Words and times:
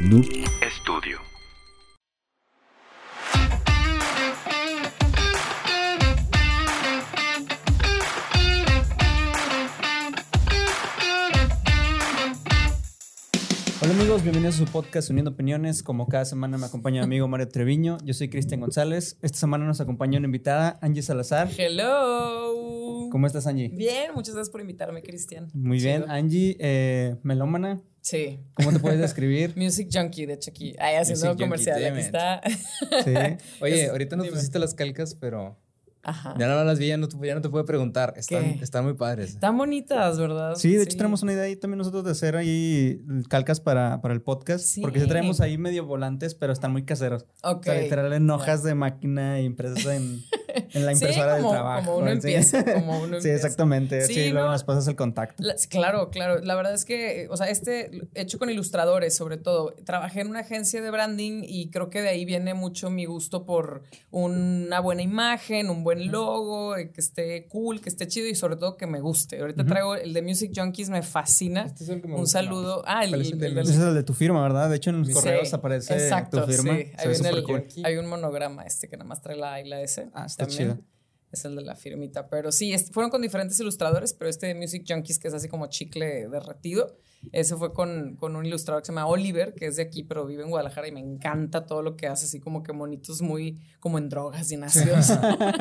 Noob 0.00 0.24
Estudio. 0.62 1.18
Hola 13.82 13.92
amigos, 13.92 14.22
bienvenidos 14.22 14.54
a 14.54 14.58
su 14.58 14.64
podcast 14.64 15.10
Uniendo 15.10 15.32
Opiniones. 15.32 15.82
Como 15.82 16.08
cada 16.08 16.24
semana 16.24 16.56
me 16.56 16.64
acompaña 16.64 17.00
mi 17.00 17.04
amigo 17.04 17.28
Mario 17.28 17.48
Treviño. 17.48 17.98
Yo 18.02 18.14
soy 18.14 18.30
Cristian 18.30 18.60
González. 18.60 19.18
Esta 19.20 19.38
semana 19.38 19.66
nos 19.66 19.82
acompaña 19.82 20.16
una 20.16 20.28
invitada, 20.28 20.78
Angie 20.80 21.02
Salazar. 21.02 21.50
Hello. 21.54 22.79
¿Cómo 23.10 23.26
estás, 23.26 23.46
Angie? 23.46 23.68
Bien, 23.68 24.12
muchas 24.14 24.34
gracias 24.34 24.50
por 24.50 24.60
invitarme, 24.60 25.02
Cristian. 25.02 25.48
Muy 25.52 25.78
bien. 25.80 26.02
Chido. 26.02 26.12
Angie, 26.12 26.56
eh, 26.60 27.16
melómana. 27.22 27.80
Sí. 28.00 28.40
¿Cómo 28.54 28.72
te 28.72 28.78
puedes 28.78 28.98
describir? 29.00 29.52
Music 29.56 29.88
Junkie, 29.92 30.26
de 30.26 30.34
hecho 30.34 30.50
aquí. 30.50 30.74
Ahí 30.78 30.96
haciendo 30.96 31.26
Music 31.26 31.40
comercial. 31.40 31.76
Junkie, 31.82 31.90
Aquí 31.90 32.00
está. 32.00 32.40
Sí. 33.04 33.44
Oye, 33.60 33.88
ahorita 33.90 34.16
nos 34.16 34.28
pusiste 34.28 34.58
las 34.58 34.74
calcas, 34.74 35.14
pero 35.14 35.58
Ajá. 36.02 36.34
ya 36.38 36.48
no 36.48 36.64
las 36.64 36.78
vi, 36.78 36.86
ya 36.88 36.96
no, 36.96 37.08
te- 37.08 37.16
ya 37.26 37.34
no 37.34 37.42
te 37.42 37.50
puedo 37.50 37.66
preguntar. 37.66 38.14
Están, 38.16 38.56
¿Qué? 38.58 38.64
están 38.64 38.84
muy 38.84 38.94
padres. 38.94 39.30
Están 39.34 39.58
bonitas, 39.58 40.18
¿verdad? 40.18 40.54
Sí, 40.54 40.74
de 40.74 40.84
hecho 40.84 40.96
tenemos 40.96 41.22
una 41.22 41.34
idea 41.34 41.42
ahí 41.44 41.56
también 41.56 41.76
nosotros 41.76 42.04
de 42.04 42.12
hacer 42.12 42.36
ahí 42.36 43.02
calcas 43.28 43.60
para, 43.60 44.00
para 44.00 44.14
el 44.14 44.22
podcast. 44.22 44.64
Sí. 44.64 44.80
Porque 44.80 44.98
sí 45.00 45.06
traemos 45.06 45.42
ahí 45.42 45.58
medio 45.58 45.84
volantes, 45.84 46.34
pero 46.34 46.54
están 46.54 46.72
muy 46.72 46.84
caseros. 46.86 47.26
Ok. 47.42 47.60
O 47.60 47.62
sea, 47.64 47.82
literal 47.82 48.12
en 48.14 48.30
hojas 48.30 48.62
de 48.62 48.74
máquina 48.74 49.40
y 49.40 49.44
impresas 49.44 49.84
en, 49.94 50.22
en 50.72 50.86
la 50.86 50.94
Sí, 50.94 51.04
impresora 51.04 51.36
como- 51.36 51.48
del 51.50 51.58
trabajo. 51.60 51.84
como 51.86 51.98
uno 51.98 52.06
Sí. 52.08 52.12
empieza, 52.12 52.64
como 52.74 52.92
uno 52.98 53.06
Sí, 53.08 53.14
empieza. 53.28 53.34
exactamente. 53.36 54.00
Sí, 54.06 54.14
Sí, 54.14 54.28
luego 54.30 54.46
no. 54.46 54.52
nos 54.52 54.64
pasas 54.64 54.86
el 54.88 54.96
contacto. 54.96 55.42
La- 55.42 55.56
sí, 55.58 55.68
claro, 55.68 56.10
claro. 56.10 56.40
La 56.40 56.54
verdad 56.54 56.74
es 56.74 56.84
que, 56.84 57.26
o 57.30 57.36
sea, 57.36 57.48
este 57.48 57.90
hecho 58.14 58.38
con 58.38 58.50
ilustradores, 58.50 59.14
sobre 59.16 59.36
todo. 59.36 59.74
Trabajé 59.84 60.20
en 60.20 60.28
una 60.28 60.40
agencia 60.40 60.80
de 60.82 60.90
branding 60.90 61.42
y 61.46 61.70
creo 61.70 61.90
que 61.90 62.02
de 62.02 62.08
ahí 62.10 62.24
viene 62.24 62.54
mucho 62.54 62.90
mi 62.90 63.04
gusto 63.04 63.44
por 63.46 63.82
una 64.10 64.80
buena 64.80 65.02
imagen, 65.02 65.70
un 65.70 65.84
buen 65.84 66.10
logo, 66.10 66.76
eh, 66.76 66.90
que 66.92 67.00
esté 67.00 67.46
cool, 67.48 67.80
que 67.80 67.88
esté 67.88 68.06
chido 68.06 68.28
y 68.28 68.34
sobre 68.34 68.56
todo 68.56 68.76
que 68.76 68.86
me 68.86 69.00
guste. 69.00 69.40
Ahorita 69.40 69.64
traigo 69.64 69.94
el 69.94 70.12
de 70.12 70.22
Music 70.22 70.52
Junkies, 70.54 70.90
me 70.90 71.02
fascina. 71.02 71.62
Este 71.66 71.84
es 71.84 71.90
el 71.90 72.00
que 72.02 72.08
me 72.08 72.14
un 72.14 72.20
gusta 72.20 72.40
saludo. 72.40 72.82
Ah, 72.86 73.04
el, 73.04 73.10
¿Cuál 73.10 73.20
es 73.22 73.26
el 73.28 73.32
el 73.34 73.38
de 73.40 73.48
del- 73.50 73.58
Ese 73.58 73.72
es 73.72 73.78
el 73.78 73.94
de 73.94 74.02
tu 74.02 74.12
firma, 74.14 74.42
¿verdad? 74.42 74.68
De 74.70 74.76
hecho, 74.76 74.90
en 74.90 74.98
los 74.98 75.08
Sí, 75.08 75.14
correos 75.14 75.52
aparece 75.54 75.94
exacto, 75.94 76.44
tu 76.44 76.52
firma. 76.52 76.74
sí. 76.76 76.92
Ahí 76.98 77.08
viene 77.08 77.42
cool. 77.42 77.64
hay 77.84 77.96
un 77.96 78.06
monograma 78.06 78.64
este 78.64 78.88
que 78.88 78.96
nada 78.96 79.08
más 79.08 79.20
trae 79.22 79.36
la 79.36 79.54
A 79.54 79.60
y 79.60 79.68
la 79.68 79.80
S. 79.80 80.08
Ah, 80.14 80.26
está. 80.26 80.44
Chido. 80.50 80.78
Es 81.32 81.44
el 81.44 81.54
de 81.54 81.62
la 81.62 81.76
firmita. 81.76 82.28
Pero 82.28 82.50
sí, 82.50 82.76
fueron 82.92 83.10
con 83.10 83.22
diferentes 83.22 83.58
ilustradores, 83.60 84.12
pero 84.14 84.28
este 84.28 84.48
de 84.48 84.54
Music 84.56 84.84
Junkies, 84.88 85.18
que 85.20 85.28
es 85.28 85.34
así 85.34 85.48
como 85.48 85.68
chicle 85.68 86.28
derretido, 86.28 86.96
ese 87.32 87.54
fue 87.56 87.72
con, 87.72 88.16
con 88.16 88.34
un 88.34 88.46
ilustrador 88.46 88.82
que 88.82 88.86
se 88.86 88.92
llama 88.92 89.06
Oliver, 89.06 89.54
que 89.54 89.66
es 89.66 89.76
de 89.76 89.82
aquí, 89.82 90.02
pero 90.02 90.26
vive 90.26 90.42
en 90.42 90.48
Guadalajara 90.48 90.88
y 90.88 90.92
me 90.92 91.00
encanta 91.00 91.66
todo 91.66 91.82
lo 91.82 91.94
que 91.94 92.08
hace, 92.08 92.24
así 92.24 92.40
como 92.40 92.62
que 92.64 92.72
monitos 92.72 93.20
muy 93.22 93.60
como 93.78 93.98
en 93.98 94.08
drogas 94.08 94.50
y 94.50 94.56
nacidos. 94.56 95.06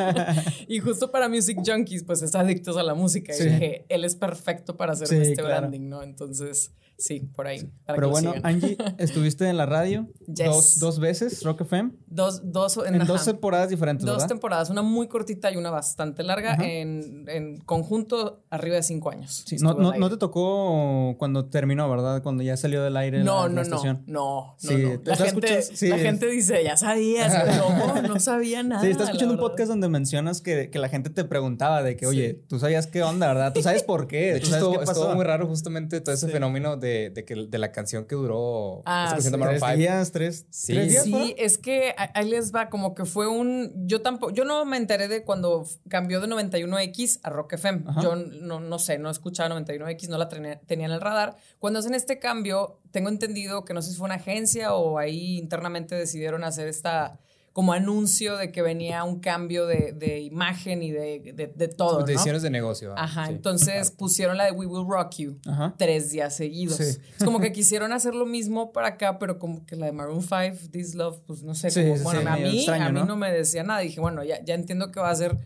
y 0.68 0.80
justo 0.80 1.12
para 1.12 1.30
Music 1.30 1.60
Junkies, 1.64 2.04
pues 2.04 2.22
es 2.22 2.34
adictos 2.34 2.78
a 2.78 2.84
la 2.84 2.94
música. 2.96 3.34
Sí. 3.34 3.44
Y 3.44 3.50
dije, 3.50 3.86
él 3.90 4.06
es 4.06 4.16
perfecto 4.16 4.78
para 4.78 4.94
hacer 4.94 5.08
Sí, 5.08 5.16
este 5.18 5.34
claro. 5.36 5.50
branding, 5.60 5.88
¿no? 5.90 6.02
Entonces, 6.02 6.72
sí, 7.00 7.22
por 7.36 7.48
ahí. 7.48 7.68
Pero 7.88 8.10
bueno. 8.10 8.34
Angie, 8.44 8.78
estuviste 9.00 9.48
en 9.50 9.58
la 9.58 9.66
radio 9.66 10.08
Yes. 10.28 10.46
dos, 10.46 10.80
dos 10.80 11.00
veces, 11.00 11.42
Rock 11.44 11.62
FM, 11.62 11.92
Dos, 12.06 12.52
dos, 12.52 12.78
en 12.86 13.00
dos 13.00 13.22
ajá. 13.22 13.26
temporadas 13.32 13.70
diferentes, 13.70 14.06
Dos 14.06 14.18
¿verdad? 14.18 14.28
temporadas, 14.28 14.70
una 14.70 14.84
muy 14.84 15.08
cortita 15.08 15.52
y 15.52 15.56
una 15.58 15.72
bastante 15.72 16.22
larga, 16.24 16.56
en, 16.62 17.26
en 17.28 17.58
conjunto 17.62 18.44
arriba 18.52 18.76
de 18.76 18.84
cinco 18.84 19.10
años. 19.10 19.44
Sí, 19.48 19.56
no, 19.60 19.74
no, 19.74 20.10
te 20.10 20.18
tocó 20.18 21.16
cuando 21.18 21.46
terminó, 21.46 21.90
¿verdad? 21.90 22.22
Cuando 22.22 22.44
ya 22.44 22.58
salió 22.58 22.84
del 22.84 22.96
aire 22.98 23.24
no, 23.24 23.44
la, 23.48 23.48
no, 23.48 23.48
la 23.48 23.54
no, 23.56 23.62
estación. 23.62 24.04
no, 24.06 24.20
no, 24.20 24.56
Sí, 24.58 24.76
no. 24.78 25.00
¿tú 25.00 25.10
La, 25.10 25.16
gente? 25.16 25.62
Sí. 25.64 25.88
la 25.88 25.98
gente 25.98 26.28
dice, 26.28 26.64
ya 26.64 26.78
sabías, 26.78 27.34
no, 27.58 28.02
no 28.04 28.20
sabía 28.20 28.62
nada. 28.62 28.82
Sí, 28.82 28.90
estás 28.90 29.08
escuchando 29.08 29.34
un 29.36 29.40
podcast 29.40 29.70
donde 29.70 29.90
mencionas 29.90 30.42
que, 30.42 30.70
que 30.70 30.80
la 30.80 30.90
gente 30.90 31.10
te 31.10 31.24
preguntaba 31.24 31.82
de 31.82 31.96
que, 31.96 32.06
oye, 32.06 32.44
tú 32.48 32.60
sabías 32.60 32.88
qué 32.88 33.04
onda, 33.04 33.28
¿verdad? 33.28 33.54
Tú 33.54 33.62
sabes 33.62 33.84
por 33.84 34.08
qué, 34.08 34.34
De 34.34 34.38
hecho, 34.38 34.72
qué 34.74 34.80
pasó. 34.86 35.16
muy 35.16 35.24
raro 35.26 35.48
justamente 35.48 36.02
todo 36.02 36.14
ese 36.14 36.28
fenómeno 36.28 36.78
de, 36.78 36.89
de, 37.14 37.26
que, 37.26 37.36
de 37.48 37.58
la 37.58 37.72
canción 37.72 38.06
que 38.06 38.16
duró 38.16 38.82
Ah, 38.86 39.16
sí. 39.20 39.30
Tres 39.32 39.60
5. 39.62 39.76
días, 39.78 40.12
tres, 40.12 40.46
Sí. 40.50 40.74
tres 40.74 40.90
días, 40.90 41.04
Sí, 41.04 41.36
es 41.38 41.58
que 41.58 41.94
a- 41.98 42.12
ahí 42.14 42.30
les 42.30 42.54
va, 42.54 42.70
como 42.70 42.94
que 42.96 43.06
fue 43.06 43.28
un. 43.28 43.74
Yo 43.88 44.02
tampoco, 44.02 44.32
yo 44.34 44.46
no 44.46 44.66
me 44.66 44.78
enteré 44.78 45.08
de 45.08 45.24
cuando 45.24 45.66
cambió 45.88 46.20
de 46.22 46.28
91X 46.28 47.20
a 47.24 47.30
Rock 47.30 47.54
FM. 47.54 47.84
Ajá. 47.88 48.02
Yo 48.02 48.16
no, 48.16 48.60
no 48.60 48.80
sé, 48.80 48.98
no 48.98 49.10
escuchaba 49.10 49.50
91X, 49.50 50.10
no 50.10 50.18
la 50.18 50.30
tenía, 50.30 50.60
tenía 50.62 50.86
en 50.88 50.92
el 50.94 51.02
radar. 51.02 51.36
Cuando 51.60 51.80
hacen 51.80 51.94
este 51.94 52.20
cambio, 52.20 52.80
tengo 52.92 53.10
entendido 53.10 53.66
que 53.66 53.74
no 53.74 53.82
sé 53.82 53.92
si 53.92 53.98
fue 53.98 54.06
una 54.06 54.16
agencia 54.16 54.74
o 54.74 54.98
ahí 54.98 55.38
internamente 55.38 55.96
decidieron 55.96 56.44
hacer 56.44 56.68
esta 56.68 57.20
como 57.54 57.74
anuncio 57.74 58.38
de 58.38 58.52
que 58.52 58.62
venía 58.62 59.04
un 59.04 59.20
cambio 59.20 59.66
de, 59.66 59.92
de 59.94 60.20
imagen 60.20 60.82
y 60.84 60.92
de, 60.92 61.34
de, 61.36 61.48
de 61.48 61.68
todo. 61.68 62.00
¿no? 62.02 62.06
Decisiones 62.06 62.42
de 62.42 62.50
negocio. 62.50 62.94
ah, 62.96 63.04
Ajá, 63.04 63.26
sí. 63.28 63.34
entonces 63.34 63.92
pusieron 63.92 64.38
la 64.38 64.46
de 64.46 64.52
We 64.52 64.66
Will 64.66 64.88
Rock 64.88 65.16
You 65.18 65.40
Ajá. 65.48 65.74
tres 65.78 66.12
días 66.12 66.36
seguidos. 66.36 66.78
Sí. 66.78 66.84
Es 67.18 67.24
como 67.26 67.40
que 67.40 67.52
quisieron 67.52 67.92
hacer 67.92 68.14
lo 68.16 68.26
mismo 68.26 68.72
para 68.72 68.90
acá, 68.90 69.20
pero 69.20 69.40
como 69.40 69.66
que 69.66 69.76
la 69.76 69.88
de 69.88 69.92
Maroon 69.92 70.22
5, 70.22 70.70
This 70.72 70.96
Love, 70.96 71.20
pues 71.26 71.44
no 71.44 71.54
sé. 71.56 71.70
Sí, 71.72 71.82
como- 71.84 71.98
sí, 71.98 72.04
bueno, 72.04 72.30
a 72.30 72.38
mí, 72.38 72.58
extraño, 72.58 72.86
a 72.86 72.90
mí 72.92 73.00
¿no? 73.00 73.06
¿no? 73.06 73.16
me 73.18 73.32
decía 73.32 73.64
nada. 73.64 73.80
Dije, 73.82 74.00
bueno, 74.00 74.24
ya, 74.24 74.44
ya 74.44 74.54
entiendo 74.54 74.92
que 74.92 75.00
va 75.00 75.10
a 75.10 75.16
ser 75.16 75.38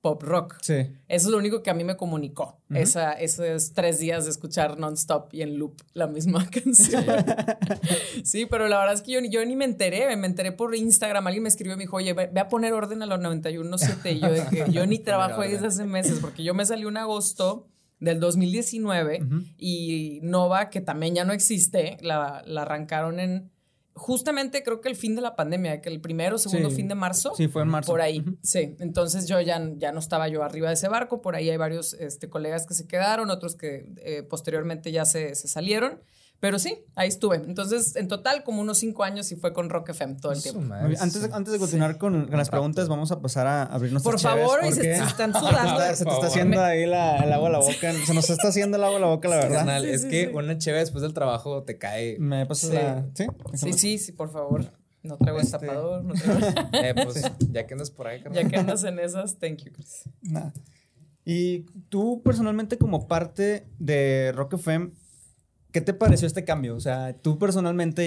pop 0.00 0.22
rock. 0.22 0.56
Sí. 0.62 0.74
Eso 1.08 1.26
es 1.26 1.26
lo 1.26 1.36
único 1.38 1.62
que 1.62 1.70
a 1.70 1.74
mí 1.74 1.84
me 1.84 1.96
comunicó. 1.96 2.58
Esa, 2.72 3.12
esos 3.12 3.72
tres 3.74 3.98
días 3.98 4.24
de 4.24 4.30
escuchar 4.30 4.78
non-stop 4.78 5.28
y 5.34 5.42
en 5.42 5.58
loop 5.58 5.80
la 5.92 6.06
misma 6.06 6.48
canción. 6.50 7.04
sí, 8.24 8.46
pero 8.46 8.68
la 8.68 8.78
verdad 8.78 8.94
es 8.94 9.02
que 9.02 9.12
yo, 9.12 9.20
ni- 9.20 9.28
yo 9.28 9.44
ni 9.44 9.56
me 9.56 9.64
enteré. 9.64 10.16
Me 10.16 10.26
enteré 10.26 10.52
por 10.52 10.74
Instagram. 10.74 11.26
Alguien 11.26 11.42
me 11.42 11.48
escribió 11.48 11.74
y 11.74 11.76
me 11.76 11.82
dijo, 11.84 11.96
oye, 11.96 12.12
ve, 12.12 12.30
ve 12.32 12.40
a 12.40 12.48
poner 12.48 12.72
orden 12.72 13.02
a 13.02 13.06
los 13.06 13.18
91.7. 13.20 14.14
Y 14.16 14.20
yo 14.20 14.30
de 14.30 14.46
que 14.46 14.64
yo 14.72 14.86
ni 14.86 14.98
trabajo 14.98 15.40
ahí 15.42 15.52
desde 15.52 15.66
hace 15.66 15.84
meses 15.84 16.18
porque 16.20 16.42
yo 16.44 16.54
me 16.54 16.64
salí 16.64 16.84
un 16.84 16.96
agosto 16.96 17.66
del 17.98 18.18
2019 18.20 19.20
y 19.58 20.20
Nova, 20.22 20.70
que 20.70 20.80
también 20.80 21.14
ya 21.14 21.24
no 21.24 21.32
existe, 21.34 21.98
la, 22.00 22.42
la 22.46 22.62
arrancaron 22.62 23.20
en... 23.20 23.50
Justamente 23.94 24.62
creo 24.62 24.80
que 24.80 24.88
el 24.88 24.96
fin 24.96 25.14
de 25.16 25.20
la 25.20 25.36
pandemia, 25.36 25.80
que 25.82 25.88
el 25.88 26.00
primero 26.00 26.36
o 26.36 26.38
segundo 26.38 26.70
Sí. 26.70 26.76
fin 26.76 26.88
de 26.88 26.94
marzo. 26.94 27.34
Sí, 27.36 27.48
fue 27.48 27.62
en 27.62 27.68
marzo. 27.68 27.92
Por 27.92 28.00
ahí, 28.00 28.24
sí. 28.42 28.76
Entonces 28.78 29.26
yo 29.26 29.40
ya, 29.40 29.60
ya 29.76 29.92
no 29.92 29.98
estaba 29.98 30.28
yo 30.28 30.42
arriba 30.42 30.68
de 30.68 30.74
ese 30.74 30.88
barco, 30.88 31.20
por 31.20 31.34
ahí 31.34 31.50
hay 31.50 31.56
varios 31.56 31.94
este, 31.94 32.28
colegas 32.30 32.66
que 32.66 32.74
se 32.74 32.86
quedaron, 32.86 33.30
otros 33.30 33.56
que 33.56 33.86
eh, 33.98 34.22
posteriormente 34.22 34.92
ya 34.92 35.04
se, 35.04 35.34
se 35.34 35.48
salieron, 35.48 36.00
pero 36.40 36.58
sí, 36.58 36.78
ahí 36.96 37.08
estuve. 37.08 37.36
Entonces, 37.36 37.96
en 37.96 38.08
total, 38.08 38.42
como 38.44 38.62
unos 38.62 38.78
cinco 38.78 39.04
años 39.04 39.30
y 39.30 39.36
fue 39.36 39.52
con 39.52 39.68
Rock 39.68 39.90
FM 39.90 40.14
todo 40.14 40.32
el 40.32 40.42
tiempo. 40.42 40.62
Antes, 40.98 41.22
antes 41.32 41.52
de 41.52 41.58
continuar 41.58 41.98
con, 41.98 42.26
con 42.28 42.36
las 42.38 42.48
preguntas, 42.48 42.88
vamos 42.88 43.12
a 43.12 43.20
pasar 43.20 43.46
a 43.46 43.62
abrir 43.64 43.92
nuestras 43.92 44.14
Por 44.14 44.20
favor, 44.22 44.60
y 44.66 44.72
se, 44.72 44.80
se 44.96 45.02
están 45.04 45.34
sudando. 45.34 45.76
te- 45.78 45.96
se 45.96 46.04
te 46.06 46.10
está 46.10 46.26
haciendo 46.28 46.62
ahí 46.62 46.86
la, 46.86 47.16
el 47.18 47.32
agua 47.32 47.48
a 47.48 47.52
la 47.52 47.58
boca. 47.58 47.92
Se 48.06 48.14
nos 48.14 48.30
está 48.30 48.48
haciendo 48.48 48.78
el 48.78 48.84
agua 48.84 48.96
a 48.96 49.00
la 49.00 49.06
boca, 49.08 49.28
la 49.28 49.36
verdad. 49.36 49.80
Sí, 49.82 49.88
es 49.90 50.02
sí, 50.02 50.08
que 50.08 50.26
sí. 50.28 50.32
una 50.34 50.56
chévere 50.56 50.80
después 50.80 51.02
del 51.02 51.12
trabajo 51.12 51.62
te 51.64 51.76
cae. 51.78 52.16
Me 52.18 52.46
pasas 52.46 52.70
Sí. 52.70 52.76
la. 52.76 53.06
¿Sí? 53.14 53.26
Sí, 53.54 53.72
sí, 53.74 53.98
sí, 53.98 54.12
por 54.12 54.32
favor. 54.32 54.72
No 55.02 55.16
traigo 55.18 55.40
Este- 55.40 55.58
destapador, 55.58 56.04
no 56.04 56.14
traigo... 56.14 56.46
Eh, 56.72 56.94
pues, 57.04 57.22
ya 57.50 57.66
que 57.66 57.74
andas 57.74 57.90
por 57.90 58.06
ahí, 58.06 58.22
carnal. 58.22 58.42
ya 58.44 58.48
que 58.50 58.56
andas 58.56 58.84
en 58.84 58.98
esas, 58.98 59.38
thank 59.38 59.58
you, 59.64 59.72
Chris. 59.72 60.02
Nada. 60.22 60.52
Y 61.24 61.60
tú 61.90 62.22
personalmente 62.22 62.76
como 62.78 63.06
parte 63.06 63.66
de 63.78 64.32
Rock 64.34 64.54
FM, 64.54 64.90
¿qué 65.72 65.80
te 65.80 65.94
pareció 65.94 66.26
este 66.26 66.44
cambio? 66.44 66.74
O 66.76 66.80
sea, 66.80 67.12
tú 67.14 67.38
personalmente 67.38 68.02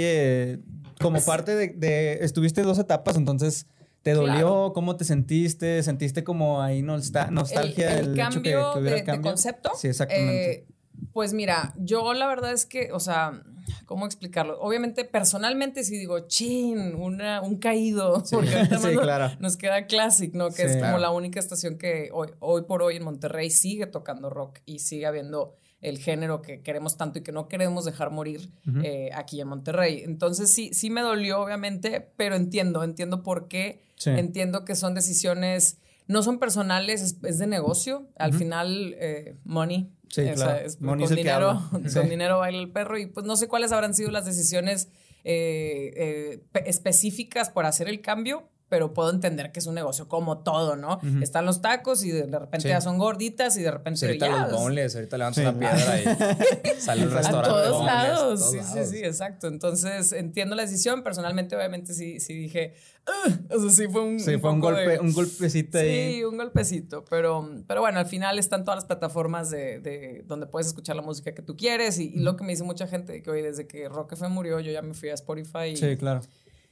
eh, 0.51 0.59
como 0.99 1.13
Pues 1.15 1.25
parte 1.25 1.55
de, 1.55 1.67
de- 1.69 2.23
Estuviste 2.25 2.61
dos 2.63 2.79
etapas, 2.79 3.15
entonces... 3.17 3.67
¿Te 4.03 4.11
dolió? 4.15 4.33
Claro. 4.33 4.71
¿Cómo 4.75 4.97
te 4.97 5.05
sentiste? 5.05 5.81
¿Sentiste 5.81 6.25
como 6.25 6.61
ahí 6.61 6.81
nostal- 6.81 7.29
nostalgia 7.31 7.99
el, 7.99 8.07
del 8.07 8.19
el 8.19 8.19
hecho 8.27 8.41
que, 8.41 8.51
cambio 8.51 8.73
que 8.73 8.79
hubiera 8.79 8.95
de, 8.97 9.01
de 9.01 9.03
cambio? 9.05 9.31
concepto. 9.31 9.71
Sí, 9.77 9.87
exactamente. 9.87 10.51
eh, 10.53 10.65
pues 11.13 11.31
mira, 11.33 11.73
yo 11.77 12.13
la 12.13 12.27
verdad 12.27 12.51
es 12.51 12.65
que, 12.65 12.91
o 12.91 12.99
sea, 12.99 13.41
¿cómo 13.85 14.05
explicarlo? 14.05 14.59
Obviamente, 14.59 15.05
personalmente 15.05 15.85
sí 15.85 15.97
digo, 15.97 16.19
chin, 16.27 16.95
una, 16.95 17.39
un 17.41 17.59
caído. 17.59 18.21
Porque 18.29 18.53
ahorita 18.57 18.77
Sí, 18.79 18.93
nos- 18.93 19.03
claro. 19.03 19.31
nos 19.39 19.55
queda 19.55 19.85
Classic, 19.85 20.33
¿no? 20.33 20.49
Que 20.49 20.55
Sí. 20.55 20.61
es 20.63 20.71
como 20.73 20.81
Claro. 20.81 20.97
la 20.99 21.11
única 21.11 21.39
estación 21.39 21.77
que 21.77 22.09
hoy, 22.11 22.27
hoy 22.41 22.63
por 22.63 22.83
hoy 22.83 22.97
en 22.97 23.05
Monterrey 23.05 23.49
sigue 23.51 23.87
tocando 23.87 24.29
rock 24.29 24.59
y 24.65 24.79
sigue 24.79 25.05
habiendo 25.05 25.55
el 25.83 25.99
género 25.99 26.41
que 26.41 26.61
queremos 26.61 26.97
tanto 26.97 27.19
y 27.19 27.21
que 27.21 27.31
no 27.31 27.47
queremos 27.47 27.85
dejar 27.85 28.09
morir 28.09 28.49
eh, 28.83 29.09
aquí 29.13 29.39
en 29.41 29.47
Monterrey. 29.49 30.01
Entonces 30.03 30.53
sí, 30.53 30.71
sí 30.73 30.89
me 30.89 31.01
dolió, 31.01 31.39
obviamente, 31.41 32.09
pero 32.17 32.35
entiendo, 32.35 32.83
entiendo 32.83 33.21
por 33.21 33.47
qué. 33.47 33.81
Sí. 33.95 34.09
Entiendo 34.09 34.65
que 34.65 34.75
son 34.75 34.95
decisiones, 34.95 35.77
no 36.07 36.23
son 36.23 36.39
personales, 36.39 37.01
es, 37.01 37.17
es 37.23 37.37
de 37.37 37.47
negocio. 37.47 38.07
Al 38.17 38.33
final, 38.33 38.95
eh, 38.97 39.35
money. 39.43 39.89
Sí, 40.09 40.21
o 40.21 40.25
sea, 40.25 40.33
claro. 40.35 40.65
es- 40.65 40.81
Money 40.81 41.07
con 41.07 41.15
dinero, 41.15 41.61
con 41.71 41.89
Sí. 41.89 41.99
dinero 42.09 42.39
baila 42.39 42.59
el 42.59 42.71
perro. 42.71 42.97
Y 42.97 43.05
pues 43.07 43.25
no 43.25 43.35
sé 43.35 43.47
cuáles 43.47 43.71
habrán 43.71 43.93
sido 43.93 44.09
las 44.11 44.25
decisiones 44.25 44.89
eh, 45.25 45.93
eh, 45.95 46.39
pe- 46.51 46.69
específicas 46.69 47.49
para 47.49 47.69
hacer 47.69 47.87
el 47.87 48.01
cambio, 48.01 48.49
pero 48.69 48.93
puedo 48.93 49.11
entender 49.11 49.51
que 49.51 49.59
es 49.59 49.67
un 49.67 49.75
negocio 49.75 50.07
como 50.07 50.39
todo, 50.39 50.75
¿no? 50.75 50.99
Están 51.21 51.45
los 51.45 51.61
tacos 51.61 52.03
y 52.03 52.11
de, 52.11 52.25
repente 52.25 52.69
ya 52.69 52.81
son 52.81 52.97
gorditas 52.97 53.55
y 53.57 53.61
de 53.61 53.71
repente 53.71 53.99
sí, 53.99 54.05
ahorita 54.07 54.27
ya, 54.27 54.47
los 54.47 54.61
boneless, 54.61 54.95
ahorita 54.95 55.17
levantas 55.17 55.43
una 55.43 55.59
piedra 55.59 56.01
y 56.01 56.79
sale 56.79 57.03
un 57.05 57.11
restaurante. 57.11 57.49
A 57.49 57.53
todos 57.53 57.85
lados. 57.85 58.51
sí, 58.51 58.57
sí, 58.73 58.85
sí, 58.85 58.97
exacto. 59.03 59.47
Entonces 59.47 60.11
entiendo 60.13 60.55
la 60.55 60.63
decisión. 60.63 61.03
Personalmente, 61.03 61.55
obviamente, 61.55 61.93
sí, 61.93 62.19
sí 62.19 62.33
dije, 62.33 62.73
o 63.49 63.59
sea, 63.59 63.69
sí 63.69 63.87
fue 63.91 64.01
un, 64.01 64.19
sí, 64.19 64.37
fue 64.37 64.51
un, 64.51 64.59
golpe, 64.59 64.99
un 64.99 65.13
golpecito 65.13 65.77
ahí. 65.77 66.15
Sí, 66.15 66.23
un 66.23 66.37
golpecito. 66.37 67.05
Pero, 67.05 67.47
pero 67.67 67.81
bueno, 67.81 67.99
al 67.99 68.07
final 68.07 68.39
están 68.39 68.63
todas 68.63 68.77
las 68.77 68.85
plataformas 68.85 69.49
de, 69.49 69.79
de 69.79 70.23
donde 70.25 70.47
puedes 70.47 70.67
escuchar 70.67 70.95
la 70.95 71.01
música 71.01 71.33
que 71.33 71.41
tú 71.41 71.55
quieres. 71.55 71.99
Y, 71.99 72.11
lo 72.15 72.35
que 72.35 72.43
me 72.43 72.53
dice 72.53 72.63
mucha 72.63 72.87
gente 72.87 73.21
que 73.21 73.29
hoy, 73.29 73.41
desde 73.41 73.67
que 73.67 73.89
Rock 73.89 74.13
murió, 74.29 74.59
yo 74.59 74.71
ya 74.71 74.81
me 74.81 74.93
fui 74.93 75.09
a 75.09 75.13
Spotify. 75.13 75.69
Y, 75.73 75.77
sí, 75.77 75.97
claro 75.97 76.21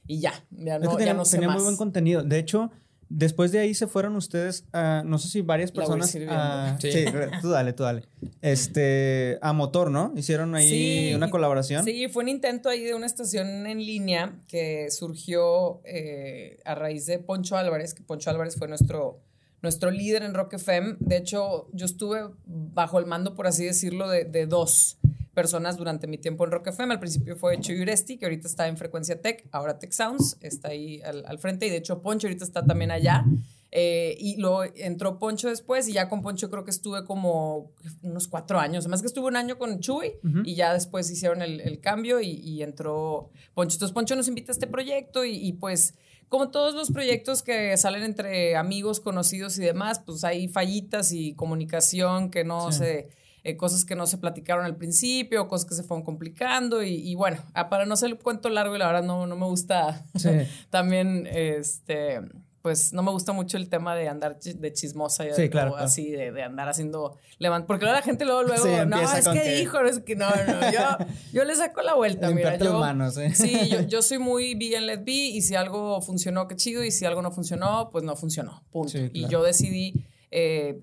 y 0.08 0.20
ya, 0.20 0.34
ya 0.52 0.80
no, 0.80 0.96
tenía, 0.96 1.08
ya 1.08 1.14
no 1.14 1.26
sé 1.26 1.38
tenía 1.38 1.54
muy 1.54 1.64
buen 1.64 1.78
contenido. 1.78 2.24
De 2.24 2.40
hecho, 2.40 2.72
después 3.10 3.52
de 3.52 3.60
ahí 3.60 3.74
se 3.74 3.88
fueron 3.88 4.16
ustedes 4.16 4.66
a, 4.72 5.04
no 5.06 5.20
sé 5.20 5.28
si 5.28 5.42
varias 5.42 5.72
personas 5.72 6.16
a, 6.30 6.78
sí. 6.80 7.06
tú 7.42 7.50
dale, 7.50 7.74
tú 7.74 7.84
dale. 7.84 8.04
Este, 8.42 9.38
a 9.42 9.54
Motor, 9.54 9.92
¿no? 9.92 10.14
Hicieron 10.16 10.56
ahí 10.56 11.14
una 11.14 11.30
colaboración. 11.30 11.84
Sí, 11.84 12.08
fue 12.08 12.24
un 12.24 12.30
intento 12.30 12.70
ahí 12.70 12.84
de 12.84 12.96
una 12.96 13.06
estación 13.06 13.68
en 13.68 13.80
línea 13.80 14.40
que 14.48 14.90
surgió 14.90 15.82
eh, 15.86 16.60
a 16.66 16.76
raíz 16.76 17.06
de 17.06 17.20
Poncho 17.20 17.58
Álvarez, 17.58 17.94
que 17.94 18.02
Poncho 18.02 18.30
Álvarez 18.30 18.56
fue 18.58 18.68
nuestro 18.68 19.20
nuestro 19.62 19.92
líder 19.92 20.24
en 20.24 20.34
Rock 20.34 20.54
FM. 20.54 20.96
De 21.00 21.18
hecho, 21.18 21.68
yo 21.72 21.86
estuve 21.86 22.22
bajo 22.46 22.98
el 22.98 23.06
mando, 23.06 23.36
por 23.36 23.46
así 23.46 23.64
decirlo, 23.64 24.10
de, 24.10 24.24
de 24.24 24.48
dos 24.48 24.98
personas 25.34 25.78
durante 25.78 26.08
mi 26.08 26.18
tiempo 26.18 26.46
en 26.46 26.52
Rock 26.52 26.68
FM. 26.68 26.94
Al 26.94 27.00
principio 27.00 27.36
fue 27.36 27.60
Chuy 27.60 27.82
Uresti, 27.82 28.18
que 28.18 28.26
ahorita 28.26 28.48
está 28.48 28.68
en 28.68 28.78
Frecuencia 28.78 29.22
Tech, 29.22 29.48
ahora 29.52 29.80
Tech 29.80 29.92
Sounds, 29.92 30.38
está 30.42 30.70
ahí 30.70 31.02
al, 31.02 31.40
frente. 31.40 31.68
Y 31.68 31.70
de 31.70 31.78
hecho, 31.78 32.02
Poncho 32.02 32.28
ahorita 32.28 32.44
está 32.44 32.66
también 32.66 32.92
allá. 32.92 33.26
Eh, 33.74 34.18
y 34.20 34.36
luego 34.36 34.66
entró 34.76 35.18
Poncho 35.18 35.48
después 35.48 35.88
y 35.88 35.94
ya 35.94 36.10
con 36.10 36.22
Poncho 36.22 36.50
creo 36.50 36.66
que 36.66 36.72
estuve 36.72 37.06
como 37.06 37.72
unos 38.02 38.28
cuatro 38.28 38.60
años. 38.60 38.84
Además 38.84 39.02
que 39.02 39.08
estuve 39.08 39.28
un 39.28 39.38
año 39.38 39.58
con 39.58 39.80
Chuy 39.80 40.14
y 40.44 40.56
ya 40.56 40.74
después 40.74 41.10
hicieron 41.10 41.42
el, 41.42 41.80
cambio 41.80 42.20
y, 42.20 42.62
entró 42.62 43.30
Poncho. 43.54 43.76
Entonces 43.76 43.94
Poncho 43.94 44.16
nos 44.16 44.28
invita 44.28 44.52
a 44.52 44.54
este 44.54 44.68
proyecto 44.68 45.24
y, 45.24 45.54
pues 45.54 45.96
como 46.28 46.50
todos 46.50 46.74
los 46.76 46.92
proyectos 46.92 47.44
que 47.44 47.76
salen 47.78 48.04
entre 48.04 48.56
amigos, 48.56 49.00
conocidos 49.02 49.58
y 49.58 49.62
demás, 49.62 50.00
pues 50.06 50.24
hay 50.24 50.48
fallitas 50.48 51.12
y 51.12 51.34
comunicación 51.34 52.30
que 52.30 52.44
no 52.46 52.72
se 52.72 53.10
eh, 53.44 53.58
cosas 53.58 53.86
que 53.86 53.96
no 53.96 54.06
se 54.06 54.18
platicaron 54.18 54.66
al 54.66 54.76
principio, 54.76 55.48
cosas 55.48 55.68
que 55.68 55.76
se 55.76 55.84
fueron 55.84 56.04
complicando 56.04 56.84
y, 56.84 57.16
bueno, 57.16 57.38
ah, 57.54 57.70
para 57.70 57.86
no 57.86 57.96
ser 57.96 58.12
el 58.12 58.18
cuento 58.18 58.50
largo 58.50 58.76
y 58.76 58.80
la 58.80 58.88
verdad 58.88 59.04
no, 59.04 59.26
no 59.26 59.36
me 59.36 59.46
gusta 59.46 60.06
también, 60.70 61.28
este, 61.32 62.22
pues 62.62 62.94
no 62.94 63.02
me 63.02 63.10
gusta 63.12 63.34
mucho 63.34 63.58
el 63.58 63.70
tema 63.70 63.96
de 63.96 64.08
andar 64.08 64.40
de 64.40 64.74
chismosa 64.74 65.26
y 65.26 65.50
claro, 65.50 65.76
así, 65.76 66.12
de, 66.12 66.44
andar 66.44 66.70
haciendo 66.70 67.18
levant 67.40 67.66
porque 67.66 67.86
luego 67.86 67.98
la 67.98 68.04
gente 68.04 68.26
luego, 68.26 68.44
luego, 68.44 68.86
no, 68.86 69.02
es 69.02 69.28
que, 69.28 69.56
dijo, 69.56 69.80
es 69.80 70.00
que 70.02 70.16
no, 70.16 70.30
no, 70.30 70.72
yo, 70.72 71.06
yo 71.34 71.44
le 71.44 71.56
saco 71.56 71.82
la 71.82 71.96
vuelta, 71.96 72.30
mira, 72.30 72.58
yo, 72.58 72.80
manos, 72.80 73.18
¿eh? 73.18 73.34
sí, 73.34 73.70
yo, 73.70 73.82
yo, 73.88 74.02
soy 74.04 74.20
muy 74.20 74.54
be 74.54 74.78
and 74.78 74.86
let 74.86 75.04
be 75.04 75.12
y 75.12 75.42
si 75.42 75.56
algo 75.56 76.00
funcionó, 76.02 76.48
qué 76.48 76.56
chido, 76.56 76.84
y 76.84 76.92
si 76.92 77.06
algo 77.06 77.24
no 77.24 77.32
funcionó, 77.32 77.90
pues 77.92 78.04
no 78.04 78.16
funcionó, 78.16 78.64
punto. 78.72 79.00
Y 79.12 79.28
yo 79.28 79.42
decidí 79.42 80.06
eh, 80.34 80.80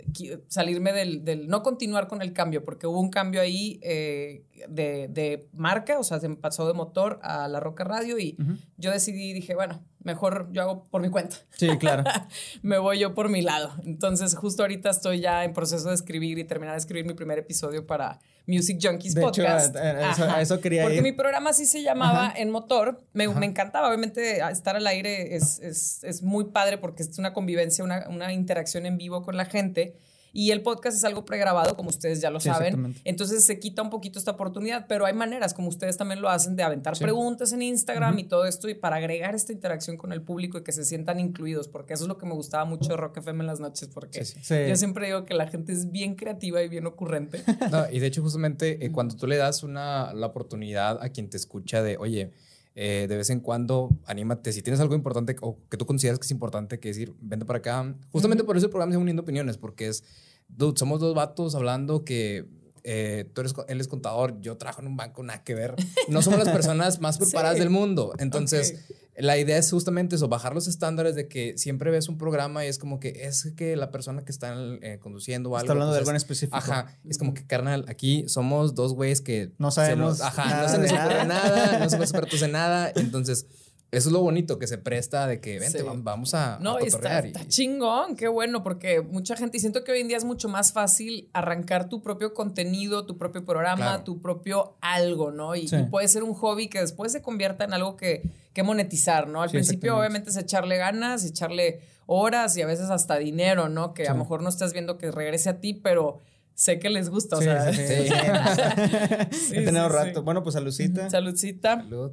salirme 0.49 0.93
del, 0.93 1.49
no 1.49 1.63
continuar 1.63 2.07
con 2.07 2.21
el 2.21 2.35
cambio, 2.35 2.65
porque 2.65 2.87
hubo 2.87 3.01
un 3.01 3.09
cambio 3.09 3.41
ahí 3.41 3.81
eh, 3.83 4.45
de, 4.69 5.49
marca, 5.55 5.99
o 5.99 6.05
sea, 6.05 6.21
se 6.21 6.29
pasó 6.37 6.67
de 6.67 6.75
motor 6.75 7.19
a 7.23 7.49
la 7.49 7.59
Roca 7.59 7.85
Radio 7.85 8.19
y 8.19 8.37
yo 8.77 8.91
decidí, 8.91 9.33
dije, 9.33 9.55
bueno, 9.55 9.83
mejor 10.01 10.49
yo 10.53 10.63
hago 10.63 10.85
por 10.85 11.01
mi 11.01 11.09
cuenta. 11.09 11.37
Sí, 11.51 11.69
claro. 11.79 12.05
Me 12.63 12.79
voy 12.79 12.99
yo 12.99 13.15
por 13.15 13.31
mi 13.31 13.41
lado. 13.41 13.73
Entonces, 13.85 14.35
justo 14.37 14.63
ahorita 14.63 14.91
estoy 14.91 15.21
ya 15.21 15.45
en 15.45 15.55
proceso 15.55 15.89
de 15.89 15.95
escribir 15.95 16.39
y 16.39 16.45
terminar 16.45 16.75
de 16.75 16.81
escribir 16.81 17.07
mi 17.07 17.15
primer 17.15 17.39
episodio 17.39 17.87
para 17.87 18.19
Music 18.49 18.79
Junkies 18.83 19.15
Podcast. 19.15 19.77
a, 19.77 20.41
eso, 20.41 20.61
quería 20.61 20.83
Porque 20.83 21.03
mi 21.03 21.13
programa 21.13 21.51
así 21.51 21.67
se 21.67 21.83
llamaba 21.83 22.33
En 22.35 22.51
Motor. 22.51 23.05
Me, 23.13 23.25
encantaba, 23.25 23.89
obviamente, 23.89 24.41
estar 24.51 24.75
al 24.75 24.87
aire 24.87 25.37
es, 25.37 25.61
es, 26.03 26.23
muy 26.23 26.47
padre 26.47 26.79
porque 26.79 27.03
es 27.03 27.19
una 27.19 27.35
convivencia, 27.35 27.85
una, 27.85 28.09
una 28.09 28.33
interacción 28.33 28.87
en 28.87 28.97
vivo 28.97 29.23
con 29.23 29.37
la 29.37 29.45
gente. 29.45 29.95
Y 30.33 30.51
el 30.51 30.63
podcast 30.63 30.97
es 30.97 31.05
algo 31.05 31.25
pregrabado, 31.25 31.77
como 31.77 31.89
ustedes 31.89 32.21
ya 32.21 32.31
lo 32.31 32.41
saben. 32.41 32.95
Entonces 33.05 33.45
se 33.45 33.59
quita 33.59 33.83
un 33.83 33.91
poquito 33.91 34.19
esta 34.19 34.33
oportunidad, 34.33 34.87
pero 34.89 35.07
hay 35.07 35.15
maneras, 35.15 35.55
como 35.55 35.69
ustedes 35.69 35.97
también 35.97 36.21
lo 36.21 36.29
hacen, 36.29 36.57
de 36.57 36.63
aventar 36.63 36.99
preguntas 36.99 37.53
en 37.53 37.63
Instagram 37.63 38.19
y 38.19 38.25
todo 38.25 38.45
esto, 38.45 38.69
y 38.69 38.75
para 38.75 38.97
agregar 38.97 39.35
esta 39.35 39.53
interacción 39.53 39.97
con 39.97 40.13
el 40.13 40.23
público 40.23 40.59
y 40.59 40.63
que 40.63 40.73
se 40.73 40.85
sientan 40.85 41.21
incluidos, 41.21 41.69
porque 41.69 41.95
eso 41.95 42.05
es 42.05 42.09
lo 42.09 42.19
que 42.19 42.27
me 42.27 42.35
gustaba 42.35 42.65
mucho 42.65 42.91
de 42.91 42.97
Rock 42.97 43.19
FM 43.19 43.41
en 43.41 43.47
las 43.47 43.61
noches, 43.61 43.89
porque 43.89 44.25
yo 44.25 44.77
siempre 44.77 45.07
digo 45.07 45.25
que 45.25 45.35
la 45.35 45.47
gente 45.47 45.73
es 45.73 45.91
bien 45.91 46.15
creativa 46.15 46.63
y 46.63 46.69
bien 46.69 46.87
ocurrente. 46.87 47.43
y 47.93 47.99
de 47.99 48.07
hecho, 48.07 48.23
justamente 48.23 48.85
eh, 48.85 48.93
cuando 48.93 49.17
tú 49.17 49.27
le 49.27 49.37
das 49.37 49.63
una, 49.63 50.13
la 50.15 50.27
oportunidad 50.27 51.03
a 51.03 51.09
quien 51.11 51.29
te 51.31 51.37
escucha 51.37 51.83
de, 51.83 51.97
oye, 51.97 52.33
eh, 52.81 53.07
de 53.09 53.17
vez 53.17 53.29
en 53.31 53.41
cuando, 53.41 53.89
anímate. 54.07 54.53
Si 54.53 54.63
tienes 54.63 54.79
algo 54.79 54.95
importante 54.95 55.35
o 55.41 55.59
que 55.69 55.77
tú 55.77 55.85
consideras 55.85 56.21
que 56.21 56.27
es 56.27 56.31
importante, 56.31 56.79
que 56.79 56.87
decir, 56.87 57.13
vente 57.21 57.45
para 57.45 57.59
acá. 57.59 57.97
Justamente 58.13 58.45
por 58.45 58.57
eso 58.57 58.67
el 58.67 58.71
programa 58.71 58.93
se 58.93 58.99
uniendo 58.99 59.23
opiniones, 59.23 59.59
porque 59.59 59.89
es, 59.89 60.05
dude, 60.47 60.79
somos 60.79 61.01
dos 61.01 61.13
vatos 61.13 61.57
hablando 61.57 62.05
que 62.05 62.47
eh, 62.91 63.29
tú 63.35 63.43
eres, 63.43 63.55
él 63.69 63.83
es 63.83 63.87
contador, 63.87 64.41
yo 64.41 64.57
trabajo 64.57 64.81
en 64.81 64.87
un 64.87 64.97
banco, 64.97 65.23
nada 65.23 65.45
que 65.45 65.55
ver. 65.55 65.75
No 66.09 66.23
somos 66.23 66.39
las 66.39 66.49
personas 66.49 67.01
más 67.01 67.19
preparadas 67.19 67.59
del 67.59 67.69
mundo. 67.69 68.15
Entonces, 68.19 68.87
la 69.15 69.37
idea 69.37 69.59
es 69.59 69.71
justamente 69.71 70.17
eso, 70.17 70.29
bajar 70.29 70.55
los 70.55 70.69
estándares 70.69 71.15
de 71.15 71.29
que 71.29 71.59
siempre 71.59 71.91
ves 71.91 72.09
un 72.09 72.17
programa 72.17 72.65
y 72.65 72.69
es 72.69 72.79
como 72.79 72.99
que 72.99 73.27
es 73.27 73.53
que 73.57 73.77
la 73.77 73.91
persona 73.91 74.25
que 74.25 74.33
está 74.33 74.55
eh, 74.81 74.99
conduciendo 75.03 75.51
algo. 75.51 75.59
Está 75.59 75.73
hablando 75.73 75.93
de 75.93 75.99
algo 75.99 76.11
en 76.11 76.17
específico. 76.17 76.57
Ajá. 76.57 76.99
Es 77.07 77.19
como 77.19 77.35
que, 77.35 77.47
carnal, 77.47 77.85
aquí 77.89 78.27
somos 78.27 78.75
dos 78.75 78.95
güeyes 78.95 79.21
que. 79.21 79.51
No 79.59 79.71
sabemos. 79.71 80.23
ajá, 80.23 80.63
no 80.63 80.69
se 80.71 80.79
nos 80.79 80.91
ocurre 80.91 81.27
nada, 81.27 81.79
no 81.79 81.91
somos 81.91 82.05
expertos 82.11 82.41
en 82.41 82.53
nada. 82.53 82.91
Entonces 82.95 83.47
eso 83.91 84.11
es 84.11 84.13
lo 84.13 84.21
bonito 84.21 84.59
que 84.59 84.67
se 84.67 84.77
presta 84.77 85.27
de 85.27 85.41
que 85.41 85.59
vente, 85.59 85.83
vamos 85.83 86.35
a, 86.35 86.59
no, 86.61 86.79
Está, 86.79 87.23
chingón, 87.49 88.17
qué 88.17 88.29
bueno, 88.29 88.63
porque 88.63 89.01
mucha 89.01 89.35
gente, 89.35 89.57
y 89.57 89.61
siento 89.61 89.83
que 89.83 89.93
hoy 89.93 90.01
en 90.01 90.09
día 90.09 90.19
es 90.19 90.25
mucho 90.25 90.49
más 90.51 90.73
fácil 90.73 91.31
arrancar 91.33 91.89
tu 91.89 92.03
propio 92.03 92.35
contenido, 92.35 93.07
tu 93.07 93.17
propio 93.17 93.47
programa, 93.47 94.05
tu 94.05 94.21
propio 94.21 94.77
algo, 94.83 95.31
¿no? 95.31 95.57
Y, 95.57 95.69
puede 95.91 96.07
ser 96.09 96.23
un 96.23 96.35
hobby 96.35 96.69
que 96.69 96.81
después 96.81 97.13
se 97.13 97.23
convierta 97.23 97.65
en 97.65 97.73
algo 97.73 97.97
que, 97.97 98.29
que 98.53 98.63
monetizar, 98.63 99.27
¿no? 99.27 99.41
Al 99.41 99.51
principio, 99.51 99.97
obviamente, 99.97 100.31
es 100.31 100.37
echarle 100.37 100.77
ganas, 100.77 101.25
echarle 101.25 101.81
horas 102.05 102.57
y 102.59 102.63
a 102.63 102.67
veces 102.67 102.91
hasta 102.91 103.17
dinero, 103.17 103.71
¿no? 103.71 103.95
Que 103.95 104.07
a 104.07 104.13
lo 104.13 104.19
mejor 104.19 104.43
no 104.43 104.51
estás 104.51 104.75
viendo 104.75 104.99
que 104.99 105.11
regrese 105.11 105.49
a 105.49 105.61
ti, 105.61 105.73
pero 105.73 106.19
sé 106.55 106.79
que 106.79 106.91
les 106.91 107.09
gusta, 107.09 107.37
o 107.39 107.41
sea. 107.41 107.73
Sí, 109.33 109.57
He 109.57 109.65
tenido 109.65 109.89
rato. 109.89 110.23
Bueno, 110.23 110.43
pues 110.43 110.55
saludcita. 110.55 111.09
Saludcita. 111.09 111.77
Salud 111.77 112.13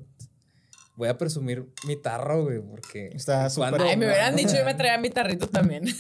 voy 0.96 1.10
a 1.10 1.18
presumir 1.18 1.66
mi 1.86 1.96
tarro, 1.96 2.44
güey, 2.44 2.62
porque... 2.62 3.08
Está 3.14 3.50
súper... 3.50 3.82
Ay, 3.82 3.98
me 3.98 4.06
hubieran 4.06 4.36
dicho 4.36 4.56
yo 4.58 4.66
me 4.66 4.74
traía 4.74 4.98
mi 4.98 5.10
tarrito 5.10 5.48
también. 5.48 5.86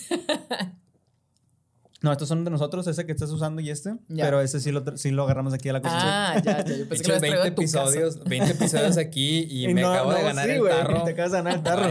No, 2.06 2.12
estos 2.12 2.28
son 2.28 2.44
de 2.44 2.52
nosotros, 2.52 2.86
ese 2.86 3.04
que 3.08 3.14
estás 3.14 3.32
usando 3.32 3.62
y 3.62 3.72
este. 3.72 3.96
Pero 4.16 4.40
ese 4.40 4.60
sí 4.60 4.72
lo, 4.72 4.96
sí 4.96 5.10
lo 5.10 5.24
agarramos 5.24 5.56
aquí 5.56 5.70
a 5.70 5.74
la 5.74 5.82
cocina. 5.82 6.34
Ah, 6.34 6.42
ya, 6.44 6.64
ya. 6.64 6.78
Yo 6.78 6.88
pensé 6.88 7.04
que 7.04 7.20
20 7.20 7.48
episodios, 7.48 8.24
20 8.24 8.52
episodios 8.52 8.98
aquí 8.98 9.48
y, 9.50 9.68
me 9.74 9.84
acabo 9.84 10.14
de 10.14 10.22
ganar 10.22 10.48
el 10.48 10.64
tarro. 10.64 11.04
Te 11.04 11.12
acabas 11.12 11.32
de 11.32 11.38
ganar 11.38 11.56
el 11.56 11.64
tarro. 11.64 11.90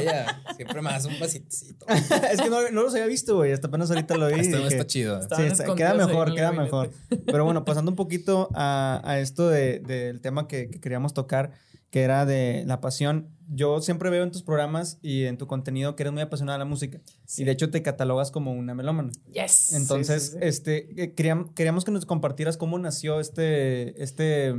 siempre 0.54 0.82
me 0.82 0.90
das 0.90 1.06
un 1.06 1.18
vasito. 1.18 1.84
es 2.30 2.40
que 2.40 2.48
no, 2.48 2.70
no 2.70 2.82
los 2.82 2.92
había 2.92 3.06
visto, 3.06 3.34
güey. 3.34 3.50
Hasta 3.50 3.66
apenas 3.66 3.90
ahorita 3.90 4.16
lo 4.16 4.28
vi. 4.28 4.38
Está, 4.38 4.58
está 4.68 4.86
chido. 4.86 5.20
Sí, 5.20 5.64
queda 5.76 5.94
mejor, 5.94 6.32
queda 6.32 6.52
mejor. 6.52 6.92
Pero 7.26 7.44
bueno, 7.44 7.64
pasando 7.64 7.90
un 7.90 7.96
poquito 7.96 8.50
a, 8.54 9.00
a 9.02 9.18
esto 9.18 9.48
del 9.48 9.82
de, 9.82 10.16
tema 10.20 10.46
que, 10.46 10.70
que 10.70 10.80
queríamos 10.80 11.12
tocar 11.12 11.50
que 11.94 12.02
era 12.02 12.26
de 12.26 12.64
la 12.66 12.80
pasión. 12.80 13.28
Yo 13.46 13.80
siempre 13.80 14.10
veo 14.10 14.24
en 14.24 14.32
tus 14.32 14.42
programas 14.42 14.98
y 15.00 15.26
en 15.26 15.38
tu 15.38 15.46
contenido 15.46 15.94
que 15.94 16.02
eres 16.02 16.12
muy 16.12 16.22
apasionada 16.22 16.58
de 16.58 16.64
la 16.64 16.68
música. 16.68 17.00
Y 17.36 17.44
de 17.44 17.52
hecho 17.52 17.70
te 17.70 17.82
catalogas 17.82 18.32
como 18.32 18.52
una 18.52 18.74
melómana. 18.74 19.12
Yes. 19.32 19.74
Entonces, 19.74 20.36
este, 20.40 20.88
eh, 21.00 21.14
queríamos, 21.14 21.84
que 21.84 21.92
nos 21.92 22.04
compartieras 22.04 22.56
cómo 22.56 22.80
nació 22.80 23.20
este, 23.20 24.02
este 24.02 24.56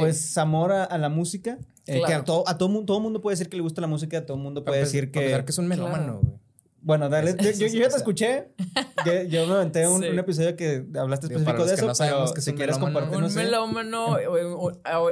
pues, 0.00 0.36
amor 0.36 0.72
a, 0.72 0.98
la 0.98 1.08
música. 1.08 1.58
Eh, 1.86 2.02
que 2.04 2.12
a, 2.12 2.24
todo, 2.24 2.42
a 2.48 2.58
todo, 2.58 2.84
todo 2.84 2.98
mundo 2.98 3.20
puede 3.20 3.34
decir 3.34 3.48
que 3.48 3.56
le 3.56 3.62
gusta 3.62 3.80
la 3.80 3.86
música, 3.86 4.18
a 4.18 4.26
todo 4.26 4.36
mundo 4.36 4.64
puede 4.64 4.80
decir 4.80 5.12
que... 5.12 5.20
que 5.20 5.50
es 5.52 5.58
un 5.58 5.68
melómano, 5.68 6.40
Bueno, 6.80 7.08
dale. 7.08 7.36
yo, 7.56 7.66
ya 7.66 7.88
te 7.88 7.96
escuché. 7.96 8.52
Yo, 9.28 9.46
me 9.46 9.54
aventé 9.54 9.88
un, 9.88 10.04
un, 10.04 10.18
episodio 10.18 10.56
que 10.56 10.84
hablaste 10.98 11.26
específico 11.26 11.64
de 11.64 11.74
eso. 11.74 11.86
No 11.86 11.94
sabemos 11.94 12.32
que 12.32 12.40
si 12.40 12.52
quieres 12.52 12.78
compartir. 12.78 13.16
Un 13.16 13.34
melómano. 13.34 14.16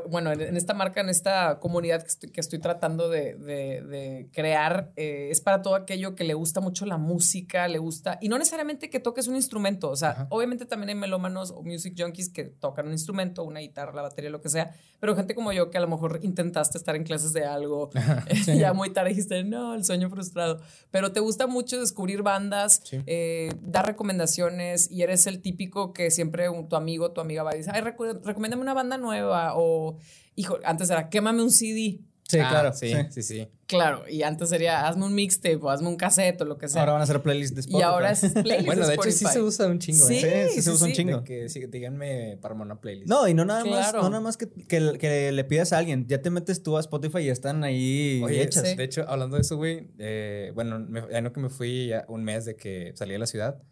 bueno, 0.08 0.32
en 0.32 0.56
esta 0.56 0.74
marca, 0.74 1.00
en 1.00 1.08
esta 1.08 1.58
comunidad 1.58 2.02
que 2.02 2.08
estoy, 2.08 2.30
que 2.30 2.40
estoy 2.40 2.58
tratando 2.60 3.08
de, 3.08 3.34
de, 3.34 3.82
de 3.82 4.28
crear, 4.32 4.92
eh, 4.96 5.28
es 5.30 5.40
para 5.40 5.62
todo 5.62 5.74
aquello 5.74 6.14
que 6.14 6.24
le 6.24 6.34
gusta 6.34 6.60
mucho 6.60 6.86
la 6.86 6.98
música, 6.98 7.66
le 7.68 7.78
gusta. 7.78 8.18
Y 8.20 8.28
no 8.28 8.38
necesariamente 8.38 8.88
que 8.88 9.00
toques 9.00 9.26
un 9.26 9.36
instrumento. 9.36 9.90
O 9.90 9.96
sea, 9.96 10.28
obviamente 10.30 10.66
también 10.66 10.90
hay 10.90 10.94
melómanos 10.94 11.50
o 11.50 11.62
music 11.62 11.94
junkies 11.98 12.28
que 12.28 12.44
tocan 12.44 12.86
un 12.86 12.92
instrumento, 12.92 13.42
una 13.44 13.60
guitarra, 13.60 13.92
la 13.92 14.02
batería, 14.02 14.30
lo 14.30 14.40
que 14.40 14.48
sea. 14.48 14.74
Pero 15.00 15.16
gente 15.16 15.34
como 15.34 15.52
yo 15.52 15.70
que 15.70 15.78
a 15.78 15.80
lo 15.80 15.88
mejor 15.88 16.20
intentaste 16.22 16.78
estar 16.78 16.96
en 16.96 17.04
clases 17.04 17.32
de 17.32 17.44
algo, 17.44 17.90
ya 18.46 18.72
muy 18.72 18.92
tarde 18.92 19.10
dijiste, 19.10 19.42
no, 19.44 19.74
el 19.74 19.84
sueño 19.84 20.08
frustrado. 20.10 20.60
Pero 20.90 21.12
te 21.12 21.20
gusta 21.20 21.46
mucho 21.46 21.65
descubrir 21.74 22.22
bandas, 22.22 22.82
eh, 23.06 23.52
dar 23.60 23.86
recomendaciones 23.86 24.90
y 24.90 25.02
eres 25.02 25.26
el 25.26 25.42
típico 25.42 25.92
que 25.92 26.10
siempre 26.10 26.48
tu 26.68 26.76
amigo, 26.76 27.12
tu 27.12 27.20
amiga 27.20 27.42
va 27.42 27.54
y 27.54 27.58
dice, 27.58 27.70
ay, 27.74 27.80
recomiéndame 27.80 28.62
una 28.62 28.74
banda 28.74 28.96
nueva 28.98 29.54
o, 29.56 29.98
hijo, 30.36 30.58
antes 30.64 30.90
era, 30.90 31.08
quémame 31.08 31.42
un 31.42 31.50
CD. 31.50 32.00
Sí, 32.28 32.38
ah, 32.40 32.48
claro. 32.48 32.72
Sí, 32.72 32.92
sí, 33.10 33.22
sí, 33.22 33.48
Claro, 33.66 34.04
y 34.08 34.22
antes 34.22 34.48
sería 34.48 34.86
hazme 34.86 35.06
un 35.06 35.14
mixtape 35.14 35.56
o 35.56 35.70
hazme 35.70 35.88
un 35.88 35.96
cassette 35.96 36.40
o 36.40 36.44
lo 36.44 36.58
que 36.58 36.68
sea. 36.68 36.82
Ahora 36.82 36.94
van 36.94 37.02
a 37.02 37.06
ser 37.06 37.22
playlists 37.22 37.54
de 37.54 37.60
Spotify. 37.60 37.80
Y 37.80 37.82
ahora 37.82 38.10
es 38.10 38.20
playlist 38.42 38.66
Bueno, 38.66 38.86
de, 38.86 38.94
hecho 38.94 39.10
sí 39.10 39.26
se 39.26 39.40
usa 39.40 39.66
un 39.66 39.78
chingo. 39.78 40.06
Sí, 40.06 40.20
¿eh? 40.24 40.48
sí, 40.52 40.62
se 40.62 40.70
usa 40.70 40.88
un 40.88 40.92
chingo. 40.92 41.24
que, 41.24 41.46
díganme 41.70 42.38
para 42.40 42.54
una 42.54 42.80
playlist. 42.80 43.08
No, 43.08 43.28
y 43.28 43.34
no 43.34 43.44
nada 43.44 43.64
más, 43.64 43.92
no 43.94 44.08
nada 44.08 44.20
más 44.20 44.36
que, 44.36 44.48
que, 44.48 45.32
le 45.32 45.44
pidas 45.44 45.72
a 45.72 45.78
alguien. 45.78 46.06
Ya 46.08 46.20
te 46.20 46.30
metes 46.30 46.62
tú 46.62 46.76
a 46.76 46.80
Spotify 46.80 47.18
y 47.20 47.28
están 47.28 47.62
ahí 47.62 48.24
hechas. 48.28 48.76
De 48.76 48.84
hecho, 48.84 49.04
hablando 49.08 49.36
de 49.36 49.42
eso, 49.42 49.56
güey, 49.56 49.88
eh, 49.98 50.50
bueno, 50.54 50.84
ya 51.10 51.20
no 51.20 51.32
que 51.32 51.40
me 51.40 51.48
fui 51.48 51.88
ya 51.88 52.04
un 52.08 52.24
mes 52.24 52.44
de 52.44 52.56
que 52.56 52.92
salí 52.96 53.12
de 53.12 53.18
la 53.18 53.26
ciudad. 53.26 53.62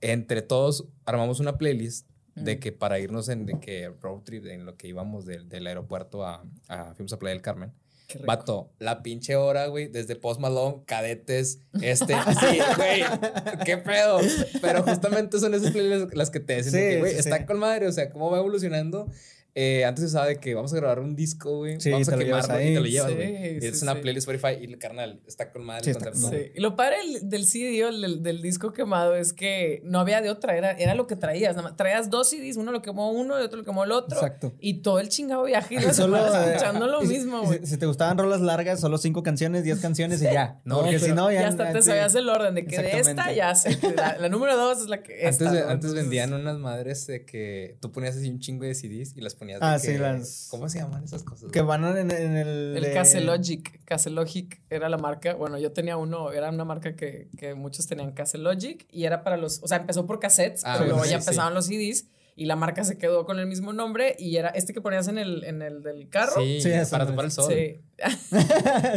Entre 0.00 0.42
todos 0.42 0.88
armamos 1.04 1.40
una 1.40 1.58
playlist 1.58 2.08
de 2.34 2.58
que 2.58 2.72
para 2.72 2.98
irnos 2.98 3.28
en 3.28 3.46
de 3.46 3.60
que 3.60 3.92
road 4.00 4.20
trip, 4.22 4.46
en 4.46 4.64
lo 4.64 4.76
que 4.76 4.88
íbamos 4.88 5.26
del, 5.26 5.48
del 5.48 5.66
aeropuerto 5.66 6.24
a, 6.26 6.44
a, 6.68 6.94
fuimos 6.94 7.12
a 7.12 7.18
Playa 7.18 7.34
del 7.34 7.42
Carmen. 7.42 7.72
Vato, 8.26 8.70
la 8.78 9.02
pinche 9.02 9.36
hora, 9.36 9.66
güey, 9.68 9.88
desde 9.88 10.16
Post 10.16 10.40
Malone, 10.40 10.82
cadetes, 10.84 11.60
este, 11.80 12.14
sí, 12.40 12.58
güey, 12.76 13.02
qué 13.64 13.78
pedo. 13.78 14.20
Pero 14.60 14.82
justamente 14.82 15.38
son 15.38 15.54
esas 15.54 15.70
playlists 15.70 16.14
las 16.14 16.30
que 16.30 16.40
te 16.40 16.56
dicen, 16.56 17.00
güey, 17.00 17.14
está 17.14 17.46
con 17.46 17.58
madre, 17.58 17.86
o 17.86 17.92
sea, 17.92 18.10
cómo 18.10 18.30
va 18.30 18.38
evolucionando 18.38 19.10
eh, 19.54 19.84
antes 19.84 20.04
se 20.04 20.10
sabe 20.10 20.38
que 20.38 20.54
vamos 20.54 20.72
a 20.72 20.76
grabar 20.76 21.00
un 21.00 21.14
disco, 21.14 21.58
güey. 21.58 21.78
Sí, 21.78 21.90
vamos 21.90 22.08
a 22.08 22.16
quemarlo 22.16 22.60
y 22.60 22.74
te 22.74 22.80
lo 22.80 22.86
llevas, 22.86 23.14
güey. 23.14 23.60
Sí, 23.60 23.66
es 23.66 23.82
una 23.82 24.00
playlist 24.00 24.26
Spotify 24.26 24.62
y 24.62 24.64
el 24.64 24.78
carnal 24.78 25.20
está 25.26 25.52
con 25.52 25.64
madre. 25.64 25.92
Sí, 25.92 26.52
Y 26.54 26.60
lo 26.60 26.74
padre 26.74 26.96
del 27.20 27.44
CD, 27.44 27.84
del, 27.84 28.22
del, 28.22 28.40
disco 28.40 28.72
quemado, 28.72 29.14
es 29.14 29.34
que 29.34 29.82
no 29.84 30.00
había 30.00 30.22
de 30.22 30.30
otra, 30.30 30.56
era, 30.56 30.72
era 30.72 30.94
lo 30.94 31.06
que 31.06 31.16
traías. 31.16 31.54
Nada 31.54 31.68
más, 31.68 31.76
traías 31.76 32.08
dos 32.08 32.30
CDs, 32.30 32.56
uno 32.56 32.72
lo 32.72 32.80
quemó 32.80 33.12
uno 33.12 33.38
y 33.38 33.42
otro 33.42 33.58
lo 33.58 33.64
quemó 33.64 33.84
el 33.84 33.92
otro. 33.92 34.16
Exacto. 34.16 34.54
Y 34.58 34.80
todo 34.80 35.00
el 35.00 35.10
chingado 35.10 35.44
viaje 35.44 35.74
y 35.74 35.92
solo 35.92 36.16
escuchando 36.16 36.86
lo 36.86 37.02
mismo, 37.02 37.42
güey. 37.42 37.66
Si, 37.66 37.76
te 37.76 37.84
gustaban 37.84 38.16
rolas 38.16 38.40
largas, 38.40 38.80
solo 38.80 38.96
cinco 38.96 39.22
canciones, 39.22 39.64
diez 39.64 39.80
canciones 39.80 40.22
y 40.22 40.24
ya. 40.24 40.62
No, 40.64 40.80
porque 40.80 40.98
si 40.98 41.12
no, 41.12 41.30
ya. 41.30 41.42
Ya 41.42 41.48
hasta 41.48 41.72
te 41.72 41.82
sabías 41.82 42.14
el 42.14 42.28
orden 42.30 42.54
de 42.54 42.64
que 42.64 42.80
de 42.80 43.00
esta 43.00 43.30
ya 43.32 43.54
sé. 43.54 43.78
La, 44.18 44.30
número 44.30 44.56
dos 44.56 44.80
es 44.80 44.88
la 44.88 45.02
que. 45.02 45.26
Antes, 45.26 45.46
antes 45.46 45.92
vendían 45.92 46.32
unas 46.32 46.56
madres 46.58 47.06
de 47.06 47.26
que 47.26 47.76
tú 47.80 47.92
ponías 47.92 48.16
así 48.16 48.30
un 48.30 48.38
chingo 48.38 48.64
de 48.64 48.74
CDs 48.74 49.14
y 49.14 49.20
las 49.20 49.34
Ah, 49.60 49.78
sí, 49.78 49.98
las. 49.98 50.48
¿Cómo 50.50 50.68
se 50.68 50.78
llaman 50.78 51.04
esas 51.04 51.22
cosas? 51.22 51.50
Que 51.50 51.62
van 51.62 51.84
en, 51.96 52.10
el. 52.10 52.76
El 52.76 52.92
Caselogic. 52.92 53.84
Caselogic 53.84 54.60
era 54.70 54.88
la 54.88 54.98
marca. 54.98 55.34
Bueno, 55.34 55.58
yo 55.58 55.72
tenía 55.72 55.96
uno, 55.96 56.32
era 56.32 56.50
una 56.50 56.64
marca 56.64 56.96
que, 56.96 57.28
que 57.36 57.54
muchos 57.54 57.86
tenían 57.86 58.12
Caselogic 58.12 58.86
y 58.90 59.04
era 59.04 59.22
para 59.22 59.36
los. 59.36 59.62
O 59.62 59.68
sea, 59.68 59.78
empezó 59.78 60.06
por 60.06 60.20
cassettes, 60.20 60.62
ah, 60.64 60.76
pero 60.78 60.90
luego 60.90 61.04
ya 61.04 61.16
empezaban 61.16 61.54
los 61.54 61.66
CDs 61.66 62.06
y 62.34 62.46
la 62.46 62.56
marca 62.56 62.82
se 62.84 62.96
quedó 62.96 63.26
con 63.26 63.38
el 63.38 63.46
mismo 63.46 63.72
nombre 63.72 64.16
y 64.18 64.36
era 64.36 64.48
este 64.48 64.72
que 64.72 64.80
ponías 64.80 65.06
en 65.08 65.18
el, 65.18 65.44
en 65.44 65.60
el 65.60 65.82
del 65.82 66.08
carro. 66.08 66.40
Sí, 66.40 66.60
sí 66.60 66.70
para 66.90 67.06
tomar 67.06 67.26
el 67.26 67.30
sol. 67.30 67.52
Sí. 67.52 67.80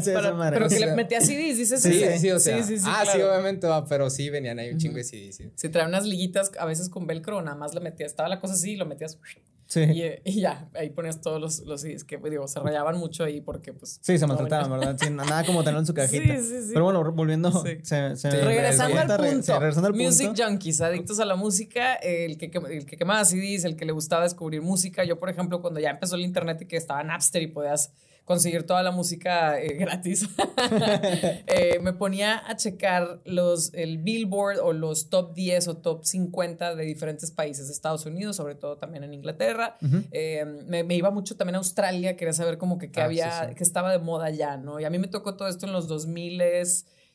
sí 0.02 0.12
pero 0.52 0.70
que 0.70 0.80
le 0.80 0.96
metías 0.96 1.26
CDs, 1.26 1.58
dices 1.58 1.82
sí, 1.82 1.94
sí, 1.94 2.20
sí, 2.20 2.32
o 2.32 2.40
sea. 2.40 2.64
Sí, 2.64 2.78
sí, 2.80 2.86
ah, 2.88 3.04
sí, 3.06 3.22
obviamente, 3.22 3.68
va, 3.68 3.86
pero 3.86 4.10
sí 4.10 4.30
venían 4.30 4.60
ahí 4.60 4.72
un 4.72 4.78
chingo 4.78 4.96
de 4.96 5.04
CDs. 5.04 5.36
Sí. 5.36 5.52
Se 5.56 5.70
trae 5.70 5.86
unas 5.86 6.06
liguitas 6.06 6.52
a 6.58 6.66
veces 6.66 6.90
con 6.90 7.08
velcro, 7.08 7.42
nada 7.42 7.58
más 7.58 7.74
le 7.74 7.82
metías, 7.82 8.12
estaba 8.12 8.30
la 8.30 8.40
cosa 8.40 8.54
así, 8.54 8.76
lo 8.78 8.86
metías 8.86 9.18
Sí. 9.68 9.82
Y, 10.24 10.42
ya, 10.42 10.70
ahí 10.76 10.92
ponías 10.92 11.22
todos 11.22 11.42
los, 11.42 11.60
los 11.62 11.82
CDs 11.82 12.04
que, 12.04 12.18
digo, 12.18 12.48
se 12.48 12.60
rayaban 12.60 12.98
mucho 12.98 13.24
ahí 13.24 13.42
porque, 13.42 13.74
pues. 13.74 14.00
Sí, 14.02 14.18
se 14.18 14.28
maltrataban, 14.28 14.70
¿verdad? 14.72 15.10
nada 15.10 15.44
como 15.44 15.60
tenerlo 15.60 15.80
en 15.80 15.86
su 15.86 15.94
cajita. 15.96 16.38
Sí, 16.38 16.44
sí, 16.44 16.62
sí. 16.62 16.72
Pero 16.74 16.86
bueno, 16.86 17.12
volviendo. 17.12 17.52
Se, 17.52 17.84
se 17.84 18.30
regresando, 18.30 19.00
al 19.00 19.08
punto, 19.08 19.60
regresando 19.60 19.88
al 19.88 19.94
punto. 19.94 20.06
Music 20.06 20.34
junkies, 20.38 20.82
adictos 20.82 21.20
a 21.20 21.26
la 21.26 21.36
música, 21.36 21.96
el 21.96 22.38
que, 22.38 22.52
el 22.70 22.86
que 22.86 22.98
quemaba 22.98 23.26
CDs, 23.26 23.66
el 23.66 23.76
que 23.76 23.86
le 23.86 23.92
gustaba 23.92 24.24
descubrir 24.24 24.62
música. 24.62 25.04
Yo, 25.04 25.20
por 25.20 25.30
ejemplo, 25.30 25.62
cuando 25.62 25.80
ya 25.80 25.90
empezó 25.90 26.16
el 26.16 26.22
internet 26.22 26.62
y 26.62 26.66
que 26.66 26.78
estaba 26.78 27.04
Napster 27.04 27.42
y 27.42 27.48
podías 27.48 27.92
conseguir 28.26 28.64
toda 28.64 28.82
la 28.82 28.92
música 28.92 29.62
eh, 29.62 29.74
gratis, 29.80 30.28
eh, 31.48 31.80
me 31.82 31.94
ponía 31.94 32.42
a 32.50 32.56
checar 32.56 33.22
los, 33.24 33.74
el 33.74 34.00
Billboard 34.00 34.60
o 34.60 34.74
los 34.74 35.10
top 35.10 35.34
10 35.34 35.68
o 35.70 35.78
top 35.78 36.04
50 36.04 36.76
de 36.76 36.84
diferentes 36.84 37.32
países 37.32 37.68
de 37.68 37.74
Estados 37.74 38.06
Unidos, 38.06 38.36
sobre 38.36 38.56
todo 38.56 38.78
también 38.78 39.04
en 39.04 39.14
Inglaterra. 39.14 39.78
Eh, 40.12 40.44
me, 40.68 40.84
iba 40.96 41.12
mucho 41.12 41.38
también 41.38 41.56
a 41.56 41.60
Australia, 41.60 42.18
quería 42.18 42.34
saber 42.34 42.58
como 42.58 42.78
que 42.80 42.92
qué 42.92 43.02
ah, 43.02 43.06
había, 43.06 43.54
que 43.56 43.64
estaba 43.64 43.92
de 43.92 44.00
moda 44.00 44.30
ya, 44.32 44.58
¿no? 44.58 44.80
Y 44.80 44.86
a 44.86 44.90
mí 44.90 44.98
me 44.98 45.08
tocó 45.08 45.36
todo 45.36 45.48
esto 45.48 45.68
en 45.68 45.74
los 45.74 45.88
2000 45.88 46.42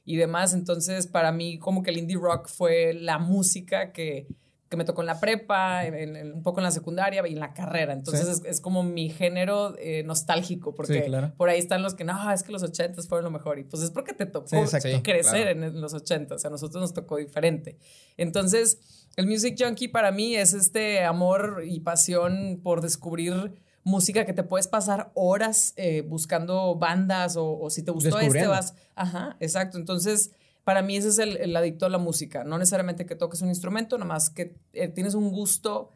y 0.05 0.17
demás, 0.17 0.55
entonces 0.55 1.07
para 1.07 1.33
mí 1.33 1.59
como 1.59 1.83
que 1.83 1.90
el 1.90 1.99
indie 1.99 2.17
rock 2.17 2.49
fue 2.49 2.95
la 2.95 3.19
música 3.19 3.93
que 3.93 4.26
que 4.71 4.77
me 4.77 4.85
tocó 4.85 5.03
en 5.03 5.09
la 5.09 5.19
prepa, 5.19 5.85
en, 5.85 6.33
un 6.33 6.43
poco 6.45 6.61
en 6.61 6.65
la 6.65 6.71
secundaria 6.71 7.27
y 7.27 7.33
en 7.33 7.41
la 7.41 7.53
carrera. 7.53 7.93
Entonces 7.93 8.41
es, 8.45 8.61
como 8.61 8.85
mi 8.85 9.11
género 9.11 9.75
eh, 9.79 10.05
nostálgico, 10.05 10.77
porque 10.77 11.11
por 11.37 11.49
ahí 11.49 11.59
están 11.59 11.83
los 11.83 11.95
que 11.95 12.05
no, 12.05 12.31
es 12.31 12.45
que 12.45 12.53
los 12.53 12.62
ochentas 12.62 13.09
fueron 13.09 13.25
lo 13.25 13.31
mejor. 13.33 13.59
Y 13.59 13.65
pues 13.65 13.83
es 13.83 13.91
porque 13.91 14.12
te 14.12 14.27
tocó 14.27 14.65
crecer 15.03 15.49
en 15.49 15.81
los 15.81 15.93
ochentas. 15.93 16.45
A 16.45 16.50
nosotros 16.50 16.81
nos 16.81 16.95
tocó 16.95 17.17
diferente. 17.17 17.79
Entonces, 18.17 18.79
el 19.17 19.27
Music 19.27 19.57
Junkie 19.59 19.89
para 19.89 20.12
mí 20.12 20.37
es 20.37 20.55
este 20.55 21.05
amor 21.05 21.65
y 21.67 21.81
pasión 21.81 22.61
por 22.62 22.81
descubrir 22.81 23.53
música 23.83 24.25
que 24.25 24.35
te 24.35 24.45
puedes 24.45 24.69
pasar 24.69 25.11
horas 25.15 25.73
eh, 25.77 26.03
buscando 26.03 26.77
bandas 26.77 27.37
o, 27.37 27.59
o 27.59 27.71
si 27.71 27.83
te 27.83 27.91
gustó 27.91 28.21
este 28.21 28.47
vas. 28.47 28.75
Ajá, 28.95 29.37
exacto. 29.41 29.79
Entonces 29.79 30.31
para 30.71 30.83
mí 30.83 30.97
ese 30.97 31.09
es 31.09 31.19
el, 31.19 31.57
adicto 31.57 31.85
a 31.85 31.89
la 31.89 31.99
música. 31.99 32.45
No 32.45 32.57
necesariamente 32.57 33.05
que 33.05 33.17
toques 33.17 33.43
un 33.43 33.49
instrumento, 33.49 33.99
más 33.99 34.31
que 34.31 34.55
eh, 34.73 34.87
tienes 34.87 35.15
un 35.15 35.33
gusto 35.33 35.91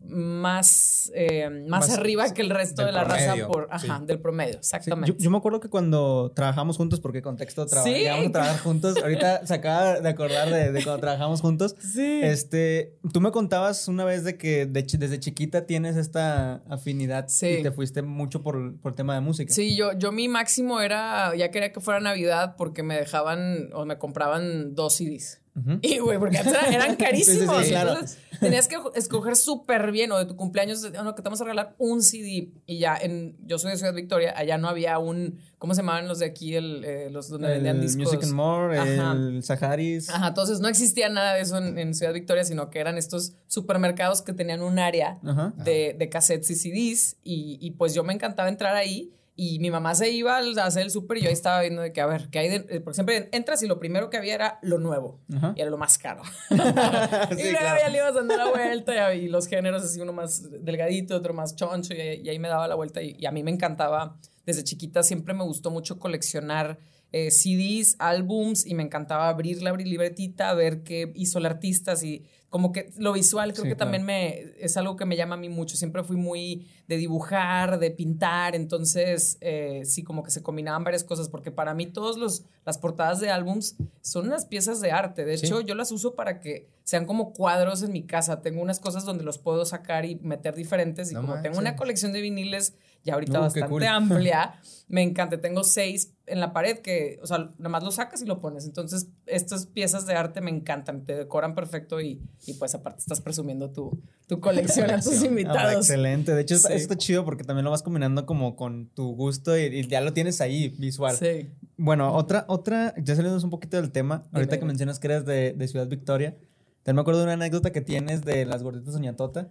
más, 0.00 1.10
eh, 1.14 1.50
más, 1.66 1.90
arriba 1.90 2.32
que 2.32 2.42
el 2.42 2.50
resto 2.50 2.84
de 2.84 2.92
la 2.92 3.04
raza 3.04 3.34
por, 3.46 3.68
ajá, 3.70 4.00
del 4.06 4.20
promedio, 4.20 4.58
exactamente. 4.58 5.16
yo, 5.18 5.30
me 5.30 5.36
acuerdo 5.36 5.60
que 5.60 5.68
cuando 5.68 6.32
trabajamos 6.34 6.76
juntos, 6.76 7.00
porque 7.00 7.20
contexto 7.20 7.66
trabajamos 7.66 8.28
a 8.28 8.32
trabajar 8.32 8.58
juntos, 8.60 8.96
ahorita 9.02 9.46
se 9.46 9.54
acaba 9.54 10.00
de 10.00 10.08
acordar 10.08 10.50
de, 10.50 10.82
cuando 10.84 11.00
trabajamos 11.00 11.40
juntos. 11.40 11.74
Sí. 11.88 12.20
Este, 12.22 12.96
tú 13.12 13.20
me 13.20 13.32
contabas 13.32 13.88
una 13.88 14.04
vez 14.04 14.22
de 14.22 14.36
que 14.36 14.66
desde 14.66 15.18
chiquita 15.18 15.66
tienes 15.66 15.96
esta 15.96 16.56
afinidad 16.68 17.26
y 17.40 17.62
te 17.62 17.72
fuiste 17.72 18.02
mucho 18.02 18.42
por, 18.42 18.78
por 18.78 18.94
tema 18.94 19.14
de 19.14 19.20
música. 19.20 19.52
Sí, 19.52 19.74
yo, 19.74 19.92
yo 19.98 20.12
mi 20.12 20.28
máximo 20.28 20.80
era, 20.80 21.34
ya 21.34 21.50
quería 21.50 21.72
que 21.72 21.80
fuera 21.80 21.98
Navidad 21.98 22.56
porque 22.56 22.82
me 22.82 22.96
dejaban 22.96 23.70
o 23.72 23.84
me 23.84 23.98
compraban 23.98 24.74
dos 24.74 24.96
CDs. 24.96 25.40
Y, 25.82 25.98
güey, 25.98 26.18
porque 26.18 26.38
antes 26.38 26.54
eran 26.70 26.96
carísimos. 26.96 27.66
Entonces, 27.68 28.18
tenías 28.40 28.68
que 28.68 28.76
escoger 28.94 29.36
súper 29.36 29.90
bien, 29.92 30.12
o 30.12 30.18
de 30.18 30.26
tu 30.26 30.36
cumpleaños, 30.36 30.82
no, 30.92 31.14
que 31.14 31.22
te 31.22 31.26
vamos 31.26 31.40
a 31.40 31.44
regalar 31.44 31.74
un 31.78 32.02
CD. 32.02 32.52
Y 32.66 32.78
ya, 32.78 32.96
en, 32.96 33.36
yo 33.46 33.58
soy 33.58 33.72
de 33.72 33.78
Ciudad 33.78 33.94
Victoria, 33.94 34.34
allá 34.36 34.58
no 34.58 34.68
había 34.68 34.98
un, 34.98 35.38
¿cómo 35.58 35.74
se 35.74 35.82
llamaban 35.82 36.08
los 36.08 36.18
de 36.18 36.26
aquí? 36.26 36.54
El, 36.54 36.84
eh, 36.84 37.10
los 37.10 37.28
donde 37.28 37.48
vendían 37.48 37.80
discos. 37.80 38.04
Music 38.04 38.24
and 38.24 38.32
More, 38.32 38.78
el 38.78 39.42
Saharis. 39.42 40.10
Ajá, 40.10 40.28
entonces 40.28 40.60
no 40.60 40.68
existía 40.68 41.08
nada 41.08 41.34
de 41.34 41.42
eso 41.42 41.58
en, 41.58 41.94
Ciudad 41.94 42.12
Victoria, 42.12 42.44
sino 42.44 42.70
que 42.70 42.78
eran 42.78 42.98
estos 42.98 43.34
supermercados 43.46 44.22
que 44.22 44.32
tenían 44.32 44.62
un 44.62 44.78
área 44.78 45.18
de, 45.56 45.96
de, 45.98 46.08
cassettes 46.08 46.50
y 46.50 46.54
CDs. 46.54 47.16
Y, 47.22 47.58
y 47.60 47.72
pues 47.72 47.94
yo 47.94 48.04
me 48.04 48.12
encantaba 48.12 48.48
entrar 48.48 48.76
ahí 48.76 49.12
y 49.40 49.60
mi 49.60 49.70
mamá 49.70 49.94
se 49.94 50.10
iba 50.10 50.36
a 50.36 50.66
hacer 50.66 50.82
el 50.82 50.90
súper 50.90 51.18
y 51.18 51.20
yo 51.20 51.28
ahí 51.28 51.32
estaba 51.32 51.60
viendo 51.60 51.80
de 51.80 51.92
que, 51.92 52.00
a 52.00 52.06
ver, 52.06 52.28
¿qué 52.28 52.40
hay? 52.40 52.48
De, 52.48 52.56
eh, 52.56 52.80
porque 52.80 52.94
siempre 52.94 53.28
entras 53.30 53.62
y 53.62 53.68
lo 53.68 53.78
primero 53.78 54.10
que 54.10 54.16
había 54.16 54.34
era 54.34 54.58
lo 54.62 54.78
nuevo. 54.78 55.20
Y 55.54 55.60
era 55.60 55.70
lo 55.70 55.78
más 55.78 55.96
caro. 55.96 56.22
y 56.50 56.54
luego 56.54 57.76
ya 57.80 57.88
le 57.88 57.98
ibas 57.98 58.14
dando 58.16 58.36
la 58.36 58.50
vuelta 58.50 59.14
y, 59.14 59.28
los 59.28 59.46
géneros 59.46 59.84
así, 59.84 60.00
uno 60.00 60.12
más 60.12 60.50
delgadito, 60.64 61.14
otro 61.14 61.34
más 61.34 61.54
choncho. 61.54 61.94
Y, 61.94 62.28
ahí 62.28 62.38
me 62.40 62.48
daba 62.48 62.66
la 62.66 62.74
vuelta. 62.74 63.00
Y, 63.00 63.24
a 63.26 63.30
mí 63.30 63.44
me 63.44 63.52
encantaba, 63.52 64.16
desde 64.44 64.64
chiquita 64.64 65.04
siempre 65.04 65.34
me 65.34 65.44
gustó 65.44 65.70
mucho 65.70 66.00
coleccionar 66.00 66.80
eh, 67.12 67.30
CDs, 67.30 67.96
álbums. 67.98 68.66
Y 68.66 68.74
me 68.74 68.82
encantaba 68.82 69.28
abrir 69.28 69.62
la 69.62 69.72
libretita, 69.72 70.52
ver 70.54 70.82
qué 70.82 71.12
hizo 71.14 71.38
el 71.38 71.46
artista. 71.46 71.96
Si 71.96 72.24
como 72.50 72.72
que 72.72 72.90
lo 72.96 73.12
visual 73.12 73.52
creo 73.52 73.66
que 73.66 73.74
también 73.74 74.04
me 74.04 74.54
es 74.58 74.78
algo 74.78 74.96
que 74.96 75.04
me 75.04 75.16
llama 75.16 75.34
a 75.34 75.38
mí 75.38 75.50
mucho. 75.50 75.76
Siempre 75.76 76.02
fui 76.02 76.16
muy 76.16 76.66
de 76.86 76.96
dibujar, 76.96 77.78
de 77.78 77.90
pintar, 77.90 78.54
entonces 78.54 79.36
eh, 79.42 79.82
sí, 79.84 80.02
como 80.02 80.22
que 80.22 80.30
se 80.30 80.42
combinaban 80.42 80.82
varias 80.82 81.04
cosas, 81.04 81.28
porque 81.28 81.50
para 81.50 81.74
mí 81.74 81.86
todas 81.86 82.42
las 82.64 82.78
portadas 82.78 83.20
de 83.20 83.30
álbums 83.30 83.76
son 84.00 84.28
unas 84.28 84.46
piezas 84.46 84.80
de 84.80 84.92
arte. 84.92 85.26
De 85.26 85.34
hecho, 85.34 85.60
yo 85.60 85.74
las 85.74 85.92
uso 85.92 86.14
para 86.14 86.40
que 86.40 86.68
sean 86.84 87.04
como 87.04 87.34
cuadros 87.34 87.82
en 87.82 87.92
mi 87.92 88.04
casa. 88.04 88.40
Tengo 88.40 88.62
unas 88.62 88.80
cosas 88.80 89.04
donde 89.04 89.24
los 89.24 89.36
puedo 89.36 89.66
sacar 89.66 90.06
y 90.06 90.14
meter 90.16 90.54
diferentes. 90.54 91.12
Y 91.12 91.14
como 91.14 91.42
tengo 91.42 91.58
una 91.58 91.76
colección 91.76 92.12
de 92.12 92.22
viniles 92.22 92.74
ya 93.04 93.14
ahorita 93.14 93.38
uh, 93.38 93.42
bastante 93.42 93.86
amplia, 93.86 94.54
me 94.88 95.02
encanta. 95.02 95.40
Tengo 95.40 95.64
seis 95.64 96.14
en 96.26 96.40
la 96.40 96.52
pared 96.52 96.78
que, 96.78 97.18
o 97.22 97.26
sea, 97.26 97.50
nada 97.58 97.68
más 97.68 97.82
lo 97.82 97.90
sacas 97.90 98.22
y 98.22 98.26
lo 98.26 98.40
pones. 98.40 98.66
Entonces, 98.66 99.08
estas 99.26 99.66
piezas 99.66 100.06
de 100.06 100.14
arte 100.14 100.40
me 100.40 100.50
encantan, 100.50 101.04
te 101.04 101.14
decoran 101.14 101.54
perfecto 101.54 102.00
y, 102.00 102.20
y 102.46 102.54
pues 102.54 102.74
aparte 102.74 103.00
estás 103.00 103.20
presumiendo 103.20 103.70
tu, 103.70 104.02
tu 104.26 104.40
colección 104.40 104.90
a 104.90 105.00
tus 105.00 105.22
invitados. 105.24 105.74
excelente. 105.74 106.34
De 106.34 106.42
hecho, 106.42 106.54
esto 106.54 106.68
está 106.68 106.96
chido 106.96 107.24
porque 107.24 107.44
también 107.44 107.64
lo 107.64 107.70
vas 107.70 107.82
combinando 107.82 108.26
como 108.26 108.56
con 108.56 108.88
tu 108.88 109.14
gusto 109.14 109.58
y, 109.58 109.86
ya 109.88 110.00
lo 110.00 110.12
tienes 110.12 110.40
ahí 110.40 110.68
visual. 110.78 111.16
Sí. 111.16 111.48
Bueno, 111.76 112.14
otra, 112.14 112.44
otra, 112.48 112.94
ya 112.98 113.14
saliendo 113.14 113.42
un 113.42 113.50
poquito 113.50 113.76
del 113.76 113.90
tema, 113.90 114.24
ahorita 114.32 114.58
que 114.58 114.64
mencionas 114.64 114.98
que 114.98 115.06
eres 115.06 115.24
de, 115.24 115.52
de 115.52 115.68
Ciudad 115.68 115.86
Victoria, 115.86 116.36
también 116.82 116.96
me 116.96 117.00
acuerdo 117.02 117.20
de 117.20 117.24
una 117.24 117.34
anécdota 117.34 117.70
que 117.70 117.80
tienes 117.80 118.24
de 118.24 118.46
las 118.46 118.62
gorditas 118.62 118.98
Tota. 119.16 119.50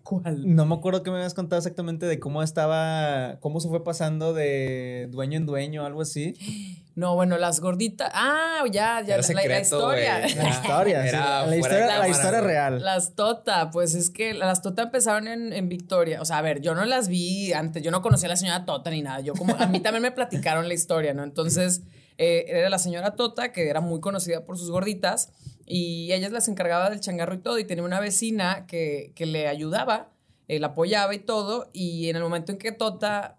¿Cuál? 0.04 0.54
No 0.54 0.66
me 0.66 0.74
acuerdo 0.74 1.02
que 1.02 1.10
me 1.10 1.16
habías 1.16 1.34
contado 1.34 1.58
exactamente 1.58 2.06
de 2.06 2.18
cómo 2.18 2.42
estaba, 2.42 3.38
cómo 3.40 3.60
se 3.60 3.68
fue 3.68 3.84
pasando 3.84 4.32
de 4.32 5.08
dueño 5.10 5.36
en 5.36 5.46
dueño, 5.46 5.84
algo 5.84 6.02
así. 6.02 6.34
No, 6.96 7.14
bueno, 7.14 7.38
las 7.38 7.60
gorditas. 7.60 8.10
Ah, 8.12 8.64
ya, 8.70 9.00
ya, 9.00 9.16
la, 9.16 9.22
historia. 9.22 9.54
La 9.54 9.60
historia, 9.60 10.18
la, 10.26 11.56
historia 11.56 11.98
la, 11.98 12.08
historia 12.08 12.40
real. 12.42 12.84
Las 12.84 13.14
Tota, 13.14 13.70
pues 13.70 13.94
es 13.94 14.10
que 14.10 14.34
las 14.34 14.60
Tota 14.60 14.82
empezaron 14.82 15.26
en, 15.26 15.54
en, 15.54 15.68
Victoria. 15.70 16.20
O 16.20 16.26
sea, 16.26 16.38
a 16.38 16.42
ver, 16.42 16.60
yo 16.60 16.74
no 16.74 16.84
las 16.84 17.08
vi 17.08 17.54
antes, 17.54 17.82
yo 17.82 17.90
no 17.90 18.02
conocía 18.02 18.26
a 18.26 18.30
la 18.30 18.36
señora 18.36 18.66
Tota 18.66 18.90
ni 18.90 19.00
nada. 19.00 19.20
Yo 19.20 19.32
como, 19.32 19.54
a 19.56 19.66
mí 19.66 19.80
también 19.80 20.02
me 20.02 20.10
platicaron 20.10 20.68
la 20.68 20.74
historia, 20.74 21.14
¿no? 21.14 21.22
Entonces, 21.22 21.82
eh, 22.18 22.44
era 22.48 22.68
la 22.68 22.78
señora 22.78 23.12
Tota, 23.12 23.50
que 23.50 23.70
era 23.70 23.80
muy 23.80 24.00
conocida 24.00 24.44
por 24.44 24.58
sus 24.58 24.70
gorditas 24.70 25.30
y 25.70 26.12
ella 26.12 26.28
las 26.30 26.48
encargaba 26.48 26.90
del 26.90 27.00
changarro 27.00 27.34
y 27.34 27.38
todo, 27.38 27.58
y 27.58 27.64
tenía 27.64 27.84
una 27.84 28.00
vecina 28.00 28.66
que, 28.66 29.12
que 29.14 29.24
le 29.24 29.46
ayudaba, 29.46 30.10
eh, 30.48 30.58
la 30.58 30.68
apoyaba 30.68 31.14
y 31.14 31.20
todo, 31.20 31.70
y 31.72 32.08
en 32.08 32.16
el 32.16 32.22
momento 32.22 32.50
en 32.50 32.58
que 32.58 32.72
Tota, 32.72 33.38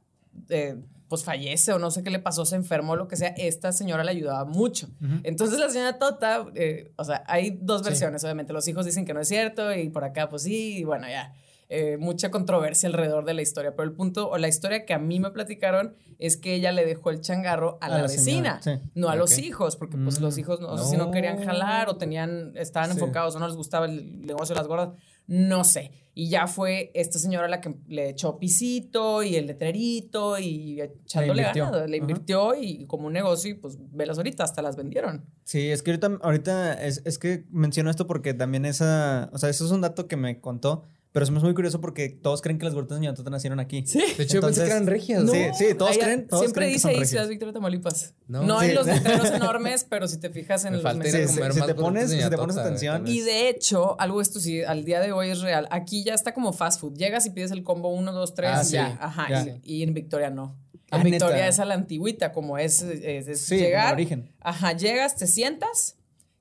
eh, 0.50 0.78
pues 1.10 1.26
fallece 1.26 1.74
o 1.74 1.80
no 1.80 1.92
sé 1.92 2.04
qué 2.04 2.10
le 2.10 2.20
pasó, 2.20 2.46
se 2.46 2.56
enfermó, 2.56 2.96
lo 2.96 3.10
que 3.10 3.18
sea, 3.18 3.30
esta 3.36 3.74
señora 3.74 4.06
le 4.06 4.12
ayudaba 4.12 4.46
mucho. 4.46 4.88
Entonces 5.24 5.60
la 5.60 5.70
señora 5.70 6.00
Tota, 6.00 6.46
eh, 6.56 6.94
o 6.96 7.04
sea, 7.04 7.24
hay 7.28 7.58
dos 7.62 7.84
versiones, 7.84 8.24
obviamente, 8.24 8.54
los 8.54 8.66
hijos 8.70 8.86
dicen 8.86 9.04
que 9.04 9.14
no 9.14 9.20
es 9.20 9.28
cierto, 9.28 9.76
y 9.76 9.90
por 9.90 10.06
acá, 10.06 10.30
pues 10.30 10.44
sí, 10.44 10.78
y 10.78 10.84
bueno, 10.86 11.08
ya. 11.10 11.34
Eh, 11.74 11.96
mucha 11.96 12.32
controversia 12.32 12.90
alrededor 12.90 13.24
de 13.24 13.34
la 13.34 13.42
historia, 13.42 13.74
pero 13.78 13.88
el 13.88 13.96
punto 13.96 14.30
o 14.30 14.38
la 14.38 14.50
historia 14.50 14.86
que 14.86 14.94
a 14.94 15.00
mí 15.00 15.22
me 15.22 15.32
platicaron 15.32 15.96
es 16.20 16.36
que 16.36 16.54
ella 16.54 16.74
le 16.74 16.86
dejó 16.86 17.12
el 17.12 17.22
changarro 17.22 17.78
a, 17.80 17.88
la, 17.88 18.01
vecina, 18.01 18.60
no 18.94 19.08
a 19.08 19.16
los 19.16 19.38
hijos, 19.40 19.78
porque 19.78 19.96
pues 19.96 20.20
los 20.20 20.36
mm. 20.36 20.40
hijos 20.42 20.60
no, 20.60 20.78
si 20.78 20.98
no 20.98 21.12
querían 21.12 21.42
jalar 21.42 21.88
o 21.88 21.96
tenían, 21.96 22.51
estaban 22.58 22.92
enfocados 22.92 23.38
o 23.38 23.40
no 23.40 23.48
les 23.48 23.56
gustaba 23.56 23.86
el 23.86 24.25
negocio 24.25 24.54
de 24.54 24.60
las 24.60 24.68
gordas, 24.68 24.90
no 25.28 25.63
sé. 25.63 25.92
Y 26.13 26.28
ya 26.28 26.46
fue 26.46 26.92
esta 26.94 27.18
señora 27.20 27.48
la 27.48 27.62
que 27.62 27.74
le 27.88 28.10
echó 28.10 28.38
pisito 28.38 29.24
y 29.24 29.38
el 29.38 29.48
letrerito 29.48 30.38
y 30.40 30.82
echándole 30.82 31.44
ganas, 31.44 31.90
le 31.90 31.96
invirtió 31.96 32.54
y 32.54 32.86
como 32.86 33.08
un 33.08 33.13
negocio 33.13 33.50
y 33.50 33.54
pues 33.54 33.78
velas 33.80 34.18
ahorita, 34.18 34.44
hasta 34.44 34.62
las 34.62 34.75
vendieron. 34.75 35.24
Sí, 35.46 35.72
es 35.72 35.84
que 35.84 35.92
ahorita, 35.92 36.20
ahorita 36.22 36.86
es, 36.86 37.01
es 37.06 37.18
que 37.18 37.46
menciono 37.50 37.90
esto 37.90 38.08
porque 38.08 38.34
también 38.34 38.66
esa, 38.66 39.30
o 39.32 39.38
sea, 39.38 39.50
eso 39.50 39.63
es 39.63 39.72
un 39.72 39.80
dato 39.80 40.10
que 40.10 40.18
me 40.18 40.42
contó 40.42 40.84
pero 41.12 41.25
eso 41.25 41.36
es 41.36 41.44
muy 41.44 41.53
curioso 41.53 41.82
porque 41.82 42.08
todos 42.08 42.41
creen 42.41 42.58
que 42.58 42.63
las 42.63 42.74
gorditas 42.74 43.00
de 43.00 43.08
Ñatota 43.08 43.30
nacieron 43.30 43.60
aquí. 43.60 43.84
Sí. 43.86 44.01
De 44.18 44.24
hecho, 44.24 44.39
pensé 44.39 44.63
que 44.63 44.70
eran 44.70 44.88
regias. 44.88 45.30
sí, 45.30 45.48
sí, 45.58 45.74
todos 45.75 45.98
creen. 45.98 46.25
Todos 46.25 46.44
siempre 46.44 46.62
creen 46.62 46.74
dice 46.74 46.88
ahí 46.89 47.06
Ciudad 47.06 47.27
Victoria, 47.27 47.53
Tamaulipas. 47.53 48.13
No, 48.27 48.44
no 48.44 48.60
hay 48.60 48.74
los 48.74 48.86
letreros 48.86 49.30
enormes, 49.34 49.86
pero 49.89 50.08
si 50.08 50.20
te 50.20 50.30
fijas 50.30 50.63
en 50.63 50.75
el 50.75 50.82
los 50.82 50.94
sí, 51.03 51.27
si, 51.27 51.62
te 51.65 51.75
pones, 51.75 52.12
si 52.12 52.30
te 52.30 52.38
pones 52.38 52.56
atención. 52.56 53.06
Y 53.08 53.20
de 53.22 53.50
hecho, 53.50 54.00
algo 54.00 54.22
esto 54.22 54.39
sí, 54.39 54.63
al 54.63 54.86
día 54.86 55.01
de 55.01 55.12
hoy 55.12 55.32
es 55.32 55.41
real. 55.41 55.68
Aquí 55.72 56.06
ya 56.06 56.13
está 56.13 56.34
como 56.34 56.53
fast 56.53 56.80
food. 56.80 56.96
Llegas 56.96 57.25
y 57.25 57.32
pides 57.32 57.51
el 57.51 57.63
combo 57.63 57.89
1, 57.89 58.13
2, 58.13 58.34
3 58.34 58.72
ya. 58.72 58.98
Ajá. 59.01 59.27
Y, 59.63 59.84
en 59.84 59.94
Victoria 59.94 60.30
no. 60.30 60.56
En 60.91 61.01
ah, 61.01 61.03
Victoria 61.03 61.48
es 61.48 61.60
a 61.60 61.65
la 61.65 61.74
antigüita, 61.74 62.32
como 62.32 62.58
es, 62.58 62.82
es, 62.82 63.27
es 63.27 63.41
sí, 63.41 63.58
llegar. 63.58 63.94
origen. 63.94 64.30
Ajá, 64.39 64.74
llegas, 64.74 65.18
te 65.18 65.27
sientas. 65.27 65.98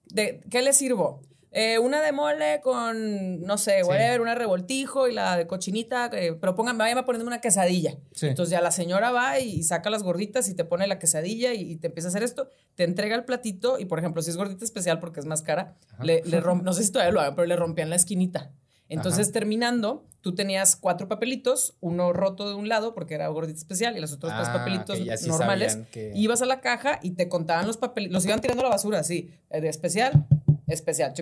De, 0.07 0.41
¿Qué 0.49 0.62
le 0.62 0.73
sirvo? 0.73 1.23
Eh, 1.52 1.80
una 1.80 2.00
de 2.00 2.12
mole 2.12 2.61
con, 2.62 3.40
no 3.42 3.59
sé, 3.59 3.83
whatever, 3.83 4.21
una 4.21 4.37
revoltijo 4.37 5.09
y 5.09 5.14
la 5.14 5.37
de 5.37 5.49
cochinita, 5.49 6.09
eh, 6.12 6.35
pero 6.40 6.54
pónganme, 6.54 6.78
váyame 6.78 7.02
poniendo 7.02 7.26
una 7.26 7.40
quesadilla. 7.40 7.97
Entonces 8.23 8.50
ya 8.50 8.61
la 8.61 8.71
señora 8.71 9.11
va 9.11 9.40
y 9.40 9.64
saca 9.64 9.90
las 9.90 10.04
gorditas 10.04 10.49
y 10.49 10.54
te 10.54 10.64
pone 10.64 10.87
la 10.87 11.00
quesadilla 11.00 11.52
y, 11.52 11.76
te 11.76 11.88
empieza 11.88 12.09
a 12.09 12.11
hacer 12.11 12.23
esto, 12.23 12.49
te 12.76 12.85
entrega 12.85 13.16
el 13.16 13.25
platito 13.25 13.78
y, 13.80 13.87
por 13.87 13.99
ejemplo, 13.99 14.23
si 14.23 14.30
es 14.30 14.37
gordita 14.37 14.64
especial 14.64 15.00
porque 15.00 15.19
es 15.19 15.26
más 15.26 15.42
cara, 15.42 15.76
le, 16.02 16.23
le 16.25 16.40
no 16.40 16.73
sé 16.73 16.85
si 16.85 16.92
todavía 16.92 17.12
lo 17.12 17.21
hagan, 17.21 17.35
pero 17.35 17.47
le 17.47 17.57
rompían 17.57 17.90
la 17.90 17.97
esquinita. 17.97 18.52
Entonces, 18.90 19.30
terminando, 19.30 20.04
tú 20.21 20.35
tenías 20.35 20.75
cuatro 20.75 21.07
papelitos, 21.07 21.76
uno 21.80 22.12
roto 22.12 22.49
de 22.49 22.57
un 22.57 22.69
lado 22.69 22.92
porque 22.92 23.14
era 23.14 23.28
gordita 23.28 23.59
especial 23.59 23.97
y 23.97 24.00
los 24.00 24.12
otros 24.12 24.33
tres 24.35 24.49
ah, 24.49 24.52
papelitos 24.52 24.99
normales. 25.26 25.78
Ibas 26.14 26.42
a 26.42 26.47
la 26.47 26.61
caja 26.61 26.99
y 27.00 27.13
te 27.13 27.28
contaban 27.28 27.67
los 27.67 27.76
papelitos, 27.76 28.13
los 28.13 28.26
iban 28.26 28.41
tirando 28.41 28.63
a 28.63 28.65
la 28.65 28.71
basura, 28.71 29.04
sí, 29.04 29.30
de 29.49 29.69
especial, 29.69 30.26
especial, 30.71 31.13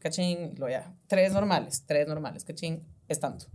cachín, 0.00 0.54
lo 0.56 0.68
ya. 0.68 0.92
Tres 1.06 1.32
normales, 1.32 1.84
tres 1.86 2.06
normales, 2.08 2.44
cachín, 2.44 2.82
es 3.08 3.20
tanto. 3.20 3.46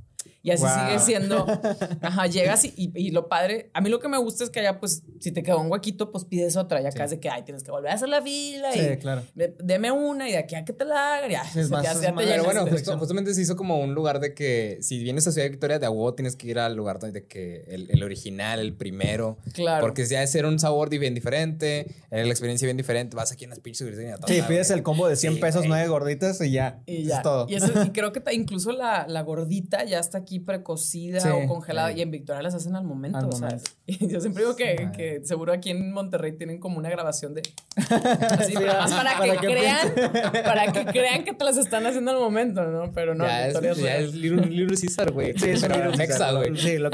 Y 0.43 0.51
así 0.51 0.65
sigue 0.65 0.99
siendo. 0.99 1.45
Ajá, 2.01 2.27
llegas 2.27 2.65
y, 2.65 2.73
y, 2.75 3.11
lo 3.11 3.27
padre. 3.27 3.69
A 3.73 3.81
mí 3.81 3.89
lo 3.89 3.99
que 3.99 4.07
me 4.07 4.17
gusta 4.17 4.43
es 4.43 4.49
que 4.49 4.59
allá, 4.59 4.79
pues, 4.79 5.03
si 5.19 5.31
te 5.31 5.43
quedó 5.43 5.59
un 5.59 5.71
huequito, 5.71 6.11
pues 6.11 6.25
pides 6.25 6.57
otra. 6.57 6.81
Y 6.81 6.85
acá 6.85 7.05
es 7.05 7.11
de 7.11 7.19
que, 7.19 7.29
ay, 7.29 7.43
tienes 7.43 7.63
que 7.63 7.71
volver 7.71 7.91
a 7.91 7.95
hacer 7.95 8.09
la 8.09 8.21
fila. 8.21 8.71
Sí, 8.71 8.97
claro. 8.99 9.23
deme 9.35 9.91
una 9.91 10.27
y 10.27 10.31
de 10.31 10.39
aquí 10.39 10.55
a 10.55 10.65
que 10.65 10.73
te 10.73 10.85
la 10.85 11.15
haga. 11.15 11.27
Ya, 11.27 11.43
es 11.55 11.69
más, 11.69 11.83
ya, 11.83 12.13
Pero 12.15 12.43
bueno, 12.43 12.65
justamente 12.97 13.33
se 13.33 13.41
hizo 13.41 13.55
como 13.55 13.79
un 13.79 13.93
lugar 13.93 14.19
de 14.19 14.33
que 14.33 14.79
si 14.81 15.01
vienes 15.03 15.27
a 15.27 15.31
Ciudad 15.31 15.49
Victoria 15.49 15.79
de 15.79 15.85
agua 15.85 16.15
tienes 16.15 16.35
que 16.35 16.47
ir 16.47 16.59
al 16.59 16.75
lugar 16.75 16.99
donde 16.99 17.25
que 17.25 17.63
el, 17.67 17.89
el, 17.91 18.03
original, 18.03 18.59
el 18.59 18.73
primero. 18.73 19.37
Claro. 19.53 19.81
Porque 19.81 20.05
si 20.05 20.15
ha 20.15 20.21
de 20.21 20.27
ser 20.27 20.45
un 20.45 20.59
sabor 20.59 20.89
bien 20.89 21.13
diferente, 21.13 21.87
eh, 22.09 22.23
la 22.23 22.31
experiencia 22.31 22.65
bien 22.65 22.77
diferente. 22.77 23.15
Vas 23.15 23.31
aquí 23.31 23.43
en 23.43 23.51
las 23.51 23.59
pinches 23.59 23.87
Sí, 24.27 24.41
pides 24.47 24.71
el 24.71 24.83
combo 24.83 25.07
de 25.07 25.15
100 25.15 25.39
pesos, 25.39 25.65
nueve 25.67 25.87
gorditas 25.87 26.41
y 26.41 26.51
ya. 26.51 26.81
Y 26.85 27.03
ya. 27.03 27.17
Es 27.17 27.21
todo. 27.21 27.47
Y, 27.47 27.55
eso, 27.55 27.71
y 27.83 27.89
creo 27.93 28.11
que 28.11 28.21
incluso 28.33 28.71
la, 28.71 29.05
la 29.07 29.21
gordita 29.21 29.83
ya 29.83 29.99
está 29.99 30.19
aquí 30.19 30.30
precocida 30.39 31.35
o 31.35 31.47
congelada 31.47 31.91
y 31.91 32.01
en 32.01 32.11
Victoria 32.11 32.41
las 32.41 32.55
hacen 32.55 32.75
al 32.75 32.83
momento, 32.83 33.29
Y 33.85 34.07
yo 34.07 34.21
siempre 34.21 34.43
digo 34.43 34.55
que, 34.55 34.89
que, 34.95 35.21
seguro 35.25 35.51
aquí 35.51 35.71
en 35.71 35.91
Monterrey 35.91 36.31
tienen 36.31 36.59
como 36.59 36.77
una 36.77 36.89
grabación 36.89 37.33
de 37.33 37.41
así, 37.75 38.53
para, 38.53 39.19
que, 39.21 39.37
crean, 39.37 39.93
para 40.45 40.71
que 40.71 40.85
crean 40.85 41.23
que 41.25 41.33
te 41.33 41.43
las 41.43 41.57
están 41.57 41.85
haciendo 41.85 42.11
al 42.11 42.17
momento, 42.17 42.63
¿no? 42.63 42.91
Pero 42.93 43.15
no, 43.15 43.25
ya 43.25 43.47
es, 43.47 43.77
ya 43.77 43.97
es 43.97 44.13
Little, 44.13 44.67
Caesar, 44.67 45.11
güey. 45.11 45.37
Sí, 45.37 45.49
es 45.49 45.67
güey. 45.67 46.57
Sí, 46.57 46.77
lo, 46.77 46.89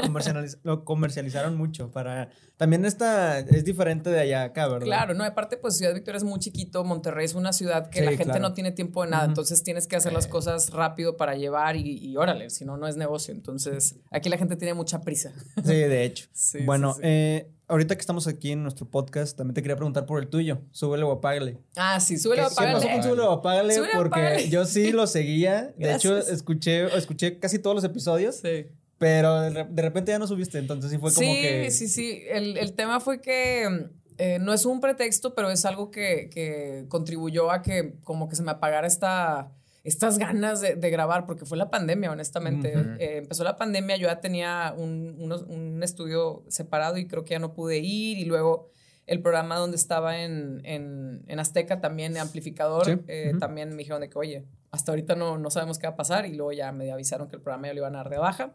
lo 0.64 0.84
comercializaron 0.84 1.56
mucho 1.56 1.90
para 1.90 2.30
también 2.58 2.84
esta 2.84 3.38
es 3.38 3.64
diferente 3.64 4.10
de 4.10 4.18
allá 4.18 4.42
acá, 4.42 4.66
¿verdad? 4.66 4.84
Claro, 4.84 5.14
no, 5.14 5.22
aparte 5.22 5.56
pues 5.56 5.76
Ciudad 5.76 5.94
Victoria 5.94 6.16
es 6.16 6.24
muy 6.24 6.40
chiquito, 6.40 6.82
Monterrey 6.82 7.24
es 7.24 7.34
una 7.34 7.52
ciudad 7.52 7.88
que 7.88 8.02
la 8.02 8.16
gente 8.16 8.40
no 8.40 8.52
tiene 8.52 8.72
tiempo 8.72 9.04
de 9.04 9.10
nada, 9.10 9.26
entonces 9.26 9.62
tienes 9.62 9.86
que 9.86 9.94
hacer 9.94 10.12
las 10.12 10.26
cosas 10.26 10.70
rápido 10.70 11.16
para 11.16 11.36
llevar 11.36 11.76
y, 11.76 12.16
órale, 12.16 12.50
si 12.50 12.64
no, 12.64 12.76
no 12.76 12.88
es 12.88 12.96
negocio. 12.96 13.27
Entonces, 13.32 13.96
aquí 14.10 14.28
la 14.28 14.38
gente 14.38 14.56
tiene 14.56 14.74
mucha 14.74 15.00
prisa. 15.00 15.32
Sí, 15.64 15.74
de 15.74 16.04
hecho. 16.04 16.26
bueno, 16.64 16.96
Eh, 17.02 17.50
ahorita 17.68 17.94
que 17.94 18.00
estamos 18.00 18.26
aquí 18.26 18.52
en 18.52 18.62
nuestro 18.62 18.86
podcast, 18.86 19.36
también 19.36 19.54
te 19.54 19.62
quería 19.62 19.76
preguntar 19.76 20.06
por 20.06 20.20
el 20.20 20.28
tuyo. 20.28 20.60
Súbele 20.72 21.04
o 21.04 21.12
apágale. 21.12 21.58
Ah, 21.76 22.00
sí, 22.00 22.16
súbele 22.18 22.42
o 22.42 22.46
apágale. 22.46 22.80
¿Qué 22.80 23.08
con 23.08 23.20
o 23.20 23.30
apágale? 23.30 23.74
Porque 23.94 24.48
yo 24.48 24.64
sí 24.64 24.92
lo 24.92 25.06
seguía. 25.06 25.74
De 25.76 25.94
hecho, 25.94 26.16
escuché, 26.18 26.86
escuché 26.96 27.38
casi 27.38 27.58
todos 27.58 27.76
los 27.76 27.84
episodios. 27.84 28.36
Sí. 28.36 28.66
Pero 28.98 29.42
de 29.42 29.82
repente 29.82 30.10
ya 30.10 30.18
no 30.18 30.26
subiste, 30.26 30.58
entonces 30.58 30.90
sí 30.90 30.98
fue 30.98 31.14
como 31.14 31.32
que... 31.32 31.70
Sí, 31.70 31.86
sí, 31.86 31.94
sí. 31.94 32.22
El, 32.28 32.56
el 32.56 32.72
tema 32.72 32.98
fue 32.98 33.20
que 33.20 33.88
eh, 34.18 34.38
no 34.40 34.52
es 34.52 34.66
un 34.66 34.80
pretexto, 34.80 35.34
pero 35.36 35.48
es 35.48 35.64
algo 35.64 35.92
que, 35.92 36.28
que, 36.28 36.86
contribuyó 36.88 37.52
a 37.52 37.62
que 37.62 37.94
como 38.02 38.28
que 38.28 38.34
se 38.34 38.42
me 38.42 38.50
apagara 38.50 38.88
esta, 38.88 39.52
estas 39.88 40.18
ganas 40.18 40.60
de, 40.60 40.76
de 40.76 40.90
grabar, 40.90 41.26
porque 41.26 41.46
fue 41.46 41.56
la 41.56 41.70
pandemia, 41.70 42.10
honestamente. 42.10 42.74
Eh, 42.98 43.18
empezó 43.18 43.42
la 43.42 43.56
pandemia, 43.56 43.96
yo 43.96 44.08
ya 44.08 44.20
tenía 44.20 44.74
un, 44.76 45.16
un, 45.48 45.82
estudio 45.82 46.44
separado 46.48 46.98
y 46.98 47.06
creo 47.06 47.24
que 47.24 47.30
ya 47.30 47.38
no 47.38 47.54
pude 47.54 47.78
ir 47.78 48.18
y 48.18 48.24
luego 48.24 48.68
el 49.06 49.22
programa 49.22 49.56
donde 49.56 49.76
estaba 49.76 50.18
en, 50.18 50.60
en, 50.64 51.24
en 51.26 51.40
Azteca 51.40 51.80
también, 51.80 52.18
amplificador, 52.18 53.02
eh, 53.08 53.32
también 53.40 53.70
me 53.70 53.76
dijeron 53.76 54.02
de 54.02 54.10
que, 54.10 54.18
oye, 54.18 54.44
hasta 54.70 54.92
ahorita 54.92 55.14
no, 55.14 55.38
no 55.38 55.50
sabemos 55.50 55.78
qué 55.78 55.86
va 55.86 55.94
a 55.94 55.96
pasar 55.96 56.26
y 56.26 56.34
luego 56.34 56.52
ya 56.52 56.70
me 56.72 56.92
avisaron 56.92 57.28
que 57.28 57.36
el 57.36 57.42
programa 57.42 57.68
ya 57.68 57.72
lo 57.72 57.78
iban 57.78 57.94
a 57.94 57.98
dar 57.98 58.10
de 58.10 58.18
baja. 58.18 58.54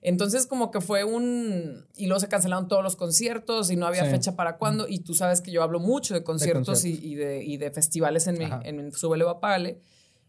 Entonces 0.00 0.48
como 0.48 0.72
que 0.72 0.80
fue 0.80 1.04
un... 1.04 1.86
Y 1.96 2.06
luego 2.06 2.18
se 2.18 2.28
cancelaron 2.28 2.66
todos 2.66 2.82
los 2.82 2.96
conciertos 2.96 3.70
y 3.70 3.76
no 3.76 3.86
había 3.86 4.04
fecha 4.06 4.34
para 4.34 4.56
cuándo. 4.56 4.88
Y 4.88 4.98
tú 4.98 5.14
sabes 5.14 5.40
que 5.40 5.52
yo 5.52 5.62
hablo 5.62 5.78
mucho 5.78 6.12
de 6.12 6.24
conciertos, 6.24 6.84
Y, 6.84 7.14
de, 7.14 7.44
y, 7.44 7.56
de, 7.56 7.70
festivales 7.70 8.26
en 8.26 8.36
mi, 8.36 8.46
en 8.64 8.76
mi 8.76 8.90
Apágale. 9.28 9.78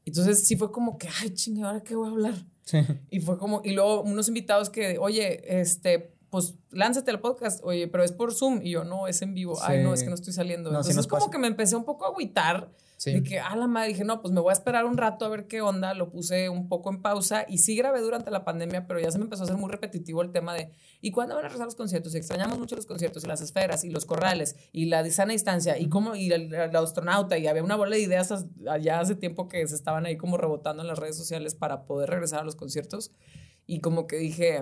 Entonces 0.05 0.45
sí 0.45 0.55
fue 0.55 0.71
como 0.71 0.97
que, 0.97 1.07
ay, 1.21 1.33
chingue, 1.33 1.63
¿ahora 1.63 1.81
qué 1.81 1.95
voy 1.95 2.07
a 2.07 2.11
hablar? 2.11 2.35
Sí. 2.63 2.79
Y 3.09 3.19
fue 3.19 3.37
como, 3.37 3.61
y 3.63 3.71
luego 3.71 4.01
unos 4.01 4.27
invitados 4.27 4.69
que, 4.69 4.97
oye, 4.97 5.59
este, 5.61 6.13
pues 6.29 6.55
lánzate 6.71 7.11
al 7.11 7.19
podcast, 7.19 7.61
oye, 7.63 7.87
pero 7.87 8.03
es 8.03 8.11
por 8.11 8.33
Zoom. 8.33 8.61
Y 8.63 8.71
yo, 8.71 8.83
no, 8.83 9.07
es 9.07 9.21
en 9.21 9.35
vivo. 9.35 9.55
Ay, 9.61 9.83
no, 9.83 9.93
es 9.93 10.01
que 10.01 10.09
no 10.09 10.15
estoy 10.15 10.33
saliendo. 10.33 10.69
Entonces, 10.69 11.05
como 11.05 11.29
que 11.29 11.37
me 11.37 11.47
empecé 11.47 11.75
un 11.75 11.85
poco 11.85 12.05
a 12.05 12.09
agüitar. 12.09 12.71
De 13.05 13.23
que, 13.23 13.39
a 13.39 13.55
la 13.55 13.67
madre, 13.67 13.89
dije, 13.89 14.03
no, 14.03 14.21
pues 14.21 14.33
me 14.33 14.39
voy 14.39 14.51
a 14.51 14.53
esperar 14.53 14.85
un 14.85 14.97
rato 14.97 15.25
a 15.25 15.29
ver 15.29 15.47
qué 15.47 15.61
onda. 15.61 15.93
Lo 15.93 16.09
puse 16.09 16.49
un 16.49 16.69
poco 16.69 16.89
en 16.89 17.01
pausa 17.01 17.45
y 17.47 17.57
sí 17.57 17.75
grabé 17.75 18.01
durante 18.01 18.31
la 18.31 18.45
pandemia, 18.45 18.87
pero 18.87 18.99
ya 18.99 19.11
se 19.11 19.17
me 19.17 19.25
empezó 19.25 19.43
a 19.43 19.45
hacer 19.45 19.57
muy 19.57 19.69
repetitivo 19.69 20.21
el 20.21 20.31
tema 20.31 20.53
de, 20.53 20.71
¿y 21.01 21.11
cuándo 21.11 21.35
van 21.35 21.45
a 21.45 21.47
regresar 21.47 21.65
los 21.65 21.75
conciertos? 21.75 22.13
Y 22.15 22.17
extrañamos 22.17 22.57
mucho 22.57 22.75
los 22.75 22.85
conciertos 22.85 23.23
y 23.23 23.27
las 23.27 23.41
esferas 23.41 23.83
y 23.83 23.89
los 23.89 24.05
corrales 24.05 24.55
y 24.71 24.85
la 24.85 25.09
sana 25.11 25.33
distancia 25.33 25.77
y 25.77 25.89
cómo, 25.89 26.15
y 26.15 26.31
el, 26.31 26.53
astronauta. 26.75 27.37
Y 27.37 27.47
había 27.47 27.63
una 27.63 27.75
bola 27.75 27.95
de 27.95 28.01
ideas 28.01 28.33
allá 28.69 28.99
hace 28.99 29.15
tiempo 29.15 29.47
que 29.47 29.67
se 29.67 29.75
estaban 29.75 30.05
ahí 30.05 30.17
como 30.17 30.37
rebotando 30.37 30.81
en 30.81 30.87
las 30.87 30.99
redes 30.99 31.17
sociales 31.17 31.55
para 31.55 31.85
poder 31.85 32.09
regresar 32.09 32.41
a 32.41 32.43
los 32.43 32.55
conciertos. 32.55 33.11
Y 33.65 33.79
como 33.79 34.07
que 34.07 34.17
dije, 34.17 34.61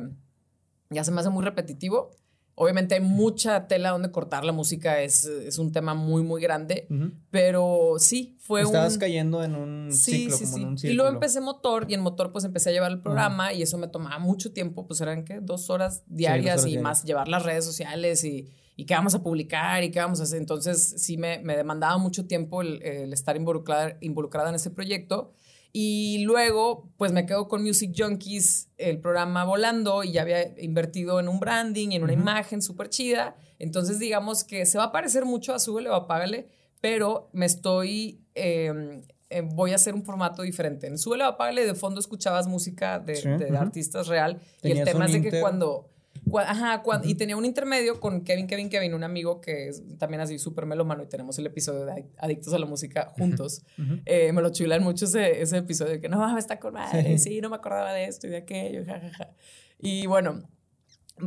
ya 0.90 1.04
se 1.04 1.12
me 1.12 1.22
hace 1.22 1.30
muy 1.30 1.44
repetitivo. 1.44 2.12
Obviamente 2.56 2.96
hay 2.96 3.02
mucha 3.02 3.68
tela 3.68 3.92
donde 3.92 4.12
cortar 4.12 4.44
la 4.44 4.52
música, 4.52 5.02
es, 5.02 5.26
es 5.26 5.58
un 5.58 5.72
tema 5.72 5.94
muy, 5.94 6.22
muy 6.22 6.42
grande, 6.42 6.88
pero 7.30 7.96
sí, 7.98 8.38
fue 8.40 8.62
Estabas 8.62 8.98
cayendo 8.98 9.44
en 9.44 9.56
un 9.56 9.92
ciclo, 9.92 10.38
como 10.38 10.58
En 10.58 10.66
un 10.66 10.78
Y 10.84 10.94
luego 10.94 11.12
empecé 11.12 11.42
motor 11.42 11.86
y 11.90 11.94
en 11.94 12.02
motor 12.02 12.32
pues 12.32 12.44
empecé 12.44 12.70
a 12.70 12.74
llevar 12.74 12.92
el 12.92 13.02
programa 13.02 13.54
y 13.54 13.62
eso 13.62 13.78
me 13.78 13.88
tomaba 13.88 14.20
mucho 14.20 14.52
tiempo, 14.52 14.86
pues 14.86 15.02
eran 15.02 15.24
que 15.24 15.40
dos 15.40 15.70
horas 15.70 16.04
diarias 16.08 16.66
y 16.66 16.78
más 16.78 17.04
llevar 17.04 17.28
las 17.28 17.44
redes 17.44 17.66
sociales 17.66 18.24
y, 18.24 18.50
y 18.76 18.86
qué 18.86 18.94
vamos 18.94 19.16
a 19.16 19.24
publicar 19.24 19.84
y 19.84 19.92
qué 19.92 20.00
vamos 20.00 20.20
a 20.20 20.24
hacer. 20.24 20.38
Entonces 20.38 20.96
sí 20.98 21.18
me, 21.18 21.40
me 21.40 21.56
demandaba 21.56 21.98
mucho 21.98 22.28
tiempo 22.28 22.62
el, 22.62 22.82
el 22.84 23.14
estar 23.14 23.36
involucrada, 23.36 23.98
involucrada 24.02 24.50
en 24.50 24.56
ese 24.56 24.72
proyecto. 24.72 25.34
Y 25.74 26.24
luego, 26.26 26.90
pues 26.98 27.14
me 27.14 27.26
quedo 27.26 27.48
con 27.48 27.64
Music 27.64 27.94
Junkies, 27.98 28.70
el 28.78 29.00
programa 29.00 29.46
volando, 29.46 30.04
y 30.04 30.12
ya 30.12 30.24
había 30.24 30.60
invertido 30.60 31.20
en 31.20 31.30
un 31.30 31.40
branding 31.40 31.90
y 31.92 31.96
en 31.96 32.04
una 32.04 32.14
imagen 32.14 32.62
súper 32.62 32.90
chida. 32.90 33.36
Entonces, 33.58 34.00
digamos 34.00 34.44
que 34.44 34.66
se 34.66 34.78
va 34.78 34.86
a 34.86 34.92
parecer 34.92 35.24
mucho 35.24 35.54
a 35.54 35.60
Súbele 35.60 35.90
o 35.90 35.96
Apágale, 35.96 36.50
pero 36.82 37.30
me 37.32 37.46
estoy. 37.46 38.26
Em, 38.34 39.02
em, 39.30 39.50
voy 39.50 39.72
a 39.72 39.76
hacer 39.76 39.94
un 39.94 40.04
formato 40.04 40.42
diferente. 40.42 40.88
En 40.88 40.98
Súbele 40.98 41.24
o 41.24 41.28
Apágale, 41.28 41.66
de 41.66 41.76
fondo 41.76 42.00
escuchabas 42.00 42.48
música 42.48 43.00
de, 43.00 43.56
artistas 43.58 44.08
real. 44.08 44.42
y 44.64 44.72
el 44.72 44.84
tema 44.84 45.06
es 45.06 45.14
de 45.14 45.22
que 45.22 45.40
cuando 45.40 45.91
Ajá, 46.38 46.82
y 47.04 47.16
tenía 47.16 47.36
un 47.36 47.46
intermedio 47.46 48.00
con 48.00 48.22
Kevin, 48.24 48.48
Kevin, 48.48 48.70
Kevin, 48.70 48.94
un 48.94 49.04
amigo 49.04 49.42
que 49.42 49.70
es 49.70 49.84
también 49.98 50.22
así 50.22 50.40
súper 50.40 50.66
melomano 50.66 51.04
y 51.04 51.08
tenemos 51.08 51.38
el 51.40 51.48
episodio 51.48 51.86
de 51.86 52.06
Adictos 52.18 52.54
a 52.54 52.60
la 52.60 52.66
Música 52.66 53.12
juntos. 53.18 53.64
Eh, 54.06 54.32
me 54.32 54.42
lo 54.42 54.52
chulan 54.52 54.84
mucho 54.84 55.06
ese, 55.06 55.42
ese 55.42 55.58
episodio 55.58 55.94
de 55.94 56.02
que 56.02 56.10
no, 56.10 56.38
está 56.38 56.60
con 56.60 56.74
madre, 56.74 57.18
sí, 57.18 57.42
no 57.42 57.50
me 57.50 57.58
acordaba 57.58 57.94
de 57.94 58.06
esto 58.06 58.28
y 58.28 58.30
de 58.30 58.38
aquello, 58.38 58.86
jajaja. 58.86 59.32
Y 59.80 60.06
bueno, 60.06 60.44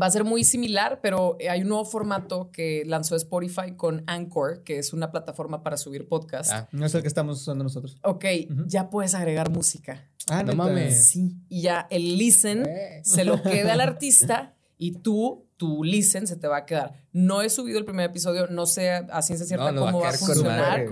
va 0.00 0.06
a 0.06 0.10
ser 0.10 0.24
muy 0.24 0.44
similar, 0.44 1.00
pero 1.02 1.36
hay 1.48 1.62
un 1.62 1.68
nuevo 1.68 1.84
formato 1.84 2.50
que 2.50 2.84
lanzó 2.86 3.16
Spotify 3.16 3.72
con 3.76 4.04
Anchor, 4.06 4.62
que 4.62 4.78
es 4.78 4.92
una 4.92 5.10
plataforma 5.10 5.62
para 5.62 5.76
subir 5.76 6.08
podcast. 6.08 6.50
Ah, 6.52 6.68
no 6.72 6.86
es 6.86 6.94
el 6.94 7.02
que 7.02 7.08
estamos 7.08 7.40
usando 7.40 7.64
nosotros. 7.64 7.98
Ok, 8.02 8.24
ya 8.66 8.90
puedes 8.90 9.14
agregar 9.14 9.50
música. 9.50 10.08
Ah, 10.28 10.42
no 10.42 10.54
mames. 10.54 11.06
Sí, 11.06 11.36
y 11.48 11.62
ya 11.62 11.86
el 11.90 12.16
listen 12.16 12.66
se 13.02 13.24
lo 13.24 13.42
queda 13.42 13.74
al 13.74 13.80
artista 13.80 14.54
y 14.84 14.92
tú, 14.92 15.48
tu 15.56 15.82
listen 15.82 16.26
se 16.26 16.36
te 16.36 16.46
va 16.46 16.58
a 16.58 16.66
quedar. 16.66 16.92
No 17.10 17.40
he 17.40 17.48
subido 17.48 17.78
el 17.78 17.86
primer 17.86 18.10
episodio, 18.10 18.48
no 18.48 18.66
sé 18.66 18.90
a 18.90 19.22
ciencia 19.22 19.46
cierta 19.46 19.74
cómo 19.74 19.98
va 19.98 20.10
a, 20.10 20.12
funcionar. 20.12 20.84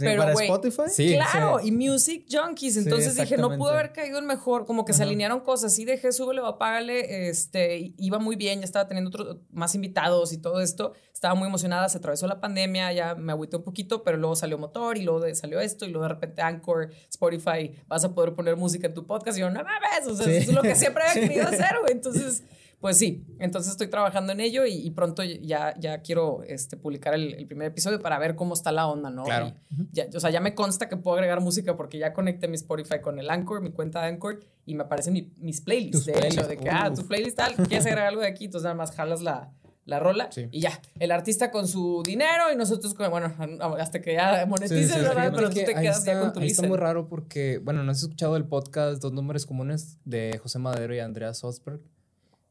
pero, 0.00 0.22
¿Para 0.22 0.32
Spotify? 0.32 0.82
Sí, 0.88 1.14
claro, 1.14 1.60
y 1.62 1.70
Music 1.70 2.26
Junkies. 2.28 2.76
Entonces 2.78 3.14
dije, 3.14 3.36
no 3.36 3.56
pudo 3.56 3.70
haber 3.70 3.92
caído 3.92 4.18
en 4.18 4.26
mejor. 4.26 4.66
Como 4.66 4.84
que 4.84 4.92
se 4.94 5.04
alinearon 5.04 5.42
cosas. 5.42 5.72
Sí 5.72 5.84
dejé, 5.84 6.10
súbele 6.10 6.40
o 6.40 6.46
apágale. 6.46 7.28
Este, 7.28 7.94
iba 7.98 8.18
muy 8.18 8.34
bien, 8.34 8.58
ya 8.58 8.64
estaba 8.64 8.88
teniendo 8.88 9.10
otros 9.10 9.36
más 9.50 9.76
invitados 9.76 10.32
y 10.32 10.38
todo 10.38 10.60
esto. 10.60 10.94
Estaba 11.14 11.36
muy 11.36 11.46
emocionada, 11.46 11.88
se 11.88 11.98
atravesó 11.98 12.26
la 12.26 12.40
pandemia, 12.40 12.92
ya 12.92 13.14
me 13.14 13.30
agüité 13.30 13.56
un 13.56 13.62
poquito, 13.62 14.02
pero 14.02 14.16
luego 14.16 14.34
salió 14.34 14.58
Motor 14.58 14.98
y 14.98 15.02
luego 15.02 15.22
salió 15.34 15.60
esto 15.60 15.84
y 15.84 15.90
luego 15.90 16.02
de 16.02 16.14
repente 16.14 16.42
Anchor, 16.42 16.90
Spotify, 17.08 17.70
vas 17.86 18.04
a 18.04 18.12
poder 18.12 18.34
poner 18.34 18.56
música 18.56 18.88
en 18.88 18.94
tu 18.94 19.06
podcast. 19.06 19.38
Y 19.38 19.42
yo, 19.42 19.50
no 19.50 19.62
mames, 19.62 20.08
o 20.08 20.16
sea, 20.16 20.26
eso 20.32 20.50
es 20.50 20.56
lo 20.56 20.62
que 20.62 20.74
siempre 20.74 21.04
había 21.04 21.28
querido 21.28 21.46
hacer, 21.46 21.76
güey. 21.80 21.92
Entonces 21.92 22.42
pues 22.80 22.98
sí, 22.98 23.24
entonces 23.38 23.72
estoy 23.72 23.88
trabajando 23.88 24.32
en 24.32 24.40
ello 24.40 24.66
y, 24.66 24.90
pronto 24.90 25.24
ya, 25.24 25.74
ya 25.78 26.02
quiero 26.02 26.42
este, 26.44 26.76
publicar 26.76 27.14
el, 27.14 27.46
primer 27.46 27.68
episodio 27.68 28.00
para 28.00 28.18
ver 28.18 28.36
cómo 28.36 28.54
está 28.54 28.70
la 28.70 28.86
onda, 28.86 29.10
¿no? 29.10 29.24
Claro. 29.24 29.52
ya, 29.92 30.06
o 30.14 30.20
sea, 30.20 30.30
ya 30.30 30.40
me 30.40 30.54
consta 30.54 30.88
que 30.88 30.96
puedo 30.96 31.16
agregar 31.16 31.40
música 31.40 31.76
porque 31.76 31.98
ya 31.98 32.12
conecté 32.12 32.48
mi 32.48 32.56
Spotify 32.56 33.00
con 33.00 33.18
el 33.18 33.30
Anchor, 33.30 33.62
mi 33.62 33.70
cuenta 33.70 34.02
de 34.02 34.08
Anchor, 34.08 34.40
y 34.66 34.74
me 34.74 34.84
aparecen 34.84 35.32
mis 35.38 35.60
playlists, 35.60 36.06
de 36.06 36.26
hecho, 36.26 36.46
de 36.46 36.58
que, 36.58 36.68
ah, 36.68 36.92
tu 36.94 37.06
playlist 37.06 37.36
tal, 37.36 37.54
quieres 37.54 37.86
agregar 37.86 38.08
algo 38.08 38.20
de 38.20 38.28
aquí, 38.28 38.44
entonces 38.44 38.64
nada 38.64 38.76
más 38.76 38.92
jalas 38.92 39.22
la, 39.22 39.52
la 39.86 40.00
rola 40.00 40.28
y 40.50 40.60
ya. 40.60 40.78
El 40.98 41.12
artista 41.12 41.50
con 41.50 41.66
su 41.66 42.02
dinero 42.04 42.52
y 42.52 42.56
nosotros 42.56 42.92
con, 42.92 43.08
bueno, 43.10 43.32
hasta 43.78 44.02
que 44.02 44.14
ya 44.14 44.44
monetices, 44.46 45.02
¿verdad? 45.02 45.32
Pero 45.34 45.48
tú 45.48 45.54
te 45.54 45.74
quedas 45.74 46.04
ya 46.04 46.20
con 46.20 46.32
tu 46.32 46.40
ahí 46.40 46.48
está 46.48 46.66
muy 46.66 46.76
raro 46.76 47.08
porque, 47.08 47.58
bueno, 47.58 47.82
¿no 47.82 47.92
has 47.92 48.02
escuchado 48.02 48.36
el 48.36 48.44
podcast 48.44 49.00
Dos 49.00 49.12
Números 49.12 49.46
Comunes 49.46 49.98
de 50.04 50.38
José 50.42 50.58
Madero 50.58 50.94
y 50.94 50.98
Andrea 50.98 51.32
Sosberg? 51.32 51.80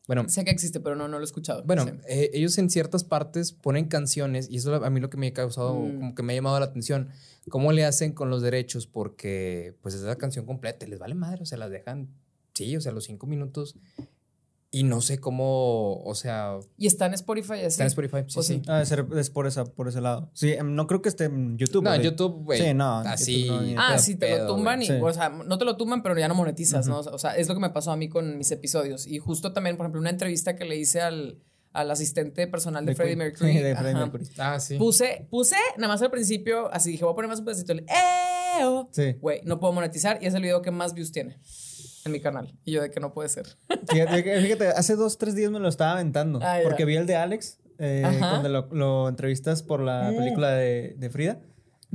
Bueno, 0.07 0.27
sé 0.29 0.45
que 0.45 0.51
existe, 0.51 0.79
pero 0.79 0.95
no, 0.95 1.07
no 1.07 1.17
lo 1.17 1.23
he 1.23 1.25
escuchado. 1.25 1.63
Bueno, 1.63 1.85
eh, 2.07 2.29
ellos 2.33 2.57
en 2.57 2.69
ciertas 2.69 3.03
partes 3.03 3.51
ponen 3.51 3.85
canciones 3.85 4.47
y 4.49 4.57
eso 4.57 4.73
a 4.75 4.89
mí 4.89 4.99
lo 4.99 5.09
que 5.09 5.17
me 5.17 5.27
ha 5.27 5.33
causado, 5.33 5.75
mm. 5.75 5.95
como 5.95 6.15
que 6.15 6.23
me 6.23 6.33
ha 6.33 6.35
llamado 6.35 6.59
la 6.59 6.65
atención. 6.65 7.09
¿Cómo 7.49 7.71
le 7.71 7.85
hacen 7.85 8.13
con 8.13 8.29
los 8.29 8.41
derechos? 8.41 8.87
Porque 8.87 9.75
pues 9.81 9.95
es 9.95 10.01
la 10.01 10.15
canción 10.15 10.45
completa, 10.45 10.85
les 10.85 10.99
vale 10.99 11.15
madre, 11.15 11.43
o 11.43 11.45
sea, 11.45 11.57
las 11.57 11.71
dejan, 11.71 12.09
sí, 12.53 12.75
o 12.75 12.81
sea, 12.81 12.91
los 12.91 13.05
cinco 13.05 13.27
minutos 13.27 13.77
y 14.75 14.83
no 14.83 14.99
sé 14.99 15.21
cómo, 15.21 16.03
o 16.03 16.15
sea... 16.15 16.59
¿Y 16.77 16.87
está 16.87 17.05
en 17.05 17.13
Spotify 17.13 17.53
así? 17.53 17.67
Está 17.67 17.83
en 17.83 17.87
Spotify, 17.87 18.25
sí, 18.27 18.43
sí. 18.43 18.61
Ah, 18.67 18.81
es 18.81 19.29
por, 19.29 19.47
esa, 19.47 19.63
por 19.63 19.87
ese 19.87 20.01
lado. 20.01 20.29
Sí, 20.33 20.51
em, 20.51 20.75
no 20.75 20.85
creo 20.85 21.01
que 21.01 21.07
esté 21.07 21.23
en 21.23 21.57
YouTube. 21.57 21.81
No, 21.81 21.93
en 21.93 22.01
YouTube, 22.01 22.43
güey. 22.43 22.61
Sí, 22.61 22.73
no. 22.73 22.97
Así. 22.97 23.47
ah, 23.77 23.97
sí, 23.97 24.17
te 24.17 24.37
lo 24.37 24.47
tumban 24.47 24.83
y, 24.83 24.91
o 24.91 25.13
sea, 25.13 25.29
no 25.29 25.57
te 25.57 25.63
lo 25.63 25.77
tumban, 25.77 26.03
pero 26.03 26.19
ya 26.19 26.27
no 26.27 26.35
monetizas, 26.35 26.87
¿no? 26.87 26.99
O 26.99 27.17
sea, 27.17 27.37
es 27.37 27.47
lo 27.47 27.53
que 27.53 27.61
me 27.61 27.69
pasó 27.69 27.91
a 27.91 27.95
mí 27.95 28.09
con 28.09 28.37
mis 28.37 28.51
episodios. 28.51 29.07
Y 29.07 29.17
justo 29.17 29.53
también, 29.53 29.77
por 29.77 29.85
ejemplo, 29.85 30.01
una 30.01 30.09
entrevista 30.09 30.57
que 30.57 30.65
le 30.65 30.75
hice 30.75 30.99
al, 30.99 31.39
al 31.71 31.89
asistente 31.89 32.45
personal 32.45 32.85
de, 32.85 32.95
Freddie 32.95 33.15
Mercury. 33.15 33.57
de 33.57 33.77
Freddie 33.77 33.95
Mercury. 33.99 34.27
Ah, 34.37 34.59
sí. 34.59 34.77
Puse, 34.77 35.25
puse, 35.29 35.55
nada 35.77 35.93
más 35.93 36.01
al 36.01 36.11
principio, 36.11 36.69
así 36.73 36.91
dije, 36.91 37.05
voy 37.05 37.13
a 37.13 37.15
poner 37.15 37.29
más 37.29 37.39
un 37.39 37.45
pedacito. 37.45 37.73
Sí. 38.91 39.13
Güey, 39.21 39.39
no 39.45 39.57
puedo 39.61 39.71
monetizar 39.71 40.19
y 40.21 40.25
es 40.25 40.33
el 40.33 40.41
video 40.41 40.61
que 40.61 40.71
más 40.71 40.93
views 40.93 41.13
tiene 41.13 41.39
en 42.05 42.11
mi 42.11 42.21
canal. 42.21 42.53
Y 42.63 42.73
yo 42.73 42.81
de 42.81 42.91
que 42.91 42.99
no 42.99 43.13
puede 43.13 43.29
ser. 43.29 43.47
Fíjate, 43.89 44.67
hace 44.69 44.95
dos, 44.95 45.17
tres 45.17 45.35
días 45.35 45.51
me 45.51 45.59
lo 45.59 45.67
estaba 45.67 45.93
aventando. 45.93 46.39
Ah, 46.41 46.59
porque 46.63 46.85
vi 46.85 46.95
el 46.95 47.07
de 47.07 47.15
Alex, 47.15 47.59
eh, 47.79 48.03
cuando 48.19 48.49
lo, 48.49 48.67
lo, 48.71 49.09
entrevistas 49.09 49.63
por 49.63 49.81
la 49.81 50.11
mm. 50.11 50.17
película 50.17 50.51
de, 50.51 50.95
de 50.97 51.09
Frida. 51.09 51.39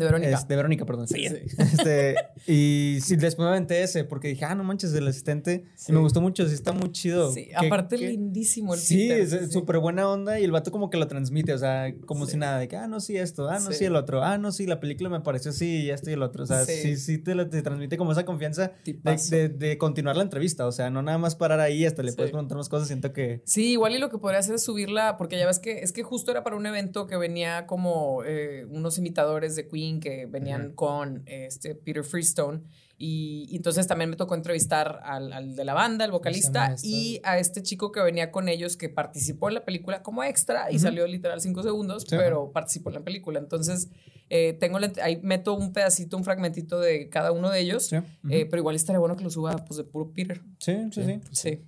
De 0.00 0.06
Verónica. 0.06 0.42
de 0.48 0.56
Verónica, 0.56 0.86
perdón. 0.86 1.06
Sí. 1.08 1.26
Este, 1.26 2.16
y 2.46 2.98
sí, 3.02 3.16
después 3.16 3.44
me 3.44 3.50
aventé 3.50 3.82
ese 3.82 4.04
porque 4.04 4.28
dije, 4.28 4.46
ah, 4.46 4.54
no 4.54 4.64
manches, 4.64 4.94
el 4.94 5.06
asistente. 5.06 5.64
me 5.88 5.98
gustó 5.98 6.22
mucho, 6.22 6.46
sí, 6.48 6.54
está 6.54 6.72
muy 6.72 6.90
chido. 6.90 7.32
Sí, 7.32 7.50
aparte 7.54 7.98
lindísimo 7.98 8.74
el 8.74 8.80
Sí, 8.80 9.10
es 9.10 9.52
súper 9.52 9.78
buena 9.78 10.08
onda 10.08 10.40
y 10.40 10.44
el 10.44 10.52
vato 10.52 10.70
como 10.70 10.88
que 10.88 10.96
lo 10.96 11.06
transmite, 11.06 11.52
o 11.52 11.58
sea, 11.58 11.94
como 12.06 12.26
si 12.26 12.38
nada, 12.38 12.58
de 12.58 12.68
que, 12.68 12.76
ah, 12.76 12.88
no, 12.88 13.00
sí, 13.00 13.16
esto, 13.16 13.48
ah, 13.48 13.58
no, 13.60 13.72
sí. 13.72 13.84
el 13.84 13.94
otro, 13.94 14.22
ah, 14.22 14.38
no, 14.38 14.52
sí, 14.52 14.66
la 14.66 14.80
película 14.80 15.10
me 15.10 15.20
pareció 15.20 15.50
así 15.50 15.82
y 15.82 15.90
esto 15.90 16.08
y 16.08 16.14
el 16.14 16.22
otro. 16.22 16.44
O 16.44 16.46
sea, 16.46 16.64
sí, 16.64 16.96
sí, 16.96 17.18
te, 17.18 17.34
te, 17.44 17.62
transmite 17.62 17.98
como 17.98 18.12
esa 18.12 18.24
confianza 18.24 18.72
de, 18.84 19.48
de, 19.50 19.78
continuar 19.78 20.16
la 20.16 20.22
entrevista, 20.22 20.66
o 20.66 20.72
sea, 20.72 20.88
no 20.88 21.02
nada 21.02 21.18
más 21.18 21.36
parar 21.36 21.60
ahí, 21.60 21.84
hasta 21.84 22.02
le 22.02 22.14
puedes 22.14 22.30
preguntar 22.30 22.56
más 22.56 22.70
cosas, 22.70 22.88
siento 22.88 23.12
que. 23.12 23.42
Sí, 23.44 23.72
igual 23.72 23.94
y 23.94 23.98
lo 23.98 24.08
que 24.08 24.16
podría 24.16 24.40
hacer 24.40 24.54
es 24.54 24.62
subirla, 24.62 25.16
porque 25.18 25.38
ya 25.38 25.46
ves 25.46 25.58
que 25.58 25.80
es 25.80 25.92
que 25.92 26.02
justo 26.02 26.30
era 26.30 26.42
para 26.42 26.56
un 26.56 26.66
evento 26.66 27.06
que 27.06 27.16
venía 27.16 27.66
como 27.66 28.22
eh, 28.24 28.64
unos 28.70 28.98
imitadores 28.98 29.56
de 29.56 29.68
Queen 29.68 29.89
que 29.98 30.26
venían 30.26 30.72
con 30.74 31.22
este 31.26 31.74
Peter 31.74 32.04
Freestone. 32.04 32.60
Y, 33.02 33.48
entonces 33.56 33.86
también 33.86 34.10
me 34.10 34.16
tocó 34.16 34.34
entrevistar 34.34 35.00
al, 35.02 35.56
de 35.56 35.64
la 35.64 35.72
banda, 35.72 36.04
el 36.04 36.10
vocalista, 36.10 36.76
y 36.82 37.18
a 37.24 37.38
este 37.38 37.62
chico 37.62 37.92
que 37.92 38.00
venía 38.02 38.30
con 38.30 38.46
ellos 38.48 38.76
que 38.76 38.90
participó 38.90 39.48
en 39.48 39.54
la 39.54 39.64
película 39.64 40.02
como 40.02 40.22
extra 40.22 40.70
y 40.70 40.78
salió 40.78 41.06
literal 41.06 41.40
cinco 41.40 41.62
segundos, 41.62 42.04
pero 42.10 42.52
participó 42.52 42.90
en 42.90 42.96
la 42.96 43.00
película. 43.00 43.38
Entonces, 43.38 43.88
eh, 44.28 44.52
tengo 44.60 44.78
ahí 45.02 45.18
meto 45.22 45.54
un 45.54 45.72
pedacito, 45.72 46.16
un 46.18 46.24
fragmentito 46.24 46.78
de 46.78 47.08
cada 47.08 47.32
uno 47.32 47.48
de 47.48 47.60
ellos, 47.60 47.90
eh, 47.92 48.46
pero 48.50 48.58
igual 48.58 48.76
estaría 48.76 49.00
bueno 49.00 49.16
que 49.16 49.24
lo 49.24 49.30
suba 49.30 49.56
pues 49.56 49.78
de 49.78 49.84
puro 49.84 50.12
Peter. 50.12 50.42
Sí, 50.58 50.76
sí, 50.92 51.02
sí. 51.02 51.20
Sí. 51.32 51.64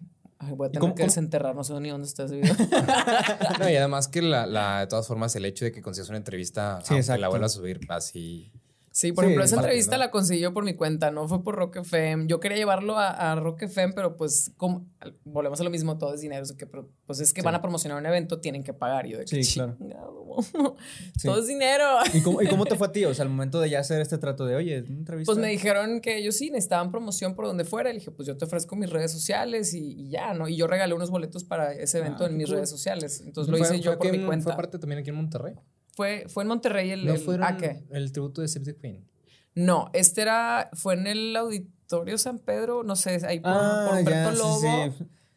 Voy 0.50 0.68
a 0.68 0.70
tener 0.70 0.94
que 0.94 1.02
desenterrar, 1.04 1.54
no 1.54 1.64
sé 1.64 1.78
ni 1.80 1.90
dónde 1.90 2.06
está 2.06 2.24
ese 2.24 2.36
video. 2.36 2.54
no, 3.58 3.70
y 3.70 3.76
además 3.76 4.08
que 4.08 4.22
la, 4.22 4.46
la, 4.46 4.80
de 4.80 4.86
todas 4.86 5.06
formas 5.06 5.34
el 5.36 5.44
hecho 5.44 5.64
de 5.64 5.72
que 5.72 5.82
consigas 5.82 6.08
una 6.08 6.18
entrevista, 6.18 6.80
sí, 6.82 6.94
la 7.18 7.28
vuelva 7.28 7.46
a 7.46 7.50
subir 7.50 7.80
así 7.88 8.52
Sí, 8.92 9.12
por 9.12 9.24
ejemplo, 9.24 9.42
esa 9.42 9.56
entrevista 9.56 9.96
la 9.96 10.10
consiguió 10.10 10.52
por 10.52 10.64
mi 10.64 10.74
cuenta, 10.74 11.10
no 11.10 11.26
fue 11.26 11.42
por 11.42 11.54
Rock 11.54 11.76
FM. 11.76 12.26
Yo 12.26 12.40
quería 12.40 12.58
llevarlo 12.58 12.98
a, 12.98 13.32
a 13.32 13.34
Rock 13.36 13.62
FM, 13.62 13.94
pero 13.94 14.18
pues 14.18 14.52
como, 14.58 14.86
volvemos 15.24 15.58
a 15.60 15.64
lo 15.64 15.70
mismo, 15.70 15.96
todo 15.96 16.14
es 16.14 16.20
dinero. 16.20 16.44
que, 16.58 16.66
pues 16.66 17.20
es 17.20 17.32
que 17.32 17.40
van 17.40 17.54
a 17.54 17.62
promocionar 17.62 17.98
un 17.98 18.04
evento, 18.04 18.40
tienen 18.40 18.62
que 18.62 18.74
pagar. 18.74 19.06
Yo 19.06 19.18
de 19.18 19.26
sí, 19.26 19.54
claro. 19.54 19.78
chavo. 19.88 20.44
Todo 21.22 21.40
es 21.40 21.46
dinero. 21.46 21.84
¿Y 22.12 22.20
cómo, 22.20 22.42
¿Y 22.42 22.46
cómo, 22.48 22.66
te 22.66 22.76
fue 22.76 22.88
a 22.88 22.92
ti? 22.92 23.04
O 23.04 23.14
sea, 23.14 23.24
al 23.24 23.30
momento 23.30 23.60
de 23.60 23.70
ya 23.70 23.80
hacer 23.80 24.00
este 24.00 24.18
trato 24.18 24.44
de, 24.44 24.56
oye, 24.56 24.82
una 24.82 24.98
entrevista. 24.98 25.32
Pues 25.32 25.42
me 25.42 25.48
dijeron 25.48 26.00
que 26.00 26.18
ellos 26.18 26.36
sí 26.36 26.50
necesitaban 26.50 26.90
promoción 26.90 27.34
por 27.34 27.46
donde 27.46 27.64
fuera. 27.64 27.90
Y 27.90 27.94
le 27.94 27.98
dije, 28.00 28.10
pues 28.10 28.28
yo 28.28 28.36
te 28.36 28.44
ofrezco 28.44 28.76
mis 28.76 28.90
redes 28.90 29.10
sociales 29.10 29.72
y, 29.74 30.08
ya, 30.10 30.34
¿no? 30.34 30.48
Y 30.48 30.56
yo 30.56 30.66
regalé 30.66 30.94
unos 30.94 31.10
boletos 31.10 31.44
para 31.44 31.72
ese 31.72 31.98
ah, 31.98 32.00
evento 32.00 32.26
en 32.26 32.36
mis 32.36 32.48
redes 32.48 32.68
sociales. 32.68 33.22
Entonces 33.24 33.50
lo 33.50 33.58
hice 33.58 33.80
yo 33.80 33.98
por 33.98 34.10
mi 34.10 34.24
cuenta. 34.24 34.44
¿Fue 34.44 34.52
aparte 34.52 34.78
también 34.78 35.00
aquí 35.00 35.10
en 35.10 35.16
Monterrey? 35.16 35.54
Fue, 35.92 36.24
fue 36.28 36.44
en 36.44 36.48
Monterrey 36.48 36.90
el. 36.90 37.06
¿No 37.06 37.14
el, 37.14 37.42
¿a 37.42 37.56
qué? 37.56 37.82
el 37.90 38.12
tributo 38.12 38.40
de 38.40 38.48
Save 38.48 38.76
Queen? 38.76 39.06
No, 39.54 39.90
este 39.92 40.22
era. 40.22 40.70
Fue 40.72 40.94
en 40.94 41.06
el 41.06 41.36
Auditorio 41.36 42.18
San 42.18 42.38
Pedro, 42.38 42.82
no 42.82 42.96
sé, 42.96 43.20
ahí 43.26 43.40
por, 43.40 43.52
ah, 43.52 43.90
Humberto 43.98 44.32
Lobo. 44.32 44.94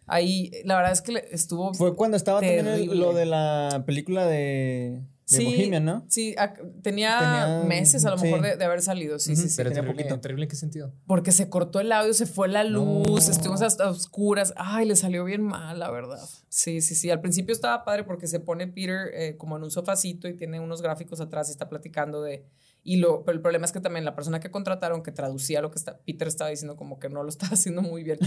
Ahí, 0.08 0.52
la 0.64 0.76
verdad 0.76 0.92
es 0.92 1.02
que 1.02 1.26
estuvo. 1.32 1.74
Fue 1.74 1.96
cuando 1.96 2.16
estaba 2.16 2.40
también 2.40 3.00
lo 3.00 3.14
de 3.14 3.26
la 3.26 3.84
película 3.86 4.26
de. 4.26 5.04
De 5.30 5.44
Bohemian, 5.44 5.84
¿no? 5.84 6.06
Sí, 6.08 6.36
tenía, 6.84 7.64
meses 7.68 8.06
a 8.06 8.12
lo 8.12 8.18
mejor 8.18 8.42
de, 8.42 8.64
haber 8.64 8.82
salido. 8.82 9.18
Sí, 9.18 9.36
sí, 9.36 9.50
sí. 9.50 9.56
Pero 9.58 9.72
tenía 9.72 9.90
poquito. 9.90 10.20
¿Terrible 10.20 10.46
en 10.46 10.50
qué 10.50 10.56
sentido? 10.56 10.94
Porque 11.08 11.32
se 11.32 11.50
cortó 11.50 11.80
el 11.80 11.92
audio, 11.92 12.14
se 12.14 12.26
fue 12.28 12.48
la 12.48 12.64
luz, 12.64 13.28
estuvimos 13.28 13.62
hasta 13.62 13.90
oscuras. 13.90 14.54
Ay, 14.56 14.86
le 14.86 14.96
salió 14.96 15.26
bien 15.26 15.42
mal, 15.42 15.80
la 15.80 15.90
verdad. 15.90 16.22
Sí, 16.50 16.82
sí, 16.82 16.94
sí. 16.94 17.10
Al 17.10 17.22
principio 17.22 17.54
estaba 17.54 17.84
padre 17.84 18.04
porque 18.04 18.28
se 18.28 18.40
pone 18.40 18.68
Peter 18.68 19.10
eh, 19.14 19.36
como 19.38 19.58
en 19.58 19.64
un 19.64 19.72
sofacito 19.72 20.28
y 20.28 20.36
tiene 20.36 20.60
unos 20.60 20.82
gráficos 20.82 21.20
atrás 21.20 21.50
y 21.50 21.52
está 21.52 21.70
platicando 21.70 22.22
de 22.22 22.46
y 22.88 22.98
lo, 22.98 23.26
pero 23.26 23.36
el 23.36 23.42
problema 23.42 23.66
es 23.66 23.72
que 23.72 23.80
también 23.80 24.06
la 24.06 24.14
persona 24.14 24.40
que 24.40 24.52
contrataron, 24.52 25.02
que 25.02 25.12
traducía 25.12 25.60
lo 25.60 25.72
que 25.72 25.80
está, 25.80 25.98
Peter 26.06 26.28
estaba 26.28 26.52
diciendo, 26.52 26.76
como 26.76 27.00
que 27.00 27.10
no 27.10 27.24
lo 27.24 27.30
estaba 27.36 27.54
haciendo 27.54 27.82
muy 27.82 28.04
bien. 28.04 28.20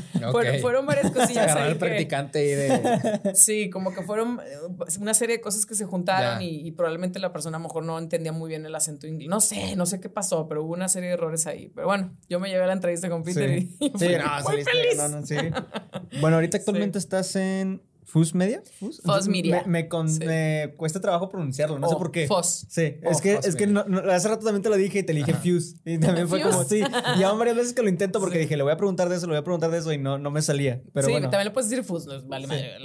Fueron, 0.61 0.85
varias 0.85 1.13
cosillas. 1.15 1.55
ahí 1.55 1.71
el 1.71 1.79
practicante 1.79 2.41
de... 2.41 3.35
Sí, 3.35 3.71
como 3.71 3.95
que 3.95 4.03
fueron 4.03 4.41
eh, 4.45 4.57
una 5.01 5.15
serie 5.15 5.37
de 5.37 5.41
cosas 5.41 5.65
que 5.65 5.77
se 5.77 5.85
juntaron 5.85 6.43
y, 6.43 6.73
probablemente 6.73 7.21
la 7.21 7.33
persona 7.33 7.57
a 7.57 7.61
lo 7.61 7.69
mejor 7.69 7.85
no 7.85 7.99
entendía 7.99 8.33
muy 8.33 8.49
bien 8.49 8.67
el 8.67 8.75
acento 8.75 9.07
inglés. 9.07 9.29
No 9.29 9.41
sé, 9.41 9.77
no 9.77 9.87
sé 9.87 10.01
qué 10.01 10.09
pasó, 10.09 10.49
pero 10.49 10.65
hubo 10.65 10.73
una 10.73 10.89
serie 10.89 11.09
de 11.09 11.15
errores 11.15 11.47
ahí. 11.47 11.71
Pero 11.73 11.87
bueno, 11.87 12.17
yo 12.29 12.41
me 12.41 12.49
llevé 12.49 12.65
a 12.65 12.67
la 12.67 12.73
entrevista 12.73 13.09
con 13.09 13.23
Peter 13.23 13.49
y, 13.51 13.61
sí, 13.79 14.09
no, 14.19 14.51
muy 14.51 14.65
feliz. 14.65 14.97
No, 14.97 15.09
no, 15.09 15.25
sí. 15.25 15.37
Bueno, 16.21 16.37
ahorita 16.37 16.59
actualmente 16.59 16.99
estás 16.99 17.37
en 17.37 17.81
¿Fus 18.09 18.35
Media? 18.35 18.63
Fus, 18.79 19.03
Media. 19.29 19.65
Me, 19.67 19.87
me, 19.87 20.75
cuesta 20.79 20.99
trabajo 20.99 21.29
pronunciarlo, 21.29 21.79
no 21.79 21.91
sé 21.91 21.97
por 21.97 22.11
qué. 22.11 22.27
Fos. 22.27 22.65
Sí, 22.67 22.95
es 23.03 23.21
que, 23.21 23.35
es 23.35 23.55
que 23.55 23.65
hace 24.11 24.29
rato 24.29 24.47
también 24.47 24.63
te 24.63 24.71
lo 24.71 24.77
dije 24.77 25.01
y 25.01 25.03
te 25.03 25.13
dije 25.13 25.35
Fuse. 25.35 25.77
Y 25.85 25.99
también 25.99 26.27
fue 26.27 26.41
como, 26.41 26.65
sí. 26.65 26.83
Y 27.19 27.23
aún 27.23 27.39
varias 27.39 27.57
veces 27.57 27.75
que 27.75 27.83
lo 27.83 27.91
intento 27.91 28.19
porque 28.19 28.39
dije, 28.39 28.57
le 28.57 28.63
voy 28.63 28.73
a 28.73 28.79
preguntar 28.79 29.11
de 29.11 29.17
eso, 29.17 29.27
le 29.27 29.33
voy 29.33 29.41
a 29.41 29.45
preguntar 29.45 29.71
de 29.71 29.77
eso 29.77 29.93
y 29.93 29.99
no, 29.99 30.17
no 30.17 30.31
me 30.31 30.41
salía. 30.41 30.81
Pero 30.95 31.09
sí, 31.09 31.13
también 31.13 31.45
le 31.45 31.51
puedes 31.51 31.69
decir 31.69 31.85
Fus, 31.85 32.07
no, 32.07 32.23
vale, 32.23 32.47
vale. 32.47 32.79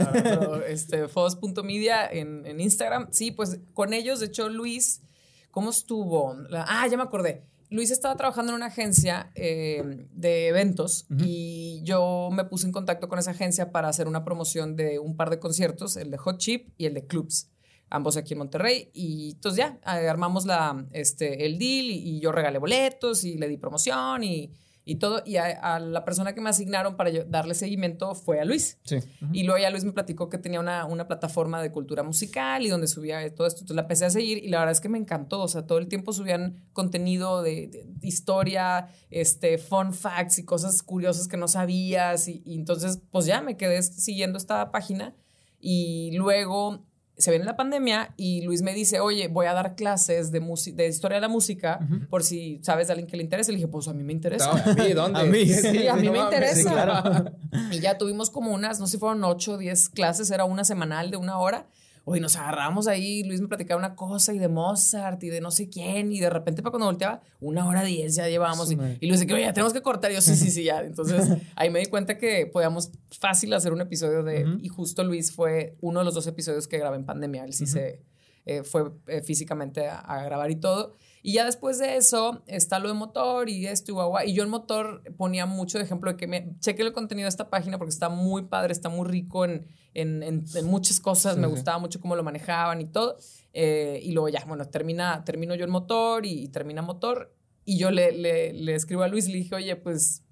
este, 0.67 1.07
Fos.media 1.07 2.05
en, 2.05 2.45
en 2.45 2.59
Instagram. 2.59 3.07
Sí, 3.12 3.31
pues 3.31 3.62
con 3.73 3.93
ellos, 3.93 4.19
de 4.19 4.25
hecho, 4.25 4.49
Luis, 4.49 5.03
¿cómo 5.51 5.69
estuvo? 5.69 6.36
ah, 6.51 6.86
ya 6.91 6.97
me 6.97 7.03
acordé. 7.03 7.47
Luis 7.73 7.89
estaba 7.89 8.15
trabajando 8.15 8.51
en 8.51 8.57
una 8.57 8.67
agencia 8.67 9.31
eh, 9.33 10.05
de 10.12 10.47
eventos 10.47 11.07
y 11.17 11.81
yo 11.83 12.29
me 12.31 12.45
puse 12.45 12.67
en 12.67 12.71
contacto 12.71 13.09
con 13.09 13.17
esa 13.17 13.31
agencia 13.31 13.71
para 13.71 13.88
hacer 13.88 14.07
una 14.07 14.23
promoción 14.23 14.75
de 14.75 14.99
un 14.99 15.17
par 15.17 15.31
de 15.31 15.39
conciertos, 15.39 15.97
el 15.97 16.12
de 16.12 16.17
Hot 16.19 16.38
Chip 16.38 16.69
y 16.77 16.86
el 16.86 16.93
de 16.93 17.07
Clubs, 17.07 17.49
ambos 17.89 18.15
aquí 18.15 18.33
en 18.33 18.38
Monterrey. 18.38 18.91
Y 18.93 19.31
entonces 19.31 19.57
ya 19.57 19.79
armamos 19.86 20.45
la, 20.45 20.86
este, 20.91 21.47
el 21.47 21.57
deal 21.57 21.86
y, 21.86 22.17
y 22.17 22.19
yo 22.19 22.31
regalé 22.31 22.59
boletos 22.59 23.23
y 23.23 23.39
le 23.39 23.47
di 23.47 23.57
promoción 23.57 24.23
y 24.23 24.51
y 24.85 24.95
todo. 24.95 25.21
Y 25.25 25.37
a, 25.37 25.79
la 25.79 26.03
persona 26.05 26.33
que 26.33 26.41
me 26.41 26.49
asignaron 26.49 26.95
para 26.95 27.11
darle 27.25 27.53
seguimiento 27.53 28.15
fue 28.15 28.39
a 28.39 28.45
Luis. 28.45 28.77
Sí. 28.83 28.97
Y 29.31 29.43
luego 29.43 29.61
ya 29.61 29.69
Luis 29.69 29.83
me 29.83 29.91
platicó 29.91 30.29
que 30.29 30.37
tenía 30.37 30.59
una, 30.59 30.85
una, 30.85 31.07
plataforma 31.07 31.61
de 31.61 31.71
cultura 31.71 32.03
musical 32.03 32.65
y 32.65 32.69
donde 32.69 32.87
subía 32.87 33.33
todo 33.33 33.47
esto. 33.47 33.61
Entonces 33.61 33.75
la 33.75 33.81
empecé 33.83 34.05
a 34.05 34.09
seguir 34.09 34.43
y 34.43 34.49
la 34.49 34.59
verdad 34.59 34.73
es 34.73 34.81
que 34.81 34.89
me 34.89 34.97
encantó. 34.97 35.41
O 35.41 35.47
sea, 35.47 35.65
todo 35.65 35.77
el 35.77 35.87
tiempo 35.87 36.13
subían 36.13 36.63
contenido 36.73 37.41
de, 37.41 37.87
historia, 38.01 38.89
este, 39.09 39.57
fun 39.57 39.93
facts 39.93 40.39
y 40.39 40.45
cosas 40.45 40.83
curiosas 40.83 41.27
que 41.27 41.37
no 41.37 41.47
sabías. 41.47 42.27
Y, 42.27 42.41
y 42.45 42.55
entonces, 42.55 43.01
pues 43.11 43.25
ya 43.25 43.41
me 43.41 43.57
quedé 43.57 43.81
siguiendo 43.81 44.37
esta 44.37 44.71
página. 44.71 45.15
Y 45.59 46.11
luego 46.17 46.85
se 47.17 47.30
viene 47.30 47.45
la 47.45 47.56
pandemia 47.56 48.13
y 48.17 48.41
Luis 48.41 48.63
me 48.63 48.73
dice, 48.73 48.99
oye, 48.99 49.28
voy 49.28 49.45
a 49.45 49.54
dar 49.54 49.76
clases 49.76 50.32
de, 50.32 50.39
de 50.73 50.88
historia 50.88 51.17
de 51.17 51.21
la 51.21 51.28
música 51.28 51.80
por 52.10 52.23
si 52.23 52.60
sabes 52.63 52.88
de 52.88 52.93
alguien 52.93 53.08
que 53.08 53.17
le 53.17 53.23
interese. 53.23 53.52
Le 53.52 53.58
dije, 53.58 53.67
pues 53.67 53.88
a 53.88 53.93
mí 53.93 54.04
me 54.04 54.13
interesa. 54.13 54.52
¿A 54.52 54.73
mí 54.73 54.93
dónde? 54.93 55.19
a 55.19 55.23
mí, 55.23 55.45
sí, 55.45 55.88
a 55.88 55.95
mí 55.95 56.10
me 56.12 56.19
interesa. 56.19 57.32
Y 57.71 57.80
ya 57.80 57.97
tuvimos 57.97 58.30
como 58.30 58.52
unas, 58.52 58.80
no 58.80 58.88
sé 58.88 58.93
si 58.93 58.97
fueron 58.97 59.23
ocho 59.23 59.54
o 59.54 59.58
diez 59.58 59.89
clases, 59.89 60.32
era 60.32 60.45
una 60.45 60.63
semanal 60.63 61.12
de 61.12 61.17
una 61.17 61.38
hora. 61.38 61.67
Oye, 62.05 62.19
nos 62.19 62.35
agarramos 62.35 62.87
ahí, 62.87 63.23
Luis 63.23 63.39
me 63.39 63.47
platicaba 63.47 63.79
una 63.79 63.95
cosa 63.95 64.33
y 64.33 64.39
de 64.39 64.49
Mozart 64.49 65.23
y 65.23 65.29
de 65.29 65.39
no 65.39 65.51
sé 65.51 65.69
quién, 65.69 66.11
y 66.11 66.19
de 66.19 66.29
repente 66.29 66.61
para 66.61 66.71
cuando 66.71 66.87
volteaba, 66.87 67.21
una 67.39 67.65
hora 67.65 67.83
diez 67.83 68.15
ya 68.15 68.27
llevábamos. 68.27 68.71
y, 68.71 68.73
y, 68.73 69.07
Luis 69.07 69.19
dice 69.21 69.27
que, 69.27 69.33
oye, 69.33 69.53
tenemos 69.53 69.71
que 69.71 69.81
cortar. 69.81 70.11
Y 70.11 70.15
yo, 70.15 70.21
sí, 70.21 70.35
sí, 70.35 70.51
sí, 70.51 70.63
ya. 70.63 70.81
Entonces 70.81 71.25
ahí 71.55 71.69
me 71.69 71.79
di 71.79 71.85
cuenta 71.85 72.17
que 72.17 72.45
podíamos 72.45 72.91
fácil 73.19 73.53
hacer 73.53 73.71
un 73.71 73.81
episodio 73.81 74.23
de. 74.23 74.57
Y 74.61 74.67
justo 74.67 75.03
Luis 75.03 75.31
fue 75.31 75.77
uno 75.81 75.99
de 75.99 76.05
los 76.05 76.13
dos 76.13 76.27
episodios 76.27 76.67
que 76.67 76.77
grabé 76.77 76.97
en 76.97 77.05
pandemia. 77.05 77.45
Él 77.45 77.53
sí 77.53 77.65
se 77.65 78.03
eh, 78.45 78.63
fue 78.63 78.91
eh, 79.07 79.21
físicamente 79.21 79.87
a 79.87 80.23
grabar 80.25 80.51
y 80.51 80.57
todo. 80.57 80.97
Y 81.25 81.33
ya 81.33 81.45
después 81.45 81.79
de 81.79 81.95
eso 81.95 82.43
está 82.47 82.79
lo 82.79 82.89
de 82.89 82.95
motor 82.95 83.49
y 83.49 83.65
esto 83.65 83.91
y 83.91 83.93
guagua. 83.93 84.25
Y 84.25 84.33
yo 84.33 84.43
en 84.43 84.49
motor 84.49 85.01
ponía 85.15 85.45
mucho 85.45 85.77
de 85.77 85.86
ejemplo 85.86 86.12
de 86.12 86.17
que 86.17 86.27
me 86.27 86.59
cheque 86.59 86.81
el 86.81 86.91
contenido 86.91 87.27
de 87.27 87.29
esta 87.29 87.49
página 87.49 87.77
porque 87.77 87.93
está 87.93 88.09
muy 88.09 88.43
padre, 88.43 88.73
está 88.73 88.89
muy 88.89 89.07
rico 89.07 89.45
en, 89.45 89.65
en, 89.93 90.21
en, 90.21 90.65
muchas 90.65 90.99
cosas. 90.99 91.38
me 91.38 91.47
gustaba 91.47 91.79
mucho 91.79 92.01
cómo 92.01 92.17
lo 92.17 92.23
manejaban 92.23 92.81
y 92.81 92.86
todo. 92.88 93.17
Eh, 93.53 94.01
y 94.03 94.12
luego 94.12 94.27
ya, 94.27 94.43
bueno, 94.45 94.67
termina, 94.67 95.23
termino 95.23 95.55
yo 95.55 95.63
el 95.63 95.71
motor 95.71 96.25
y, 96.25 96.49
termina 96.49 96.81
motor. 96.81 97.33
Y 97.63 97.77
yo 97.77 97.89
le, 97.89 98.12
le, 98.12 98.51
le 98.51 98.75
escribo 98.75 99.03
a 99.03 99.07
Luis 99.07 99.29
y 99.29 99.31
le 99.31 99.38
dije, 99.38 99.55
oye, 99.55 99.77
pues 99.77 100.23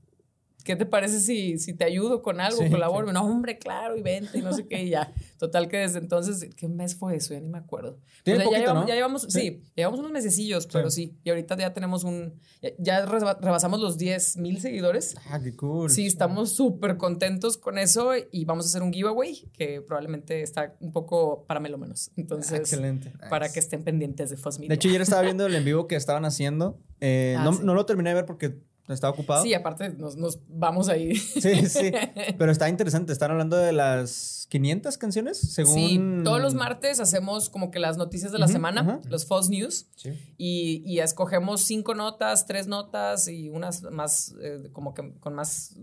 ¿qué 0.64 0.76
te 0.76 0.86
parece 0.86 1.20
si, 1.20 1.58
si 1.58 1.74
te 1.74 1.84
ayudo 1.84 2.22
con 2.22 2.40
algo, 2.40 2.62
colaboro? 2.70 3.12
No, 3.12 3.24
hombre, 3.24 3.58
claro, 3.58 3.98
y 3.98 4.02
vente, 4.02 4.38
y 4.38 4.42
no 4.42 4.54
sé 4.54 4.68
qué, 4.68 4.84
y 4.84 4.90
ya. 4.90 5.12
Total 5.38 5.68
que 5.68 5.78
desde 5.78 6.00
entonces, 6.00 6.54
¿qué 6.56 6.68
mes 6.68 6.96
fue 6.96 7.16
eso? 7.16 7.34
Ya 7.34 7.40
ni 7.40 7.50
me 7.50 7.58
acuerdo. 7.58 7.98
ya, 8.26 8.36
llevamos, 8.36 8.88
ya, 8.88 8.96
llevamos, 8.96 9.22
sí. 9.24 9.64
llevamos 9.76 10.00
unos 10.00 10.12
mesecillos, 10.12 10.68
pero 10.68 10.92
sí. 10.92 11.18
Y 11.24 11.30
ahorita 11.32 11.58
ya 11.58 11.74
tenemos 11.74 12.04
un, 12.04 12.40
ya, 12.78 13.06
rebasamos 13.06 13.80
los 13.80 13.98
10 13.98 14.38
mil 14.38 14.62
seguidores. 14.62 15.16
Ah, 15.30 15.42
qué 15.42 15.56
cool. 15.56 15.90
Sí, 15.90 16.06
estamos 16.06 16.52
súper 16.52 16.98
contentos 16.98 17.58
con 17.58 17.78
eso 17.78 18.12
y 18.32 18.46
vamos 18.46 18.66
a 18.66 18.70
hacer 18.70 18.84
un 18.84 18.94
giveaway 18.94 19.50
que 19.54 19.82
probablemente 19.82 20.44
está 20.44 20.76
un 20.80 20.92
poco 20.92 21.46
para 21.48 21.60
menos. 21.60 22.12
Entonces, 22.16 22.60
excelente. 22.60 23.14
Para 23.30 23.52
que 23.52 23.60
estén 23.60 23.84
pendientes 23.84 24.30
de 24.30 24.38
Fosmedia. 24.38 24.70
De 24.70 24.76
hecho, 24.76 24.90
ayer 24.90 25.02
estaba 25.02 25.22
viendo 25.24 25.46
el 25.46 25.56
en 25.56 25.66
vivo 25.66 25.88
que 25.88 25.96
estaban 25.96 26.26
haciendo. 26.26 26.80
Eh, 27.00 27.36
ah, 27.38 27.44
no, 27.44 27.52
no 27.52 27.74
lo 27.74 27.86
terminé 27.86 28.10
de 28.10 28.16
ver 28.16 28.26
porque 28.26 28.60
¿Estaba 28.94 29.14
ocupado? 29.14 29.44
Sí, 29.44 29.54
aparte 29.54 29.90
nos, 29.90 30.16
nos, 30.16 30.40
vamos 30.48 30.90
ahí. 30.90 31.16
Sí, 31.16 31.68
sí. 31.68 31.92
Pero 32.38 32.52
está 32.52 32.70
interesante. 32.70 33.14
Están 33.14 33.32
hablando 33.32 33.58
de 33.58 33.72
las 33.72 34.48
500 34.50 34.98
canciones, 34.98 35.38
según... 35.38 35.76
Sí, 35.76 36.00
todos 36.24 36.42
los 36.42 36.56
martes 36.56 37.00
hacemos 37.00 37.50
como 37.50 37.72
que 37.72 37.80
las 37.80 37.98
noticias 37.98 38.34
de 38.34 38.40
la 38.40 38.50
semana, 38.50 39.00
los 39.10 39.26
False 39.26 39.50
News. 39.50 39.88
Sí. 39.96 40.12
Y, 40.38 40.84
y, 40.86 41.00
escogemos 41.00 41.62
cinco 41.62 41.96
notas, 41.96 42.46
tres 42.46 42.68
notas 42.68 43.30
y 43.30 43.50
unas 43.50 43.84
más, 43.84 44.36
eh, 44.42 44.70
como 44.74 44.94
que 44.94 45.14
con 45.20 45.36
más 45.36 45.78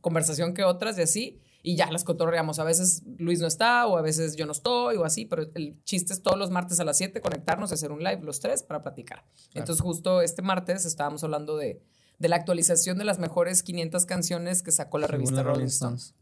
conversación 0.00 0.54
que 0.54 0.64
otras 0.64 0.98
y 0.98 1.02
así. 1.02 1.40
Y 1.62 1.76
ya 1.76 1.90
las 1.90 2.04
cotorreamos. 2.04 2.58
A 2.58 2.64
veces 2.64 3.02
Luis 3.18 3.40
no 3.40 3.46
está 3.46 3.86
o 3.86 3.96
a 3.96 4.02
veces 4.02 4.36
yo 4.36 4.44
no 4.44 4.52
estoy 4.52 4.96
o 4.96 5.04
así, 5.04 5.24
pero 5.24 5.46
el 5.54 5.82
chiste 5.84 6.12
es 6.12 6.22
todos 6.22 6.38
los 6.38 6.50
martes 6.50 6.78
a 6.78 6.84
las 6.84 6.98
7 6.98 7.20
conectarnos 7.20 7.70
y 7.70 7.74
hacer 7.74 7.90
un 7.90 8.04
live 8.04 8.20
los 8.22 8.40
tres 8.40 8.62
para 8.62 8.82
platicar. 8.82 9.24
Entonces 9.54 9.82
justo 9.82 10.20
este 10.20 10.42
martes 10.42 10.84
estábamos 10.84 11.24
hablando 11.24 11.56
de 11.56 11.82
de 12.18 12.28
la 12.28 12.36
actualización 12.36 12.98
de 12.98 13.04
las 13.04 13.18
mejores 13.18 13.62
500 13.62 14.06
canciones 14.06 14.62
que 14.62 14.72
sacó 14.72 14.98
la 14.98 15.06
revista 15.06 15.42
Rolling, 15.42 15.66
Stones. 15.66 16.14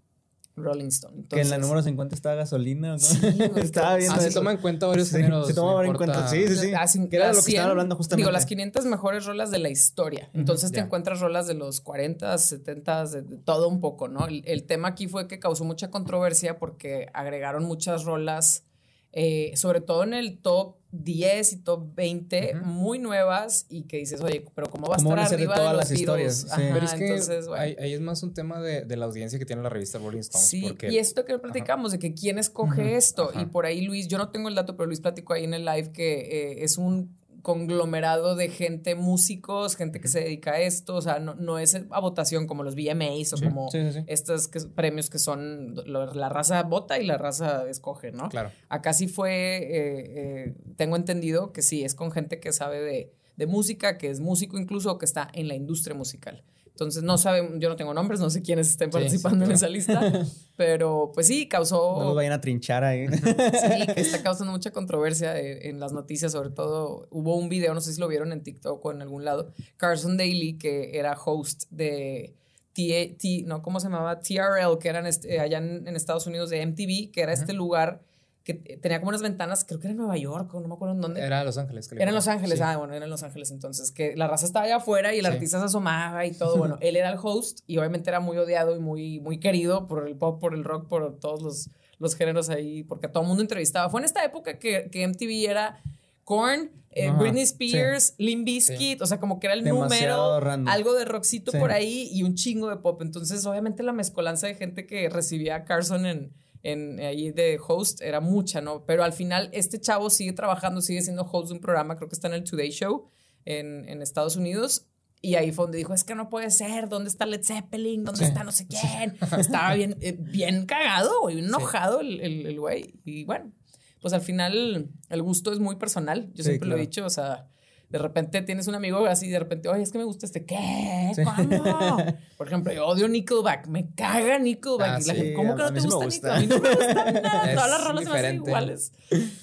Rolling 0.55 0.89
Stone. 0.89 1.25
que 1.31 1.41
en 1.41 1.51
la 1.51 1.59
número 1.59 1.83
50 1.83 2.15
está 2.15 2.35
gasolina, 2.35 2.93
¿no? 2.93 2.99
Sí, 2.99 3.19
estaba 3.57 3.97
viendo. 3.97 4.17
Ah, 4.17 4.21
se 4.21 4.31
toma 4.31 4.53
en 4.53 4.59
cuenta 4.59 4.87
varios 4.87 5.09
sí, 5.09 5.23
Se 5.47 5.55
toma 5.55 5.85
en 5.87 5.95
cuenta. 5.95 6.29
Sí, 6.29 6.47
sí, 6.47 6.57
sí. 6.57 7.09
Que 7.09 7.17
era 7.17 7.33
lo 7.33 7.43
que 7.43 7.51
estaban 7.51 7.71
hablando 7.71 7.97
justamente. 7.97 8.23
Digo, 8.23 8.31
las 8.31 8.47
500 8.47 8.85
mejores 8.87 9.25
rolas 9.25 9.51
de 9.51 9.59
la 9.59 9.71
historia. 9.71 10.31
Entonces 10.35 10.73
te 10.73 10.81
encuentras 10.81 11.21
rolas 11.21 11.47
de 11.47 11.55
los 11.55 11.81
40, 11.81 12.37
70, 12.37 13.07
de, 13.07 13.23
todo 13.39 13.69
un 13.69 13.81
poco, 13.81 14.09
¿no? 14.09 14.27
El, 14.27 14.65
tema 14.65 14.89
aquí 14.89 15.09
fue 15.09 15.27
que 15.27 15.39
causó 15.39 15.65
mucha 15.65 15.91
controversia 15.91 16.59
porque 16.59 17.09
agregaron 17.15 17.65
muchas 17.65 18.05
rolas, 18.05 18.65
eh, 19.13 19.53
sobre 19.57 19.81
todo 19.81 20.05
en 20.05 20.15
el 20.15 20.39
top 20.39 20.77
10 20.93 21.53
y 21.53 21.57
top 21.57 21.95
20 21.95 22.55
muy 22.65 22.99
nuevas 22.99 23.67
y 23.69 23.85
que 23.85 23.97
dices, 23.97 24.21
oye, 24.21 24.45
pero 24.55 24.69
¿cómo 24.69 24.87
va 24.89 24.97
a 24.97 24.99
estar 24.99 25.19
arriba 25.19 25.55
de, 25.55 25.61
todas 25.61 25.77
las 25.77 25.91
historias? 25.91 26.47
pero 26.55 26.85
es 26.85 26.93
que 26.95 27.55
ahí, 27.57 27.93
es 27.95 28.01
más 28.01 28.23
un 28.23 28.35
tema 28.35 28.61
de, 28.61 28.83
de, 28.83 28.97
la 28.97 29.07
audiencia 29.07 29.39
que 29.39 29.47
tiene 29.47 29.63
la 29.63 29.71
revista 29.71 29.99
Rolling 29.99 30.21
Stones. 30.21 30.49
Sí, 30.49 30.77
y 30.91 30.99
esto 30.99 31.25
que 31.25 31.39
platicamos, 31.39 31.93
de 31.93 31.99
que 31.99 32.13
quién 32.15 32.39
escoge 32.39 32.97
esto. 32.97 33.33
Y 33.41 33.47
por 33.47 33.65
ahí 33.65 33.81
Luis, 33.83 34.09
yo 34.09 34.19
no 34.19 34.31
tengo 34.31 34.49
el 34.49 34.55
dato, 34.55 34.77
pero 34.77 34.87
Luis 34.87 35.01
platicó 35.01 35.33
ahí 35.33 35.45
en 35.45 35.55
el 35.55 35.65
live 35.65 35.93
que 35.93 36.21
eh, 36.21 36.65
es 36.65 36.77
un 36.77 37.17
conglomerado 37.43 38.37
de 38.37 38.49
gente, 38.49 38.95
músicos, 38.95 39.77
gente 39.77 40.01
que 40.01 40.09
se 40.09 40.21
dedica 40.21 40.53
a 40.53 40.61
esto, 40.61 40.95
o 40.95 41.03
sea, 41.03 41.19
no, 41.19 41.35
no 41.35 41.59
es 41.59 41.75
a 41.75 42.01
votación 42.01 42.47
como 42.47 42.63
los 42.63 42.75
VMAs 42.77 43.33
o 43.35 43.37
como 43.37 43.69
estos 44.07 44.49
premios 44.75 45.11
que 45.11 45.19
son 45.19 45.75
la 45.87 46.29
raza 46.29 46.63
vota 46.63 46.99
y 46.99 47.07
la 47.07 47.19
raza 47.19 47.69
escoge, 47.69 48.13
¿no? 48.13 48.29
Claro. 48.29 48.51
Acá 48.69 48.93
sí 48.93 49.09
fue, 49.09 49.57
eh, 49.57 50.47
eh, 50.47 50.55
tengo 50.77 50.97
entendido 50.97 51.53
que 51.53 51.63
sí, 51.63 51.85
es 51.85 51.95
con 51.95 52.13
gente 52.13 52.41
que 52.41 52.53
sabe 52.53 52.81
de, 52.81 53.13
de 53.37 53.47
música, 53.47 53.99
que 53.99 54.11
es 54.11 54.21
músico 54.21 54.59
incluso, 54.59 54.97
que 54.99 55.05
está 55.05 55.29
en 55.33 55.49
la 55.49 55.55
industria 55.55 55.97
musical. 55.97 56.45
Entonces 56.83 57.03
no 57.03 57.19
saben, 57.19 57.61
yo 57.61 57.69
no 57.69 57.77
tengo 57.77 57.95
nombres, 57.95 58.21
no 58.21 58.31
sé 58.31 58.43
quiénes 58.43 58.69
estén 58.69 58.91
participando 58.91 59.45
en 59.45 59.53
esa 59.53 59.69
lista, 59.69 60.01
pero 60.57 61.11
pues 61.15 61.27
sí, 61.27 61.49
causó... 61.49 61.99
No 61.99 62.05
los 62.07 62.15
vayan 62.15 62.33
a 62.33 62.41
trinchar 62.41 62.85
ahí. 62.85 63.07
sí, 63.09 63.87
que 63.95 64.01
está 64.01 64.23
causando 64.23 64.53
mucha 64.53 64.71
controversia 64.71 65.39
en 65.39 65.81
las 65.81 65.93
noticias, 65.93 66.33
sobre 66.33 66.51
todo 66.51 67.07
hubo 67.11 67.37
un 67.37 67.49
video, 67.49 67.75
no 67.75 67.81
sé 67.81 67.93
si 67.93 68.01
lo 68.01 68.09
vieron 68.09 68.33
en 68.33 68.43
TikTok 68.43 68.85
o 68.85 68.93
en 68.93 69.03
algún 69.03 69.25
lado, 69.25 69.53
Carson 69.77 70.17
Daly, 70.17 70.59
que 70.59 70.99
era 70.99 71.13
host 71.15 71.65
de... 71.71 72.35
T, 72.75 73.17
T 73.21 73.45
no, 73.45 73.61
¿cómo 73.61 73.81
se 73.81 73.89
llamaba? 73.89 74.21
TRL, 74.21 74.79
que 74.81 74.89
eran 74.89 75.07
este, 75.07 75.41
allá 75.41 75.59
en, 75.59 75.87
en, 75.87 75.95
Estados 75.95 76.27
Unidos 76.27 76.49
de 76.49 76.65
MTV, 76.65 77.13
que 77.13 77.21
era 77.21 77.35
este 77.35 77.53
lugar 77.53 78.01
que 78.45 78.55
tenía 78.55 78.99
como 78.99 79.11
unas 79.11 79.23
ventanas, 79.23 79.65
creo 79.65 79.79
que 79.79 79.87
era 79.87 79.93
en 79.93 79.99
Nueva 79.99 80.17
York 80.17 80.53
o 80.55 80.61
no 80.61 80.69
me 80.69 80.75
acuerdo 80.75 80.95
en 80.95 81.01
dónde. 81.01 81.21
Era 81.21 81.45
Los 81.45 81.59
Ángeles. 81.59 81.91
Era 81.93 82.09
en 82.09 82.15
Los 82.15 82.27
Ángeles, 82.27 82.61
ah, 82.61 82.77
bueno, 82.77 82.95
era 82.95 83.05
en 83.05 83.11
Los 83.11 83.23
Ángeles 83.23 83.51
entonces, 83.51 83.93
que 83.93 84.17
la 84.17 84.27
raza 84.27 84.47
estaba 84.47 84.65
allá 84.65 84.77
afuera 84.77 85.15
y 85.15 85.21
el 85.21 85.27
artista 85.27 85.59
se 85.61 85.67
asomaba 85.67 86.27
y 86.27 86.33
todo. 86.33 86.57
Bueno, 86.57 86.79
él 86.81 86.97
era 86.97 87.11
el 87.11 87.19
host 87.23 87.61
y 87.67 87.79
obviamente 87.79 88.11
era 88.11 88.21
muy 88.21 88.37
odiado 88.39 88.75
y 88.75 88.81
muy, 88.81 89.21
muy 89.21 89.39
querido 89.39 89.87
por 89.87 90.09
el 90.09 90.17
pop, 90.17 90.41
por 90.41 90.55
el 90.55 90.65
rock, 90.65 90.89
por 90.89 91.19
todos 91.21 91.43
los, 91.43 91.71
los 91.99 92.17
géneros 92.17 92.51
ahí, 92.51 92.83
porque 92.83 93.09
todo 93.09 93.23
el 93.23 93.29
mundo 93.29 93.43
entrevistaba. 93.43 93.89
Fue 93.91 94.01
en 94.01 94.07
esta 94.07 94.25
época 94.25 94.59
que, 94.59 94.89
que 94.91 95.07
MTV 95.07 95.49
era 95.49 95.81
Korn, 96.25 96.71
eh, 96.91 97.11
Britney 97.11 97.43
Spears, 97.43 98.15
sí. 98.17 98.25
Limp 98.25 98.45
Bizkit, 98.45 99.01
o 99.01 99.07
sea, 99.07 99.19
como 99.19 99.41
que 99.41 99.47
era 99.47 99.55
el 99.55 99.65
número, 99.65 100.35
algo 100.67 100.95
de 100.95 101.05
rockcito 101.05 101.53
por 101.53 101.71
ahí 101.71 102.09
y 102.13 102.23
un 102.23 102.35
chingo 102.35 102.69
de 102.69 102.77
pop. 102.77 103.01
Entonces, 103.03 103.47
obviamente 103.47 103.83
la 103.83 103.93
mezcolanza 103.93 104.47
de 104.47 104.55
gente 104.55 104.87
que 104.87 105.09
recibía 105.09 105.57
a 105.57 105.65
Carson 105.65 106.07
en 106.07 106.33
en, 106.63 107.01
ahí 107.01 107.31
de 107.31 107.59
host 107.67 108.01
era 108.03 108.21
mucha, 108.21 108.61
¿no? 108.61 108.85
Pero 108.87 109.05
al 109.05 109.13
final 109.13 109.51
este 109.53 109.81
chavo 109.81 110.11
sigue 110.11 110.33
trabajando, 110.33 110.81
sigue 110.81 111.03
siendo 111.03 111.23
host 111.23 111.49
de 111.49 111.55
un 111.55 111.61
programa, 111.61 111.97
creo 111.97 112.09
que 112.09 112.15
está 112.15 112.29
en 112.29 112.35
el 112.35 112.45
Today 112.45 112.71
Show 112.71 113.09
en, 113.45 113.89
en 113.89 114.03
Estados 114.03 114.37
Unidos. 114.37 114.87
Y 115.25 115.37
ahí 115.37 115.53
fue 115.53 115.67
donde 115.67 115.79
dijo, 115.79 115.95
es 115.95 116.03
que 116.03 116.17
no 116.17 116.29
puede 116.29 116.51
ser, 116.51 116.89
¿dónde 116.89 117.09
está 117.09 117.27
Led 117.27 117.45
Zeppelin? 117.45 118.03
¿Dónde 118.03 118.25
está 118.25 118.43
no 118.43 118.51
sé 118.51 118.67
quién? 118.67 119.17
Estaba 119.39 119.73
bien, 119.75 119.97
eh, 120.01 120.17
bien 120.19 120.67
cagado, 120.67 121.27
bien 121.27 121.45
enojado 121.45 122.01
el, 122.01 122.21
el, 122.21 122.59
güey. 122.59 122.95
Y 123.05 123.25
bueno, 123.25 123.53
pues 124.01 124.13
al 124.15 124.21
final 124.21 124.91
el 125.09 125.23
gusto 125.23 125.53
es 125.53 125.61
muy 125.61 125.77
personal, 125.77 126.33
yo 126.35 126.43
siempre 126.43 126.69
lo 126.69 126.77
he 126.77 126.81
dicho, 126.81 127.07
o 127.07 127.11
sea, 127.11 127.52
de 127.93 127.99
repente 127.99 128.41
tienes 128.41 128.67
un 128.69 128.75
amigo 128.75 129.05
así, 129.05 129.29
de 129.29 129.39
repente, 129.39 129.69
oye, 129.69 129.83
es 129.83 129.93
que 129.93 129.99
me 129.99 130.05
gusta 130.05 130.25
este, 130.25 130.47
¿qué? 130.47 131.13
Por 132.39 132.47
ejemplo, 132.47 132.73
yo 132.73 132.87
odio 132.87 133.07
Nickelback, 133.07 133.67
me 133.67 133.91
caga 133.95 134.39
Nickelback. 134.39 134.89
Ah, 134.89 134.99
y 134.99 135.05
la 135.05 135.15
gente, 135.15 135.35
¿cómo 135.35 135.55
que 135.55 135.63
no 135.63 135.73
te 135.75 135.81
gusta, 135.83 136.07
Nickelback? 136.07 136.35
A 136.35 136.41
mí 136.41 136.47
no 136.47 136.59
me 136.59 136.75
gusta 136.75 137.13
nada, 137.21 137.55
todas 137.55 137.71
las 137.71 137.85
rolas 137.85 138.05
son 138.05 138.35
iguales. 138.35 138.93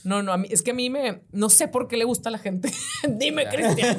No, 0.04 0.24
no, 0.24 0.34
a 0.34 0.38
mí, 0.38 0.48
es 0.50 0.64
que 0.64 0.72
a 0.72 0.74
mí 0.74 0.90
me, 0.90 1.22
no 1.32 1.50
sé 1.50 1.68
por 1.68 1.88
qué 1.88 1.96
le 1.96 2.06
gusta 2.06 2.30
a 2.30 2.32
la 2.32 2.40
gente. 2.40 2.72
Dime, 3.08 3.48
Cristian. 3.48 3.98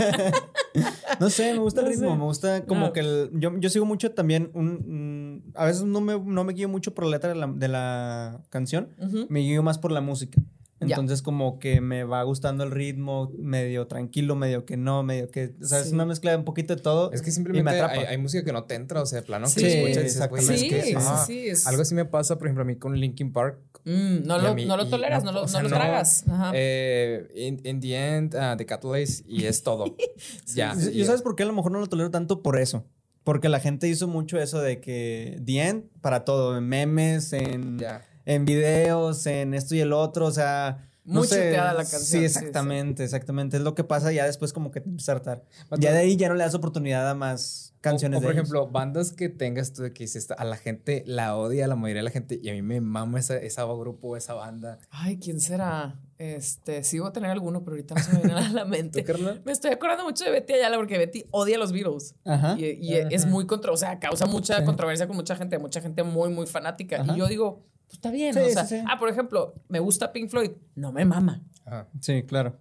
no 1.20 1.30
sé, 1.30 1.52
me 1.52 1.60
gusta 1.60 1.82
el 1.82 1.86
ritmo, 1.86 2.16
me 2.16 2.24
gusta 2.24 2.66
como 2.66 2.92
que 2.92 3.00
el, 3.00 3.30
yo, 3.34 3.56
yo 3.56 3.70
sigo 3.70 3.86
mucho 3.86 4.10
también 4.10 4.50
un, 4.54 5.52
a 5.54 5.64
veces 5.64 5.84
no 5.84 6.00
me, 6.00 6.18
no 6.18 6.42
me 6.42 6.54
guío 6.54 6.68
mucho 6.68 6.92
por 6.92 7.04
la 7.04 7.12
letra 7.12 7.28
de 7.28 7.36
la, 7.36 7.46
de 7.46 7.68
la 7.68 8.40
canción, 8.50 8.88
me 9.28 9.38
guío 9.38 9.62
más 9.62 9.78
por 9.78 9.92
la 9.92 10.00
música. 10.00 10.40
Entonces 10.80 11.20
como 11.20 11.58
que 11.58 11.80
me 11.80 12.04
va 12.04 12.22
gustando 12.22 12.64
el 12.64 12.70
ritmo, 12.70 13.30
medio 13.38 13.86
tranquilo, 13.86 14.34
medio 14.34 14.64
que 14.64 14.78
no, 14.78 15.02
medio 15.02 15.30
que, 15.30 15.54
o 15.60 15.64
sea, 15.64 15.80
es 15.80 15.92
una 15.92 16.06
mezcla 16.06 16.30
de 16.30 16.38
un 16.38 16.44
poquito 16.44 16.74
de 16.74 16.80
todo. 16.80 17.12
Es 17.12 17.20
que 17.20 17.30
simplemente 17.30 17.80
hay, 17.80 18.04
hay, 18.04 18.18
música 18.18 18.44
que 18.44 18.52
no 18.52 18.64
te 18.64 18.76
entra, 18.76 19.02
o 19.02 19.06
sea, 19.06 19.22
plano 19.22 19.46
sí, 19.46 19.60
que 19.60 19.82
escuchas 19.82 20.04
dices, 20.04 20.58
sí, 20.58 20.70
sí, 21.26 21.48
es... 21.48 21.66
algo 21.66 21.82
así 21.82 21.94
me 21.94 22.06
pasa, 22.06 22.38
por 22.38 22.46
ejemplo, 22.46 22.62
a 22.62 22.64
mí 22.64 22.76
con 22.76 22.98
Linkin 22.98 23.32
Park. 23.32 23.58
Mm, 23.84 24.26
no, 24.26 24.38
lo, 24.38 24.54
no 24.54 24.76
lo 24.76 24.88
toleras, 24.88 25.22
no, 25.22 25.32
lo, 25.32 25.46
no 25.46 25.62
lo 25.62 25.68
tragas. 25.68 26.24
Eh, 26.54 27.60
in, 27.64 27.80
the 27.80 27.94
end, 27.94 28.34
uh, 28.34 28.56
The 28.56 28.64
Catalyst 28.64 29.26
y 29.28 29.44
es 29.44 29.62
todo. 29.62 29.96
ya. 30.54 30.74
Yo 30.74 31.04
sabes 31.04 31.22
por 31.22 31.36
qué 31.36 31.42
a 31.42 31.46
lo 31.46 31.52
mejor 31.52 31.72
no 31.72 31.80
lo 31.80 31.86
tolero 31.88 32.10
tanto 32.10 32.42
por 32.42 32.58
eso. 32.58 32.86
Porque 33.22 33.50
la 33.50 33.60
gente 33.60 33.86
hizo 33.86 34.08
mucho 34.08 34.40
eso 34.40 34.60
de 34.60 34.80
que 34.80 35.40
The 35.44 35.68
End 35.68 35.84
para 36.00 36.24
todo, 36.24 36.56
en 36.56 36.66
memes, 36.66 37.34
en 37.34 37.78
en 38.24 38.44
videos, 38.44 39.26
en 39.26 39.54
esto 39.54 39.74
y 39.74 39.80
el 39.80 39.92
otro, 39.92 40.26
o 40.26 40.32
sea... 40.32 40.86
No 41.02 41.20
Muy 41.20 41.28
sé, 41.28 41.52
la 41.52 41.74
canción. 41.74 42.02
Sí, 42.02 42.24
exactamente, 42.24 43.02
exactamente. 43.02 43.56
Es 43.56 43.62
lo 43.62 43.74
que 43.74 43.84
pasa 43.84 44.12
ya 44.12 44.26
después 44.26 44.52
como 44.52 44.70
que 44.70 44.80
te 44.80 44.90
empieza 44.90 45.12
a 45.12 45.14
hartar. 45.16 45.44
Ya 45.78 45.92
de 45.92 45.98
ahí 45.98 46.16
ya 46.16 46.28
no 46.28 46.34
le 46.34 46.44
das 46.44 46.54
oportunidad 46.54 47.08
a 47.08 47.14
más 47.14 47.70
canciones. 47.80 48.18
O, 48.18 48.22
por 48.22 48.32
ejemplo, 48.32 48.68
bandas 48.68 49.12
que 49.12 49.28
tengas 49.28 49.72
tú 49.72 49.82
de 49.82 49.92
que 49.92 50.04
dices, 50.04 50.30
a 50.30 50.44
la 50.44 50.56
gente 50.56 51.02
la 51.06 51.36
odia, 51.36 51.64
a 51.64 51.68
la 51.68 51.76
mayoría 51.76 52.00
de 52.00 52.04
la 52.04 52.10
gente, 52.10 52.38
y 52.42 52.48
a 52.50 52.52
mí 52.52 52.62
me 52.62 52.80
mama 52.80 53.18
esa, 53.18 53.36
esa 53.36 53.64
grupo, 53.64 54.16
esa 54.16 54.34
banda. 54.34 54.78
Ay, 54.90 55.18
¿quién 55.18 55.40
será? 55.40 55.98
Este, 56.18 56.84
sí 56.84 56.98
voy 56.98 57.08
a 57.08 57.12
tener 57.12 57.30
alguno, 57.30 57.64
pero 57.64 57.72
ahorita 57.76 57.94
no 57.94 58.02
se 58.02 58.12
me 58.12 58.22
viene 58.22 58.34
a 58.34 58.50
la 58.50 58.64
mente. 58.66 59.04
me 59.44 59.52
estoy 59.52 59.70
acordando 59.70 60.04
mucho 60.04 60.24
de 60.24 60.30
Betty 60.30 60.52
Ayala 60.54 60.76
porque 60.76 60.98
Betty 60.98 61.24
odia 61.30 61.56
a 61.56 61.58
los 61.58 61.72
Beatles. 61.72 62.14
Ajá, 62.24 62.56
y, 62.58 62.94
es 62.94 63.26
muy 63.26 63.46
contra, 63.46 63.72
o 63.72 63.76
sea, 63.76 63.98
causa 63.98 64.26
mucha 64.26 64.64
controversia 64.64 65.06
con 65.06 65.16
mucha 65.16 65.34
gente, 65.36 65.58
mucha 65.58 65.80
gente 65.80 66.02
muy, 66.02 66.30
muy 66.30 66.46
fanática. 66.46 67.04
Y 67.14 67.18
yo 67.18 67.26
digo, 67.26 67.64
pues 67.90 67.98
está 67.98 68.10
bien. 68.12 68.38
o 68.38 68.64
sea, 68.64 68.84
ah, 68.88 68.98
por 69.00 69.08
ejemplo, 69.08 69.54
me 69.68 69.80
gusta 69.80 70.12
Pink 70.12 70.30
Floyd, 70.30 70.52
no 70.76 70.92
me 70.92 71.04
mama. 71.04 71.42
Sí, 72.00 72.22
claro. 72.22 72.56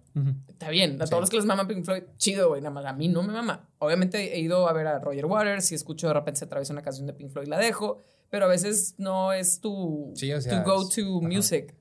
Está 0.48 0.70
bien, 0.70 1.00
a 1.00 1.06
todos 1.06 1.20
los 1.20 1.30
que 1.30 1.36
les 1.36 1.46
mama 1.46 1.68
Pink 1.68 1.84
Floyd, 1.84 2.02
chido, 2.16 2.48
güey, 2.48 2.60
nada 2.60 2.74
más 2.74 2.84
a 2.84 2.92
mí 2.92 3.06
no 3.06 3.22
me 3.22 3.32
mama. 3.32 3.68
Obviamente 3.78 4.36
he 4.36 4.40
ido 4.40 4.68
a 4.68 4.72
ver 4.72 4.88
a 4.88 4.98
Roger 4.98 5.26
Waters, 5.26 5.66
si 5.66 5.76
escucho 5.76 6.08
de 6.08 6.14
repente 6.14 6.40
se 6.40 6.46
atraviesa 6.46 6.72
una 6.72 6.82
canción 6.82 7.06
de 7.06 7.12
Pink 7.12 7.30
Floyd, 7.30 7.46
la 7.46 7.58
dejo, 7.58 7.98
pero 8.28 8.46
a 8.46 8.48
veces 8.48 8.96
no 8.98 9.32
es 9.32 9.60
tu, 9.60 10.12
tu 10.18 10.62
go-to 10.64 11.20
music. 11.20 11.76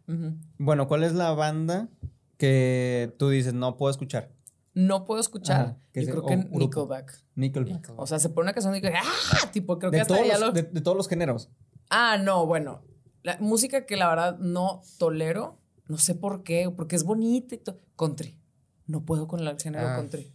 Bueno, 0.60 0.88
¿cuál 0.88 1.04
es 1.04 1.14
la 1.14 1.32
banda 1.32 1.90
que 2.38 3.16
tú 3.18 3.30
dices 3.30 3.56
no 3.56 3.78
puedo 3.78 3.90
escuchar? 3.90 4.30
No 4.76 5.06
puedo 5.06 5.20
escuchar. 5.20 5.78
Yo 5.96 6.06
creo 6.06 6.26
que 6.26 6.38
Nickelback. 6.38 7.24
Nickelback. 7.34 7.94
O 7.98 8.06
sea, 8.06 8.20
se 8.20 8.30
pone 8.30 8.46
una 8.46 8.54
canción 8.54 8.76
y 8.76 8.80
digo, 8.80 8.94
¡ah! 8.96 9.52
Tipo, 9.52 9.80
creo 9.80 9.92
que 9.92 10.02
hasta 10.02 10.24
ya 10.24 10.38
lo... 10.38 10.52
de 10.52 10.64
todos 10.82 10.96
los 10.96 11.08
géneros. 11.08 11.50
Ah, 11.90 12.20
no, 12.24 12.46
bueno 12.46 12.84
la 13.24 13.38
música 13.40 13.86
que 13.86 13.98
la 13.98 14.10
verdad 14.10 14.38
no 14.40 14.82
tolero, 14.98 15.58
no 15.88 15.98
sé 15.98 16.16
por 16.16 16.44
qué, 16.44 16.72
porque 16.76 16.96
es 16.96 17.04
bonita 17.04 17.56
y 17.56 17.58
todo. 17.60 17.80
Country. 17.98 18.38
No 18.88 19.06
puedo 19.06 19.28
con 19.28 19.40
el 19.40 19.60
género 19.60 19.88
ah. 19.88 19.96
country 19.96 20.34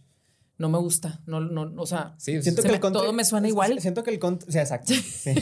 no 0.57 0.69
me 0.69 0.77
gusta. 0.77 1.21
No, 1.25 1.41
no, 1.41 1.73
o 1.75 1.85
sea, 1.85 2.15
siento 2.17 2.61
que 2.63 2.79
todo 2.79 3.11
me 3.11 3.25
suena 3.25 3.47
igual. 3.47 3.77
Siento 3.81 4.03
que 4.03 4.11
el 4.11 4.19
country, 4.19 4.47
o 4.47 4.51
sea, 4.51 4.61
exacto. 4.61 4.93
Sí. 4.93 5.33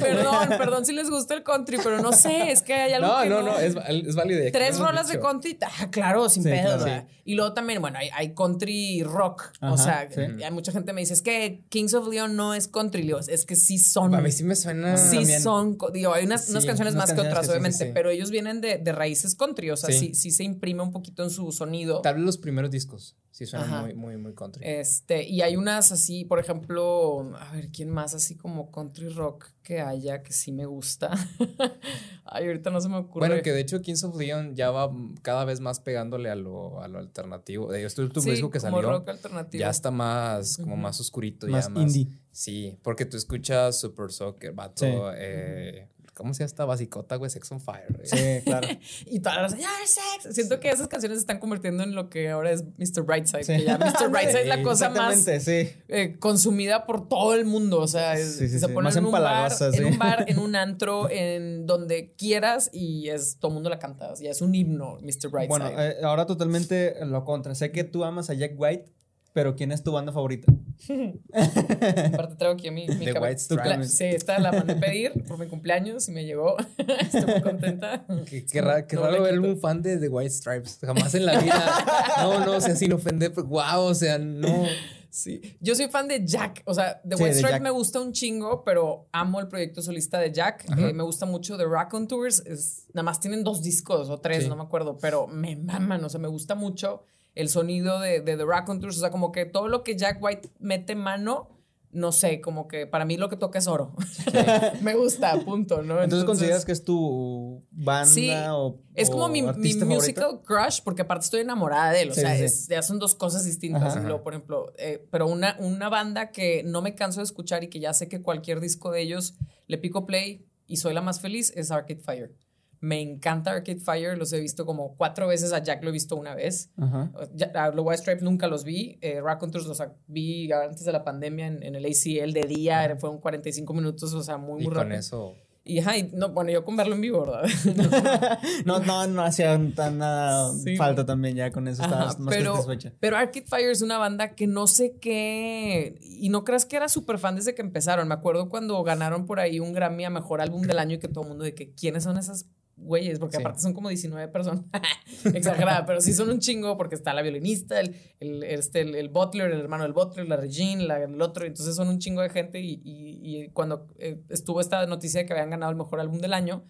perdón, 0.00 0.48
perdón 0.58 0.84
si 0.84 0.92
les 0.92 1.08
gusta 1.08 1.34
el 1.34 1.42
country, 1.42 1.78
pero 1.82 2.02
no 2.02 2.12
sé, 2.12 2.50
es 2.50 2.62
que 2.62 2.74
hay 2.74 2.92
algo 2.92 3.08
no, 3.08 3.22
que 3.22 3.28
no, 3.30 3.42
no, 3.42 3.58
es, 3.58 3.74
es 4.06 4.14
válido. 4.14 4.42
Tres 4.52 4.78
rolas 4.78 5.08
de 5.08 5.18
country, 5.18 5.56
ah, 5.62 5.88
claro, 5.90 6.28
sin 6.28 6.42
pedo. 6.42 6.84
Y 7.24 7.36
luego 7.36 7.52
también, 7.54 7.80
bueno, 7.80 7.98
hay, 7.98 8.10
hay 8.12 8.34
country 8.34 9.02
rock, 9.02 9.52
o 9.62 9.78
sea, 9.78 10.08
hay 10.44 10.50
mucha 10.50 10.72
gente 10.72 10.92
me 10.92 11.00
dice, 11.00 11.14
es 11.14 11.22
que 11.22 11.62
Kings 11.70 11.94
of 11.94 12.06
Leon 12.08 12.36
no 12.36 12.54
es 12.54 12.68
country, 12.68 13.02
Digo, 13.02 13.18
es 13.18 13.46
que 13.46 13.56
sí 13.56 13.78
son. 13.78 14.14
A 14.14 14.20
mí 14.20 14.30
sí 14.30 14.44
me 14.44 14.54
suena. 14.54 14.98
Sí 14.98 15.24
son, 15.40 15.78
digo, 15.92 16.12
hay 16.12 16.26
unas, 16.26 16.50
unas 16.50 16.66
canciones 16.66 16.94
más 16.94 17.14
que 17.14 17.20
otras, 17.20 17.48
obviamente, 17.48 17.86
pero 17.94 18.10
ellos 18.10 18.30
vienen 18.30 18.60
de, 18.60 18.76
de 18.76 18.92
raíces 18.92 19.34
country, 19.34 19.70
o 19.70 19.76
sea, 19.76 19.90
sí. 19.90 20.14
sí 20.14 20.30
se 20.30 20.44
imprime 20.44 20.82
un 20.82 20.92
poquito 20.92 21.22
en 21.22 21.30
su 21.30 21.50
sonido. 21.50 22.02
Tal 22.02 22.16
vez 22.16 22.24
los 22.24 22.36
primeros 22.36 22.70
discos 22.70 22.89
Sí, 23.30 23.46
suena 23.46 23.82
muy, 23.82 23.94
muy, 23.94 24.16
muy 24.16 24.34
country. 24.34 24.62
Este, 24.66 25.22
y 25.22 25.40
hay 25.40 25.56
unas 25.56 25.92
así, 25.92 26.24
por 26.24 26.40
ejemplo, 26.40 27.32
a 27.38 27.52
ver, 27.52 27.70
¿quién 27.70 27.88
más 27.88 28.12
así 28.12 28.36
como 28.36 28.72
country 28.72 29.08
rock 29.08 29.46
que 29.62 29.80
haya 29.80 30.22
que 30.22 30.32
sí 30.32 30.50
me 30.50 30.66
gusta? 30.66 31.12
Ay, 32.24 32.46
ahorita 32.46 32.70
no 32.70 32.80
se 32.80 32.88
me 32.88 32.96
ocurre. 32.96 33.28
Bueno, 33.28 33.42
que 33.42 33.52
de 33.52 33.60
hecho 33.60 33.80
Kings 33.80 34.02
of 34.02 34.16
Leon 34.16 34.56
ya 34.56 34.72
va 34.72 34.90
cada 35.22 35.44
vez 35.44 35.60
más 35.60 35.78
pegándole 35.78 36.28
a 36.28 36.34
lo, 36.34 36.82
a 36.82 36.88
lo 36.88 36.98
alternativo. 36.98 37.70
De 37.70 37.84
este 37.84 38.02
último 38.02 38.24
disco 38.24 38.50
que 38.50 38.58
salió. 38.58 38.82
Rock 38.82 39.08
alternativo. 39.08 39.60
Ya 39.60 39.70
está 39.70 39.92
más, 39.92 40.56
como 40.56 40.76
más 40.76 40.98
oscurito. 40.98 41.46
Más 41.46 41.72
ya 41.72 41.80
indie. 41.80 42.08
sí, 42.32 42.78
porque 42.82 43.04
tú 43.04 43.16
escuchas 43.16 43.78
Super 43.78 44.10
Soccer, 44.10 44.52
vato, 44.52 45.12
eh, 45.14 45.88
¿Cómo 46.20 46.34
se 46.34 46.40
llama 46.40 46.46
esta 46.48 46.64
basicota, 46.66 47.16
güey? 47.16 47.30
Sex 47.30 47.50
on 47.50 47.60
Fire. 47.62 47.98
Sí, 48.04 48.42
claro. 48.44 48.68
y 49.06 49.20
todas 49.20 49.40
las 49.40 49.52
sex. 49.52 50.34
Siento 50.34 50.60
que 50.60 50.68
esas 50.68 50.86
canciones 50.86 51.16
se 51.16 51.22
están 51.22 51.38
convirtiendo 51.38 51.82
en 51.82 51.94
lo 51.94 52.10
que 52.10 52.28
ahora 52.28 52.50
es 52.50 52.62
Mr. 52.76 53.04
Brightside. 53.04 53.46
Que 53.46 53.64
ya 53.64 53.78
Mr. 53.78 54.08
Brightside 54.10 54.42
es 54.42 54.48
la 54.48 54.62
cosa 54.62 54.90
más 54.90 55.26
eh, 55.26 56.16
consumida 56.18 56.84
por 56.84 57.08
todo 57.08 57.34
el 57.34 57.46
mundo. 57.46 57.80
O 57.80 57.88
sea, 57.88 58.18
se 58.18 58.68
pone 58.68 58.90
en, 58.90 59.04
un 59.06 59.12
bar, 59.12 59.50
en 59.72 59.84
un 59.86 59.98
bar, 59.98 60.24
en 60.28 60.38
un 60.38 60.56
antro, 60.56 61.08
en 61.08 61.64
donde 61.66 62.12
quieras 62.18 62.68
y 62.70 63.08
es 63.08 63.38
todo 63.38 63.52
el 63.52 63.54
mundo 63.54 63.70
la 63.70 63.78
canta. 63.78 64.12
Ya 64.20 64.30
es 64.30 64.42
un 64.42 64.54
himno, 64.54 64.98
Mr. 65.00 65.30
Brightside. 65.30 65.48
Bueno, 65.48 65.70
eh, 65.70 65.96
ahora 66.02 66.26
totalmente 66.26 67.02
lo 67.06 67.24
contra. 67.24 67.54
Sé 67.54 67.72
que 67.72 67.84
tú 67.84 68.04
amas 68.04 68.28
a 68.28 68.34
Jack 68.34 68.52
White. 68.58 68.92
Pero 69.32 69.54
¿quién 69.56 69.72
es 69.72 69.82
tu 69.82 69.92
banda 69.92 70.12
favorita? 70.12 70.52
Aparte 71.32 72.36
traigo 72.36 72.54
aquí 72.54 72.68
a 72.68 72.72
mi, 72.72 72.86
mi 72.88 73.04
The 73.06 73.18
White 73.18 73.38
Stripes. 73.38 73.92
Sí, 73.96 74.04
esta 74.04 74.38
la 74.38 74.52
mandé 74.52 74.74
pedir 74.76 75.12
por 75.26 75.38
mi 75.38 75.46
cumpleaños 75.46 76.08
y 76.08 76.12
me 76.12 76.24
llegó. 76.24 76.56
Estoy 77.00 77.24
muy 77.26 77.40
contenta. 77.42 78.04
Qué, 78.26 78.44
qué 78.44 78.60
ra- 78.60 78.86
qué 78.86 78.96
No 78.96 79.02
raro 79.02 79.22
ver 79.22 79.38
un 79.40 79.58
fan 79.58 79.82
de 79.82 79.98
The 79.98 80.08
White 80.08 80.30
Stripes. 80.30 80.78
Jamás 80.80 81.14
en 81.14 81.26
la 81.26 81.38
vida. 81.40 81.84
No, 82.18 82.44
no, 82.44 82.52
o 82.56 82.60
sea, 82.60 82.74
sin 82.76 82.92
ofender. 82.92 83.32
Wow, 83.32 83.82
o 83.82 83.94
sea, 83.94 84.18
no. 84.18 84.64
Sí. 85.10 85.40
Yo 85.60 85.74
soy 85.74 85.88
fan 85.88 86.06
de 86.08 86.24
Jack. 86.24 86.62
O 86.66 86.74
sea, 86.74 87.00
The 87.02 87.16
Sí, 87.16 87.22
White 87.22 87.36
Stripes 87.36 87.60
me 87.60 87.70
gusta 87.70 88.00
un 88.00 88.12
chingo, 88.12 88.62
pero 88.64 89.08
amo 89.12 89.40
el 89.40 89.48
proyecto 89.48 89.82
solista 89.82 90.18
de 90.18 90.32
Jack. 90.32 90.66
Eh, 90.78 90.92
me 90.92 91.02
gusta 91.02 91.26
mucho 91.26 91.56
The 91.56 91.64
Rock 91.64 92.06
Tours. 92.08 92.40
Es, 92.46 92.86
nada 92.94 93.02
más 93.04 93.18
tienen 93.20 93.42
dos 93.44 93.62
discos 93.62 94.08
o 94.08 94.18
tres, 94.20 94.44
Sí. 94.44 94.48
no 94.48 94.56
me 94.56 94.62
acuerdo, 94.62 94.98
pero 94.98 95.26
me 95.26 95.56
maman. 95.56 96.04
O 96.04 96.08
sea, 96.08 96.20
me 96.20 96.28
gusta 96.28 96.54
mucho 96.54 97.02
el 97.34 97.48
sonido 97.48 98.00
de, 98.00 98.20
de 98.20 98.36
The 98.36 98.44
Rock 98.44 98.66
Tours. 98.80 98.96
O 98.96 99.00
sea, 99.00 99.10
como 99.10 99.32
que 99.32 99.44
todo 99.46 99.68
lo 99.68 99.82
que 99.82 99.96
Jack 99.96 100.22
White 100.22 100.50
mete 100.58 100.94
mano. 100.94 101.56
No 101.92 102.12
sé, 102.12 102.40
como 102.40 102.68
que 102.68 102.86
para 102.86 103.04
mí 103.04 103.16
lo 103.16 103.28
que 103.28 103.34
toca 103.36 103.58
es 103.58 103.66
oro. 103.66 103.96
me 104.80 104.94
gusta, 104.94 105.36
punto, 105.44 105.82
¿no? 105.82 106.00
Entonces, 106.00 106.24
¿consideras 106.24 106.64
que 106.64 106.70
es 106.70 106.84
tu 106.84 107.64
banda 107.72 108.06
Sí, 108.06 108.30
o 108.48 108.78
es 108.94 109.10
como 109.10 109.24
o 109.24 109.28
mi, 109.28 109.42
musical 109.42 110.40
crush, 110.44 110.82
porque 110.84 111.02
aparte 111.02 111.24
estoy 111.24 111.40
enamorada 111.40 111.90
de 111.90 112.02
él. 112.02 112.10
O 112.10 112.14
Sí, 112.14 112.20
sea, 112.20 112.36
sí. 112.36 112.44
es- 112.44 112.68
ya 112.68 112.82
son 112.82 113.00
dos 113.00 113.16
cosas 113.16 113.44
distintas. 113.44 113.96
Ajá. 113.96 114.04
Luego, 114.06 114.22
por 114.22 114.34
ejemplo, 114.34 114.72
eh, 114.78 115.04
pero 115.10 115.26
una, 115.26 115.56
una 115.58 115.88
banda 115.88 116.30
que 116.30 116.62
no 116.64 116.80
me 116.80 116.94
canso 116.94 117.18
de 117.20 117.24
escuchar 117.24 117.64
y 117.64 117.68
que 117.68 117.80
ya 117.80 117.92
sé 117.92 118.08
que 118.08 118.22
cualquier 118.22 118.60
disco 118.60 118.92
de 118.92 119.00
ellos 119.02 119.34
le 119.66 119.76
pico 119.76 120.06
play 120.06 120.46
y 120.68 120.76
soy 120.76 120.94
la 120.94 121.00
más 121.00 121.20
feliz 121.20 121.52
es 121.56 121.72
Arcade 121.72 121.98
Fire. 122.00 122.36
Me 122.82 123.00
encanta 123.02 123.50
Arcade 123.50 123.78
Fire, 123.80 124.16
los 124.16 124.32
he 124.32 124.40
visto 124.40 124.64
como 124.64 124.96
cuatro 124.96 125.28
veces, 125.28 125.52
a 125.52 125.62
Jack 125.62 125.82
lo 125.82 125.90
he 125.90 125.92
visto 125.92 126.16
una 126.16 126.34
vez. 126.34 126.70
Ajá. 126.78 127.10
A 127.54 127.70
White 127.70 127.98
Stripes 127.98 128.22
nunca 128.22 128.46
los 128.48 128.64
vi. 128.64 128.98
Eh, 129.02 129.20
Raconteurs 129.22 129.66
los 129.66 129.82
vi 130.06 130.50
antes 130.50 130.84
de 130.84 130.92
la 130.92 131.04
pandemia 131.04 131.46
en, 131.46 131.62
en 131.62 131.74
el 131.74 131.84
ACL 131.84 132.32
de 132.32 132.44
día. 132.48 132.82
era- 132.84 132.96
Fueron 132.96 133.18
45 133.20 133.74
minutos, 133.74 134.14
o 134.14 134.22
sea, 134.22 134.38
muy, 134.38 134.62
Y 134.62 134.64
muy 134.64 134.74
con 134.74 134.84
rápido. 134.84 134.98
eso. 134.98 135.34
Y, 135.62 135.78
ajá, 135.78 135.98
y 135.98 136.04
no, 136.14 136.30
bueno, 136.30 136.50
yo 136.50 136.64
con 136.64 136.74
verlo 136.74 136.94
en 136.94 137.02
vivo, 137.02 137.20
¿verdad? 137.20 137.42
No, 138.64 138.78
no, 138.80 139.06
no 139.06 139.22
hacía 139.22 139.60
tan 139.76 139.98
nada 139.98 140.52
Sí. 140.54 140.74
falta 140.76 141.04
también 141.04 141.36
ya 141.36 141.50
con 141.52 141.68
eso. 141.68 141.82
Ajá, 141.82 141.92
Estabas 141.94 142.18
más 142.18 142.34
pero, 142.34 142.52
satisfecha. 142.54 142.92
pero 142.98 143.18
Arcade 143.18 143.44
Fire 143.46 143.70
es 143.70 143.82
una 143.82 143.98
banda 143.98 144.34
que 144.34 144.46
no 144.46 144.66
sé 144.66 144.96
qué. 145.00 145.98
Y 146.00 146.30
no 146.30 146.44
creas 146.44 146.64
que 146.64 146.76
era 146.76 146.88
súper 146.88 147.18
fan 147.18 147.36
desde 147.36 147.54
que 147.54 147.60
empezaron. 147.62 148.08
Me 148.08 148.14
acuerdo 148.14 148.48
cuando 148.48 148.82
ganaron 148.82 149.26
por 149.26 149.38
ahí 149.38 149.60
un 149.60 149.74
Grammy 149.74 150.04
a 150.06 150.10
mejor 150.10 150.40
álbum 150.40 150.62
del 150.62 150.78
año 150.78 150.96
y 150.96 150.98
que 150.98 151.08
todo 151.08 151.24
el 151.24 151.28
mundo 151.28 151.44
de 151.44 151.54
que 151.54 151.72
quiénes 151.74 152.04
son 152.04 152.16
esas 152.16 152.46
güeyes, 152.80 153.18
porque 153.18 153.36
Sí. 153.36 153.42
aparte 153.42 153.60
son 153.60 153.72
como 153.74 153.88
19 153.88 154.28
personas. 154.28 154.64
Exagerada, 155.34 155.84
pero 155.86 156.00
sí 156.00 156.12
son 156.12 156.30
un 156.30 156.38
chingo 156.40 156.76
porque 156.76 156.94
está 156.94 157.12
la 157.14 157.22
violinista, 157.22 157.80
el, 157.80 157.94
el, 158.20 158.42
este, 158.42 158.80
el, 158.80 158.94
el 158.94 159.08
Butler, 159.08 159.50
el 159.50 159.60
hermano 159.60 159.84
del 159.84 159.92
Butler, 159.92 160.26
la 160.28 160.36
Regine, 160.36 160.84
la- 160.84 161.02
el 161.02 161.20
otro. 161.22 161.44
Entonces 161.46 161.74
son 161.76 161.88
un 161.88 161.98
chingo 161.98 162.22
de 162.22 162.30
gente. 162.30 162.60
Y, 162.60 162.80
y- 162.84 163.20
y 163.44 163.48
cuando 163.50 163.86
eh, 163.98 164.20
estuvo 164.28 164.60
esta 164.60 164.84
noticia 164.86 165.20
de 165.20 165.26
que 165.26 165.32
habían 165.32 165.50
ganado 165.50 165.70
el 165.70 165.78
mejor 165.78 166.00
álbum 166.00 166.18
del 166.20 166.32
año, 166.34 166.64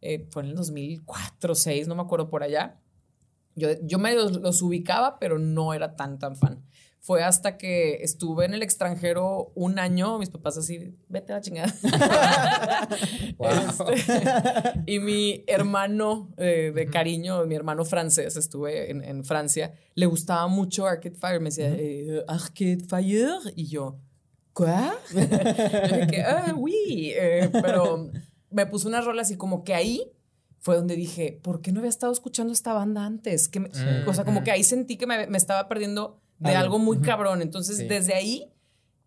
eh, 0.00 0.26
fue 0.30 0.42
en 0.42 0.50
el 0.50 0.54
2004, 0.56 1.48
2006, 1.48 1.88
no 1.88 1.94
me 1.94 2.02
acuerdo 2.02 2.28
por 2.28 2.42
allá. 2.42 2.78
Yo, 3.54 3.68
yo 3.82 3.98
medio 3.98 4.22
los, 4.24 4.32
los 4.40 4.62
ubicaba, 4.62 5.18
pero 5.18 5.38
no 5.38 5.72
era 5.74 5.96
tan, 5.96 6.18
tan 6.18 6.36
fan. 6.36 6.62
Fue 7.06 7.22
hasta 7.22 7.56
que 7.56 8.02
estuve 8.02 8.46
en 8.46 8.54
el 8.54 8.64
extranjero 8.64 9.52
un 9.54 9.78
año, 9.78 10.18
mis 10.18 10.28
papás 10.28 10.56
así, 10.58 10.96
vete 11.08 11.32
a 11.32 11.36
la 11.36 11.40
chingada. 11.40 11.72
Wow. 13.38 13.90
Este, 13.92 14.22
y 14.86 14.98
mi 14.98 15.44
hermano 15.46 16.32
eh, 16.36 16.72
de 16.74 16.86
cariño, 16.86 17.44
mi 17.46 17.54
hermano 17.54 17.84
francés, 17.84 18.36
estuve 18.36 18.90
en, 18.90 19.04
en 19.04 19.24
Francia, 19.24 19.72
le 19.94 20.06
gustaba 20.06 20.46
mucho 20.48 20.86
Arcade 20.86 21.14
Fire. 21.14 21.38
Me 21.40 21.50
decía, 21.50 21.68
eh, 21.70 22.24
Arcade 22.26 22.78
Fire. 22.88 23.38
Y 23.54 23.66
yo, 23.68 24.00
¿qué? 24.56 24.64
dije, 25.14 26.22
ah, 26.24 26.54
oui. 26.56 27.12
Eh, 27.14 27.50
pero 27.52 28.10
me 28.50 28.66
puso 28.66 28.88
una 28.88 29.00
rola 29.00 29.22
así 29.22 29.36
como 29.36 29.62
que 29.64 29.74
ahí 29.74 30.10
fue 30.60 30.74
donde 30.76 30.96
dije, 30.96 31.38
¿por 31.42 31.60
qué 31.60 31.70
no 31.72 31.80
había 31.80 31.90
estado 31.90 32.12
escuchando 32.12 32.52
esta 32.52 32.72
banda 32.72 33.04
antes? 33.04 33.48
Que 33.48 33.60
me- 33.60 33.70
O 34.06 34.14
sea, 34.14 34.24
como 34.24 34.42
que 34.42 34.50
ahí 34.50 34.64
sentí 34.64 34.96
que 34.96 35.06
me, 35.06 35.26
me 35.28 35.38
estaba 35.38 35.68
perdiendo 35.68 36.20
de 36.38 36.50
Algo. 36.50 36.60
algo 36.60 36.78
muy 36.78 36.98
cabrón. 37.00 37.42
Entonces, 37.42 37.78
Sí. 37.78 37.86
desde 37.86 38.14
ahí, 38.14 38.52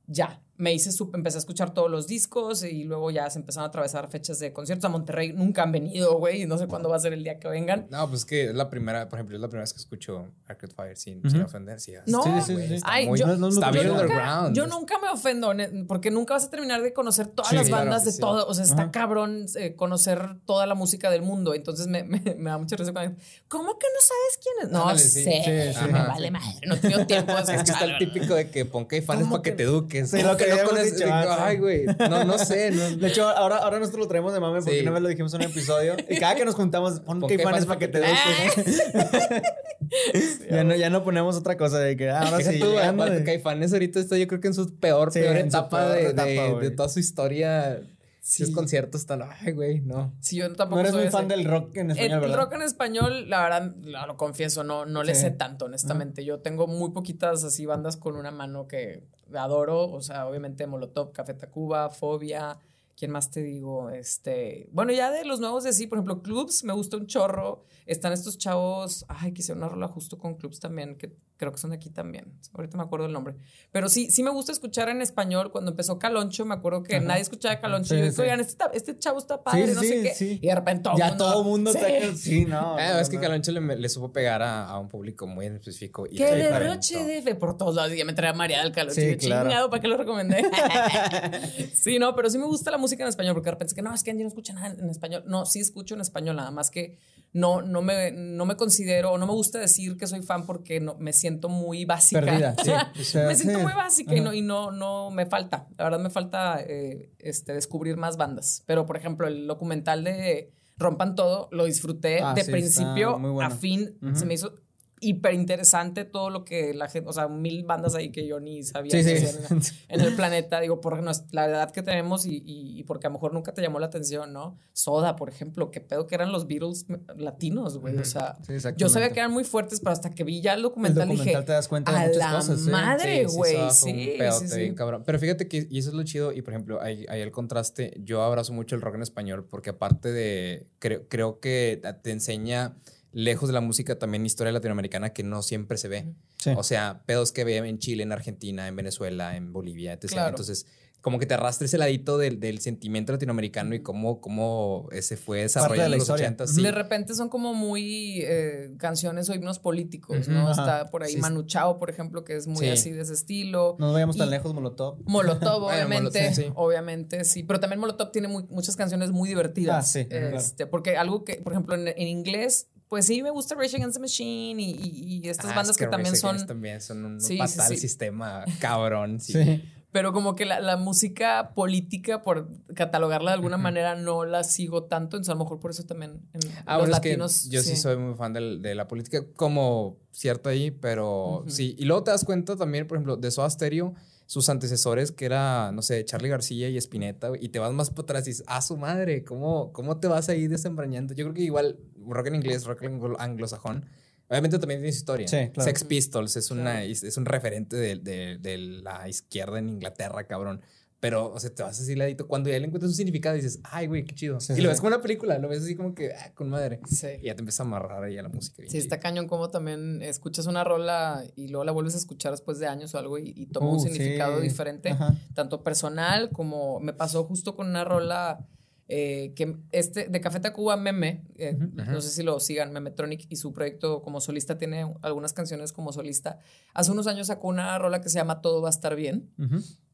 ya, 0.07 0.41
me 0.59 0.73
hice, 0.73 0.91
empecé 1.13 1.37
a 1.37 1.39
escuchar 1.39 1.73
todos 1.73 1.89
los 1.89 2.05
discos 2.05 2.63
y 2.63 2.83
luego 2.83 3.09
ya 3.11 3.29
se 3.29 3.39
empezaron 3.39 3.65
a 3.65 3.69
atravesar 3.69 4.09
fechas 4.09 4.37
de 4.39 4.53
conciertos. 4.53 4.85
A 4.85 4.89
Monterrey 4.89 5.33
nunca 5.33 5.63
han 5.63 5.71
venido, 5.71 6.17
güey, 6.19 6.43
y 6.43 6.45
no 6.45 6.57
sé 6.57 6.67
cuándo 6.67 6.89
va 6.89 6.97
a 6.97 6.99
ser 6.99 7.13
el 7.13 7.23
día 7.23 7.39
que 7.39 7.47
vengan. 7.47 7.87
No, 7.89 8.07
pues 8.09 8.25
que 8.25 8.49
es 8.49 8.53
la 8.55 8.69
primera, 8.69 9.09
por 9.09 9.17
ejemplo, 9.17 9.35
es 9.37 9.41
la 9.41 9.47
primera 9.47 9.63
vez 9.63 9.73
que 9.73 9.79
escucho 9.79 10.27
Arcade 10.47 10.73
Fire 10.75 10.97
sin, 10.97 11.27
sin 11.29 11.41
ofender. 11.41 11.79
Sí, 11.79 11.93
No, 12.05 12.23
Sí, 12.23 12.29
sí, 12.45 12.67
sí. 12.67 12.73
está 12.75 12.91
Ay, 12.91 13.07
muy- 13.07 13.17
yo- 13.19 13.25
No, 13.27 13.37
no, 13.37 13.47
está 13.47 13.67
no, 13.67 13.71
bien 13.71 13.85
yo 13.85 13.91
nunca- 13.93 14.03
underground. 14.05 14.55
Yo 14.55 14.67
nunca 14.67 14.99
me 14.99 15.07
ofendo, 15.09 15.53
porque 15.87 16.11
nunca 16.11 16.33
vas 16.35 16.43
a 16.45 16.49
terminar 16.49 16.81
de 16.83 16.93
conocer 16.93 17.27
todas 17.27 17.49
Sí, 17.49 17.55
las 17.55 17.69
bandas 17.69 18.05
de 18.05 18.11
sí. 18.11 18.19
todo. 18.19 18.45
O 18.45 18.53
sea, 18.53 18.65
está 18.65 18.83
Ajá. 18.83 18.91
cabrón 18.91 19.45
eh, 19.55 19.75
conocer 19.75 20.35
toda 20.45 20.65
la 20.65 20.75
música 20.75 21.09
del 21.09 21.21
mundo. 21.21 21.53
Entonces 21.53 21.87
me, 21.87 22.03
me- 22.03 22.19
me 22.37 22.49
da 22.49 22.57
mucha 22.57 22.75
risa 22.75 22.91
cuando 22.91 23.15
¿Cómo 23.47 23.77
que 23.79 23.87
no 23.87 24.01
sabes 24.01 24.39
quién 24.43 24.65
es? 24.67 24.71
No 24.73 24.81
Ándale, 24.81 24.99
sí. 24.99 25.23
sé, 25.23 25.41
Sí, 25.73 25.79
sí. 25.79 25.85
me 25.91 25.99
vale 26.05 26.31
madre. 26.31 26.67
No 26.67 26.75
he 26.75 26.77
tenido 26.79 27.07
tiempo 27.07 27.33
de 27.33 27.39
Es 27.41 27.47
que 27.63 27.71
está 27.71 27.85
el 27.85 27.97
típico 27.97 28.35
de 28.35 28.49
que 28.49 28.65
pon 28.65 28.85
que 28.87 29.01
fanes 29.01 29.23
¿Cómo 29.23 29.35
para 29.37 29.43
que 29.43 29.51
que- 29.51 29.55
te 29.57 29.63
eduques. 29.63 30.11
Lo 30.23 30.35
que 30.37 30.48
no 30.55 30.83
dicho, 30.83 31.05
ah, 31.11 31.23
sí. 31.23 31.41
Ay, 31.43 31.57
güey. 31.57 31.85
No, 31.85 32.23
no 32.23 32.37
sé. 32.37 32.71
no- 32.71 32.89
De 32.97 33.07
hecho, 33.07 33.27
ahora, 33.27 33.57
ahora 33.57 33.79
nosotros 33.79 34.01
lo 34.03 34.07
traemos 34.07 34.33
de 34.33 34.39
mame 34.39 34.59
porque 34.61 34.77
Sí. 34.77 34.81
una 34.83 34.91
vez 34.91 35.01
lo 35.01 35.09
dijimos 35.09 35.33
en 35.33 35.41
un 35.41 35.47
episodio. 35.47 35.95
Y 36.09 36.17
cada 36.19 36.35
que 36.35 36.45
nos 36.45 36.55
juntamos, 36.55 36.99
pon 37.01 37.21
fans 37.21 37.65
para 37.65 37.79
que 37.79 37.87
te 37.87 37.99
pa' 37.99 38.07
eduques. 38.07 38.83
ya, 40.49 40.63
no, 40.63 40.75
ya 40.75 40.89
no 40.89 41.03
ponemos 41.03 41.35
otra 41.37 41.57
cosa 41.57 41.79
de 41.79 41.95
que 41.97 42.09
ah, 42.09 42.21
ahora 42.21 42.41
sí. 42.43 42.59
tú, 42.59 42.69
de- 42.71 43.23
Caifanes 43.23 43.73
ahorita 43.73 43.99
está 43.99 44.17
yo 44.17 44.27
creo 44.27 44.41
que 44.41 44.47
en 44.47 44.53
su 44.53 44.75
peor, 44.77 45.11
Sí, 45.11 45.19
peor 45.19 45.37
en 45.37 45.51
su 45.51 45.57
etapa, 45.57 45.79
peor 45.91 45.91
de, 45.93 46.09
etapa, 46.09 46.59
de- 46.59 46.71
toda 46.71 46.89
su 46.89 46.99
historia. 46.99 47.81
Sí. 48.21 48.45
Sus 48.45 48.53
conciertos 48.53 49.01
están, 49.01 49.23
ay, 49.23 49.53
güey, 49.53 49.79
no. 49.81 50.13
Sí, 50.19 50.35
yo 50.35 50.53
tampoco 50.53 50.75
No 50.75 50.79
eres 50.81 50.91
soy 50.91 50.99
muy 50.99 51.07
ese. 51.07 51.17
fan 51.17 51.27
del 51.27 51.45
rock 51.45 51.77
en 51.77 51.89
El, 51.89 51.97
español, 51.97 52.19
¿verdad? 52.21 52.37
rock 52.37 52.53
en 52.53 52.61
español, 52.61 53.29
la 53.29 53.41
verdad, 53.41 53.73
lo, 53.81 54.05
lo 54.05 54.17
confieso, 54.17 54.63
no, 54.63 54.85
no 54.85 55.01
le 55.03 55.15
Sí. 55.15 55.21
sé 55.21 55.31
tanto, 55.31 55.65
honestamente. 55.65 56.23
Yo 56.23 56.39
tengo 56.39 56.67
muy 56.67 56.91
poquitas 56.91 57.43
así 57.43 57.65
bandas 57.65 57.97
con 57.97 58.15
una 58.15 58.29
mano 58.29 58.67
que 58.67 59.01
adoro. 59.35 59.91
O 59.91 60.01
sea, 60.01 60.27
obviamente 60.27 60.67
Molotov, 60.67 61.11
Café 61.11 61.33
Tacuba, 61.33 61.89
Fobia. 61.89 62.57
¿Quién 62.95 63.11
más 63.11 63.31
te 63.31 63.41
digo? 63.41 63.89
Este. 63.89 64.67
Bueno, 64.71 64.91
ya 64.91 65.09
de 65.11 65.23
los 65.23 65.39
nuevos 65.39 65.63
de 65.63 65.71
sí, 65.71 65.87
por 65.87 65.97
ejemplo, 65.97 66.21
Clubs, 66.21 66.63
me 66.63 66.73
gusta 66.73 66.97
un 66.97 67.07
chorro. 67.07 67.63
Están 67.85 68.11
estos 68.11 68.37
chavos. 68.37 69.05
Ay, 69.07 69.33
hicieron 69.35 69.63
una 69.63 69.71
rola 69.71 69.87
justo 69.87 70.17
con 70.17 70.35
Clubs 70.35 70.59
también, 70.59 70.97
que 70.97 71.15
creo 71.39 71.53
que 71.53 71.57
son 71.57 71.69
de 71.69 71.77
aquí 71.77 71.89
también. 71.89 72.33
Ahorita 72.53 72.75
me 72.77 72.83
acuerdo 72.83 73.05
el 73.05 73.13
nombre. 73.13 73.35
Pero 73.71 73.87
sí, 73.87 74.11
sí 74.11 74.23
me 74.23 74.29
gusta 74.29 74.51
escuchar 74.51 74.89
en 74.89 75.01
español. 75.01 75.51
Cuando 75.53 75.71
empezó 75.71 75.97
Caloncho, 75.97 76.43
me 76.45 76.53
acuerdo 76.53 76.83
que 76.83 76.97
Ajá. 76.97 77.05
nadie 77.05 77.21
escuchaba 77.21 77.59
Caloncho. 77.61 77.87
Sí, 77.89 77.95
y 77.95 77.97
yo 77.99 78.03
sí, 78.03 78.09
dije, 78.09 78.21
oigan, 78.23 78.39
este, 78.41 78.65
este 78.73 78.99
chavo 78.99 79.19
está 79.19 79.41
padre, 79.41 79.67
Sí, 79.69 79.73
no 79.73 79.81
sí, 79.81 79.87
sé 79.87 80.01
qué. 80.03 80.13
sí. 80.13 80.39
Y 80.43 80.47
de 80.47 80.55
repente 80.55 80.83
todo 80.83 80.97
ya 80.97 81.07
mundo- 81.09 81.25
todo 81.25 81.41
el 81.41 81.47
mundo 81.47 81.71
está. 81.71 81.87
Sí, 82.17 82.43
no. 82.45 82.77
Eh, 82.77 82.89
no, 82.93 82.99
es 82.99 83.09
que 83.09 83.15
no. 83.15 83.21
Caloncho 83.21 83.51
le, 83.53 83.75
le 83.77 83.89
supo 83.89 84.11
pegar 84.11 84.41
a, 84.41 84.65
a 84.67 84.77
un 84.77 84.89
público 84.89 85.25
muy 85.27 85.45
en 85.45 85.55
específico. 85.55 86.05
Y 86.05 86.17
¡Qué 86.17 86.35
le 86.35 86.43
derroche 86.51 87.03
de 87.05 87.21
fe 87.21 87.35
por 87.35 87.57
todos 87.57 87.73
lados! 87.75 87.93
Y 87.93 87.97
ya 87.97 88.05
me 88.05 88.13
traía 88.13 88.33
María 88.33 88.61
del 88.61 88.73
Caloncho. 88.73 88.99
Yo, 88.99 89.17
claro. 89.17 89.49
chingado, 89.49 89.69
¿para 89.69 89.81
qué 89.81 89.87
lo 89.87 89.95
recomendé? 89.97 90.43
sí, 91.73 91.99
no, 91.99 92.15
pero 92.15 92.29
sí 92.29 92.37
me 92.37 92.45
gusta 92.45 92.69
la 92.71 92.77
música 92.77 93.03
en 93.03 93.09
español, 93.09 93.33
porque 93.33 93.45
de 93.45 93.51
repente 93.51 93.69
es 93.71 93.73
que 93.75 93.81
no, 93.81 93.93
es 93.93 94.03
que 94.03 94.11
Angie 94.11 94.23
no 94.23 94.29
escucha 94.29 94.53
nada 94.53 94.67
en 94.77 94.89
español. 94.89 95.23
No, 95.25 95.45
sí 95.45 95.59
escucho 95.59 95.95
en 95.95 96.01
español, 96.01 96.35
nada 96.35 96.51
más 96.51 96.69
que 96.69 96.97
no, 97.31 97.61
no, 97.61 97.81
me, 97.81 98.11
no 98.11 98.45
me 98.45 98.55
considero, 98.55 99.17
no 99.17 99.27
me 99.27 99.33
gusta 99.33 99.59
decir 99.59 99.97
que 99.97 100.07
soy 100.07 100.21
fan 100.23 100.45
porque 100.45 100.79
no, 100.79 100.95
me 100.95 101.13
siento 101.13 101.47
muy 101.47 101.85
básica. 101.85 102.21
Perdida, 102.21 102.55
sí. 102.63 102.71
O 102.99 103.03
sea, 103.03 103.27
me 103.27 103.35
siento 103.35 103.59
sí. 103.59 103.63
muy 103.63 103.73
básica 103.73 104.15
y, 104.15 104.21
no, 104.21 104.33
y 104.33 104.41
no, 104.41 104.71
no 104.71 105.11
me 105.11 105.25
falta. 105.25 105.67
La 105.77 105.83
verdad 105.85 105.99
me 105.99 106.09
falta 106.09 106.59
eh, 106.61 107.11
este, 107.19 107.53
descubrir 107.53 107.97
más 107.97 108.17
bandas. 108.17 108.63
Pero, 108.65 108.85
por 108.85 108.97
ejemplo, 108.97 109.27
el 109.27 109.47
documental 109.47 110.03
de 110.03 110.51
Rompan 110.77 111.15
Todo 111.15 111.49
lo 111.51 111.65
disfruté 111.65 112.21
Ah, 112.21 112.33
de 112.33 112.43
sí, 112.43 112.51
principio 112.51 113.19
bueno. 113.19 113.41
a 113.41 113.49
fin. 113.49 113.97
Se 114.13 114.25
me 114.25 114.33
hizo 114.33 114.55
hiper 115.01 115.33
interesante 115.33 116.05
todo 116.05 116.29
lo 116.29 116.45
que 116.45 116.73
la 116.73 116.87
gente, 116.89 117.09
o 117.09 117.13
sea, 117.13 117.27
mil 117.27 117.63
bandas 117.63 117.95
ahí 117.95 118.11
que 118.11 118.27
yo 118.27 118.39
ni 118.39 118.63
sabía 118.63 118.91
Sí, 118.91 119.03
que 119.03 119.19
sí. 119.19 119.25
hacían 119.25 119.43
en, 119.51 119.61
en 119.89 120.01
el 120.01 120.15
planeta, 120.15 120.59
digo, 120.59 120.81
por 120.81 121.01
la 121.31 121.45
edad 121.45 121.71
que 121.71 121.81
tenemos 121.83 122.25
y, 122.25 122.35
y- 122.45 122.79
y 122.79 122.83
porque 122.83 123.07
a 123.07 123.09
lo 123.09 123.13
mejor 123.13 123.33
nunca 123.33 123.53
te 123.53 123.61
llamó 123.61 123.79
la 123.79 123.85
atención, 123.87 124.33
¿no? 124.33 124.57
Soda, 124.73 125.15
por 125.15 125.29
ejemplo, 125.29 125.71
qué 125.71 125.81
pedo 125.81 126.07
que 126.07 126.15
eran 126.15 126.31
los 126.31 126.47
Beatles 126.47 126.85
latinos, 127.17 127.77
güey, 127.77 127.97
o 127.97 128.05
sea, 128.05 128.37
Sí, 128.45 128.53
yo 128.77 128.89
sabía 128.89 129.11
que 129.11 129.19
eran 129.19 129.31
muy 129.31 129.43
fuertes, 129.43 129.79
pero 129.79 129.91
hasta 129.91 130.09
que 130.11 130.23
vi 130.23 130.41
ya 130.41 130.53
el 130.53 130.59
El 130.59 130.63
documental, 130.63 131.07
documental 131.07 131.25
dije, 131.33 131.45
te 131.45 131.51
das 131.53 131.67
cuenta 131.67 131.91
de 131.91 131.97
a 131.97 132.01
muchas 132.07 132.17
la 132.17 132.31
cosas. 132.31 132.61
sí. 132.61 132.69
madre, 132.69 133.25
güey, 133.25 133.71
sí, 133.71 134.47
sí, 134.47 134.73
cabrón. 134.75 135.03
Pero 135.05 135.19
fíjate 135.19 135.47
que, 135.47 135.67
y 135.69 135.79
eso 135.79 135.89
es 135.89 135.95
lo 135.95 136.03
chido, 136.03 136.31
y 136.31 136.41
por 136.41 136.53
ejemplo, 136.53 136.81
hay, 136.81 137.05
hay 137.09 137.21
el 137.21 137.31
contraste. 137.31 137.93
Yo 138.03 138.21
abrazo 138.23 138.53
mucho 138.53 138.75
el 138.75 138.81
rock 138.81 138.95
en 138.95 139.01
español 139.01 139.45
porque, 139.49 139.69
aparte 139.71 140.11
de. 140.11 140.67
Creo, 140.79 141.07
creo 141.07 141.39
que 141.39 141.81
te 142.01 142.11
enseña, 142.11 142.75
lejos 143.11 143.49
de 143.49 143.53
la 143.53 143.61
música, 143.61 143.97
también 143.97 144.25
historia 144.25 144.51
latinoamericana 144.51 145.11
que 145.11 145.23
no 145.23 145.41
siempre 145.41 145.77
se 145.77 145.87
ve. 145.87 146.13
Sí. 146.37 146.51
O 146.55 146.63
sea, 146.63 147.03
pedos 147.05 147.31
que 147.31 147.43
ve 147.43 147.57
en 147.57 147.79
Chile, 147.79 148.03
en 148.03 148.11
Argentina, 148.11 148.67
en 148.67 148.75
Venezuela, 148.75 149.35
en 149.35 149.51
Bolivia, 149.53 149.93
etc. 149.93 150.11
Claro. 150.11 150.29
Entonces, 150.29 150.65
como 151.01 151.17
que 151.17 151.25
te 151.25 151.33
arrastra 151.33 151.65
ese 151.65 151.77
ladito 151.77 152.17
del, 152.17 152.39
del 152.41 152.59
sentimiento 152.59 153.13
latinoamericano 153.13 153.73
y 153.73 153.81
cómo, 153.81 154.19
cómo 154.19 154.89
ese 154.91 155.15
fue 155.15 155.41
desarrollado 155.41 155.93
en 155.93 155.99
los 155.99 156.09
80. 156.09 156.47
Sí. 156.47 156.61
De 156.61 156.71
repente 156.71 157.15
son 157.15 157.29
como 157.29 157.53
muy 157.53 158.21
eh, 158.23 158.73
canciones 158.77 159.29
o 159.29 159.33
himnos 159.33 159.59
políticos, 159.59 160.27
¿no? 160.27 160.51
Está 160.51 160.89
por 160.89 161.03
ahí 161.03 161.15
Manu 161.17 161.43
Chao, 161.43 161.79
por 161.79 161.89
ejemplo, 161.89 162.25
que 162.25 162.35
es 162.35 162.47
muy 162.47 162.67
así 162.67 162.91
de 162.91 163.01
ese 163.01 163.13
estilo. 163.13 163.77
No 163.79 163.93
vayamos 163.93 164.17
tan 164.17 164.29
lejos, 164.29 164.53
Molotov. 164.53 164.97
Molotov, 165.05 165.63
obviamente. 165.71 166.33
sí. 166.33 166.51
Obviamente, 166.55 167.23
sí. 167.23 167.43
Pero 167.43 167.61
también 167.61 167.79
Molotov 167.79 168.11
tiene 168.11 168.27
muchas 168.27 168.75
canciones 168.75 169.11
muy 169.11 169.29
divertidas. 169.29 169.77
Ah, 169.77 169.89
sí. 169.89 170.07
Este, 170.09 170.67
Porque 170.67 170.97
algo 170.97 171.23
que, 171.23 171.35
por 171.35 171.53
ejemplo, 171.53 171.75
en, 171.75 171.87
en 171.87 172.07
inglés 172.07 172.67
pues 172.89 173.05
sí, 173.05 173.21
me 173.21 173.29
gusta 173.29 173.53
Rage 173.53 173.77
Against 173.77 173.97
the 173.97 174.01
Machine 174.01 174.61
y, 174.61 175.21
y, 175.23 175.29
estas 175.29 175.51
ah, 175.51 175.55
bandas 175.55 175.77
que, 175.77 175.85
también 175.85 176.15
son. 176.15 176.45
También 176.47 176.81
son 176.81 177.05
un 177.05 177.21
sí, 177.21 177.37
fatal 177.37 177.77
sistema 177.77 178.43
cabrón. 178.59 179.19
Sí. 179.19 179.63
Pero 179.91 180.11
como 180.11 180.35
que 180.35 180.45
la, 180.45 180.59
la, 180.59 180.75
música 180.75 181.53
política, 181.55 182.21
por 182.23 182.49
catalogarla 182.75 183.31
de 183.31 183.35
alguna 183.35 183.57
manera, 183.57 183.95
no 183.95 184.25
la 184.25 184.43
sigo 184.43 184.85
tanto. 184.85 185.17
Entonces, 185.17 185.29
a 185.29 185.33
lo 185.35 185.43
mejor 185.43 185.59
por 185.59 185.71
eso 185.71 185.83
también 185.83 186.21
en 186.33 186.41
ah, 186.65 186.79
los 186.79 186.89
latinos. 186.89 187.49
yo 187.49 187.61
sí. 187.61 187.75
soy 187.75 187.97
muy 187.97 188.15
fan 188.15 188.33
de, 188.33 188.57
de, 188.57 188.75
la 188.75 188.87
política, 188.87 189.23
como 189.35 189.97
cierto 190.11 190.49
ahí, 190.49 190.71
pero 190.71 191.43
sí. 191.47 191.75
Y 191.77 191.85
luego 191.85 192.03
te 192.03 192.11
das 192.11 192.23
cuenta 192.23 192.55
también, 192.55 192.87
por 192.87 192.97
ejemplo, 192.97 193.17
de 193.17 193.29
Soda 193.29 193.49
Stereo 193.49 193.93
sus 194.29 194.47
antecesores, 194.47 195.11
que 195.11 195.25
era, 195.25 195.71
no 195.71 195.81
sé, 195.81 196.05
Charlie 196.05 196.29
García 196.29 196.69
y 196.69 196.77
Spinetta, 196.77 197.31
y 197.39 197.49
te 197.49 197.57
vas 197.57 197.73
más 197.73 197.89
para 197.89 198.03
atrás 198.03 198.27
y 198.27 198.29
dices, 198.29 198.45
ah, 198.45 198.61
su 198.61 198.77
madre, 198.77 199.23
¿cómo, 199.23 199.73
¿cómo 199.73 199.99
te 199.99 200.07
vas 200.07 200.29
a 200.29 200.35
ir 200.35 200.51
desembrañando? 200.51 201.15
Yo 201.15 201.25
creo 201.25 201.33
que 201.33 201.41
igual 201.41 201.79
rock 202.09 202.27
en 202.27 202.35
inglés, 202.35 202.65
rock 202.65 202.83
en 202.83 202.99
anglosajón, 203.17 203.85
obviamente 204.27 204.59
también 204.59 204.79
tiene 204.79 204.89
historia. 204.89 205.27
Sí, 205.27 205.49
claro. 205.53 205.63
Sex 205.63 205.83
Pistols 205.83 206.35
es, 206.35 206.51
una, 206.51 206.83
es, 206.83 207.17
un 207.17 207.25
referente 207.25 207.75
de, 207.75 207.95
de, 207.97 208.37
de, 208.37 208.57
la 208.57 209.07
izquierda 209.07 209.59
en 209.59 209.69
Inglaterra, 209.69 210.25
cabrón. 210.25 210.61
Pero, 210.99 211.31
o 211.31 211.39
sea, 211.39 211.49
te 211.49 211.63
vas 211.63 211.79
así 211.79 211.95
ladito. 211.95 212.27
Cuando 212.27 212.49
ya 212.49 212.59
le 212.59 212.65
encuentras 212.65 212.89
un 212.89 212.95
significado, 212.95 213.35
dices, 213.35 213.59
ay, 213.63 213.87
güey, 213.87 214.03
qué 214.03 214.13
chido. 214.13 214.37
y 214.55 214.61
lo 214.61 214.67
ves 214.67 214.79
como 214.81 214.89
una 214.89 215.01
película, 215.01 215.39
lo 215.39 215.47
ves 215.47 215.63
así 215.63 215.75
como 215.75 215.95
que, 215.95 216.11
ah, 216.13 216.33
con 216.33 216.49
madre. 216.49 216.81
Sí. 216.87 217.07
Y 217.21 217.27
ya 217.27 217.35
te 217.35 217.41
empieza 217.41 217.63
a 217.63 217.65
amarrar 217.65 218.03
ahí 218.03 218.17
a 218.17 218.23
la 218.23 218.27
música. 218.27 218.63
Sí, 218.67 218.77
está 218.77 218.99
cañón 218.99 219.27
como 219.27 219.49
también 219.49 220.01
escuchas 220.01 220.45
una 220.45 220.65
rola 220.65 221.23
y 221.37 221.47
luego 221.47 221.63
la 221.63 221.71
vuelves 221.71 221.95
a 221.95 221.99
escuchar 221.99 222.31
después 222.31 222.59
de 222.59 222.67
años 222.67 222.93
o 222.95 222.97
algo 222.97 223.17
y, 223.17 223.45
toma 223.47 223.69
un 223.69 223.77
uh, 223.77 223.79
significado 223.79 224.41
diferente, 224.41 224.95
tanto 225.33 225.63
personal 225.63 226.31
como 226.31 226.81
me 226.81 226.91
pasó 226.91 227.23
justo 227.23 227.55
con 227.55 227.67
una 227.67 227.85
rola. 227.85 228.45
Eh, 228.91 229.33
que 229.35 229.55
este 229.71 230.07
de 230.07 230.19
Café 230.19 230.39
Tacuba 230.39 230.75
Meme, 230.75 231.23
eh, 231.37 231.55
no 231.55 232.01
sé 232.01 232.09
si 232.09 232.23
lo 232.23 232.39
sigan, 232.39 232.73
Memetronic 232.73 233.27
y 233.29 233.35
su 233.35 233.53
proyecto 233.53 234.01
como 234.01 234.19
solista 234.19 234.57
tiene 234.57 234.91
algunas 235.03 235.31
canciones 235.33 235.71
como 235.71 235.93
solista. 235.93 236.39
Hace 236.73 236.91
unos 236.91 237.05
años 237.05 237.27
sacó 237.27 237.49
una 237.49 237.77
rola 237.77 238.01
que 238.01 238.09
se 238.09 238.17
llama 238.17 238.41
Todo 238.41 238.63
va 238.63 238.69
a 238.69 238.71
estar 238.71 238.95
bien. 238.95 239.29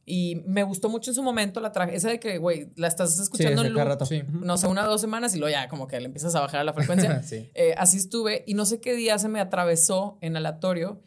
Y 0.05 0.43
me 0.45 0.63
gustó 0.63 0.87
mucho 0.87 1.11
en 1.11 1.15
su 1.15 1.23
momento 1.23 1.59
la 1.59 1.73
traje. 1.73 1.93
Esa 1.95 2.09
de 2.09 2.19
que, 2.21 2.37
güey, 2.37 2.71
la 2.77 2.87
estás 2.87 3.19
escuchando 3.19 3.65
en 3.65 3.73
loop, 3.73 3.83
no 4.41 4.55
sé, 4.57 4.67
una 4.67 4.85
o 4.85 4.89
dos 4.89 5.01
semanas 5.01 5.35
y 5.35 5.39
luego 5.39 5.51
ya 5.51 5.67
como 5.67 5.87
que 5.87 5.99
le 5.99 6.05
empiezas 6.05 6.33
a 6.35 6.39
bajar 6.39 6.61
a 6.61 6.63
la 6.63 6.73
frecuencia. 6.75 7.21
Eh, 7.53 7.75
así 7.77 7.97
estuve 7.97 8.45
y 8.47 8.53
no 8.53 8.65
sé 8.65 8.79
qué 8.79 8.95
día 8.95 9.17
se 9.17 9.27
me 9.27 9.41
atravesó 9.41 10.17
en 10.21 10.37
aleatorio 10.37 11.01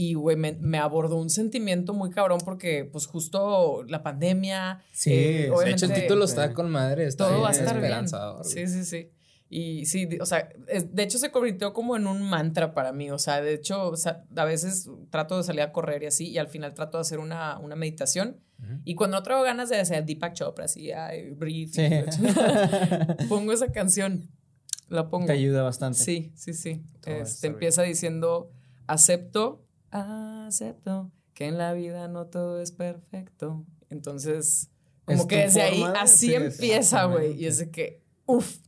y, 0.00 0.14
güey, 0.14 0.36
me, 0.36 0.78
abordó 0.78 1.16
un 1.16 1.28
sentimiento 1.28 1.92
muy 1.92 2.10
cabrón 2.10 2.38
porque, 2.44 2.84
pues, 2.84 3.06
justo 3.06 3.82
la 3.88 4.04
pandemia. 4.04 4.80
Sí, 4.92 5.12
eh, 5.12 5.50
de 5.64 5.70
hecho, 5.72 5.86
el 5.86 5.92
título 5.92 6.24
está 6.24 6.54
con 6.54 6.70
madre. 6.70 7.04
Está 7.08 7.26
todo 7.26 7.40
va 7.42 7.48
a 7.48 7.50
estar 7.50 7.80
bien. 7.80 8.06
Sí, 8.44 8.68
sí, 8.68 8.84
sí. 8.84 9.10
Y 9.50 9.86
sí, 9.86 10.08
o 10.20 10.24
sea, 10.24 10.50
de 10.88 11.02
hecho 11.02 11.18
se 11.18 11.32
convirtió 11.32 11.72
como 11.72 11.96
en 11.96 12.06
un 12.06 12.22
mantra 12.22 12.74
para 12.74 12.92
mí. 12.92 13.10
O 13.10 13.18
sea, 13.18 13.40
de 13.40 13.54
hecho, 13.54 13.92
a 14.36 14.44
veces 14.44 14.88
trato 15.10 15.36
de 15.36 15.42
salir 15.42 15.62
a 15.62 15.72
correr 15.72 16.04
y 16.04 16.06
así, 16.06 16.28
y 16.28 16.38
al 16.38 16.46
final 16.46 16.74
trato 16.74 16.98
de 16.98 17.00
hacer 17.00 17.18
una, 17.18 17.58
una 17.58 17.74
meditación. 17.74 18.36
Y 18.84 18.94
cuando 18.94 19.16
no 19.16 19.24
traigo 19.24 19.42
ganas 19.42 19.68
de 19.68 19.80
hacer 19.80 20.04
Deepak 20.04 20.34
Chopra, 20.34 20.66
así, 20.66 20.92
ay, 20.92 21.30
breathe, 21.30 22.06
pongo 23.28 23.52
esa 23.52 23.72
canción. 23.72 24.30
La 24.88 25.08
pongo. 25.10 25.26
Te 25.26 25.32
ayuda 25.32 25.64
bastante. 25.64 25.98
Sí, 25.98 26.30
sí, 26.36 26.54
sí. 26.54 26.84
te 27.00 27.20
este, 27.20 27.48
empieza 27.48 27.82
diciendo, 27.82 28.52
acepto, 28.86 29.64
acepto 29.90 31.10
que 31.34 31.46
en 31.46 31.58
la 31.58 31.72
vida 31.72 32.08
no 32.08 32.26
todo 32.26 32.60
es 32.60 32.72
perfecto. 32.72 33.64
Entonces, 33.90 34.70
como 35.04 35.26
que 35.26 35.36
desde 35.36 35.62
ahí, 35.62 35.84
así 35.96 36.34
empieza, 36.34 37.04
güey. 37.04 37.40
Y 37.40 37.46
es 37.46 37.58
de 37.58 37.70
que 37.70 38.02
Uf. 38.28 38.58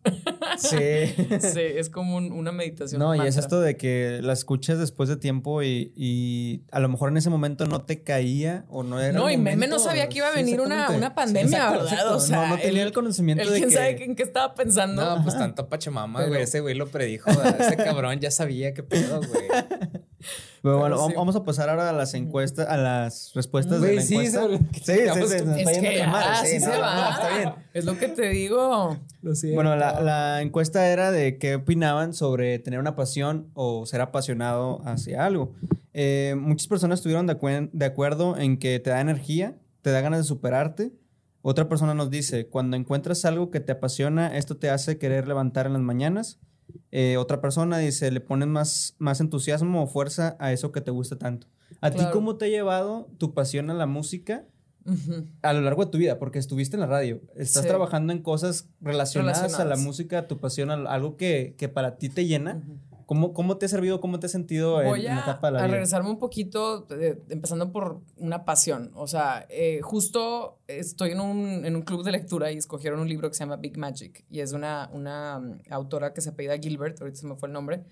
Sí. 0.57 0.79
sí, 1.41 1.61
es 1.61 1.91
como 1.91 2.17
una 2.17 2.51
meditación. 2.51 2.99
No, 2.99 3.15
y 3.15 3.27
es 3.27 3.37
esto 3.37 3.61
de 3.61 3.77
que 3.77 4.21
la 4.23 4.33
escuchas 4.33 4.79
después 4.79 5.11
de 5.11 5.19
tiempo 5.19 5.63
y, 5.63 6.65
a 6.73 6.81
lo 6.81 6.89
mejor 6.89 7.11
en 7.11 7.19
ese 7.19 7.29
momento 7.29 7.67
no 7.67 7.83
te 7.83 8.03
caía 8.03 8.65
o 8.71 8.83
no 8.83 8.99
era. 8.99 9.13
No, 9.13 9.31
y 9.31 9.37
Meme 9.37 9.69
no 9.69 9.79
sabía 9.79 10.09
que 10.09 10.19
iba 10.19 10.29
a 10.29 10.35
venir 10.35 10.63
una, 10.63 11.15
pandemia, 11.15 11.73
¿verdad? 11.73 12.15
O 12.15 12.21
sea, 12.21 12.49
no, 12.49 12.59
tenía 12.59 12.83
el, 12.83 12.93
conocimiento 12.93 13.51
de 13.51 13.59
quién 13.59 13.71
sabe 13.71 14.03
en 14.03 14.17
qué 14.17 14.23
estaba 14.23 14.55
pensando. 14.55 15.05
No, 15.05 15.23
pues 15.23 15.37
tanto 15.37 15.69
Pachamama, 15.69 16.25
güey. 16.25 16.43
Ese 16.43 16.61
güey 16.61 16.75
lo 16.75 16.89
predijo. 16.89 17.31
Ese 17.31 17.77
cabrón 17.77 18.19
ya 18.19 18.31
sabía 18.31 18.73
qué 18.73 18.83
pedo, 18.83 19.21
güey. 19.21 19.45
Pero 20.63 20.79
bueno, 20.79 21.09
vamos 21.17 21.37
a 21.37 21.45
pasar 21.45 21.71
ahora 21.71 21.89
a 21.89 21.93
las 21.93 22.15
encuestas, 22.15 22.69
a 22.69 22.77
las 22.77 23.33
respuestas 23.35 23.81
de 23.81 23.95
la 23.97 24.03
encuesta. 24.03 24.47
Sí, 24.49 24.57
sí, 24.73 24.83
sí, 24.85 24.93
es 24.93 25.79
que, 25.79 26.03
ah, 26.03 26.43
sí, 26.45 26.61
se 26.61 26.69
va. 26.69 27.11
está 27.11 27.37
bien. 27.37 27.53
Es 27.73 27.85
lo 27.85 27.99
que 27.99 28.09
te 28.09 28.29
digo. 28.29 28.99
bueno, 29.55 29.77
la, 29.77 30.01
la, 30.01 30.43
encuesta 30.43 30.89
era 30.89 31.11
de 31.11 31.39
qué 31.39 31.57
opinaban 31.57 32.13
sobre 32.13 32.59
tener 32.59 32.79
una 32.79 32.95
pasión 32.95 33.51
o 33.55 33.87
ser 33.87 34.01
apasionado 34.03 34.83
hacia 34.85 35.25
algo. 35.25 35.55
Eh, 35.93 36.37
muchas 36.39 36.69
personas 36.69 36.99
estuvieron 36.99 37.27
de, 37.27 37.69
de 37.73 37.87
acuerdo 37.87 38.37
en 38.37 38.59
que 38.59 38.79
te 38.81 38.91
da 38.91 39.01
energía, 39.01 39.57
te 39.83 39.91
da 39.91 40.01
ganas 40.01 40.21
de 40.21 40.25
superarte. 40.25 40.93
Otra 41.43 41.69
persona 41.69 41.95
nos 41.95 42.11
dice, 42.11 42.49
cuando 42.49 42.77
encuentras 42.77 43.25
algo 43.25 43.51
que 43.51 43.61
te 43.61 43.73
apasiona, 43.73 44.37
esto 44.37 44.59
te 44.59 44.69
hace 44.69 44.99
querer 44.99 45.27
levantar 45.27 45.67
en 45.67 45.73
las 45.73 45.83
mañanas. 45.83 46.39
Eh, 46.91 47.17
otra 47.17 47.41
persona 47.41 47.79
dice, 47.79 48.11
le 48.11 48.21
pones 48.21 48.49
más, 48.49 48.95
más 48.99 49.21
entusiasmo 49.21 49.83
o 49.83 49.87
fuerza 49.87 50.37
a 50.39 50.53
eso 50.53 50.73
que 50.73 50.81
te 50.81 50.91
gusta 50.91 51.17
tanto. 51.17 51.47
¿A 51.81 51.91
ti 51.91 52.03
cómo 52.13 52.37
te 52.37 52.47
ha 52.47 52.49
llevado 52.49 53.09
tu 53.19 53.33
pasión 53.33 53.71
a 53.71 53.75
la 53.75 53.87
música 53.87 54.45
a 55.43 55.53
lo 55.53 55.61
largo 55.61 55.85
de 55.85 55.91
tu 55.91 55.99
vida? 55.99 56.19
Porque 56.19 56.39
estuviste 56.39 56.77
en 56.77 56.81
la 56.81 56.87
radio, 56.87 57.21
estás 57.37 57.67
trabajando 57.67 58.13
en 58.13 58.23
cosas 58.23 58.69
relacionadas, 58.81 59.59
a 59.59 59.65
la 59.65 59.77
música, 59.77 60.19
a 60.19 60.27
tu 60.27 60.39
pasión, 60.39 60.71
a 60.71 60.75
algo 60.75 61.17
que, 61.17 61.55
que 61.57 61.69
para 61.69 61.97
ti 61.97 62.09
te 62.09 62.27
llena. 62.27 62.63
¿Cómo, 63.11 63.35
¿Cómo, 63.35 63.57
te 63.57 63.67
ha 63.67 63.69
servido? 63.69 64.01
¿Cómo 64.01 64.21
te 64.21 64.27
has 64.27 64.31
sentido 64.31 64.81
en, 64.81 65.03
la 65.03 65.19
etapa 65.19 65.49
de 65.49 65.55
la 65.55 65.59
vida? 65.59 65.65
a 65.65 65.67
regresarme 65.67 66.11
un 66.11 66.21
poquito, 66.21 66.87
empezando 67.29 67.73
por 67.73 68.03
una 68.17 68.45
pasión. 68.45 68.93
O 68.95 69.09
sea, 69.09 69.47
eh, 69.49 69.81
justo 69.83 70.61
estoy 70.69 71.11
en 71.11 71.21
un, 71.21 71.65
en 71.65 71.75
un, 71.75 71.83
club 71.83 72.05
de 72.05 72.13
lectura 72.13 72.53
y 72.53 72.57
escogieron 72.59 73.01
un 73.01 73.09
libro 73.09 73.29
que 73.29 73.35
se 73.35 73.41
llama 73.41 73.57
Big 73.57 73.77
Magic 73.77 74.25
y 74.31 74.39
es 74.39 74.53
una, 74.53 74.89
una 74.93 75.41
mm, 75.41 75.59
autora 75.71 76.15
que 76.15 76.21
se 76.21 76.29
apellida 76.29 76.57
Gilbert, 76.57 77.01
ahorita 77.01 77.19
se 77.19 77.27
me 77.27 77.35
fue 77.35 77.49
el 77.49 77.53
nombre, 77.53 77.83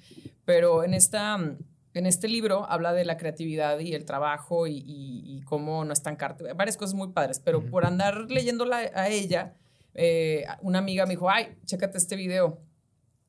pero 0.44 0.84
en, 0.84 0.94
esta, 0.94 1.36
mm, 1.36 1.58
en 1.94 2.06
este 2.06 2.28
libro 2.28 2.64
habla 2.70 2.92
de 2.92 3.04
la 3.04 3.16
creatividad 3.16 3.80
y 3.80 3.94
el 3.94 4.04
trabajo 4.04 4.68
y, 4.68 4.84
y, 4.86 5.42
cómo 5.46 5.84
no 5.84 5.92
estancarte, 5.92 6.52
varias 6.52 6.76
cosas 6.76 6.94
muy 6.94 7.08
padres, 7.08 7.40
pero 7.44 7.66
por 7.66 7.86
andar 7.86 8.30
leyéndola 8.30 8.88
a 8.94 9.08
ella, 9.08 9.56
eh, 9.94 10.44
una 10.62 10.78
amiga 10.78 11.06
me 11.06 11.14
dijo, 11.14 11.28
ay, 11.28 11.58
chécate 11.64 11.98
este 11.98 12.14
video 12.14 12.67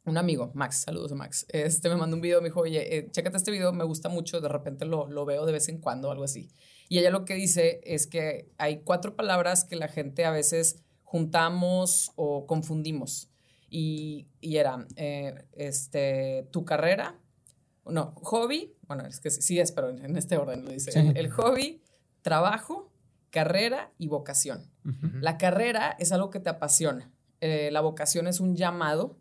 un 0.05 0.17
amigo, 0.17 0.51
Max, 0.53 0.81
saludos 0.81 1.11
a 1.11 1.15
Max, 1.15 1.45
este 1.49 1.89
me 1.89 1.95
mandó 1.95 2.15
un 2.15 2.21
video, 2.21 2.41
me 2.41 2.49
dijo, 2.49 2.61
oye, 2.61 2.97
eh, 2.97 3.09
chécate 3.11 3.37
este 3.37 3.51
video, 3.51 3.71
me 3.73 3.83
gusta 3.83 4.09
mucho, 4.09 4.41
de 4.41 4.49
repente 4.49 4.85
lo, 4.85 5.07
lo 5.07 5.25
veo 5.25 5.45
de 5.45 5.51
vez 5.51 5.69
en 5.69 5.79
cuando, 5.79 6.11
algo 6.11 6.23
así. 6.23 6.49
Y 6.89 6.97
ella 6.97 7.11
lo 7.11 7.23
que 7.23 7.35
dice 7.35 7.81
es 7.83 8.07
que 8.07 8.49
hay 8.57 8.81
cuatro 8.81 9.15
palabras 9.15 9.63
que 9.63 9.75
la 9.75 9.87
gente 9.87 10.25
a 10.25 10.31
veces 10.31 10.83
juntamos 11.03 12.11
o 12.15 12.45
confundimos. 12.47 13.29
Y, 13.69 14.27
y 14.41 14.57
era, 14.57 14.87
eh, 14.95 15.45
este, 15.53 16.47
tu 16.51 16.65
carrera, 16.65 17.19
no, 17.85 18.13
hobby, 18.15 18.75
bueno, 18.87 19.05
es 19.05 19.19
que 19.19 19.29
sí 19.29 19.59
es, 19.59 19.71
pero 19.71 19.89
en 19.89 20.15
este 20.17 20.37
orden 20.37 20.65
lo 20.65 20.71
dice. 20.71 20.91
El, 21.15 21.29
hobby, 21.29 21.83
trabajo, 22.21 22.91
carrera 23.29 23.91
y 23.97 24.07
vocación. 24.07 24.71
La 25.21 25.37
carrera 25.37 25.95
es 25.99 26.11
algo 26.11 26.31
que 26.31 26.39
te 26.39 26.49
apasiona. 26.49 27.11
Eh, 27.41 27.69
la 27.71 27.81
vocación 27.81 28.27
es 28.27 28.39
un 28.39 28.55
llamado 28.55 29.17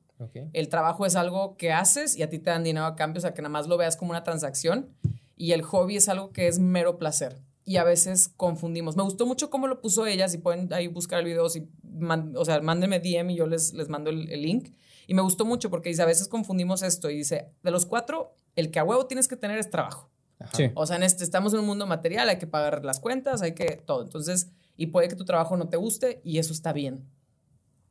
el 0.53 0.69
trabajo 0.69 1.07
es 1.07 1.17
algo 1.17 1.57
que 1.57 1.73
haces 1.73 2.17
y 2.17 2.23
a 2.23 2.31
ti 2.31 2.39
te 2.39 2.51
dan 2.51 2.65
dinero 2.65 2.87
a 2.87 2.97
cambio, 2.97 3.19
o 3.19 3.23
sea, 3.23 3.35
que 3.35 3.43
nada 3.43 3.51
más 3.51 3.69
lo 3.69 3.77
veas 3.77 3.97
como 3.97 4.11
una 4.11 4.25
transacción. 4.25 4.91
Y 5.37 5.53
el 5.53 5.63
hobby 5.63 5.97
es 5.97 6.09
algo 6.09 6.33
que 6.33 6.49
es 6.49 6.59
mero 6.59 6.99
placer. 6.99 7.41
Y 7.65 7.77
a 7.77 7.85
veces 7.85 8.29
confundimos. 8.29 8.97
Me 8.97 9.03
gustó 9.03 9.27
mucho 9.27 9.51
cómo 9.51 9.69
lo 9.69 9.81
puso 9.81 10.07
ella. 10.07 10.29
Si 10.29 10.39
pueden 10.39 10.73
ahí 10.73 10.89
buscar 10.89 11.21
el 11.21 11.27
video, 11.27 11.49
si 11.49 11.69
o 12.35 12.45
sea, 12.45 12.61
mándenme 12.61 12.99
DM 12.99 13.31
y 13.31 13.37
yo 13.37 13.47
les, 13.47 13.73
les 13.75 13.89
mando 13.89 14.11
el, 14.11 14.43
link. 14.43 14.75
Y 15.07 15.15
me 15.15 15.23
gustó 15.23 15.45
mucho 15.45 15.71
porque 15.71 15.91
dice, 15.91 16.03
a 16.03 16.07
veces 16.07 16.29
confundimos 16.29 16.83
esto. 16.83 17.11
Y 17.11 17.19
dice, 17.19 17.53
de 17.63 17.71
los 17.71 17.87
cuatro, 17.87 18.35
el 18.57 18.71
que 18.71 18.81
a 18.81 18.85
huevo 18.85 19.07
tienes 19.07 19.29
que 19.29 19.37
tener 19.37 19.59
es 19.59 19.71
trabajo. 19.71 20.11
O 20.75 20.87
sea, 20.87 20.97
en 20.97 21.03
este, 21.03 21.25
estamos 21.25 21.53
en 21.53 21.61
un 21.61 21.67
mundo 21.67 21.87
material, 21.87 22.29
hay 22.29 22.39
que 22.39 22.47
pagar 22.47 22.85
las 22.85 23.01
cuentas, 23.01 23.43
hay 23.43 23.55
que 23.55 23.83
todo. 23.85 24.03
Entonces, 24.03 24.51
y 24.77 24.87
puede 24.87 25.09
que 25.09 25.17
tu 25.17 25.25
trabajo 25.25 25.57
no 25.57 25.69
te 25.69 25.77
guste 25.77 26.21
y 26.25 26.39
eso 26.39 26.53
está 26.53 26.73
bien 26.73 27.07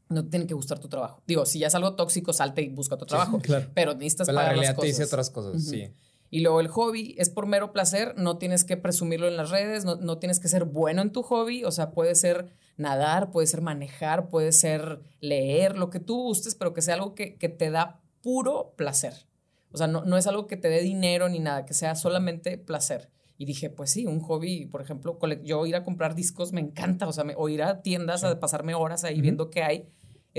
no 0.09 0.23
te 0.23 0.31
tiene 0.31 0.47
que 0.47 0.53
gustar 0.53 0.79
tu 0.79 0.87
trabajo. 0.87 1.21
Digo, 1.27 1.45
si 1.45 1.59
ya 1.59 1.67
es 1.67 1.75
algo 1.75 1.95
tóxico, 1.95 2.33
salte 2.33 2.61
y 2.61 2.69
busca 2.69 2.97
tu 2.97 3.05
trabajo. 3.05 3.39
claro. 3.41 3.67
Pero 3.73 3.93
necesitas 3.93 4.27
Pero 4.27 4.37
la 4.37 4.49
realidad 4.49 4.75
te 4.77 4.85
dice 4.85 5.03
otras 5.03 5.29
cosas, 5.29 5.63
sí. 5.63 5.91
Y 6.29 6.41
luego 6.41 6.59
el 6.59 6.67
hobby 6.67 7.15
es 7.17 7.29
por 7.29 7.45
mero 7.45 7.71
placer, 7.71 8.13
no 8.17 8.37
tienes 8.37 8.65
que 8.65 8.75
presumirlo 8.75 9.27
en 9.27 9.37
las 9.37 9.49
redes, 9.49 9.85
no, 9.85 9.95
no, 9.95 10.17
tienes 10.17 10.39
que 10.41 10.49
ser 10.49 10.65
bueno 10.65 11.01
en 11.01 11.11
tu 11.13 11.23
hobby, 11.23 11.63
o 11.63 11.71
sea, 11.71 11.91
puede 11.91 12.15
ser 12.15 12.51
nadar, 12.75 13.31
puede 13.31 13.47
ser 13.47 13.61
manejar, 13.61 14.27
puede 14.27 14.51
ser 14.51 14.99
leer, 15.21 15.77
lo 15.77 15.89
que 15.89 16.01
tú 16.01 16.23
gustes, 16.23 16.55
pero 16.55 16.73
que 16.73 16.81
sea 16.81 16.95
algo 16.95 17.15
que, 17.15 17.37
que 17.37 17.47
te 17.47 17.71
da 17.71 18.01
puro 18.21 18.73
placer. 18.75 19.25
O 19.71 19.77
sea, 19.77 19.87
no, 19.87 20.03
no 20.03 20.17
es 20.17 20.27
algo 20.27 20.47
que 20.47 20.57
te 20.57 20.67
dé 20.67 20.81
dinero 20.81 21.29
ni 21.29 21.39
nada, 21.39 21.65
que 21.65 21.73
sea 21.73 21.95
solamente 21.95 22.57
placer. 22.57 23.09
Y 23.37 23.45
dije, 23.45 23.69
pues 23.69 23.91
sí, 23.91 24.05
un 24.05 24.19
hobby, 24.19 24.65
por 24.65 24.81
ejemplo, 24.81 25.19
yo 25.43 25.65
ir 25.65 25.75
a 25.75 25.83
comprar 25.83 26.15
discos 26.15 26.53
me 26.53 26.61
encanta, 26.61 27.07
o 27.07 27.13
sea, 27.13 27.23
o 27.35 27.49
ir 27.49 27.61
a 27.61 27.81
tiendas 27.83 28.23
a 28.23 28.39
pasarme 28.39 28.73
horas 28.73 29.03
ahí 29.03 29.21
viendo 29.21 29.49
qué 29.51 29.63
hay, 29.63 29.87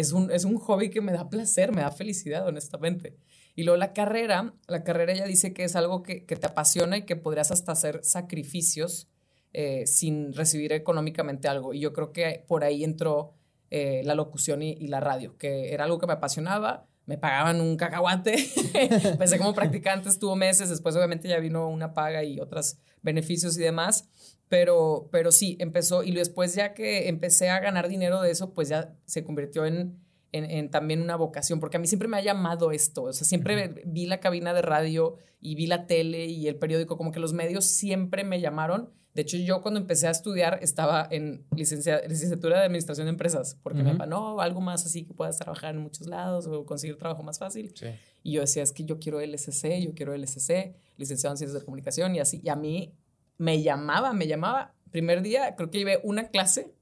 es 0.01 0.13
un, 0.13 0.31
es 0.31 0.45
un 0.45 0.57
hobby 0.59 0.91
que 0.91 1.01
me 1.01 1.13
da 1.13 1.29
placer, 1.29 1.73
me 1.73 1.83
da 1.83 1.91
felicidad, 1.91 2.47
honestamente. 2.47 3.17
Y 3.57 3.65
luego 3.65 3.77
la 3.77 3.93
carrera, 3.93 4.55
la 4.69 4.85
carrera 4.85 5.13
ella 5.13 5.27
dice 5.27 5.53
que 5.53 5.65
es 5.65 5.75
algo 5.75 6.05
que, 6.05 6.25
que 6.25 6.37
te 6.37 6.47
apasiona 6.47 6.99
y 6.99 7.03
que 7.03 7.17
podrías 7.17 7.51
hasta 7.51 7.73
hacer 7.73 8.05
sacrificios 8.05 9.09
eh, 9.53 9.87
sin 9.87 10.35
recibir 10.35 10.73
económicamente 10.73 11.49
algo. 11.49 11.75
Y 11.75 11.81
yo 11.81 11.93
creo 11.93 12.13
que 12.13 12.45
por 12.47 12.63
ahí 12.63 12.85
entró 12.85 13.35
eh, 13.71 14.03
la 14.05 14.15
locución 14.15 14.63
y, 14.63 14.87
la 14.87 15.01
radio, 15.01 15.37
que 15.37 15.73
era 15.73 15.85
algo 15.85 15.99
que 15.99 16.07
me 16.07 16.13
apasionaba, 16.13 16.87
me 17.09 17.19
pagaban 17.19 17.61
un 17.61 17.77
cacahuate, 17.77 18.37
empecé 18.75 19.39
como 19.39 19.55
practicante, 19.55 20.09
estuvo 20.09 20.37
meses, 20.37 20.69
después 20.69 20.95
obviamente 20.95 21.27
ya 21.27 21.41
vino 21.41 21.69
una 21.69 21.95
paga 21.95 22.23
y 22.23 22.39
otros 22.39 22.79
beneficios 23.03 23.57
y 23.59 23.63
demás, 23.63 24.09
pero, 24.49 25.09
pero 25.11 25.33
sí, 25.33 25.57
empezó 25.59 26.05
y 26.05 26.13
después 26.13 26.55
ya 26.55 26.75
que 26.75 27.09
empecé 27.09 27.51
a 27.51 27.59
ganar 27.59 27.89
dinero 27.89 28.21
de 28.21 28.31
eso, 28.31 28.55
pues 28.55 28.69
ya 28.69 28.95
se 29.07 29.25
convirtió 29.25 29.67
en 29.67 29.99
en, 30.33 30.71
también 30.71 31.03
una 31.03 31.17
vocación, 31.17 31.61
porque 31.61 31.77
a 31.77 31.81
mí 31.81 31.87
siempre 31.87 32.09
me 32.09 32.17
ha 32.17 32.23
llamado 32.23 32.71
esto, 32.71 33.05
o 33.05 33.13
sea, 33.13 33.27
siempre 33.27 33.83
vi 33.87 34.07
la 34.07 34.21
cabina 34.21 34.53
de 34.53 34.63
radio 34.63 35.17
y 35.41 35.55
vi 35.55 35.67
la 35.67 35.87
tele 35.87 36.27
y 36.27 36.49
el 36.49 36.57
periódico, 36.57 36.97
como 36.97 37.13
que 37.13 37.21
los 37.21 37.33
medios 37.33 37.65
siempre 37.65 38.25
me 38.25 38.41
llamaron. 38.41 38.91
De 39.19 39.23
hecho, 39.23 39.37
yo 39.37 39.63
cuando 39.63 39.81
empecé 39.81 40.07
a 40.07 40.13
estudiar 40.13 40.61
estaba 40.63 41.09
en 41.11 41.45
licenciatura 41.51 42.61
de 42.61 42.67
Administración 42.67 43.07
de 43.07 43.11
Empresas, 43.11 43.59
porque 43.65 43.83
me 43.83 43.93
no, 44.07 44.41
algo 44.41 44.61
más 44.61 44.87
así 44.87 45.05
que 45.07 45.13
puedas 45.13 45.37
trabajar 45.37 45.75
en 45.75 45.81
muchos 45.81 46.07
lados 46.07 46.47
o 46.47 46.65
conseguir 46.65 46.97
trabajo 46.99 47.25
más 47.25 47.37
fácil. 47.37 47.75
Y 48.23 48.31
yo 48.31 48.43
decía, 48.43 48.63
es 48.63 48.71
que 48.71 48.85
yo 48.85 49.01
quiero 49.01 49.21
LSC, 49.21 49.81
yo 49.81 49.93
quiero 49.93 50.17
LSC, 50.17 50.73
licenciado 50.99 51.35
en 51.35 51.39
Ciencias 51.39 51.55
de 51.61 51.65
Comunicación 51.65 52.15
y 52.15 52.21
así. 52.21 52.41
Y 52.45 52.49
a 52.49 52.55
mí 52.55 52.95
me 53.39 53.61
llamaba, 53.61 54.13
me 54.13 54.29
llamaba. 54.29 54.77
Primer 54.93 55.21
día, 55.21 55.57
creo 55.57 55.69
que 55.69 55.79
llevé 55.79 55.99
una 56.05 56.29
clase 56.29 56.73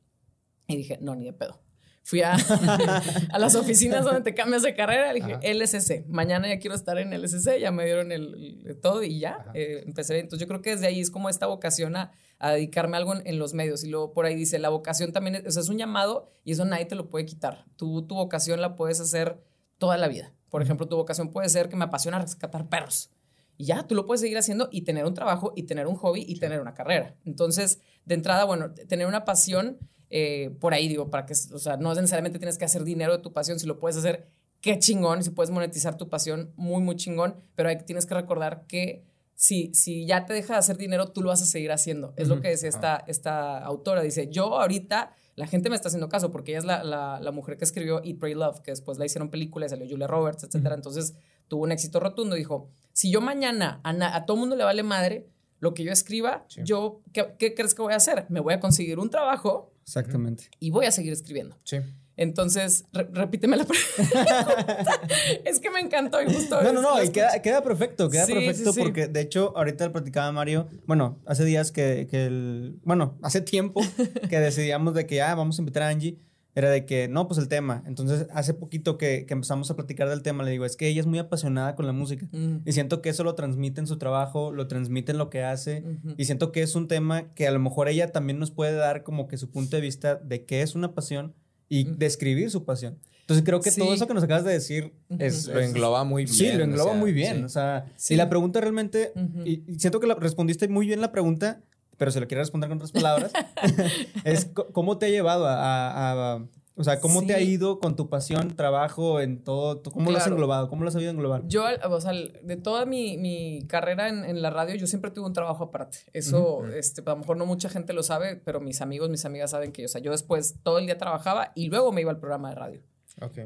y 0.67 0.77
dije, 0.77 0.99
no, 1.01 1.17
ni 1.17 1.25
de 1.25 1.33
pedo 1.33 1.66
fui 2.07 2.23
a, 2.23 2.35
a, 3.33 3.39
las 3.41 3.57
oficinas 3.57 4.05
donde 4.05 4.21
te 4.21 4.33
cambias 4.33 4.63
de 4.63 4.77
carrera, 4.77 5.13
le 5.13 5.21
dije 5.21 5.55
LSC, 5.55 6.07
mañana 6.07 6.47
ya 6.47 6.61
quiero 6.61 6.77
estar 6.77 6.99
en 6.99 7.11
LSC, 7.11 7.59
ya 7.59 7.73
me 7.73 7.85
dieron 7.85 8.13
el, 8.13 8.79
todo 8.81 9.03
y 9.03 9.19
ya 9.19 9.45
eh, 9.55 9.83
empecé. 9.85 10.21
Entonces 10.21 10.39
yo 10.39 10.47
creo 10.47 10.63
que 10.63 10.71
desde 10.71 10.87
ahí 10.87 11.01
es 11.01 11.11
como 11.11 11.29
esta 11.29 11.47
vocación 11.49 11.97
a, 11.97 12.13
a 12.39 12.53
dedicarme 12.53 12.97
a 12.97 13.01
algo 13.01 13.15
en, 13.17 13.39
los 13.41 13.55
medios. 13.55 13.83
Y 13.83 13.89
luego 13.89 14.13
por 14.13 14.25
ahí 14.25 14.37
dice, 14.37 14.61
la 14.61 14.69
vocación 14.69 15.13
también 15.13 15.35
es, 15.35 15.57
es 15.57 15.69
un 15.69 15.79
llamado 15.79 16.31
y 16.45 16.53
eso 16.53 16.65
nadie 16.65 16.85
te 16.85 16.95
lo 16.95 17.11
puede 17.11 17.27
quitar. 17.27 17.65
Tú 17.75 18.07
tu 18.07 18.15
vocación 18.15 18.61
la 18.61 18.77
puedes 18.77 19.01
hacer 19.01 19.43
toda 19.77 19.97
la 19.97 20.07
vida. 20.07 20.33
Por 20.49 20.63
ejemplo, 20.63 20.87
tu 20.87 20.95
vocación 20.95 21.33
puede 21.33 21.49
ser 21.49 21.69
que 21.69 21.75
me 21.75 21.87
apasiona 21.87 22.21
rescatar 22.21 22.69
perros. 22.69 23.11
Y 23.57 23.65
ya, 23.65 23.85
tú 23.85 23.97
lo 23.97 24.07
puedes 24.07 24.21
seguir 24.21 24.39
haciendo 24.39 24.69
y 24.71 24.83
tener 24.83 25.07
un 25.07 25.15
trabajo 25.15 25.53
y 25.57 25.65
tener 25.65 25.89
un 25.89 25.97
hobby 25.97 26.25
y 26.25 26.39
tener 26.39 26.61
una 26.61 26.75
carrera. 26.75 27.17
Entonces, 27.25 27.81
de 28.05 28.15
entrada, 28.15 28.45
bueno, 28.45 28.73
tener 28.87 29.09
una 29.09 29.25
pasión 29.25 29.79
eh, 30.11 30.57
por 30.61 30.75
ahí 30.75 30.89
digo, 30.89 31.11
para 31.11 31.27
que, 31.27 31.33
o 31.33 31.59
sea, 31.59 31.77
no 31.77 31.95
necesariamente 31.95 32.39
tienes 32.39 32.59
que 32.59 32.65
hacer 32.65 32.85
dinero 32.85 33.17
de 33.17 33.23
tu 33.23 33.33
pasión, 33.33 33.59
si 33.59 33.67
lo 33.67 33.79
puedes 33.79 33.97
hacer, 33.97 34.29
qué 34.61 34.79
chingón, 34.79 35.23
si 35.23 35.31
puedes 35.31 35.51
monetizar 35.51 35.97
tu 35.97 36.09
pasión, 36.09 36.53
muy, 36.57 36.83
muy 36.83 36.97
chingón, 36.97 37.37
pero 37.55 37.69
hay, 37.69 37.79
tienes 37.85 38.07
que 38.07 38.15
recordar 38.15 38.67
que 38.67 39.05
si, 39.35 39.73
si 39.75 40.07
ya 40.07 40.25
te 40.25 40.33
deja 40.33 40.55
de 40.55 40.59
hacer 40.59 40.79
dinero, 40.79 41.09
tú 41.13 41.23
lo 41.23 41.29
vas 41.29 41.43
a 41.43 41.47
seguir 41.47 41.71
haciendo. 41.71 42.15
Es 42.17 42.29
lo 42.29 42.41
que 42.41 42.49
decía 42.49 42.71
esta, 42.71 43.05
esta 43.07 43.59
autora, 43.59 44.01
dice, 44.01 44.29
yo 44.29 44.59
ahorita 44.59 45.15
la 45.37 45.47
gente 45.47 45.69
me 45.69 45.77
está 45.77 45.89
haciendo 45.89 46.09
caso 46.09 46.31
porque 46.31 46.53
ella 46.53 46.61
es 46.61 46.65
la, 46.65 47.21
la, 47.21 47.31
mujer 47.33 47.59
que 47.59 47.65
escribió 47.65 48.03
Eat, 48.03 48.19
Pray, 48.19 48.35
Love, 48.35 48.61
que 48.61 48.71
después 48.71 48.97
la 48.97 49.05
hicieron 49.05 49.29
película, 49.29 49.69
salió 49.69 49.87
Julia 49.87 50.07
Roberts, 50.07 50.45
etc. 50.45 50.73
Entonces 50.75 51.15
tuvo 51.47 51.65
un 51.65 51.73
éxito 51.73 52.01
rotundo. 52.01 52.35
Dijo, 52.35 52.71
si 52.93 53.11
yo 53.11 53.21
mañana 53.21 53.81
a, 53.85 54.17
a 54.17 54.25
todo 54.25 54.39
mundo 54.39 54.57
le 54.57 54.65
vale 54.65 54.83
madre 54.83 55.29
lo 55.61 55.75
que 55.75 55.85
yo 55.85 55.93
escriba, 55.93 56.47
yo, 56.65 57.03
¿qué, 57.13 57.35
¿qué, 57.39 57.55
crees 57.55 57.75
que 57.75 57.83
voy 57.83 57.93
a 57.93 57.97
hacer? 57.97 58.25
Me 58.31 58.41
voy 58.41 58.55
a 58.55 58.61
conseguir 58.61 58.99
un 58.99 59.11
trabajo 59.11 59.75
Exactamente. 59.87 60.51
Y 60.59 60.71
voy 60.71 60.87
a 60.87 60.91
seguir 60.91 61.13
escribiendo. 61.13 61.57
Sí. 61.65 61.79
Entonces, 62.17 62.87
repíteme 62.93 63.57
la 63.59 63.65
pregunta. 63.67 65.01
es 65.45 65.61
que 65.61 65.71
me 65.71 65.81
encantó 65.81 66.21
y 66.23 66.33
justo. 66.33 66.63
No, 66.63 66.73
no, 66.73 66.81
no, 66.81 67.03
y 67.03 67.11
queda, 67.11 67.41
queda, 67.43 67.63
perfecto, 67.63 68.09
queda 68.09 68.27
perfecto 68.27 68.73
porque 68.75 69.07
de 69.07 69.21
hecho, 69.21 69.53
ahorita 69.55 69.85
le 69.85 69.91
platicaba 69.91 70.33
Mario, 70.33 70.67
bueno, 70.87 71.21
hace 71.27 71.45
días 71.45 71.73
que, 71.73 72.07
que 72.11 72.27
el, 72.27 72.81
bueno, 72.85 73.19
hace 73.23 73.43
tiempo 73.43 73.83
que 74.31 74.41
decidíamos 74.41 74.95
de 74.95 75.07
que 75.07 75.17
ya 75.17 75.31
ah, 75.31 75.35
vamos 75.35 75.59
a 75.59 75.63
invitar 75.63 75.83
a 75.83 75.89
Angie 75.89 76.19
era 76.57 76.71
de 76.71 76.87
que, 76.87 77.07
no, 77.07 77.29
pues 77.29 77.39
el 77.39 77.49
tema. 77.49 77.85
Entonces, 77.87 78.27
hace 78.33 78.55
poquito 78.55 78.97
que, 78.97 79.27
que, 79.27 79.35
empezamos 79.35 79.71
a 79.71 79.77
platicar 79.77 80.09
del 80.09 80.23
tema, 80.23 80.43
le 80.43 80.51
digo, 80.51 80.65
es 80.65 80.75
que 80.75 80.89
ella 80.89 81.01
es 81.01 81.07
muy 81.07 81.19
apasionada 81.19 81.75
con 81.75 81.87
la 81.87 81.93
música. 81.93 82.27
Y 82.65 82.73
siento 82.73 83.03
que 83.03 83.11
eso 83.11 83.25
lo 83.25 83.35
transmite 83.35 83.79
en 83.79 83.87
su 83.87 83.99
trabajo, 83.99 84.53
lo 84.53 84.67
transmite 84.67 85.13
en 85.13 85.19
lo 85.19 85.29
que 85.29 85.45
hace. 85.45 85.85
Y 86.17 86.25
siento 86.25 86.53
que 86.53 86.63
es 86.63 86.75
un 86.75 86.89
tema 86.89 87.35
que 87.35 87.47
a 87.47 87.51
lo 87.51 87.61
mejor 87.61 87.89
ella 87.89 88.11
también 88.11 88.39
nos 88.39 88.51
puede 88.51 88.73
dar 88.73 89.03
como 89.03 89.29
que 89.29 89.37
su 89.37 89.51
punto 89.51 89.77
de 89.77 89.83
vista 89.83 90.17
de 90.17 90.47
qué 90.47 90.63
es 90.63 90.75
una 90.75 90.95
pasión 90.95 91.35
y 91.69 91.85
describir 91.85 92.51
su 92.51 92.65
pasión. 92.65 92.99
Entonces 93.21 93.45
creo 93.45 93.61
que 93.61 93.73
todo 93.73 93.93
eso 93.93 94.07
que 94.07 94.15
nos 94.15 94.23
acabas 94.23 94.45
de 94.45 94.53
decir 94.53 94.95
es, 95.19 95.49
lo 95.49 95.61
engloba 95.61 96.05
muy 96.05 96.25
bien. 96.25 96.35
Sí, 96.35 96.53
lo 96.53 96.65
engloba 96.65 96.95
muy 96.95 97.13
bien. 97.13 97.45
O 97.45 97.51
sea, 97.51 97.85
y 98.09 98.15
la 98.17 98.31
pregunta 98.31 98.63
realmente, 98.63 99.13
y, 99.45 99.63
siento 99.79 100.01
que 100.01 100.07
la, 100.07 100.15
respondiste 100.15 100.69
muy 100.69 100.87
bien 100.87 101.03
la 101.03 101.13
pregunta, 101.13 101.61
pero 101.97 102.11
si 102.11 102.21
lo 102.21 102.27
quieres 102.27 102.47
responder 102.47 102.69
con 102.69 102.79
otras 102.79 102.93
palabras, 102.93 103.33
es 104.25 104.51
cómo 104.73 104.99
te 104.99 105.07
ha 105.07 105.09
llevado 105.09 105.47
a, 105.49 106.43
o 106.79 106.85
sea, 106.85 107.01
¿cómo 107.01 107.23
te 107.23 107.35
ha 107.35 107.41
ido 107.41 107.79
con 107.79 107.97
tu 107.97 108.11
pasión, 108.11 108.55
trabajo, 108.55 109.21
en 109.21 109.43
todo? 109.43 109.83
¿Cómo 109.83 110.11
lo 110.11 110.19
has 110.19 110.27
englobado? 110.27 110.69
¿Cómo 110.69 110.83
lo 110.83 110.89
has 110.89 110.93
sabido 110.93 111.11
englobar? 111.11 111.43
Yo, 111.49 111.65
o 111.89 112.01
sea, 112.03 112.13
de 112.13 112.57
toda 112.57 112.85
mi, 112.85 113.17
mi 113.17 113.67
carrera 113.67 114.11
en, 114.11 114.25
en, 114.27 114.43
la 114.43 114.51
radio, 114.51 114.75
yo 114.77 114.87
siempre 114.87 115.11
tuve 115.11 115.27
un 115.27 115.33
trabajo 115.33 115.65
aparte. 115.65 116.01
Eso, 116.13 116.67
este, 116.67 117.01
a 117.07 117.11
lo 117.11 117.17
mejor 117.17 117.39
no 117.39 117.47
mucha 117.47 117.71
gente 117.71 117.95
lo 117.95 118.03
sabe, 118.03 118.37
pero 118.37 118.61
mis 118.61 118.83
amigos, 118.83 119.09
mis 119.09 119.25
amigas 119.25 119.53
saben 119.53 119.73
que, 119.73 119.87
o 119.87 119.89
sea, 119.89 120.03
yo 120.03 120.11
después 120.11 120.57
todo 120.63 120.79
el 120.79 120.85
día 120.85 120.99
trabajaba 120.99 121.53
y 121.55 121.69
luego 121.69 121.93
me 121.93 122.03
iba 122.03 122.11
al 122.11 122.19
programa 122.19 122.51
de 122.51 122.55
radio. 122.57 122.83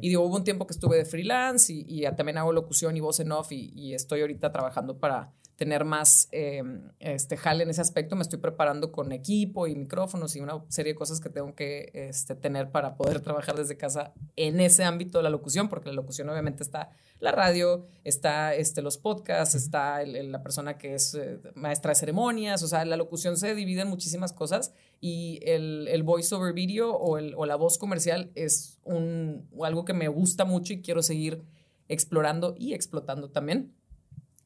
Y 0.00 0.08
digo, 0.08 0.24
hubo 0.24 0.34
un 0.34 0.42
tiempo 0.42 0.66
que 0.66 0.72
estuve 0.72 0.96
de 0.96 1.04
freelance 1.04 1.72
y, 1.72 1.84
y 1.86 2.02
también 2.16 2.38
hago 2.38 2.52
locución 2.52 2.96
y 2.96 3.00
voz 3.00 3.20
en 3.20 3.30
off 3.30 3.52
y, 3.52 3.70
y 3.72 3.94
estoy 3.94 4.22
ahorita 4.22 4.50
trabajando 4.50 4.98
para 4.98 5.32
tener 5.60 5.84
más 5.84 6.26
eh, 6.32 6.62
este, 7.00 7.36
jale 7.36 7.64
en 7.64 7.68
ese 7.68 7.82
aspecto. 7.82 8.16
Me 8.16 8.22
estoy 8.22 8.38
preparando 8.38 8.90
con 8.90 9.12
equipo 9.12 9.66
y 9.66 9.74
micrófonos 9.74 10.34
y 10.34 10.40
una 10.40 10.64
serie 10.68 10.94
de 10.94 10.98
cosas 10.98 11.20
que 11.20 11.28
tengo 11.28 11.54
que 11.54 11.90
este, 11.92 12.34
tener 12.34 12.70
para 12.70 12.96
poder 12.96 13.20
trabajar 13.20 13.56
desde 13.56 13.76
casa 13.76 14.14
en 14.36 14.58
ese 14.58 14.84
ámbito 14.84 15.18
de 15.18 15.24
la 15.24 15.28
locución, 15.28 15.68
porque 15.68 15.90
la 15.90 15.94
locución 15.94 16.30
obviamente 16.30 16.62
está 16.62 16.88
la 17.18 17.32
radio, 17.32 17.84
está 18.04 18.54
este, 18.54 18.80
los 18.80 18.96
podcasts, 18.96 19.54
está 19.54 20.02
la 20.02 20.42
persona 20.42 20.78
que 20.78 20.94
es 20.94 21.14
eh, 21.14 21.38
maestra 21.54 21.90
de 21.90 21.96
ceremonias, 21.96 22.62
o 22.62 22.66
sea, 22.66 22.86
la 22.86 22.96
locución 22.96 23.36
se 23.36 23.54
divide 23.54 23.82
en 23.82 23.88
muchísimas 23.88 24.32
cosas 24.32 24.72
y 24.98 25.40
el, 25.42 25.88
el 25.88 26.02
voice 26.04 26.34
over 26.34 26.54
video 26.54 26.94
o, 26.94 27.18
el, 27.18 27.34
o 27.36 27.44
la 27.44 27.56
voz 27.56 27.76
comercial 27.76 28.30
es 28.34 28.78
un, 28.82 29.46
algo 29.62 29.84
que 29.84 29.92
me 29.92 30.08
gusta 30.08 30.46
mucho 30.46 30.72
y 30.72 30.80
quiero 30.80 31.02
seguir 31.02 31.42
explorando 31.86 32.54
y 32.56 32.72
explotando 32.72 33.28
también. 33.28 33.74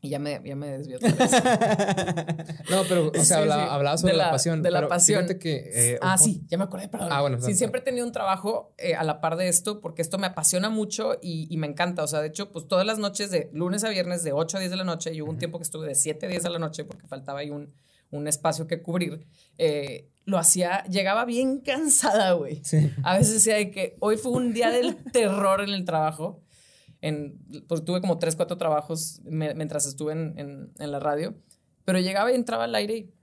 Y 0.05 0.11
ya 0.11 0.19
me, 0.19 0.39
ya 0.45 0.55
me 0.55 0.67
desvió 0.69 0.99
otra 0.99 1.13
vez. 1.13 1.33
no, 2.71 2.83
pero, 2.87 3.11
o 3.19 3.25
sea, 3.25 3.39
hablaba, 3.39 3.97
sobre 3.97 4.13
la, 4.15 4.31
pasión. 4.31 4.63
De 4.63 4.71
la 4.71 4.87
pasión. 4.87 5.27
Que, 5.41 5.71
eh, 5.73 5.99
ah, 6.03 6.19
sí, 6.19 6.45
ya 6.47 6.59
me 6.59 6.65
acordé, 6.65 6.89
perdón. 6.89 7.09
Ah, 7.11 7.23
bueno. 7.23 7.41
Sí, 7.41 7.55
siempre 7.55 7.81
he 7.81 7.83
tenido 7.83 8.05
un 8.05 8.13
trabajo 8.13 8.75
eh, 8.77 8.97
a 8.97 9.03
la 9.03 9.23
par 9.23 9.37
de 9.37 9.49
esto, 9.49 9.81
porque 9.81 10.03
esto 10.03 10.19
me 10.19 10.27
apasiona 10.27 10.69
mucho 10.69 11.15
y, 11.23 11.47
y, 11.49 11.57
me 11.57 11.67
encanta. 11.67 12.03
O 12.03 12.07
sea, 12.07 12.21
de 12.21 12.29
hecho, 12.29 12.53
pues 12.53 12.69
todas 12.69 12.85
las 12.85 12.99
noches, 12.99 13.31
de 13.31 13.49
lunes 13.55 13.83
a 13.83 13.89
viernes, 13.89 14.23
de 14.25 14.35
8 14.35 14.59
a 14.59 14.61
10 14.61 14.73
de 14.73 14.77
la 14.77 14.85
noche, 14.85 15.15
y 15.15 15.23
hubo 15.23 15.31
un 15.31 15.39
tiempo 15.39 15.57
que 15.59 15.63
estuve 15.63 15.89
de 15.89 15.95
7 15.95 16.27
a 16.27 16.29
10 16.29 16.43
de 16.43 16.51
la 16.51 16.59
noche, 16.59 16.85
porque 16.85 17.07
faltaba 17.07 17.39
ahí 17.39 17.49
un, 17.49 17.73
un 18.11 18.29
espacio 18.29 18.67
que 18.67 18.83
cubrir. 18.83 19.27
Eh, 19.57 20.11
lo 20.27 20.37
hacía, 20.37 20.85
llegaba 20.85 21.25
bien 21.25 21.61
cansada, 21.61 22.33
güey. 22.33 22.63
Sí. 22.63 22.91
A 23.03 23.17
veces 23.17 23.43
decía 23.43 23.71
que 23.71 23.97
hoy 24.01 24.19
fue 24.19 24.33
un 24.33 24.53
día 24.53 24.71
del 24.71 24.97
terror 25.13 25.63
en 25.63 25.71
el 25.71 25.87
trajo 27.05 27.65
pues 27.69 27.85
tuve 27.85 28.01
como 28.01 28.19
tres, 28.19 28.37
cuatro 28.37 28.57
trabajos 28.57 29.21
mientras 29.25 29.87
estuve 29.87 30.13
en, 30.13 30.73
la 30.77 31.01
radio, 31.01 31.35
pero 31.85 31.99
llegaba 31.99 32.33
y 32.33 32.35
entraba 32.35 32.65
al 32.65 32.75
aire 32.75 32.97
y 32.97 33.15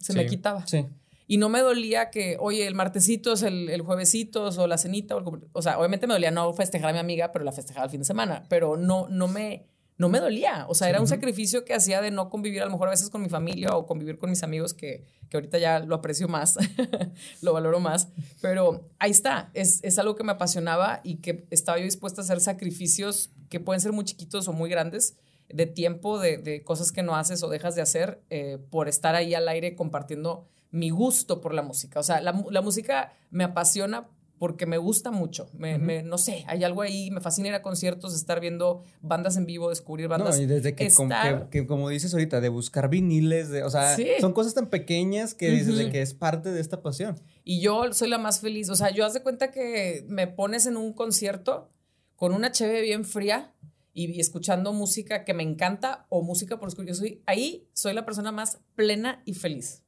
se 0.00 0.12
me 0.14 0.26
quitaba. 0.26 0.66
Sí. 0.66 0.86
Y 1.26 1.38
no 1.38 1.48
me 1.48 1.60
dolía 1.60 2.10
que, 2.10 2.36
oye, 2.38 2.66
el 2.66 2.74
martesitos, 2.74 3.42
el, 3.42 3.70
el 3.70 3.80
juevesitos 3.80 4.58
o 4.58 4.66
la 4.66 4.76
cenita, 4.76 5.16
o, 5.16 5.40
o, 5.52 5.62
sea, 5.62 5.78
obviamente 5.78 6.06
me 6.06 6.12
dolía 6.12 6.30
no 6.30 6.52
festejar 6.52 6.90
a 6.90 6.92
mi 6.92 6.98
amiga, 6.98 7.32
pero 7.32 7.46
la 7.46 7.52
festejaba 7.52 7.86
el 7.86 7.90
fin 7.90 8.00
de 8.00 8.04
semana, 8.04 8.44
pero 8.50 8.76
no, 8.76 9.08
no 9.08 9.26
me 9.26 9.66
no 9.96 10.08
me 10.08 10.20
dolía. 10.20 10.66
O 10.68 10.74
sea, 10.74 10.88
era 10.88 11.00
un 11.00 11.06
sacrificio 11.06 11.64
que 11.64 11.74
hacía 11.74 12.00
de 12.00 12.10
no 12.10 12.28
convivir 12.28 12.62
a 12.62 12.64
lo 12.66 12.72
mejor 12.72 12.88
a 12.88 12.90
veces 12.90 13.10
con 13.10 13.22
mi 13.22 13.28
familia 13.28 13.76
o 13.76 13.86
convivir 13.86 14.18
con 14.18 14.30
mis 14.30 14.42
amigos 14.42 14.74
que, 14.74 15.04
que 15.28 15.36
ahorita 15.36 15.58
ya 15.58 15.78
lo 15.78 15.94
aprecio 15.94 16.28
más, 16.28 16.56
lo 17.42 17.52
valoro 17.52 17.80
más. 17.80 18.08
Pero 18.40 18.88
ahí 18.98 19.10
está, 19.10 19.50
es, 19.54 19.82
es, 19.82 19.98
algo 19.98 20.16
que 20.16 20.24
me 20.24 20.32
apasionaba 20.32 21.00
y 21.04 21.16
que 21.16 21.46
estaba 21.50 21.78
yo 21.78 21.84
dispuesta 21.84 22.20
a 22.20 22.24
hacer 22.24 22.40
sacrificios 22.40 23.30
que 23.48 23.60
pueden 23.60 23.80
ser 23.80 23.92
muy 23.92 24.04
chiquitos 24.04 24.48
o 24.48 24.52
muy 24.52 24.68
grandes 24.68 25.16
de 25.48 25.66
tiempo, 25.66 26.18
de, 26.18 26.38
de, 26.38 26.64
cosas 26.64 26.90
que 26.90 27.02
no 27.02 27.14
haces 27.14 27.42
o 27.42 27.48
dejas 27.48 27.74
de 27.74 27.82
hacer 27.82 28.22
eh, 28.30 28.58
por 28.70 28.88
estar 28.88 29.14
ahí 29.14 29.34
al 29.34 29.46
aire 29.48 29.76
compartiendo 29.76 30.48
mi 30.70 30.90
gusto 30.90 31.40
por 31.40 31.54
la 31.54 31.62
música. 31.62 32.00
O 32.00 32.02
sea, 32.02 32.20
la, 32.20 32.44
la 32.50 32.62
música 32.62 33.12
me 33.30 33.44
apasiona 33.44 34.08
porque 34.38 34.66
me 34.66 34.78
gusta 34.78 35.10
mucho. 35.10 35.48
Me, 35.52 35.78
me, 35.78 36.02
no 36.02 36.18
sé, 36.18 36.44
hay 36.46 36.64
algo 36.64 36.82
ahí, 36.82 37.10
me 37.10 37.20
fascina 37.20 37.48
ir 37.48 37.54
a 37.54 37.62
conciertos, 37.62 38.14
estar 38.14 38.40
viendo 38.40 38.82
bandas 39.00 39.36
en 39.36 39.46
vivo, 39.46 39.70
descubrir 39.70 40.08
bandas. 40.08 40.36
No, 40.36 40.42
y 40.42 40.46
desde 40.46 40.74
que, 40.74 40.90
como, 40.92 41.14
que, 41.50 41.66
como 41.66 41.88
dices 41.88 42.12
ahorita, 42.12 42.40
de 42.40 42.48
buscar 42.48 42.88
viniles, 42.88 43.48
de, 43.50 43.62
o 43.62 43.70
sea, 43.70 43.96
son 44.20 44.32
cosas 44.32 44.54
tan 44.54 44.68
pequeñas 44.68 45.34
que 45.34 45.50
dices 45.50 45.78
de 45.78 45.90
que 45.90 46.02
es 46.02 46.14
parte 46.14 46.50
de 46.50 46.60
esta 46.60 46.82
pasión. 46.82 47.20
Y 47.44 47.60
yo 47.60 47.92
soy 47.92 48.08
la 48.08 48.18
más 48.18 48.40
feliz. 48.40 48.70
O 48.70 48.76
sea, 48.76 48.90
yo 48.90 49.04
haz 49.04 49.14
de 49.14 49.22
cuenta 49.22 49.50
que 49.50 50.04
me 50.08 50.26
pones 50.26 50.66
en 50.66 50.76
un 50.76 50.92
concierto 50.92 51.70
con 52.16 52.32
una 52.34 52.52
cheve 52.52 52.80
bien 52.80 53.04
fría 53.04 53.54
y 53.92 54.20
escuchando 54.20 54.72
música 54.72 55.24
que 55.24 55.34
me 55.34 55.44
encanta 55.44 56.06
o 56.08 56.22
música 56.22 56.58
por 56.58 56.68
escuchar. 56.68 56.88
Yo 56.88 56.94
soy 56.94 57.22
ahí, 57.26 57.68
soy 57.72 57.94
la 57.94 58.04
persona 58.04 58.32
más 58.32 58.58
plena 58.74 59.22
y 59.24 59.34
feliz. 59.34 59.82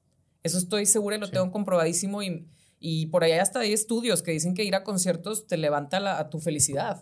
Eso 0.45 0.59
estoy 0.59 0.87
segura 0.87 1.17
y 1.17 1.19
lo 1.19 1.29
tengo 1.29 1.51
comprobadísimo 1.51 2.23
y 2.23 2.47
y 2.79 3.07
por 3.07 3.25
allá 3.25 3.41
hasta 3.41 3.61
hay 3.61 3.73
estudios 3.73 4.23
que 4.23 4.33
dicen 4.33 4.55
que 4.55 4.63
ir 4.63 4.75
a 4.75 4.85
conciertos 4.85 5.47
te 5.47 5.57
levanta 5.57 5.99
la, 5.99 6.19
a 6.19 6.29
tu 6.29 6.41
felicidad. 6.41 7.01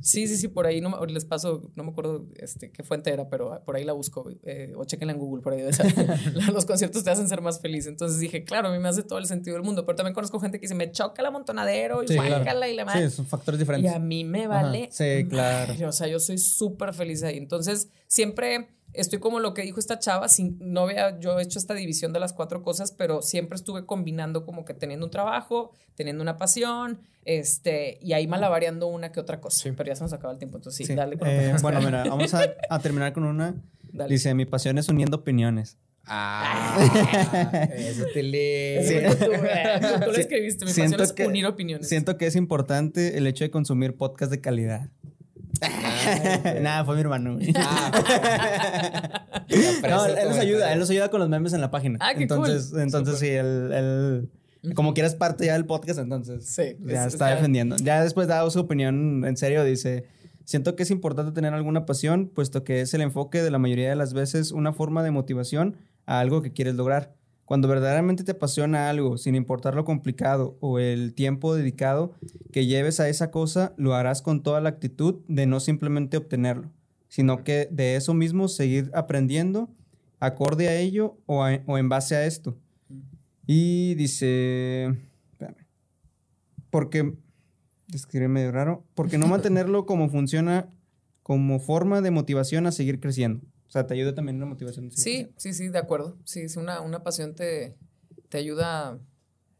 Sí, 0.00 0.28
sí, 0.28 0.36
sí, 0.36 0.48
por 0.48 0.66
ahí 0.66 0.80
no 0.80 1.04
les 1.06 1.24
paso, 1.24 1.70
no 1.74 1.84
me 1.84 1.90
acuerdo 1.90 2.26
este, 2.36 2.70
qué 2.70 2.82
fuente 2.82 3.10
era, 3.12 3.28
pero 3.28 3.62
por 3.64 3.76
ahí 3.76 3.84
la 3.84 3.92
busco. 3.92 4.30
Eh, 4.44 4.72
o 4.76 4.84
chequenla 4.84 5.12
en 5.12 5.18
Google, 5.18 5.42
por 5.42 5.52
ahí. 5.52 5.62
los 6.52 6.64
conciertos 6.64 7.02
te 7.02 7.10
hacen 7.10 7.28
ser 7.28 7.42
más 7.42 7.60
feliz. 7.60 7.86
Entonces 7.86 8.20
dije, 8.20 8.44
claro, 8.44 8.68
a 8.68 8.72
mí 8.72 8.78
me 8.78 8.88
hace 8.88 9.02
todo 9.02 9.18
el 9.18 9.26
sentido 9.26 9.56
del 9.56 9.64
mundo. 9.64 9.84
Pero 9.84 9.96
también 9.96 10.14
conozco 10.14 10.38
gente 10.38 10.58
que 10.58 10.62
dice, 10.62 10.74
me 10.74 10.90
choca 10.92 11.20
el 11.20 11.26
amontonadero 11.26 12.02
y 12.02 12.08
sí, 12.08 12.14
y 12.14 12.74
la 12.74 12.84
madre. 12.84 13.10
Sí, 13.10 13.16
son 13.16 13.26
factores 13.26 13.58
diferentes. 13.58 13.90
Y 13.90 13.94
a 13.94 13.98
mí 13.98 14.24
me 14.24 14.46
vale. 14.46 14.88
Sí, 14.92 15.26
claro. 15.28 15.74
O 15.88 15.92
sea, 15.92 16.06
yo 16.06 16.20
soy 16.20 16.38
súper 16.38 16.94
feliz 16.94 17.22
ahí. 17.22 17.36
Entonces, 17.36 17.88
siempre 18.06 18.77
estoy 18.92 19.18
como 19.18 19.40
lo 19.40 19.54
que 19.54 19.62
dijo 19.62 19.78
esta 19.78 19.98
chava, 19.98 20.28
sin, 20.28 20.58
no 20.60 20.82
había 20.82 21.18
yo 21.18 21.38
hecho 21.38 21.58
esta 21.58 21.74
división 21.74 22.12
de 22.12 22.20
las 22.20 22.32
cuatro 22.32 22.62
cosas, 22.62 22.92
pero 22.92 23.22
siempre 23.22 23.56
estuve 23.56 23.86
combinando 23.86 24.44
como 24.44 24.64
que 24.64 24.74
teniendo 24.74 25.06
un 25.06 25.10
trabajo, 25.10 25.72
teniendo 25.94 26.22
una 26.22 26.36
pasión, 26.36 27.00
este, 27.24 27.98
y 28.00 28.12
ahí 28.12 28.26
malavariando 28.26 28.86
una 28.86 29.12
que 29.12 29.20
otra 29.20 29.40
cosa. 29.40 29.70
Pero 29.76 29.88
ya 29.88 29.96
se 29.96 30.02
nos 30.02 30.12
acaba 30.12 30.32
el 30.32 30.38
tiempo, 30.38 30.58
entonces 30.58 30.86
sí, 30.86 30.94
dale. 30.94 31.18
Eh, 31.24 31.54
bueno, 31.60 31.80
mira, 31.80 32.04
vamos 32.08 32.32
a, 32.34 32.78
terminar 32.80 33.12
con 33.12 33.24
una. 33.24 33.54
Dice, 34.08 34.34
mi 34.34 34.46
pasión 34.46 34.78
es 34.78 34.88
uniendo 34.88 35.18
opiniones. 35.18 35.76
Ah, 36.10 36.78
eso 37.74 38.04
te 38.14 38.22
lee. 38.22 38.82
Sí. 38.82 38.94
Tú, 39.18 39.30
lo 39.30 40.14
escribiste, 40.14 40.64
mi 40.64 40.72
pasión 40.72 41.00
es 41.00 41.14
unir 41.26 41.46
opiniones. 41.46 41.88
Siento 41.88 42.16
que 42.16 42.26
es 42.26 42.36
importante 42.36 43.18
el 43.18 43.26
hecho 43.26 43.44
de 43.44 43.50
consumir 43.50 43.94
podcast 43.94 44.30
de 44.30 44.40
calidad. 44.40 44.88
Nada, 46.60 46.84
fue 46.84 46.94
mi 46.94 47.00
hermano. 47.00 47.38
Ah, 47.56 49.24
no, 49.88 50.06
él 50.06 50.28
nos 50.28 50.38
ayuda, 50.38 50.72
él 50.72 50.78
nos 50.78 50.90
ayuda 50.90 51.10
con 51.10 51.20
los 51.20 51.28
memes 51.28 51.52
en 51.52 51.60
la 51.60 51.70
página. 51.70 51.98
Ah, 52.00 52.14
qué 52.14 52.22
entonces, 52.22 52.70
cool. 52.70 52.80
entonces 52.80 53.18
sí, 53.18 53.28
él, 53.28 54.28
como 54.74 54.94
quieras 54.94 55.14
parte 55.14 55.46
ya 55.46 55.54
del 55.54 55.66
podcast, 55.66 55.98
entonces 55.98 56.44
sí, 56.46 56.76
ya 56.84 57.06
está 57.06 57.28
defendiendo. 57.28 57.76
Ya 57.76 58.02
después 58.02 58.28
dado 58.28 58.50
su 58.50 58.60
opinión 58.60 59.24
en 59.24 59.36
serio, 59.36 59.64
dice, 59.64 60.04
siento 60.44 60.76
que 60.76 60.82
es 60.82 60.90
importante 60.90 61.32
tener 61.32 61.54
alguna 61.54 61.86
pasión, 61.86 62.30
puesto 62.32 62.64
que 62.64 62.80
es 62.80 62.94
el 62.94 63.00
enfoque 63.00 63.42
de 63.42 63.50
la 63.50 63.58
mayoría 63.58 63.90
de 63.90 63.96
las 63.96 64.14
veces 64.14 64.52
una 64.52 64.72
forma 64.72 65.02
de 65.02 65.10
motivación 65.10 65.76
a 66.06 66.20
algo 66.20 66.42
que 66.42 66.52
quieres 66.52 66.74
lograr. 66.74 67.14
Cuando 67.48 67.66
verdaderamente 67.66 68.24
te 68.24 68.32
apasiona 68.32 68.90
algo, 68.90 69.16
sin 69.16 69.34
importar 69.34 69.74
lo 69.74 69.86
complicado 69.86 70.58
o 70.60 70.78
el 70.78 71.14
tiempo 71.14 71.54
dedicado 71.54 72.12
que 72.52 72.66
lleves 72.66 73.00
a 73.00 73.08
esa 73.08 73.30
cosa, 73.30 73.72
lo 73.78 73.94
harás 73.94 74.20
con 74.20 74.42
toda 74.42 74.60
la 74.60 74.68
actitud 74.68 75.22
de 75.28 75.46
no 75.46 75.58
simplemente 75.58 76.18
obtenerlo, 76.18 76.70
sino 77.08 77.44
que 77.44 77.66
de 77.70 77.96
eso 77.96 78.12
mismo 78.12 78.48
seguir 78.48 78.90
aprendiendo 78.92 79.70
acorde 80.20 80.68
a 80.68 80.76
ello 80.78 81.16
o, 81.24 81.48
en 81.48 81.88
base 81.88 82.16
a 82.16 82.26
esto. 82.26 82.54
Y 83.46 83.94
dice, 83.94 84.94
espérame, 85.30 85.64
porque, 86.68 87.14
escribe 87.94 88.28
medio 88.28 88.52
raro, 88.52 88.84
porque 88.94 89.16
no 89.16 89.26
mantenerlo 89.26 89.86
como 89.86 90.10
funciona 90.10 90.68
como 91.22 91.60
forma 91.60 92.02
de 92.02 92.10
motivación 92.10 92.66
a 92.66 92.72
seguir 92.72 93.00
creciendo. 93.00 93.40
O 93.68 93.70
sea, 93.70 93.86
te 93.86 93.94
ayuda 93.94 94.14
también 94.14 94.36
una 94.36 94.46
motivación. 94.46 94.90
Sí, 94.90 95.28
sí, 95.36 95.52
sí, 95.52 95.68
de 95.68 95.78
acuerdo. 95.78 96.16
Sí, 96.24 96.40
es 96.40 96.56
una, 96.56 96.80
una 96.80 97.02
pasión 97.02 97.34
te, 97.34 97.76
te 98.30 98.38
ayuda. 98.38 98.98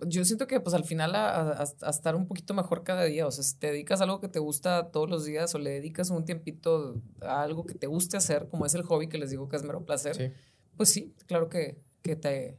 Yo 0.00 0.24
siento 0.24 0.46
que 0.46 0.61
pues 0.61 0.74
al 0.74 0.84
final 0.84 1.14
a, 1.14 1.62
estar 1.90 2.16
un 2.16 2.26
poquito 2.26 2.54
mejor 2.54 2.84
cada 2.84 3.04
día. 3.04 3.26
O 3.26 3.30
sea, 3.30 3.44
si 3.44 3.56
te 3.56 3.66
dedicas 3.66 4.00
a 4.00 4.04
algo 4.04 4.20
que 4.20 4.28
te 4.28 4.38
gusta 4.38 4.90
todos 4.90 5.11
los 5.11 5.26
días 5.26 5.54
o 5.54 5.59
le 5.59 5.70
dedicas 5.70 6.09
un 6.09 6.24
tiempito 6.24 7.02
a 7.20 7.42
algo 7.42 7.66
que 7.66 7.74
te 7.74 7.86
guste 7.86 8.16
hacer, 8.16 8.48
como 8.48 8.64
es 8.64 8.74
el 8.74 8.82
hobby 8.82 9.09
que 9.09 9.18
les 9.18 9.30
digo 9.30 9.48
que 9.48 9.56
es 9.56 9.62
mero 9.62 9.84
placer, 9.84 10.34
pues 10.76 10.88
sí, 10.88 11.14
claro 11.26 11.50
que, 11.50 11.78
que 12.00 12.16
te, 12.16 12.56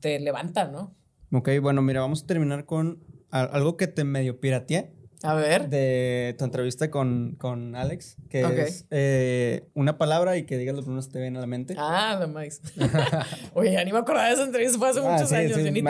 te 0.00 0.18
levanta, 0.18 0.66
¿no? 0.66 0.92
Ok, 1.30 1.50
bueno, 1.60 1.82
mira, 1.82 2.00
vamos 2.00 2.24
a 2.24 2.26
terminar 2.26 2.64
con 2.64 3.04
algo 3.30 3.76
que 3.76 3.86
te 3.86 4.04
medio 4.04 4.40
pirateé. 4.40 4.93
A 5.24 5.34
ver. 5.34 5.70
De 5.70 6.34
tu 6.38 6.44
entrevista 6.44 6.90
con, 6.90 7.36
con 7.38 7.74
Alex, 7.74 8.16
que 8.28 8.42
es 8.62 8.84
eh, 8.90 9.66
una 9.72 9.96
palabra 9.96 10.36
y 10.36 10.44
que 10.44 10.58
digas 10.58 10.76
lo 10.76 10.82
primero 10.82 11.02
que 11.02 11.12
te 11.12 11.20
viene 11.20 11.38
a 11.38 11.40
la 11.40 11.46
mente. 11.46 11.74
Ah, 11.78 12.18
la 12.20 12.26
más. 12.26 12.60
Oye, 13.54 13.72
ya 13.72 13.82
ni 13.84 13.92
me 13.92 13.98
acordaba 13.98 14.28
de 14.28 14.34
esa 14.34 14.44
entrevista, 14.44 14.78
fue 14.78 14.90
hace 14.90 15.00
ah, 15.00 15.10
muchos 15.10 15.32
años. 15.32 15.52
Sí. 15.54 15.64
Yo 15.64 15.70
ni 15.70 15.82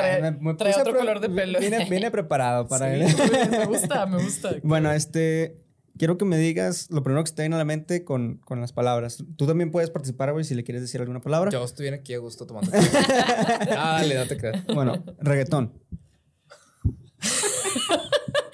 traía, 0.56 0.80
otro 0.80 0.94
color 0.94 1.18
de 1.18 1.30
pelo. 1.30 1.58
Vine, 1.58 2.10
preparado 2.12 2.68
para 2.68 2.94
él. 2.94 3.06
me 3.50 3.66
gusta, 3.66 4.06
me 4.06 4.22
gusta. 4.22 4.50
Bueno, 4.62 4.92
este. 4.92 5.56
Quiero 5.96 6.18
que 6.18 6.24
me 6.24 6.36
digas 6.36 6.88
lo 6.90 7.04
primero 7.04 7.22
que 7.22 7.30
te 7.30 7.42
viene 7.42 7.54
a 7.54 7.58
la 7.58 7.64
mente 7.64 8.02
con, 8.02 8.38
con 8.38 8.60
las 8.60 8.72
palabras. 8.72 9.22
Tú 9.36 9.46
también 9.46 9.70
puedes 9.70 9.90
participar, 9.90 10.32
güey, 10.32 10.44
si 10.44 10.56
le 10.56 10.64
quieres 10.64 10.82
decir 10.82 11.00
alguna 11.00 11.20
palabra. 11.20 11.52
Yo 11.52 11.62
estoy 11.62 11.84
bien 11.84 11.94
aquí 11.94 12.14
a 12.14 12.18
gusto 12.18 12.46
tomando. 12.46 12.72
ah, 12.74 13.98
dale, 14.00 14.16
date 14.16 14.36
creas. 14.36 14.64
Bueno, 14.66 15.04
reggaetón. 15.20 15.72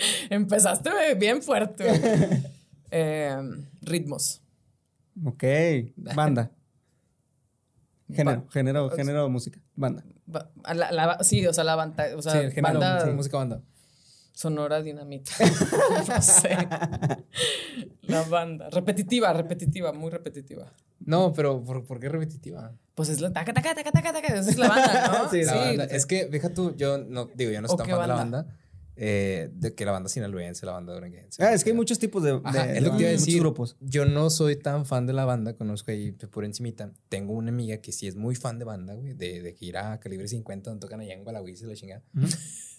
Empezaste 0.31 1.15
bien 1.17 1.43
fuerte. 1.43 1.87
Em, 2.93 3.67
ritmos. 3.83 4.43
Ok. 5.25 5.45
Banda. 5.97 6.51
Género, 8.13 8.45
género, 8.51 8.91
género 8.91 9.23
de 9.23 9.29
música. 9.29 9.61
Banda. 9.77 10.03
sí, 11.21 11.47
o 11.47 11.53
sea, 11.53 11.63
la 11.63 11.77
banda. 11.77 12.07
O 12.17 12.23
sea, 12.23 12.33
sí, 12.33 12.51
género, 12.51 12.81
banda, 12.81 13.07
música 13.15 13.37
banda. 13.37 13.63
Sonora 14.33 14.83
dinamita. 14.83 15.31
no 16.09 16.21
sé. 16.21 16.57
La 18.03 18.23
banda. 18.25 18.69
Repetitiva, 18.71 19.33
repetitiva, 19.33 19.93
muy 19.93 20.11
repetitiva. 20.11 20.73
No, 20.99 21.33
pero 21.33 21.63
¿por, 21.63 22.01
qué 22.01 22.09
repetitiva? 22.09 22.73
Pues 22.97 23.11
es 23.11 23.21
la 23.21 23.33
taca, 23.33 23.53
taca, 23.53 23.77
taca, 23.77 23.93
taca, 23.93 24.13
taca. 24.13 24.27
Esa 24.27 24.51
es 24.51 24.59
la 24.59 24.69
banda, 24.69 25.23
¿no? 25.23 25.31
sí, 25.31 25.45
la 25.45 25.55
Banda. 25.55 25.85
Es 25.85 26.05
que, 26.05 26.27
fíjate 26.27 26.55
tú, 26.55 26.75
yo 26.75 26.99
no, 26.99 27.27
digo, 27.27 27.53
yo 27.53 27.61
no 27.61 27.69
estoy 27.69 27.87
tan 27.87 27.91
fan 27.91 28.01
de 28.01 28.09
la 28.09 28.15
banda 28.15 28.47
eh, 28.97 29.51
de 29.53 29.75
que 29.75 29.85
la 29.85 29.93
banda 29.93 30.09
sinaloense, 30.09 30.67
la 30.67 30.73
banda 30.73 30.93
duranguense. 30.93 31.43
Ah, 31.43 31.55
es 31.55 31.65
que 31.65 31.71
hay 31.71 31.77
muchos 31.77 31.99
tipos 31.99 32.23
de, 32.23 32.41
es 32.75 32.83
lo 32.83 32.97
que 32.97 33.07
decir. 33.07 33.41
grupos. 33.41 33.77
Yo 33.81 34.05
no 34.05 34.31
soy 34.31 34.57
tan 34.57 34.87
fan 34.87 35.07
de 35.07 35.13
la 35.13 35.25
banda, 35.25 35.55
conozco 35.55 35.91
ahí 35.91 36.13
por 36.13 36.45
encimita. 36.45 36.93
Tengo 37.09 37.33
una 37.33 37.51
amiga 37.51 37.79
que 37.79 37.93
sí 37.93 38.07
es 38.07 38.17
muy 38.17 38.35
fan 38.35 38.59
de 38.59 38.65
banda, 38.65 38.95
güey, 38.95 39.15
de, 39.15 39.43
de 39.43 39.55
que 39.55 39.67
ir 39.67 39.77
a 39.77 39.99
Calibre 40.01 40.29
50, 40.29 40.71
donde 40.71 40.81
tocan 40.81 41.01
allá 41.01 41.15
en 41.15 41.25
Gualagüiz 41.25 41.63
y 41.63 41.67
la 41.67 41.75
chingada. 41.75 42.03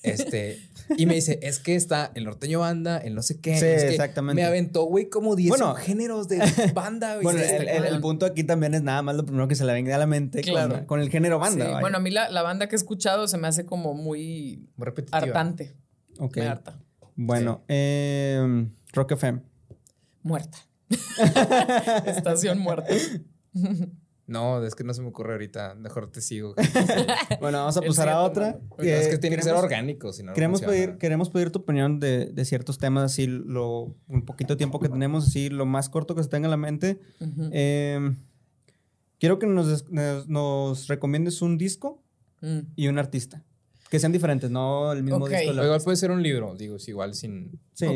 Este, 0.04 0.60
y 0.98 1.06
me 1.06 1.16
dice, 1.16 1.40
es 1.44 1.60
que 1.60 1.76
está 1.76 2.12
el 2.16 2.24
norteño 2.24 2.60
banda, 2.60 2.98
el 2.98 3.14
no 3.14 3.22
sé 3.22 3.40
qué. 3.40 3.58
Sí, 3.58 3.66
exactamente. 3.66 4.42
Me 4.42 4.48
aventó, 4.48 4.84
güey, 4.84 5.10
como 5.10 5.36
10 5.36 5.50
bueno, 5.50 5.76
géneros 5.76 6.28
de 6.28 6.40
banda, 6.74 7.14
güey. 7.16 7.24
Bueno, 7.24 7.40
el, 7.40 8.02
punto 8.02 8.26
aquí 8.26 8.44
también 8.44 8.74
es 8.74 8.82
nada 8.82 9.02
más 9.04 9.16
lo 9.16 9.26
primero 9.26 9.48
que 9.48 9.56
se 9.56 9.64
le 9.64 9.74
venga 9.74 9.96
a 9.96 10.00
la 10.00 10.08
mente 10.08 10.42
claro. 10.42 10.88
con, 10.88 11.00
el 11.00 11.10
género 11.10 11.38
banda. 11.38 11.80
Bueno, 11.82 11.98
a 11.98 12.00
mí 12.00 12.10
la, 12.10 12.30
la, 12.30 12.42
banda 12.42 12.68
que 12.68 12.76
he 12.76 12.78
escuchado 12.78 13.28
se 13.28 13.38
me 13.38 13.48
hace 13.48 13.66
como 13.66 13.94
muy, 13.94 14.70
muy 14.76 14.88
hartante. 15.12 15.76
Ok. 16.22 16.38
Bueno, 17.16 17.64
eh, 17.68 18.68
Rock 18.94 19.14
FM. 19.14 19.42
Muerta. 20.22 20.60
Estación 22.06 22.60
muerta. 22.60 22.94
No, 24.28 24.64
es 24.64 24.76
que 24.76 24.84
no 24.84 24.94
se 24.94 25.02
me 25.02 25.08
ocurre 25.08 25.34
ahorita. 25.34 25.74
Mejor 25.74 26.12
te 26.12 26.22
sigo. 26.22 26.54
bueno, 27.42 27.58
vamos 27.58 27.76
a 27.76 27.82
pasar 27.82 28.10
a 28.10 28.22
otra. 28.22 28.60
es 28.78 29.08
que 29.08 29.18
tiene 29.18 29.36
que 29.36 29.42
ser 29.42 29.56
orgánico. 29.56 30.14
Si 30.14 30.22
no, 30.22 30.34
queremos, 30.34 30.62
pedir, 30.62 31.00
queremos 31.00 31.32
pedir 31.32 31.50
tu 31.50 31.60
opinión 31.60 32.00
de, 32.00 32.46
ciertos 32.46 32.78
temas, 32.78 33.06
así 33.06 33.26
lo, 33.26 33.96
un 34.08 34.24
poquito 34.24 34.54
de 34.54 34.58
tiempo 34.58 34.80
que 34.80 34.90
tenemos, 34.90 35.28
así 35.28 35.50
lo 35.50 35.66
más 35.66 35.90
corto 35.90 36.14
que 36.14 36.22
se 36.22 36.30
tenga 36.30 36.46
en 36.46 36.52
la 36.52 36.58
mente. 36.58 37.00
Em, 37.52 38.16
quiero 39.20 39.40
que 39.40 39.48
nos, 39.48 39.90
nos, 39.90 40.88
recomiendes 40.88 41.42
un 41.42 41.58
disco 41.58 42.04
mm. 42.42 42.60
y 42.76 42.90
un 42.90 43.00
artista. 43.00 43.44
Que 43.92 44.00
sean 44.00 44.14
diferentes, 44.14 44.50
no 44.50 44.94
el 44.94 45.04
mismo 45.04 45.28
disco. 45.28 45.52
Igual 45.52 45.82
puede 45.82 45.98
ser 45.98 46.12
un 46.12 46.24
libro, 46.24 46.56
digo, 46.56 46.78
igual 46.88 47.14
sin. 47.14 47.60
Sí, 47.74 47.88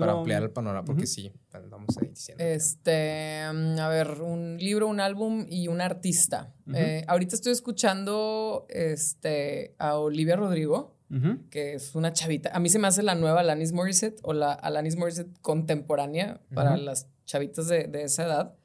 Para 0.00 0.10
ampliar 0.10 0.42
el 0.42 0.50
panorama, 0.50 0.84
porque 0.84 1.06
sí, 1.06 1.30
vamos 1.70 1.96
ahí 1.96 2.08
diciendo. 2.08 2.42
Este, 2.42 3.44
mm, 3.52 3.78
a 3.78 3.88
ver, 3.88 4.20
un 4.20 4.56
libro, 4.58 4.88
un 4.88 4.98
álbum 4.98 5.46
y 5.48 5.68
un 5.68 5.80
artista. 5.80 6.52
Eh, 6.74 7.04
ahorita 7.06 7.36
estoy 7.36 7.52
escuchando 7.52 8.66
este, 8.68 9.76
a 9.78 9.96
Olivia 9.96 10.34
Rodrigo, 10.34 10.96
que 11.50 11.74
es 11.74 11.94
una 11.94 12.12
chavita. 12.12 12.50
A 12.52 12.58
mí 12.58 12.68
se 12.68 12.80
me 12.80 12.88
hace 12.88 13.04
la 13.04 13.14
nueva 13.14 13.38
Alanis 13.38 13.72
Morissette 13.72 14.18
o 14.24 14.32
la 14.32 14.54
Alanis 14.54 14.96
Morissette 14.96 15.38
contemporánea 15.40 16.40
para 16.52 16.76
las 16.76 17.06
chavitas 17.26 17.68
de, 17.68 17.84
de 17.86 18.02
esa 18.02 18.24
edad. 18.24 18.56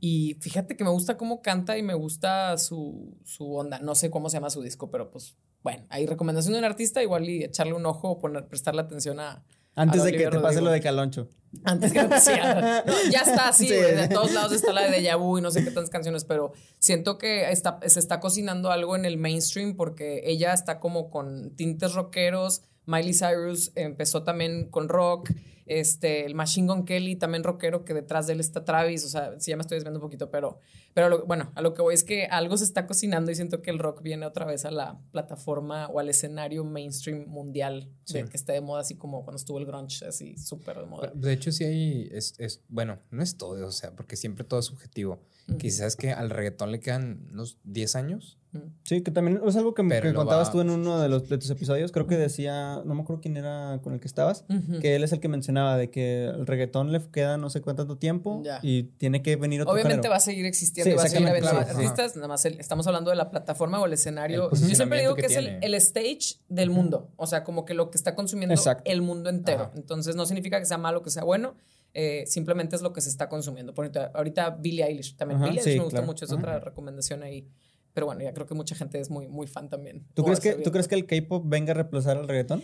Y 0.00 0.38
fíjate 0.40 0.78
que 0.78 0.84
me 0.84 0.90
gusta 0.90 1.18
cómo 1.18 1.42
canta 1.42 1.76
y 1.76 1.82
me 1.82 1.92
gusta 1.92 2.56
su, 2.56 3.18
su 3.24 3.54
onda. 3.54 3.80
No 3.80 3.94
sé 3.94 4.08
cómo 4.08 4.30
se 4.30 4.38
llama 4.38 4.48
su 4.48 4.62
disco, 4.62 4.90
pero 4.90 5.10
pues 5.10 5.36
bueno, 5.62 5.84
hay 5.90 6.06
recomendación 6.06 6.52
de 6.52 6.60
un 6.60 6.64
artista, 6.64 7.02
igual 7.02 7.28
y 7.28 7.44
echarle 7.44 7.74
un 7.74 7.86
ojo 7.86 8.10
o 8.10 8.18
poner, 8.18 8.46
prestarle 8.46 8.82
atención 8.82 9.20
a. 9.20 9.44
Antes 9.74 10.02
de 10.02 10.12
que 10.12 10.26
te 10.28 10.38
pase 10.40 10.60
lo 10.60 10.70
de 10.70 10.80
Caloncho. 10.80 11.28
Antes 11.64 11.92
que 11.92 12.00
sí, 12.20 12.32
ya 13.10 13.20
está 13.20 13.48
así, 13.48 13.68
de 13.68 14.08
todos 14.08 14.32
lados 14.32 14.52
está 14.52 14.72
la 14.72 14.82
de 14.82 15.00
Deja 15.00 15.16
Vu 15.16 15.38
y 15.38 15.40
no 15.40 15.50
sé 15.50 15.64
qué 15.64 15.70
tantas 15.70 15.88
canciones, 15.88 16.24
pero 16.24 16.52
siento 16.78 17.16
que 17.16 17.50
está, 17.50 17.78
se 17.86 18.00
está 18.00 18.20
cocinando 18.20 18.70
algo 18.70 18.96
en 18.96 19.04
el 19.04 19.16
mainstream 19.16 19.74
porque 19.76 20.22
ella 20.24 20.52
está 20.52 20.78
como 20.78 21.10
con 21.10 21.54
tintes 21.56 21.94
rockeros. 21.94 22.62
Miley 22.86 23.14
Cyrus 23.14 23.72
empezó 23.76 24.24
también 24.24 24.68
con 24.70 24.88
rock. 24.88 25.30
Este, 25.68 26.24
el 26.24 26.34
Machine 26.34 26.66
Gun 26.66 26.84
Kelly, 26.84 27.16
también 27.16 27.44
rockero, 27.44 27.84
que 27.84 27.94
detrás 27.94 28.26
de 28.26 28.32
él 28.32 28.40
está 28.40 28.64
Travis. 28.64 29.04
O 29.04 29.08
sea, 29.08 29.38
sí, 29.38 29.50
ya 29.50 29.56
me 29.56 29.60
estoy 29.60 29.76
desviando 29.76 29.98
un 29.98 30.02
poquito, 30.02 30.30
pero, 30.30 30.58
pero 30.94 31.24
bueno, 31.26 31.52
a 31.54 31.62
lo 31.62 31.74
que 31.74 31.82
voy 31.82 31.94
es 31.94 32.04
que 32.04 32.24
algo 32.24 32.56
se 32.56 32.64
está 32.64 32.86
cocinando 32.86 33.30
y 33.30 33.34
siento 33.34 33.60
que 33.60 33.70
el 33.70 33.78
rock 33.78 34.02
viene 34.02 34.24
otra 34.26 34.46
vez 34.46 34.64
a 34.64 34.70
la 34.70 34.98
plataforma 35.12 35.86
o 35.88 36.00
al 36.00 36.08
escenario 36.08 36.64
mainstream 36.64 37.26
mundial, 37.28 37.90
que 38.06 38.24
está 38.32 38.54
de 38.54 38.62
moda, 38.62 38.80
así 38.80 38.96
como 38.96 39.22
cuando 39.24 39.36
estuvo 39.36 39.58
el 39.58 39.66
grunge, 39.66 40.06
así 40.06 40.36
súper 40.38 40.78
de 40.78 40.86
moda. 40.86 41.12
De 41.14 41.32
hecho, 41.32 41.52
sí 41.52 41.64
hay, 41.64 42.08
es, 42.12 42.34
es, 42.38 42.62
bueno, 42.68 42.98
no 43.10 43.22
es 43.22 43.36
todo, 43.36 43.66
o 43.66 43.72
sea, 43.72 43.94
porque 43.94 44.16
siempre 44.16 44.44
todo 44.44 44.60
es 44.60 44.66
subjetivo. 44.66 45.20
Quizás 45.58 45.96
que 45.96 46.12
al 46.12 46.28
reggaetón 46.28 46.72
le 46.72 46.80
quedan 46.80 47.28
unos 47.32 47.58
10 47.64 47.96
años 47.96 48.37
Sí, 48.82 49.02
que 49.02 49.10
también 49.10 49.40
es 49.46 49.56
algo 49.56 49.74
que, 49.74 49.82
me 49.82 50.14
contabas 50.14 50.50
tú 50.50 50.60
en 50.60 50.70
uno 50.70 51.00
de, 51.00 51.08
los, 51.08 51.24
tus 51.28 51.50
episodios. 51.50 51.92
Creo 51.92 52.06
que 52.06 52.16
decía, 52.16 52.82
no 52.84 52.94
me 52.94 53.02
acuerdo 53.02 53.20
quién 53.20 53.36
era 53.36 53.80
con 53.82 53.92
el 53.92 54.00
que 54.00 54.08
estabas, 54.08 54.44
que 54.80 54.96
él 54.96 55.04
es 55.04 55.12
el 55.12 55.20
que 55.20 55.28
mencionaba 55.28 55.76
de 55.76 55.90
que 55.90 56.24
el 56.24 56.46
reggaetón 56.46 56.92
le 56.92 57.00
queda 57.10 57.36
no 57.36 57.50
sé 57.50 57.60
cuánto 57.60 57.98
tiempo 57.98 58.42
y 58.62 58.84
tiene 58.84 59.22
que 59.22 59.36
venir 59.36 59.62
otro 59.62 59.74
Obviamente 59.74 60.08
va 60.08 60.16
a 60.16 60.20
seguir 60.20 60.46
existiendo 60.46 60.96
va 60.96 61.02
a 61.02 61.08
seguir 61.08 61.28
habiendo 61.28 61.50
artistas. 61.50 62.16
Nada 62.16 62.28
más 62.28 62.44
estamos 62.44 62.86
hablando 62.86 63.10
de 63.10 63.16
la 63.16 63.30
plataforma 63.30 63.80
o 63.80 63.86
el 63.86 63.92
escenario. 63.92 64.50
Yo 64.50 64.74
siempre 64.74 65.00
digo 65.00 65.14
que, 65.14 65.26
es 65.26 65.36
el, 65.36 65.74
stage 65.74 66.40
del 66.48 66.70
mundo. 66.70 67.10
O 67.16 67.26
sea, 67.26 67.44
como 67.44 67.64
que 67.64 67.74
lo 67.74 67.90
que 67.90 67.98
está 67.98 68.14
consumiendo 68.14 68.54
el 68.84 69.02
mundo 69.02 69.30
entero. 69.30 69.70
Entonces 69.74 70.16
no 70.16 70.26
significa 70.26 70.58
que 70.58 70.66
sea 70.66 70.78
malo, 70.78 71.02
que 71.02 71.10
sea 71.10 71.24
bueno. 71.24 71.54
Eh, 71.94 72.24
simplemente 72.26 72.76
es 72.76 72.82
lo 72.82 72.92
que 72.92 73.00
se 73.00 73.08
está 73.08 73.28
consumiendo. 73.28 73.74
Por 73.74 73.84
ahorita, 73.86 74.12
ahorita 74.14 74.50
Billie 74.50 74.84
Eilish 74.84 75.16
también. 75.16 75.40
Billie 75.40 75.60
Eilish 75.60 75.78
me 75.78 75.84
gusta 75.84 76.02
mucho, 76.02 76.24
es 76.24 76.32
otra 76.32 76.60
recomendación 76.60 77.22
ahí. 77.22 77.48
Pero 77.98 78.06
bueno, 78.06 78.22
ya 78.22 78.32
creo 78.32 78.46
que 78.46 78.54
mucha 78.54 78.76
gente 78.76 79.00
es 79.00 79.10
muy, 79.10 79.26
muy 79.26 79.48
fan 79.48 79.68
también. 79.68 80.06
¿Tú, 80.14 80.22
crees 80.22 80.38
que, 80.38 80.52
¿tú 80.52 80.70
crees 80.70 80.86
que 80.86 80.94
el 80.94 81.04
K-pop 81.04 81.42
venga 81.48 81.72
a 81.72 81.74
reemplazar 81.74 82.16
al 82.16 82.28
reggaetón? 82.28 82.62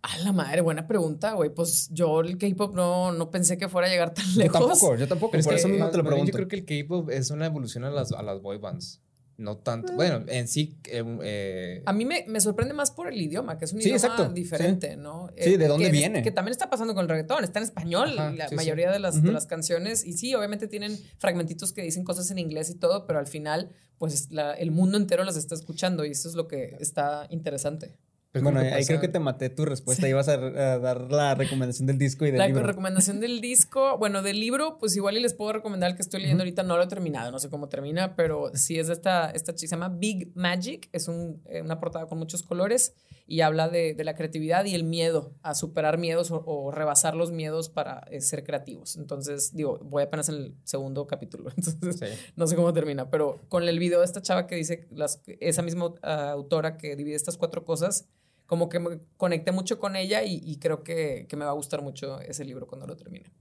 A 0.00 0.16
la 0.20 0.32
madre, 0.32 0.62
buena 0.62 0.86
pregunta, 0.86 1.34
güey. 1.34 1.50
Pues 1.50 1.90
yo 1.92 2.22
el 2.22 2.38
K-pop 2.38 2.74
no, 2.74 3.12
no 3.12 3.30
pensé 3.30 3.58
que 3.58 3.68
fuera 3.68 3.86
a 3.86 3.90
llegar 3.90 4.14
tan 4.14 4.24
lejos. 4.34 4.58
Yo 4.58 4.66
tampoco, 4.66 4.96
yo 4.96 5.06
tampoco. 5.06 5.38
por 5.38 5.52
eso 5.52 5.68
mismo 5.68 5.90
te 5.90 5.98
lo 5.98 6.04
pregunto. 6.04 6.32
Yo 6.32 6.32
creo 6.32 6.48
que 6.48 6.56
el 6.56 6.64
K-pop 6.64 7.10
es 7.10 7.30
una 7.30 7.44
evolución 7.44 7.84
a 7.84 7.90
las, 7.90 8.12
a 8.12 8.22
las 8.22 8.40
boy 8.40 8.56
bands. 8.56 9.01
No 9.36 9.56
tanto. 9.58 9.94
Bueno, 9.94 10.24
en 10.28 10.46
sí. 10.46 10.76
Eh, 10.84 11.04
eh, 11.22 11.82
a 11.86 11.92
mí 11.92 12.04
me, 12.04 12.24
me, 12.28 12.40
sorprende 12.40 12.74
más 12.74 12.90
por 12.90 13.08
el 13.08 13.20
idioma, 13.20 13.58
que 13.58 13.64
es 13.64 13.72
un 13.72 13.80
idioma 13.80 14.28
diferente, 14.28 14.96
¿no? 14.96 15.30
Sí, 15.36 15.56
¿de 15.56 15.66
dónde 15.66 15.86
que, 15.86 15.92
viene? 15.92 16.22
Que 16.22 16.30
también 16.30 16.52
está 16.52 16.70
pasando 16.70 16.94
con 16.94 17.02
el 17.02 17.08
reggaetón. 17.08 17.42
Está 17.42 17.58
en 17.58 17.64
español 17.64 18.14
la 18.14 18.48
mayoría 18.52 18.90
De, 18.90 18.98
las, 18.98 19.22
de 19.22 19.32
las 19.32 19.46
canciones. 19.46 20.04
Y 20.04 20.12
sí, 20.12 20.34
obviamente 20.34 20.68
tienen 20.68 20.98
fragmentitos 21.18 21.72
que 21.72 21.82
dicen 21.82 22.04
cosas 22.04 22.30
en 22.30 22.38
inglés 22.38 22.70
y 22.70 22.74
todo, 22.74 23.06
pero 23.06 23.18
al 23.18 23.26
final, 23.26 23.70
pues 23.98 24.28
el 24.58 24.70
mundo 24.70 24.96
entero 24.98 25.24
las 25.24 25.36
está 25.36 25.54
escuchando 25.54 26.04
y 26.04 26.10
eso 26.10 26.28
es 26.28 26.34
lo 26.34 26.46
que 26.46 26.76
está 26.78 27.26
interesante. 27.30 27.96
Pues 28.32 28.42
bueno, 28.42 28.60
ahí 28.60 28.86
creo 28.86 28.98
que 28.98 29.08
te 29.08 29.18
maté 29.18 29.50
tu 29.50 29.66
respuesta. 29.66 30.08
Ibas 30.08 30.26
a, 30.28 30.38
dar 30.38 31.12
la 31.12 31.34
recomendación 31.34 31.86
del 31.86 31.98
disco 31.98 32.24
y 32.24 32.30
del 32.30 32.40
libro. 32.40 32.62
La 32.62 32.66
recomendación 32.66 33.20
del 33.20 33.42
disco, 33.42 33.98
bueno, 33.98 34.22
del 34.22 34.40
libro, 34.40 34.78
pues 34.78 34.96
igual 34.96 35.18
y 35.18 35.20
les 35.20 35.34
puedo 35.34 35.52
recomendar 35.52 35.90
el 35.90 35.96
que 35.96 36.02
estoy 36.02 36.22
leyendo 36.22 36.42
ahorita. 36.42 36.62
No 36.62 36.78
lo 36.78 36.84
he 36.84 36.86
terminado, 36.86 37.30
no 37.30 37.38
sé 37.38 37.50
cómo 37.50 37.68
termina, 37.68 38.16
pero 38.16 38.50
sí 38.54 38.78
es 38.78 38.86
de 38.86 38.94
esta, 38.94 39.30
esta 39.30 39.54
chica, 39.54 39.68
se 39.68 39.76
llama 39.76 39.90
Big 39.90 40.32
Magic. 40.34 40.88
Es 40.92 41.08
un, 41.08 41.42
eh, 41.50 41.60
una 41.60 41.78
portada 41.78 42.06
con 42.06 42.18
muchos 42.18 42.42
colores 42.42 42.94
y 43.26 43.40
habla 43.42 43.68
de, 43.68 43.94
de, 43.94 44.04
la 44.04 44.14
creatividad 44.14 44.64
y 44.64 44.74
el 44.74 44.84
miedo, 44.84 45.34
a 45.42 45.54
superar 45.54 45.98
miedos 45.98 46.30
o, 46.30 46.70
rebasar 46.70 47.14
los 47.14 47.32
miedos 47.32 47.68
para 47.68 48.00
eh, 48.10 48.20
ser 48.20 48.44
creativos. 48.44 48.96
Entonces, 48.96 49.54
digo, 49.54 49.78
voy 49.82 50.02
apenas 50.02 50.28
en 50.28 50.34
el 50.36 50.56
segundo 50.64 51.06
capítulo, 51.06 51.50
entonces 51.56 52.32
no 52.36 52.46
sé 52.46 52.56
cómo 52.56 52.72
termina, 52.72 53.10
pero 53.10 53.40
con 53.48 53.68
el 53.68 53.78
video 53.78 54.00
de 54.00 54.06
esta 54.06 54.22
chava 54.22 54.46
que 54.46 54.56
dice, 54.56 54.88
las, 54.90 55.22
esa 55.26 55.62
misma 55.62 55.94
ah, 56.02 56.30
autora 56.32 56.76
que 56.76 56.96
divide 56.96 57.14
estas 57.14 57.36
cuatro 57.36 57.64
cosas, 57.64 58.08
como 58.52 58.68
que 58.68 58.80
me 58.80 58.98
conecté 59.16 59.50
mucho 59.50 59.78
con 59.78 59.96
ella 59.96 60.24
y, 60.24 60.58
creo 60.58 60.82
que, 60.84 61.26
me 61.38 61.46
va 61.46 61.52
a 61.52 61.54
gustar 61.54 61.80
mucho 61.80 62.20
ese 62.20 62.44
libro 62.44 62.66
cuando 62.66 62.86
lo 62.86 62.98
termine. 62.98 63.32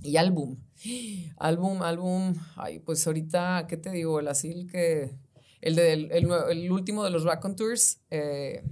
Y 0.00 0.16
álbum. 0.16 0.60
Álbum, 1.38 1.82
álbum. 1.82 2.36
Ay, 2.54 2.78
pues 2.78 3.04
ahorita, 3.04 3.66
¿qué 3.68 3.76
te 3.76 3.90
digo? 3.90 4.20
El 4.20 4.28
asil 4.28 4.70
que. 4.70 5.16
El, 5.60 5.74
de, 5.74 5.92
el, 5.92 6.70
último 6.70 7.02
de 7.02 7.10
los 7.10 7.24
Raconteurs. 7.24 7.98
Eh, 8.10 8.62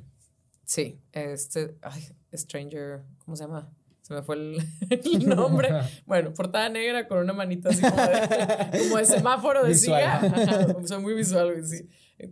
sí, 0.64 1.00
este. 1.10 1.76
Ay, 1.82 2.10
Stranger. 2.32 3.02
¿Cómo 3.24 3.36
se 3.36 3.42
llama? 3.42 3.68
Se 4.02 4.14
me 4.14 4.22
fue 4.22 4.36
el, 4.36 4.58
nombre. 5.26 5.70
bueno, 6.06 6.32
portada 6.32 6.68
negra 6.68 7.08
con 7.08 7.18
una 7.18 7.32
manita 7.32 7.70
así 7.70 7.82
como 7.82 8.02
de, 8.02 8.78
como 8.84 8.98
de 8.98 9.04
semáforo 9.04 9.64
de 9.64 9.74
Soy 9.74 11.02
muy 11.02 11.14
visual, 11.14 11.66
sí 11.66 11.88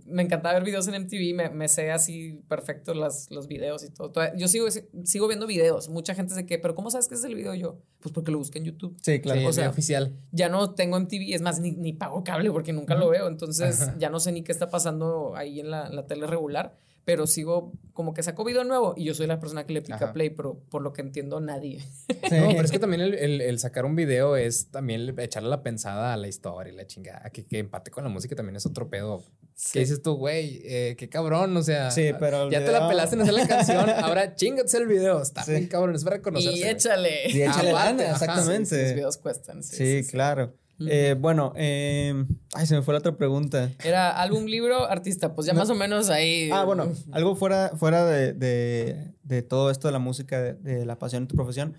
me 0.06 0.22
encantaba 0.22 0.54
ver 0.54 0.64
videos 0.64 0.88
en 0.88 1.02
MTV, 1.02 1.34
me, 1.34 1.50
me 1.50 1.68
sé 1.68 1.90
así 1.90 2.40
perfecto 2.48 2.94
las, 2.94 3.30
los 3.30 3.48
videos 3.48 3.84
y 3.84 3.90
todo. 3.90 4.12
Yo 4.36 4.48
sigo, 4.48 4.66
sigo 5.04 5.28
viendo 5.28 5.46
videos. 5.46 5.88
Mucha 5.88 6.14
gente 6.14 6.34
dice 6.34 6.46
que, 6.46 6.58
pero 6.58 6.74
¿cómo 6.74 6.90
sabes 6.90 7.08
que 7.08 7.14
es 7.14 7.24
el 7.24 7.34
video 7.34 7.54
yo? 7.54 7.78
Pues 8.00 8.12
porque 8.12 8.32
lo 8.32 8.38
busqué 8.38 8.58
en 8.58 8.64
YouTube. 8.64 8.96
Sí, 9.02 9.20
claro. 9.20 9.46
o 9.46 9.52
sea, 9.52 9.68
oficial. 9.68 10.14
Ya 10.32 10.48
no 10.48 10.74
tengo 10.74 10.98
MTV, 10.98 11.34
es 11.34 11.42
más, 11.42 11.60
ni, 11.60 11.72
ni 11.72 11.92
pago 11.92 12.24
cable 12.24 12.50
porque 12.50 12.72
nunca 12.72 12.94
lo 12.94 13.08
veo. 13.08 13.28
Entonces 13.28 13.90
ya 13.98 14.08
no 14.10 14.20
sé 14.20 14.32
ni 14.32 14.42
qué 14.42 14.52
está 14.52 14.70
pasando 14.70 15.36
ahí 15.36 15.60
en 15.60 15.70
la, 15.70 15.88
la 15.90 16.06
tele 16.06 16.26
regular 16.26 16.76
pero 17.04 17.26
sigo 17.26 17.72
como 17.92 18.14
que 18.14 18.22
saco 18.22 18.44
video 18.44 18.64
nuevo 18.64 18.94
y 18.96 19.04
yo 19.04 19.14
soy 19.14 19.26
la 19.26 19.38
persona 19.38 19.66
que 19.66 19.74
le 19.74 19.82
pica 19.82 20.12
play, 20.12 20.30
pero 20.30 20.58
por 20.70 20.82
lo 20.82 20.92
que 20.92 21.02
entiendo 21.02 21.40
nadie. 21.40 21.82
No, 22.24 22.48
pero 22.48 22.62
es 22.62 22.72
que 22.72 22.78
también 22.78 23.02
el, 23.02 23.40
el, 23.42 23.58
sacar 23.58 23.84
un 23.84 23.94
video 23.94 24.34
es 24.36 24.70
también 24.70 25.14
echarle 25.18 25.50
la 25.50 25.62
pensada 25.62 26.14
a 26.14 26.16
la 26.16 26.26
historia 26.26 26.72
y 26.72 26.76
la 26.76 26.86
chingada, 26.86 27.28
que, 27.30 27.44
que 27.44 27.58
empate 27.58 27.90
con 27.90 28.02
la 28.02 28.08
música 28.08 28.34
también 28.34 28.56
es 28.56 28.64
otro 28.64 28.88
pedo. 28.88 29.22
¿Qué 29.72 29.80
dices 29.80 30.02
tú, 30.02 30.14
güey? 30.14 30.62
Eh, 30.64 30.96
qué 30.98 31.08
cabrón, 31.08 31.56
o 31.56 31.62
sea. 31.62 31.90
Sí, 31.90 32.10
pero. 32.18 32.50
Ya 32.50 32.64
te 32.64 32.72
la 32.72 32.88
pelaste 32.88 33.14
en 33.16 33.22
hacer 33.22 33.34
la 33.34 33.46
canción, 33.46 33.88
ahora 34.02 34.34
chingate 34.34 34.76
el 34.76 34.86
video. 34.86 35.22
Está 35.22 35.44
bien 35.44 35.68
cabrón, 35.68 35.94
es 35.94 36.04
para 36.04 36.16
reconocerse. 36.16 36.58
Y 36.58 36.62
échale. 36.64 37.30
Y 37.30 37.42
échale 37.42 37.70
exactamente. 37.70 38.82
los 38.82 38.94
videos 38.94 39.16
cuestan. 39.18 39.62
Sí, 39.62 40.04
claro. 40.10 40.54
Eh, 40.80 41.14
bueno, 41.18 41.52
eh, 41.56 42.24
ay, 42.52 42.66
se 42.66 42.74
me 42.74 42.82
fue 42.82 42.94
la 42.94 42.98
otra 42.98 43.16
pregunta. 43.16 43.70
Era 43.84 44.10
álbum, 44.20 44.44
libro, 44.44 44.88
artista, 44.88 45.34
pues 45.34 45.46
ya 45.46 45.54
más 45.54 45.70
o 45.70 45.74
menos 45.74 46.10
ahí. 46.10 46.50
Ah, 46.52 46.64
bueno, 46.64 46.92
algo 47.12 47.36
fuera, 47.36 47.72
fuera 47.76 48.04
de, 48.04 49.14
todo 49.48 49.70
esto 49.70 49.88
de 49.88 49.92
la 49.92 50.00
música, 50.00 50.40
de, 50.40 50.84
la 50.84 50.98
pasión 50.98 51.22
en 51.22 51.28
tu 51.28 51.36
profesión. 51.36 51.74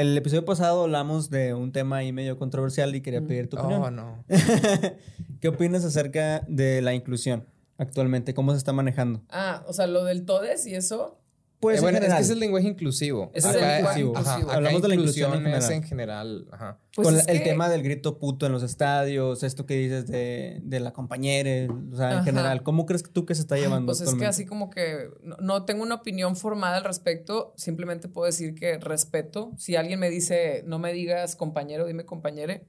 El 0.00 0.16
episodio 0.16 0.46
pasado 0.46 0.84
hablamos 0.84 1.28
de 1.28 1.52
un 1.52 1.72
tema 1.72 1.98
ahí 1.98 2.10
medio 2.10 2.38
controversial 2.38 2.94
y 2.94 3.02
quería 3.02 3.20
pedir 3.20 3.50
tu 3.50 3.58
opinión. 3.58 3.82
Oh, 3.82 3.90
no. 3.90 4.24
¿Qué 5.42 5.48
opinas 5.48 5.84
acerca 5.84 6.42
de 6.48 6.80
la 6.80 6.94
inclusión 6.94 7.44
actualmente? 7.76 8.32
¿Cómo 8.32 8.52
se 8.52 8.56
está 8.56 8.72
manejando? 8.72 9.20
Ah, 9.28 9.62
o 9.66 9.74
sea, 9.74 9.86
lo 9.86 10.04
del 10.04 10.24
todes 10.24 10.66
y 10.66 10.74
eso. 10.74 11.19
Pues 11.60 11.78
eh, 11.78 11.82
bueno, 11.82 11.98
es 11.98 12.14
que 12.14 12.20
es 12.20 12.30
el 12.30 12.40
lenguaje 12.40 12.68
inclusivo. 12.68 13.30
Es 13.34 13.44
el 13.44 13.60
lenguaje 13.60 14.00
inclusivo. 14.00 14.50
Hablamos 14.50 14.80
de 14.80 14.88
la 14.88 14.94
inclusión 14.94 15.34
en 15.34 15.42
general. 15.42 15.72
en 15.72 15.82
general. 15.82 16.46
Ajá. 16.50 16.78
Pues 16.94 17.06
Con 17.06 17.20
el 17.28 17.42
tema 17.42 17.68
del 17.68 17.82
grito 17.82 18.18
puto 18.18 18.46
en 18.46 18.52
los 18.52 18.62
estadios, 18.62 19.42
esto 19.42 19.66
que 19.66 19.74
dices 19.74 20.06
de, 20.06 20.60
de 20.62 20.80
la 20.80 20.92
compañera, 20.92 21.72
o 21.92 21.96
sea, 21.96 22.18
en 22.18 22.24
general, 22.24 22.62
¿cómo 22.62 22.86
crees 22.86 23.04
tú 23.12 23.26
que 23.26 23.34
se 23.34 23.42
está 23.42 23.56
llevando? 23.56 23.92
Pues 23.92 24.00
es 24.00 24.14
que 24.14 24.26
así 24.26 24.46
como 24.46 24.70
que 24.70 25.10
no, 25.38 25.64
tengo 25.66 25.82
una 25.82 25.96
opinión 25.96 26.34
formada 26.34 26.78
al 26.78 26.84
respecto, 26.84 27.52
simplemente 27.56 28.08
puedo 28.08 28.26
decir 28.26 28.54
que 28.54 28.78
respeto. 28.78 29.52
Si 29.58 29.76
alguien 29.76 30.00
me 30.00 30.08
dice, 30.08 30.64
no 30.66 30.78
me 30.78 30.92
digas 30.92 31.36
compañero, 31.36 31.86
dime 31.86 32.06
compañere, 32.06 32.66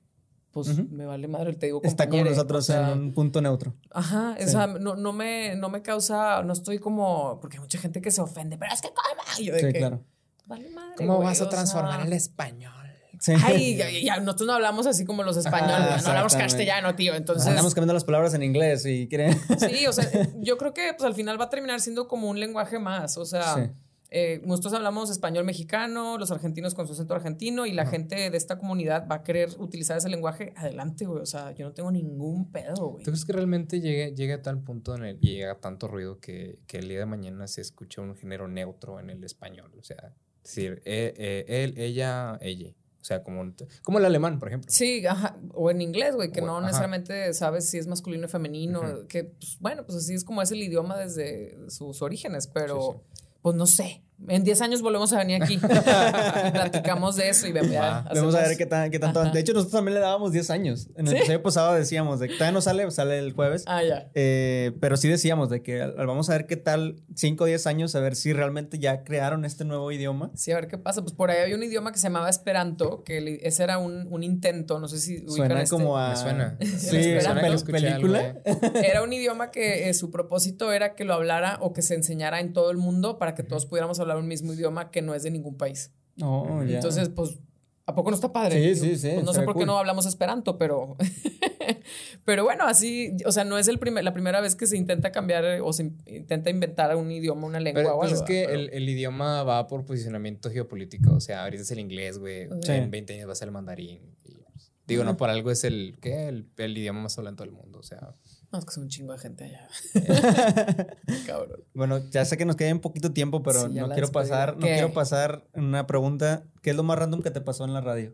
pues 0.52 0.90
me 0.90 1.06
vale 1.06 1.28
madre, 1.28 1.54
te 1.54 1.68
digo 1.68 1.82
Está 1.84 2.10
con 2.10 2.24
nosotros 2.24 2.70
en 2.70 2.86
un 2.86 3.14
punto 3.14 3.42
neutro. 3.42 3.74
Ajá, 3.92 4.36
o 4.40 4.48
sea, 4.48 4.68
no, 4.68 4.96
no, 4.96 5.14
me, 5.14 5.56
no 5.56 5.70
me 5.70 5.82
causa, 5.82 6.44
no 6.44 6.54
estoy 6.54 6.80
como, 6.80 7.40
porque 7.40 7.58
hay 7.58 7.62
mucha 7.62 7.80
gente 7.80 8.02
que 8.02 8.12
se 8.12 8.22
ofende, 8.22 8.58
pero 8.58 8.74
es 8.74 8.82
que 8.82 8.90
¿cómo? 8.90 9.22
Yo 9.40 9.54
de 9.54 9.60
sí, 9.60 9.74
claro. 9.74 10.02
Vale 10.46 10.70
madre, 10.70 10.96
¿Cómo 10.98 11.20
vas 11.20 11.42
a 11.42 11.50
transformar 11.50 12.06
el 12.06 12.14
español? 12.14 12.74
Sí. 13.22 13.34
Ay, 13.44 14.04
ya, 14.04 14.20
nosotros 14.20 14.48
no 14.48 14.54
hablamos 14.54 14.88
así 14.88 15.06
como 15.06 15.22
los 15.22 15.38
españoles, 15.38 16.04
no 16.04 16.10
hablamos 16.10 16.36
castellano, 16.36 16.96
tío. 16.96 17.14
Entonces. 17.14 17.48
Andamos 17.48 17.76
cambiando 17.76 17.94
las 17.94 18.04
palabras 18.04 18.34
en 18.34 18.42
inglés 18.42 18.84
y 18.86 19.08
quieren. 19.08 19.40
Sí, 19.60 19.86
o 19.86 19.94
sea, 19.94 20.10
yo 20.40 20.58
creo 20.58 20.74
que 20.74 20.94
pues 20.98 21.06
al 21.06 21.14
final 21.14 21.40
va 21.40 21.46
a 21.46 21.50
terminar 21.50 21.80
siendo 21.82 22.08
como 22.08 22.30
un 22.30 22.40
lenguaje 22.40 22.80
más. 22.80 23.18
O 23.18 23.26
sea, 23.26 23.72
eh, 24.14 24.42
nosotros 24.44 24.74
hablamos 24.74 25.10
español 25.10 25.46
mexicano, 25.46 26.18
los 26.18 26.32
argentinos 26.32 26.76
con 26.76 26.86
su 26.86 26.92
acento 26.92 27.14
argentino 27.14 27.66
y 27.66 27.72
la 27.72 27.86
gente 27.86 28.30
de 28.30 28.36
esta 28.36 28.58
comunidad 28.58 29.08
va 29.10 29.16
a 29.16 29.24
querer 29.24 29.52
utilizar 29.58 29.98
ese 29.98 30.10
lenguaje, 30.10 30.54
adelante, 30.58 31.06
güey. 31.06 31.22
O 31.22 31.26
sea, 31.26 31.52
yo 31.54 31.66
no 31.66 31.74
tengo 31.74 31.92
ningún 31.92 32.52
pedo, 32.52 32.90
güey. 32.90 33.06
¿Tú 33.06 33.12
crees 33.12 33.24
que 33.24 33.32
realmente 33.32 33.80
llegue, 33.80 34.14
llegue 34.14 34.34
a 34.34 34.42
tal 34.42 34.60
punto 34.60 34.96
en 34.96 35.06
el, 35.06 35.18
y 35.22 35.38
llega 35.38 35.56
tanto 35.62 35.88
ruido 35.88 36.20
que, 36.20 36.60
que, 36.68 36.80
el 36.80 36.90
día 36.90 37.00
de 37.00 37.06
mañana 37.06 37.48
se 37.48 37.62
escucha 37.62 38.02
un 38.02 38.18
género 38.18 38.50
neutro 38.50 39.00
en 39.00 39.10
el 39.10 39.24
español? 39.24 39.72
O 39.80 39.84
sea, 39.84 40.14
decir, 40.44 40.82
eh, 40.84 41.14
eh, 41.16 41.46
él, 41.48 41.76
ella, 41.78 42.38
ella. 42.42 42.74
O 43.00 43.04
sea, 43.04 43.24
como, 43.24 43.54
como 43.82 43.98
el 43.98 44.06
alemán, 44.06 44.40
por 44.40 44.50
ejemplo. 44.50 44.70
Sí, 44.70 45.06
ajá. 45.08 45.40
O 45.54 45.72
en 45.72 45.82
inglés, 45.82 46.16
güey, 46.16 46.32
que 46.32 46.42
no 46.42 46.60
necesariamente 46.60 47.34
sabes 47.34 47.68
si 47.70 47.78
es 47.78 47.88
masculino 47.88 48.28
o 48.28 48.30
femenino. 48.30 49.08
Que, 49.08 49.24
pues, 49.24 49.58
bueno, 49.60 49.86
pues 49.86 50.00
así 50.00 50.14
es 50.14 50.26
como 50.26 50.42
es 50.42 50.52
el 50.52 50.62
idioma 50.62 50.98
desde 50.98 51.58
sus 51.70 52.02
orígenes, 52.02 52.48
pero 52.48 53.02
pues 53.42 53.56
no 53.56 53.66
sé. 53.66 54.02
En 54.28 54.44
10 54.44 54.62
años 54.62 54.82
volvemos 54.82 55.12
a 55.14 55.18
venir 55.18 55.42
aquí. 55.42 55.58
platicamos 56.54 57.16
de 57.16 57.30
eso 57.30 57.48
y 57.48 57.52
vemos, 57.52 57.72
vamos 57.74 58.36
a 58.36 58.42
ver 58.42 58.58
qué, 58.58 58.66
tan, 58.66 58.92
qué 58.92 59.00
tanto. 59.00 59.24
De 59.24 59.40
hecho, 59.40 59.54
nosotros 59.54 59.74
también 59.74 59.96
le 59.96 60.02
dábamos 60.02 60.32
10 60.32 60.50
años. 60.50 60.88
En 60.96 61.08
el 61.08 61.16
episodio 61.16 61.42
pasado 61.42 61.74
decíamos 61.74 62.20
de 62.20 62.28
que 62.28 62.34
todavía 62.36 62.54
no 62.54 62.62
sale, 62.62 62.90
sale 62.92 63.20
el 63.20 63.34
jueves. 63.34 63.64
Ah, 63.68 63.84
ya. 63.84 64.10
Eh, 64.14 64.72
pero 64.80 64.98
sí 64.98 65.08
decíamos 65.08 65.50
de 65.50 65.62
que 65.62 65.86
vamos 65.86 66.30
a 66.30 66.34
ver 66.34 66.46
qué 66.46 66.58
tal 66.58 67.02
5 67.16 67.44
o 67.44 67.48
10 67.48 67.68
años, 67.68 67.96
a 67.96 68.00
ver 68.00 68.16
si 68.16 68.34
realmente 68.34 68.80
ya 68.80 69.04
crearon 69.04 69.46
este 69.46 69.66
nuevo 69.66 69.92
idioma. 69.92 70.32
Sí, 70.36 70.52
a 70.52 70.56
ver 70.56 70.68
qué 70.68 70.78
pasa. 70.78 71.02
Pues 71.02 71.14
por 71.14 71.32
ahí 71.32 71.42
había 71.42 71.56
un 71.56 71.64
idioma 71.64 71.92
que 71.92 72.00
se 72.00 72.04
llamaba 72.04 72.30
Esperanto, 72.30 73.04
que 73.04 73.40
ese 73.44 73.64
era 73.64 73.78
un, 73.78 74.08
un 74.10 74.24
intento, 74.24 74.80
no 74.80 74.88
sé 74.88 75.00
si 75.00 75.28
Suena 75.28 75.62
este. 75.62 75.76
como 75.76 75.98
a. 75.98 76.10
Me 76.10 76.16
suena. 76.16 76.58
sí, 76.62 77.20
suena 77.22 77.42
película. 77.66 78.36
era 78.84 79.04
un 79.04 79.14
idioma 79.14 79.52
que 79.52 79.90
eh, 79.90 79.94
su 79.94 80.12
propósito 80.12 80.72
era 80.72 80.96
que 80.96 81.04
lo 81.04 81.14
hablara 81.14 81.58
o 81.62 81.74
que 81.74 81.82
se 81.82 81.96
enseñara 81.96 82.40
en 82.40 82.54
todo 82.54 82.72
el 82.72 82.78
mundo 82.78 83.18
para 83.18 83.36
que 83.36 83.44
todos 83.44 83.66
pudiéramos 83.66 84.00
hablar 84.00 84.11
un 84.18 84.28
mismo 84.28 84.54
idioma 84.54 84.92
que 84.92 85.02
no 85.02 85.14
es 85.14 85.24
de 85.24 85.32
ningún 85.32 85.58
país. 85.58 85.92
Oh, 86.22 86.62
Entonces, 86.62 87.10
pues, 87.10 87.40
¿a 87.86 87.96
poco 87.96 88.12
no 88.12 88.16
está 88.16 88.32
padre? 88.32 88.76
Sí, 88.76 88.80
sí, 88.80 88.98
sí. 88.98 89.12
Pues 89.14 89.26
no 89.26 89.34
sé 89.34 89.42
por 89.42 89.58
qué 89.58 89.66
no 89.66 89.78
hablamos 89.78 90.06
esperanto, 90.06 90.58
pero... 90.58 90.98
pero 92.26 92.44
bueno, 92.44 92.66
así, 92.66 93.16
o 93.26 93.32
sea, 93.32 93.44
no 93.44 93.58
es 93.58 93.68
el 93.68 93.80
primer, 93.80 94.04
la 94.04 94.14
primera 94.14 94.42
vez 94.42 94.56
que 94.56 94.68
se 94.68 94.78
intenta 94.78 95.12
cambiar 95.12 95.62
o 95.62 95.74
se 95.74 95.92
intenta 96.06 96.50
inventar 96.50 96.96
un 96.96 97.12
idioma, 97.12 97.48
una 97.48 97.60
lengua 97.60 97.94
o 97.94 98.00
pues 98.00 98.12
algo. 98.12 98.24
es 98.24 98.28
que 98.28 98.44
el, 98.46 98.70
el, 98.72 98.88
idioma 98.90 99.44
va 99.44 99.68
por 99.68 99.86
posicionamiento 99.86 100.52
geopolítico, 100.52 101.14
o 101.14 101.20
sea, 101.20 101.44
ahorita 101.44 101.64
es 101.64 101.72
el 101.72 101.80
inglés, 101.80 102.18
güey, 102.18 102.48
en 102.68 102.92
20 102.92 103.14
años 103.14 103.28
va 103.28 103.34
a 103.34 103.36
ser 103.36 103.48
el 103.48 103.54
mandarín. 103.54 104.00
Pues, 104.24 104.72
digo, 104.86 105.04
no, 105.04 105.18
por 105.18 105.30
algo 105.30 105.52
es 105.52 105.64
el, 105.64 105.98
¿qué? 106.02 106.28
El, 106.28 106.48
el 106.58 106.78
idioma 106.78 107.02
más 107.02 107.18
hablado 107.18 107.32
en 107.32 107.38
todo 107.38 107.46
el 107.46 107.54
mundo, 107.54 107.80
o 107.80 107.84
sea... 107.84 108.14
No, 108.52 108.60
es 108.60 108.66
que 108.66 108.72
es 108.72 108.78
un 108.78 108.90
chingo 108.90 109.14
de 109.14 109.20
gente 109.20 109.46
allá. 109.46 109.68
Cabrón. 111.26 111.64
Bueno, 111.74 112.00
ya 112.10 112.26
sé 112.26 112.38
que 112.38 112.44
nos 112.44 112.58
queda 112.58 112.74
un 112.74 112.82
poquito 112.82 113.14
tiempo, 113.14 113.42
pero 113.44 113.70
no 113.70 113.90
quiero 113.90 114.12
pasar, 114.12 114.58
no 114.58 114.66
quiero 114.68 114.92
pasar 114.92 115.48
una 115.54 115.88
pregunta. 115.88 116.44
¿Qué 116.62 116.72
es 116.72 116.76
lo 116.76 116.84
más 116.84 117.00
random 117.00 117.22
que 117.22 117.32
te 117.32 117.40
pasó 117.40 117.64
en 117.64 117.74
la 117.74 117.80
radio? 117.80 118.14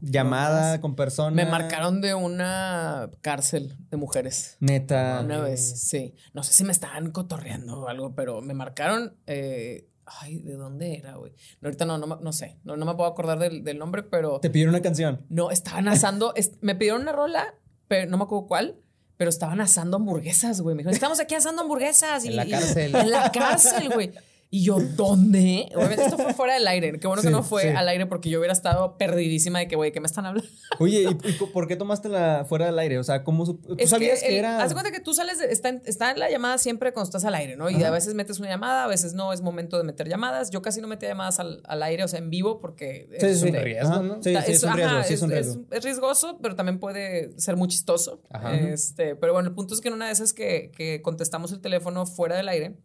Llamada 0.00 0.80
con 0.80 0.94
personas. 0.94 1.34
Me 1.34 1.50
marcaron 1.50 2.00
de 2.00 2.14
una 2.14 3.10
cárcel 3.22 3.76
de 3.90 3.96
mujeres. 3.96 4.56
Neta. 4.60 5.22
Una 5.24 5.40
vez, 5.40 5.80
sí. 5.80 6.14
No 6.32 6.44
sé 6.44 6.52
si 6.52 6.62
me 6.62 6.72
estaban 6.72 7.10
cotorreando 7.10 7.80
o 7.80 7.88
algo, 7.88 8.14
pero 8.14 8.42
me 8.42 8.54
marcaron. 8.54 9.16
Eh, 9.26 9.88
ay, 10.04 10.38
¿de 10.40 10.54
dónde 10.54 10.96
era, 10.96 11.16
güey? 11.16 11.32
No, 11.60 11.68
ahorita 11.68 11.86
no, 11.86 11.98
no, 11.98 12.06
no 12.06 12.32
sé. 12.32 12.60
No, 12.62 12.76
no, 12.76 12.86
me 12.86 12.94
puedo 12.94 13.10
acordar 13.10 13.40
del, 13.40 13.64
del, 13.64 13.78
nombre, 13.78 14.04
pero. 14.04 14.38
¿Te 14.38 14.50
pidieron 14.50 14.74
una 14.74 14.82
canción? 14.82 15.24
No, 15.28 15.50
estaban 15.50 15.88
asando. 15.88 16.34
me 16.60 16.76
pidieron 16.76 17.02
una 17.02 17.12
rola, 17.12 17.54
pero 17.88 18.08
no 18.08 18.18
me 18.18 18.24
acuerdo 18.24 18.46
cuál 18.46 18.76
pero 19.16 19.30
estaban 19.30 19.60
asando 19.60 19.96
hamburguesas, 19.96 20.60
güey. 20.60 20.74
Me 20.74 20.80
dijeron, 20.80 20.94
estamos 20.94 21.20
aquí 21.20 21.34
asando 21.34 21.62
hamburguesas. 21.62 22.24
en 22.24 22.36
la 22.36 22.46
cárcel. 22.46 22.94
en 22.94 23.10
la 23.10 23.32
cárcel, 23.32 23.90
güey. 23.90 24.12
Y 24.48 24.62
yo, 24.62 24.78
¿dónde? 24.78 25.68
Obviamente 25.74 26.04
esto 26.04 26.16
fue 26.18 26.32
fuera 26.32 26.54
del 26.54 26.66
aire. 26.68 26.98
Qué 27.00 27.06
bueno 27.08 27.20
que 27.20 27.30
no 27.30 27.42
fue 27.42 27.74
al 27.74 27.88
aire 27.88 28.06
porque 28.06 28.30
yo 28.30 28.38
hubiera 28.38 28.52
estado 28.52 28.96
perdidísima 28.96 29.58
de 29.58 29.66
que, 29.66 29.74
güey, 29.74 29.90
¿qué 29.90 30.00
me 30.00 30.06
están 30.06 30.24
hablando? 30.24 30.48
Oye, 30.78 31.02
¿y, 31.02 31.32
por 31.32 31.66
qué 31.66 31.74
tomaste 31.74 32.08
la 32.08 32.44
fuera 32.48 32.66
del 32.66 32.78
aire? 32.78 32.98
O 32.98 33.04
sea, 33.04 33.24
¿cómo 33.24 33.44
tú 33.44 33.76
sabías 33.86 34.22
que, 34.22 34.38
era? 34.38 34.62
Haz 34.62 34.72
cuenta 34.72 34.92
que 34.92 35.00
tú 35.00 35.14
sales, 35.14 35.40
está, 35.40 35.70
en, 35.70 36.18
la 36.18 36.30
llamada 36.30 36.58
siempre 36.58 36.92
cuando 36.92 37.08
estás 37.08 37.24
al 37.24 37.34
aire, 37.34 37.56
¿no? 37.56 37.70
Y 37.70 37.82
a 37.82 37.90
veces 37.90 38.14
metes 38.14 38.38
una 38.38 38.48
llamada, 38.48 38.84
a 38.84 38.86
veces 38.86 39.14
no 39.14 39.32
es 39.32 39.42
momento 39.42 39.78
de 39.78 39.84
meter 39.84 40.08
llamadas. 40.08 40.50
Yo 40.50 40.62
casi 40.62 40.80
no 40.80 40.86
metía 40.86 41.08
llamadas 41.08 41.40
al, 41.40 41.82
aire, 41.82 42.04
o 42.04 42.08
sea, 42.08 42.20
en 42.20 42.30
vivo, 42.30 42.60
porque 42.60 43.08
es, 43.12 43.42
un 43.42 43.52
riesgo, 43.52 44.02
¿no? 44.02 44.22
Sí, 44.22 44.32
es, 44.34 44.62
un 44.62 44.74
riesgo, 44.74 45.02
sí, 45.02 45.14
es, 45.14 45.22
un 45.22 45.30
riesgo. 45.30 45.64
Es, 45.72 45.84
riesgoso, 45.84 46.38
pero 46.40 46.54
también 46.54 46.78
puede 46.78 47.38
ser 47.38 47.56
muy 47.56 47.66
chistoso. 47.66 48.22
Este, 48.52 49.16
pero 49.16 49.32
bueno, 49.32 49.48
el 49.48 49.54
punto 49.54 49.74
es 49.74 49.80
que 49.80 49.88
en 49.88 49.94
una 49.94 50.06
de 50.06 50.12
esas 50.12 50.32
que, 50.32 50.70
que 50.76 51.02
contestamos 51.02 51.50
el 51.50 51.60
teléfono 51.60 52.06
fuera 52.06 52.36
del 52.36 52.48
aire 52.48 52.76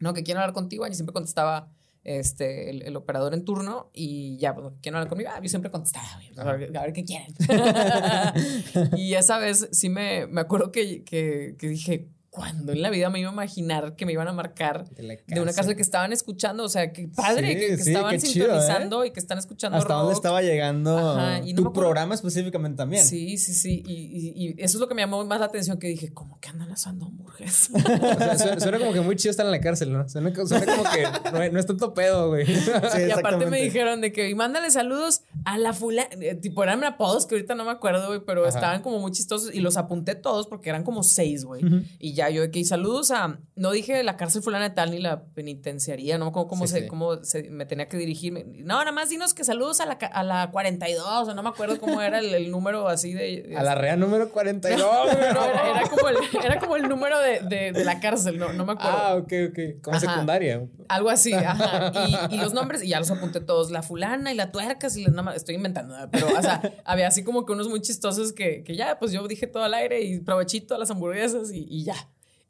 no, 0.00 0.14
que 0.14 0.22
quieren 0.22 0.40
hablar 0.40 0.54
contigo. 0.54 0.86
Y 0.86 0.94
siempre 0.94 1.12
contestaba 1.12 1.68
este, 2.04 2.70
el, 2.70 2.96
operador 2.96 3.34
en 3.34 3.44
turno 3.44 3.90
y 3.94 4.36
ya, 4.36 4.54
pues, 4.54 4.72
¿quieren 4.82 4.96
hablar 4.96 5.08
conmigo? 5.08 5.30
Ah, 5.32 5.40
yo 5.42 5.48
siempre 5.48 5.70
contestaba, 5.70 6.06
a 6.36 6.52
ver, 6.52 6.76
a 6.76 6.82
ver 6.82 6.92
qué 6.92 7.04
quieren. 7.04 7.34
y 8.96 9.14
esa 9.14 9.38
vez 9.38 9.68
sí 9.72 9.88
me, 9.88 10.26
me 10.26 10.42
acuerdo 10.42 10.70
que, 10.70 11.02
que, 11.04 11.56
que 11.58 11.68
dije, 11.68 12.08
cuando 12.34 12.72
en 12.72 12.82
la 12.82 12.90
vida 12.90 13.10
me 13.10 13.20
iba 13.20 13.30
a 13.30 13.32
imaginar 13.32 13.94
que 13.94 14.04
me 14.04 14.12
iban 14.12 14.26
a 14.26 14.32
marcar 14.32 14.88
de, 14.90 15.40
una 15.40 15.52
casa 15.52 15.72
que 15.76 15.82
estaban 15.82 16.12
escuchando? 16.12 16.64
O 16.64 16.68
sea, 16.68 16.92
qué 16.92 17.06
padre 17.06 17.56
que, 17.56 17.74
estaban 17.74 18.20
sintonizando 18.20 19.04
¿eh? 19.04 19.06
y 19.06 19.10
que 19.12 19.20
están 19.20 19.38
escuchando. 19.38 19.78
Hasta 19.78 19.94
dónde 19.94 20.14
estaba 20.14 20.42
llegando 20.42 21.22
tu 21.54 21.72
programa 21.72 22.12
específicamente 22.12 22.78
también. 22.78 23.04
Sí, 23.04 23.38
sí, 23.38 23.54
sí. 23.54 23.84
Y, 23.86 24.60
eso 24.60 24.78
es 24.78 24.80
lo 24.80 24.88
que 24.88 24.94
me 24.94 25.02
llamó 25.02 25.24
más 25.24 25.38
la 25.38 25.46
atención, 25.46 25.78
que 25.78 25.86
dije, 25.86 26.12
¿cómo 26.12 26.40
que 26.40 26.48
andan 26.48 26.72
asando 26.72 27.06
hamburguesas? 27.06 27.70
suena, 28.58 28.80
como 28.80 28.92
que 28.92 29.00
muy 29.00 29.14
chido 29.14 29.30
estar 29.30 29.46
en 29.46 29.52
la 29.52 29.60
cárcel, 29.60 29.92
¿no? 29.92 30.08
Suena, 30.08 30.32
como 30.32 30.48
que 30.48 31.52
no, 31.52 31.58
es 31.58 31.66
tanto 31.66 31.94
pedo, 31.94 32.30
güey. 32.30 32.46
y 32.50 33.10
aparte 33.12 33.46
me 33.46 33.60
dijeron 33.60 34.00
de 34.00 34.12
que, 34.12 34.28
y 34.28 34.34
mándale 34.34 34.72
saludos 34.72 35.22
a 35.44 35.56
la 35.56 35.72
fulana, 35.72 36.08
eh, 36.20 36.34
tipo 36.34 36.64
eran 36.64 36.82
apodos 36.82 37.26
que 37.26 37.36
ahorita 37.36 37.54
no 37.54 37.64
me 37.64 37.70
acuerdo, 37.70 38.08
güey, 38.08 38.22
pero 38.26 38.44
estaban 38.44 38.82
como 38.82 38.98
muy 38.98 39.12
chistosos 39.12 39.54
y 39.54 39.60
los 39.60 39.76
apunté 39.76 40.16
todos 40.16 40.48
porque 40.48 40.70
eran 40.70 40.82
como 40.82 41.04
seis, 41.04 41.44
güey. 41.44 41.62
Y 42.00 42.14
ya 42.14 42.23
yo 42.30 42.42
de 42.42 42.50
que 42.50 42.64
saludos 42.64 43.10
a, 43.10 43.38
no 43.56 43.70
dije 43.70 44.02
la 44.02 44.16
cárcel 44.16 44.42
fulana 44.42 44.68
de 44.68 44.74
tal 44.74 44.90
ni 44.90 44.98
la 44.98 45.24
penitenciaría, 45.24 46.18
no 46.18 46.32
cómo, 46.32 46.48
cómo, 46.48 46.66
se, 46.66 46.86
cómo 46.86 47.22
se, 47.24 47.50
me 47.50 47.66
tenía 47.66 47.88
que 47.88 47.96
dirigirme. 47.96 48.44
No, 48.44 48.78
nada 48.78 48.92
más 48.92 49.08
dinos 49.08 49.34
que 49.34 49.44
saludos 49.44 49.80
a 49.80 49.86
la, 49.86 49.94
a 49.94 50.22
la 50.22 50.50
42, 50.50 51.06
o 51.06 51.24
sea, 51.24 51.34
no 51.34 51.42
me 51.42 51.48
acuerdo 51.48 51.78
cómo 51.78 52.00
era 52.00 52.18
el, 52.18 52.50
número 52.50 52.88
así 52.88 53.12
de... 53.12 53.54
A 53.56 53.62
la 53.62 53.74
real 53.74 54.00
número 54.00 54.30
42. 54.30 54.88
era, 55.12 55.82
como 55.90 56.08
el, 56.08 56.16
era 56.44 56.58
como 56.58 56.76
el 56.76 56.88
número 56.88 57.18
de, 57.20 57.72
de, 57.72 57.84
la 57.84 58.00
cárcel, 58.00 58.38
no, 58.38 58.52
no 58.52 58.64
me 58.64 58.72
acuerdo. 58.72 58.98
Ah, 58.98 59.14
ok, 59.16 59.32
ok. 59.50 59.82
Como 59.82 60.00
secundaria. 60.00 60.66
Algo 60.88 61.10
así, 61.10 61.32
ajá. 61.32 61.92
Y, 62.30 62.36
los 62.38 62.52
nombres, 62.52 62.82
y 62.82 62.88
ya 62.88 62.98
los 62.98 63.10
apunté 63.10 63.40
todos, 63.40 63.70
la 63.70 63.82
fulana 63.82 64.32
y 64.32 64.36
la 64.36 64.50
tuerca, 64.50 64.88
y 64.94 65.04
nada 65.06 65.22
más, 65.22 65.36
estoy 65.36 65.54
inventando, 65.54 65.94
pero, 66.10 66.28
o 66.28 66.42
sea, 66.42 66.60
había 66.84 67.08
así 67.08 67.24
como 67.24 67.46
que 67.46 67.52
unos 67.52 67.68
muy 67.68 67.80
chistosos 67.80 68.32
que, 68.32 68.62
que 68.64 68.76
ya, 68.76 68.98
pues 68.98 69.12
yo 69.12 69.26
dije 69.26 69.46
todo 69.46 69.64
al 69.64 69.74
aire 69.74 70.02
y 70.02 70.20
provechito 70.20 70.74
a 70.74 70.78
las 70.78 70.90
hamburguesas 70.90 71.50
y, 71.52 71.66
y 71.68 71.84
ya 71.84 71.94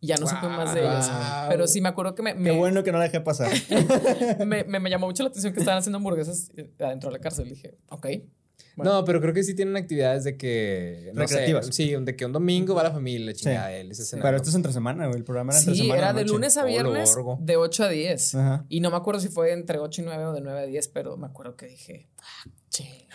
y 0.04 0.08
ya 0.08 0.16
no 0.16 0.26
supe 0.26 0.46
más 0.48 0.74
de 0.74 0.82
ellos. 0.82 1.10
Pero 1.48 1.66
sí 1.66 1.80
me 1.80 1.88
acuerdo 1.88 2.14
que 2.14 2.22
me, 2.22 2.36
Qué 2.36 2.50
bueno 2.50 2.82
que 2.84 2.92
no 2.92 2.98
la 2.98 3.04
dejé 3.04 3.22
pasar. 3.22 3.50
me, 4.46 4.64
me, 4.64 4.90
llamó 4.90 5.06
mucho 5.06 5.22
la 5.22 5.30
atención 5.30 5.54
que 5.54 5.60
estaban 5.60 5.78
haciendo 5.78 5.96
hamburguesas 5.96 6.50
eh, 6.56 6.70
adentro 6.78 7.10
de 7.10 7.16
la 7.16 7.22
cárcel. 7.22 7.48
Dije, 7.48 7.78
ok. 7.88 8.06
No, 8.76 9.04
pero 9.04 9.20
creo 9.20 9.32
que 9.32 9.42
sí 9.42 9.54
tienen 9.54 9.76
actividades 9.76 10.24
de 10.24 10.36
que. 10.36 11.10
Recreativas. 11.14 11.68
sí, 11.70 11.94
de 11.98 12.16
que 12.16 12.26
un 12.26 12.32
domingo 12.32 12.74
va 12.74 12.82
la 12.82 12.90
familia, 12.90 13.32
chingada. 13.32 13.70
pero 14.20 14.36
esto 14.36 14.50
es 14.50 14.54
entre 14.54 14.72
semana, 14.72 15.06
El 15.06 15.24
programa 15.24 15.52
era 15.52 15.60
entre 15.60 15.74
sí, 15.74 15.82
semana. 15.82 15.98
era 15.98 16.12
de 16.12 16.24
lunes 16.24 16.56
a 16.58 16.64
viernes, 16.64 17.16
de 17.38 17.56
8 17.56 17.84
a 17.84 17.88
10. 17.88 18.36
Y 18.68 18.80
no 18.80 18.90
me 18.90 18.96
acuerdo 18.96 19.20
si 19.20 19.28
fue 19.28 19.52
entre 19.52 19.78
8 19.78 20.02
y 20.02 20.04
9 20.04 20.24
o 20.26 20.32
de 20.32 20.40
9 20.42 20.60
a 20.60 20.66
10, 20.66 20.88
pero 20.88 21.16
me 21.16 21.26
acuerdo 21.26 21.56
que 21.56 21.66
dije, 21.66 22.10
ah, 22.18 22.50
che. 22.74 23.06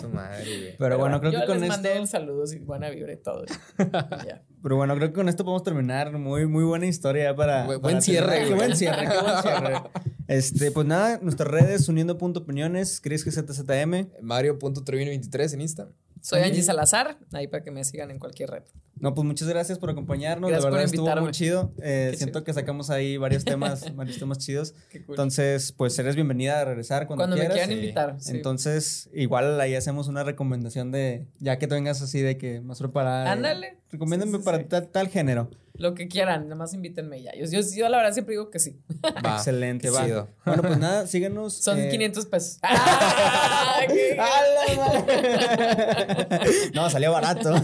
Su 0.00 0.08
madre, 0.08 0.44
güey. 0.44 0.76
Pero, 0.78 0.98
bueno, 0.98 1.20
creo 1.20 1.32
que 1.32 1.46
con 1.46 1.60
les 1.60 1.70
esto. 1.70 1.82
mandé 1.82 2.06
saludos 2.06 2.54
y 2.54 2.58
buena 2.60 2.88
vibra 2.90 3.12
y 3.12 3.16
todo. 3.16 3.44
Pero 4.62 4.76
bueno, 4.76 4.94
creo 4.96 5.08
que 5.08 5.14
con 5.14 5.28
esto 5.28 5.44
podemos 5.44 5.62
terminar. 5.62 6.12
Muy, 6.12 6.46
muy 6.46 6.64
buena 6.64 6.86
historia 6.86 7.34
para. 7.36 7.76
buen 7.78 8.00
cierre, 8.00 8.44
Qué 8.48 8.54
buen 8.54 8.76
cierre, 8.76 9.06
qué 9.08 9.20
buen 9.20 9.42
cierre. 9.42 9.74
Este, 10.26 10.70
pues 10.70 10.86
nada, 10.86 11.18
nuestras 11.20 11.50
redes, 11.50 11.86
uniendo.opiniones, 11.86 13.02
Cris 13.02 13.24
ZZM. 13.24 14.08
Mario.trevino23 14.22 15.52
en 15.52 15.60
Insta. 15.60 15.88
Soy 16.24 16.40
Angie 16.40 16.62
Salazar, 16.62 17.18
ahí 17.32 17.48
para 17.48 17.62
que 17.62 17.70
me 17.70 17.84
sigan 17.84 18.10
en 18.10 18.18
cualquier 18.18 18.48
red. 18.48 18.62
No, 18.98 19.12
pues 19.12 19.26
muchas 19.26 19.46
gracias 19.46 19.78
por 19.78 19.90
acompañarnos. 19.90 20.50
de 20.50 20.56
verdad 20.58 20.82
estuvo 20.82 21.14
muy 21.16 21.32
chido. 21.32 21.70
Eh, 21.82 22.14
siento 22.16 22.44
que 22.44 22.54
sacamos 22.54 22.88
ahí 22.88 23.18
varios 23.18 23.44
temas, 23.44 23.94
varios 23.94 24.18
temas 24.18 24.38
chidos. 24.38 24.74
Entonces, 24.90 25.72
pues 25.72 25.98
eres 25.98 26.14
bienvenida 26.14 26.62
a 26.62 26.64
regresar 26.64 27.06
cuando, 27.06 27.24
cuando 27.24 27.36
quieras. 27.36 27.54
me 27.58 27.62
quieran 27.62 27.78
invitar. 27.78 28.16
Entonces, 28.28 29.10
igual 29.12 29.60
ahí 29.60 29.74
hacemos 29.74 30.08
una 30.08 30.24
recomendación 30.24 30.90
de, 30.92 31.26
ya 31.40 31.58
que 31.58 31.66
vengas 31.66 32.00
así 32.00 32.22
de 32.22 32.38
que 32.38 32.62
más 32.62 32.78
preparada. 32.78 33.30
Ándale. 33.30 33.76
Recomiéndenme 33.90 34.38
para 34.38 34.66
tal 34.66 35.08
género. 35.08 35.50
Lo 35.76 35.94
que 35.94 36.06
quieran, 36.06 36.44
nada 36.44 36.54
más 36.54 36.72
invítenme 36.72 37.20
ya. 37.20 37.32
Yo, 37.34 37.60
yo, 37.60 37.88
la 37.88 37.96
verdad 37.96 38.12
siempre 38.12 38.34
digo 38.34 38.48
que 38.48 38.60
sí. 38.60 38.80
Va, 39.26 39.38
Excelente, 39.38 39.90
va. 39.90 40.28
Bueno, 40.44 40.62
pues 40.62 40.78
nada, 40.78 41.08
síguenos. 41.08 41.54
Son 41.54 41.76
500 41.90 42.24
eh, 42.24 42.28
pesos. 42.30 42.60
no, 46.74 46.88
salió 46.90 47.10
barato. 47.10 47.54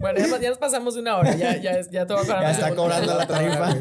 bueno, 0.00 0.38
ya, 0.40 0.48
nos 0.48 0.56
pasamos 0.56 0.96
una 0.96 1.18
hora. 1.18 1.36
Ya, 1.36 1.58
ya, 1.58 1.82
ya 1.82 2.06
te 2.06 2.14
voy 2.14 2.22
a 2.22 2.26
cobrar. 2.26 2.42
Ya 2.42 2.52
está 2.52 2.74
cobrando 2.74 3.14
la 3.14 3.26
tarifa. 3.26 3.76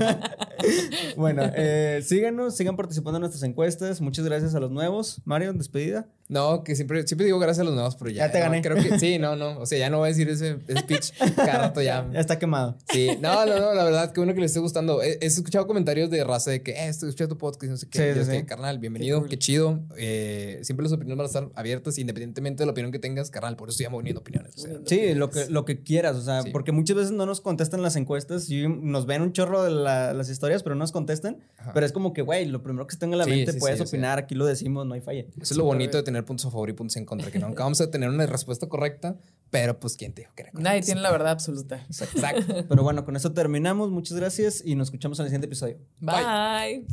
bueno, 1.16 1.49
eh, 1.55 2.01
síganos, 2.03 2.57
sigan 2.57 2.76
participando 2.76 3.20
en 3.20 3.22
nuestras 3.22 3.43
encuestas. 3.43 4.01
Muchas 4.01 4.26
gracias 4.26 4.53
a 4.53 4.59
los 4.59 4.70
nuevos. 4.70 5.22
Mario, 5.24 5.53
despedida. 5.53 6.09
No, 6.32 6.63
que 6.63 6.77
siempre, 6.77 7.05
siempre 7.05 7.25
digo 7.25 7.39
gracias 7.39 7.59
a 7.59 7.63
los 7.65 7.73
nuevos, 7.73 7.97
pero 7.97 8.09
ya. 8.09 8.27
Ya 8.27 8.32
te 8.32 8.39
gané. 8.39 8.61
creo 8.61 8.77
que 8.77 8.97
sí, 8.99 9.19
no, 9.19 9.36
no. 9.36 9.59
O 9.59 9.65
sea, 9.65 9.77
ya 9.77 9.89
no 9.89 9.97
voy 9.97 10.05
a 10.05 10.07
decir 10.09 10.29
ese, 10.29 10.59
ese 10.65 10.79
speech 10.79 11.11
cada 11.36 11.57
rato 11.57 11.82
ya. 11.82 12.09
Ya 12.13 12.19
está 12.21 12.39
quemado. 12.39 12.77
Sí, 12.89 13.09
no, 13.19 13.45
no, 13.45 13.59
no, 13.59 13.73
la 13.73 13.84
verdad, 13.84 14.13
que 14.13 14.21
bueno 14.21 14.34
que 14.34 14.39
les 14.39 14.51
esté 14.51 14.61
gustando. 14.61 15.03
He, 15.03 15.17
he 15.21 15.25
escuchado 15.25 15.67
comentarios 15.67 16.09
de 16.09 16.23
raza 16.23 16.49
de 16.51 16.63
que, 16.63 16.71
eh, 16.71 16.88
estoy 16.88 17.09
escuchando 17.09 17.36
tu 17.36 17.38
podcast 17.38 17.69
no 17.71 17.75
sé 17.77 17.88
qué. 17.89 18.13
Sí, 18.13 18.19
Yo 18.19 18.23
sí, 18.25 18.43
carnal, 18.43 18.79
bienvenido, 18.79 19.25
qué, 19.25 19.38
chido. 19.38 19.82
Eh, 19.97 20.59
siempre 20.63 20.84
las 20.86 20.93
opiniones 20.93 21.17
van 21.17 21.25
a 21.25 21.27
estar 21.27 21.49
abiertas, 21.59 21.97
independientemente 21.97 22.61
de 22.61 22.65
la 22.65 22.71
opinión 22.71 22.93
que 22.93 22.99
tengas, 22.99 23.29
carnal. 23.29 23.57
Por 23.57 23.67
eso 23.67 23.82
estoy 23.84 23.93
poniendo 23.93 24.21
opiniones. 24.21 24.55
o 24.55 24.59
sea. 24.59 24.71
Sí, 24.86 25.13
lo 25.13 25.29
que, 25.29 25.47
lo 25.49 25.65
que 25.65 25.84
quieras, 25.84 26.15
o 26.15 26.21
sea, 26.21 26.43
porque 26.53 26.71
muchas 26.71 26.95
veces 26.95 27.11
no 27.11 27.25
nos 27.25 27.41
contestan 27.41 27.82
las 27.82 27.97
encuestas 27.97 28.49
y 28.49 28.69
nos 28.69 29.05
ven 29.05 29.21
un 29.21 29.34
chorro 29.34 29.63
de 29.63 29.71
la- 29.71 30.13
las 30.13 30.29
historias, 30.29 30.63
pero 30.63 30.75
no 30.75 30.79
nos 30.79 30.93
contestan. 30.93 31.39
Ajá. 31.57 31.71
Pero 31.73 31.86
es 31.86 31.91
como 31.91 32.13
que, 32.13 32.21
güey, 32.21 32.45
lo 32.45 32.63
primero 32.63 32.88
que 32.88 32.93
se 32.93 32.99
tenga 32.99 33.15
en 33.15 33.19
la 33.19 33.25
mente 33.25 33.53
puedes 33.55 33.77
sí, 33.79 33.84
o 33.84 33.86
sea. 33.86 33.97
opinar, 33.97 34.17
aquí 34.17 34.34
lo 34.34 34.45
decimos, 34.45 34.86
no 34.88 34.93
hay 34.93 35.01
falla. 35.01 35.25
Eso 35.41 35.53
es 35.53 35.57
lo 35.57 35.65
bonito 35.65 35.97
de 35.97 36.03
tener 36.03 36.20
tener 36.22 36.26
puntos 36.26 36.45
a 36.45 36.51
favor 36.51 36.69
y 36.69 36.74
puntos 36.74 36.95
en 36.97 37.05
contra, 37.05 37.32
que 37.32 37.39
nunca 37.39 37.63
vamos 37.63 37.82
a 37.82 37.89
tener 37.89 38.09
una 38.09 38.26
respuesta 38.26 38.67
correcta, 38.67 39.15
pero 39.49 39.80
pues 39.80 39.97
quién 39.97 40.13
te 40.13 40.22
dijo 40.22 40.34
que 40.36 40.43
era 40.43 40.51
correcta. 40.51 40.69
Nadie 40.69 40.82
tiene 40.82 41.01
la 41.01 41.11
verdad 41.11 41.32
absoluta. 41.32 41.86
Exacto. 41.89 42.65
Pero 42.67 42.84
bueno, 42.84 43.03
con 43.05 43.15
eso 43.15 43.32
terminamos. 43.34 43.89
Muchas 43.91 44.17
gracias 44.17 44.61
y 44.63 44.76
nos 44.76 44.88
escuchamos 44.88 45.19
en 45.19 45.26
el 45.26 45.30
siguiente 45.30 45.47
episodio. 45.47 45.78
Bye. 45.99 46.86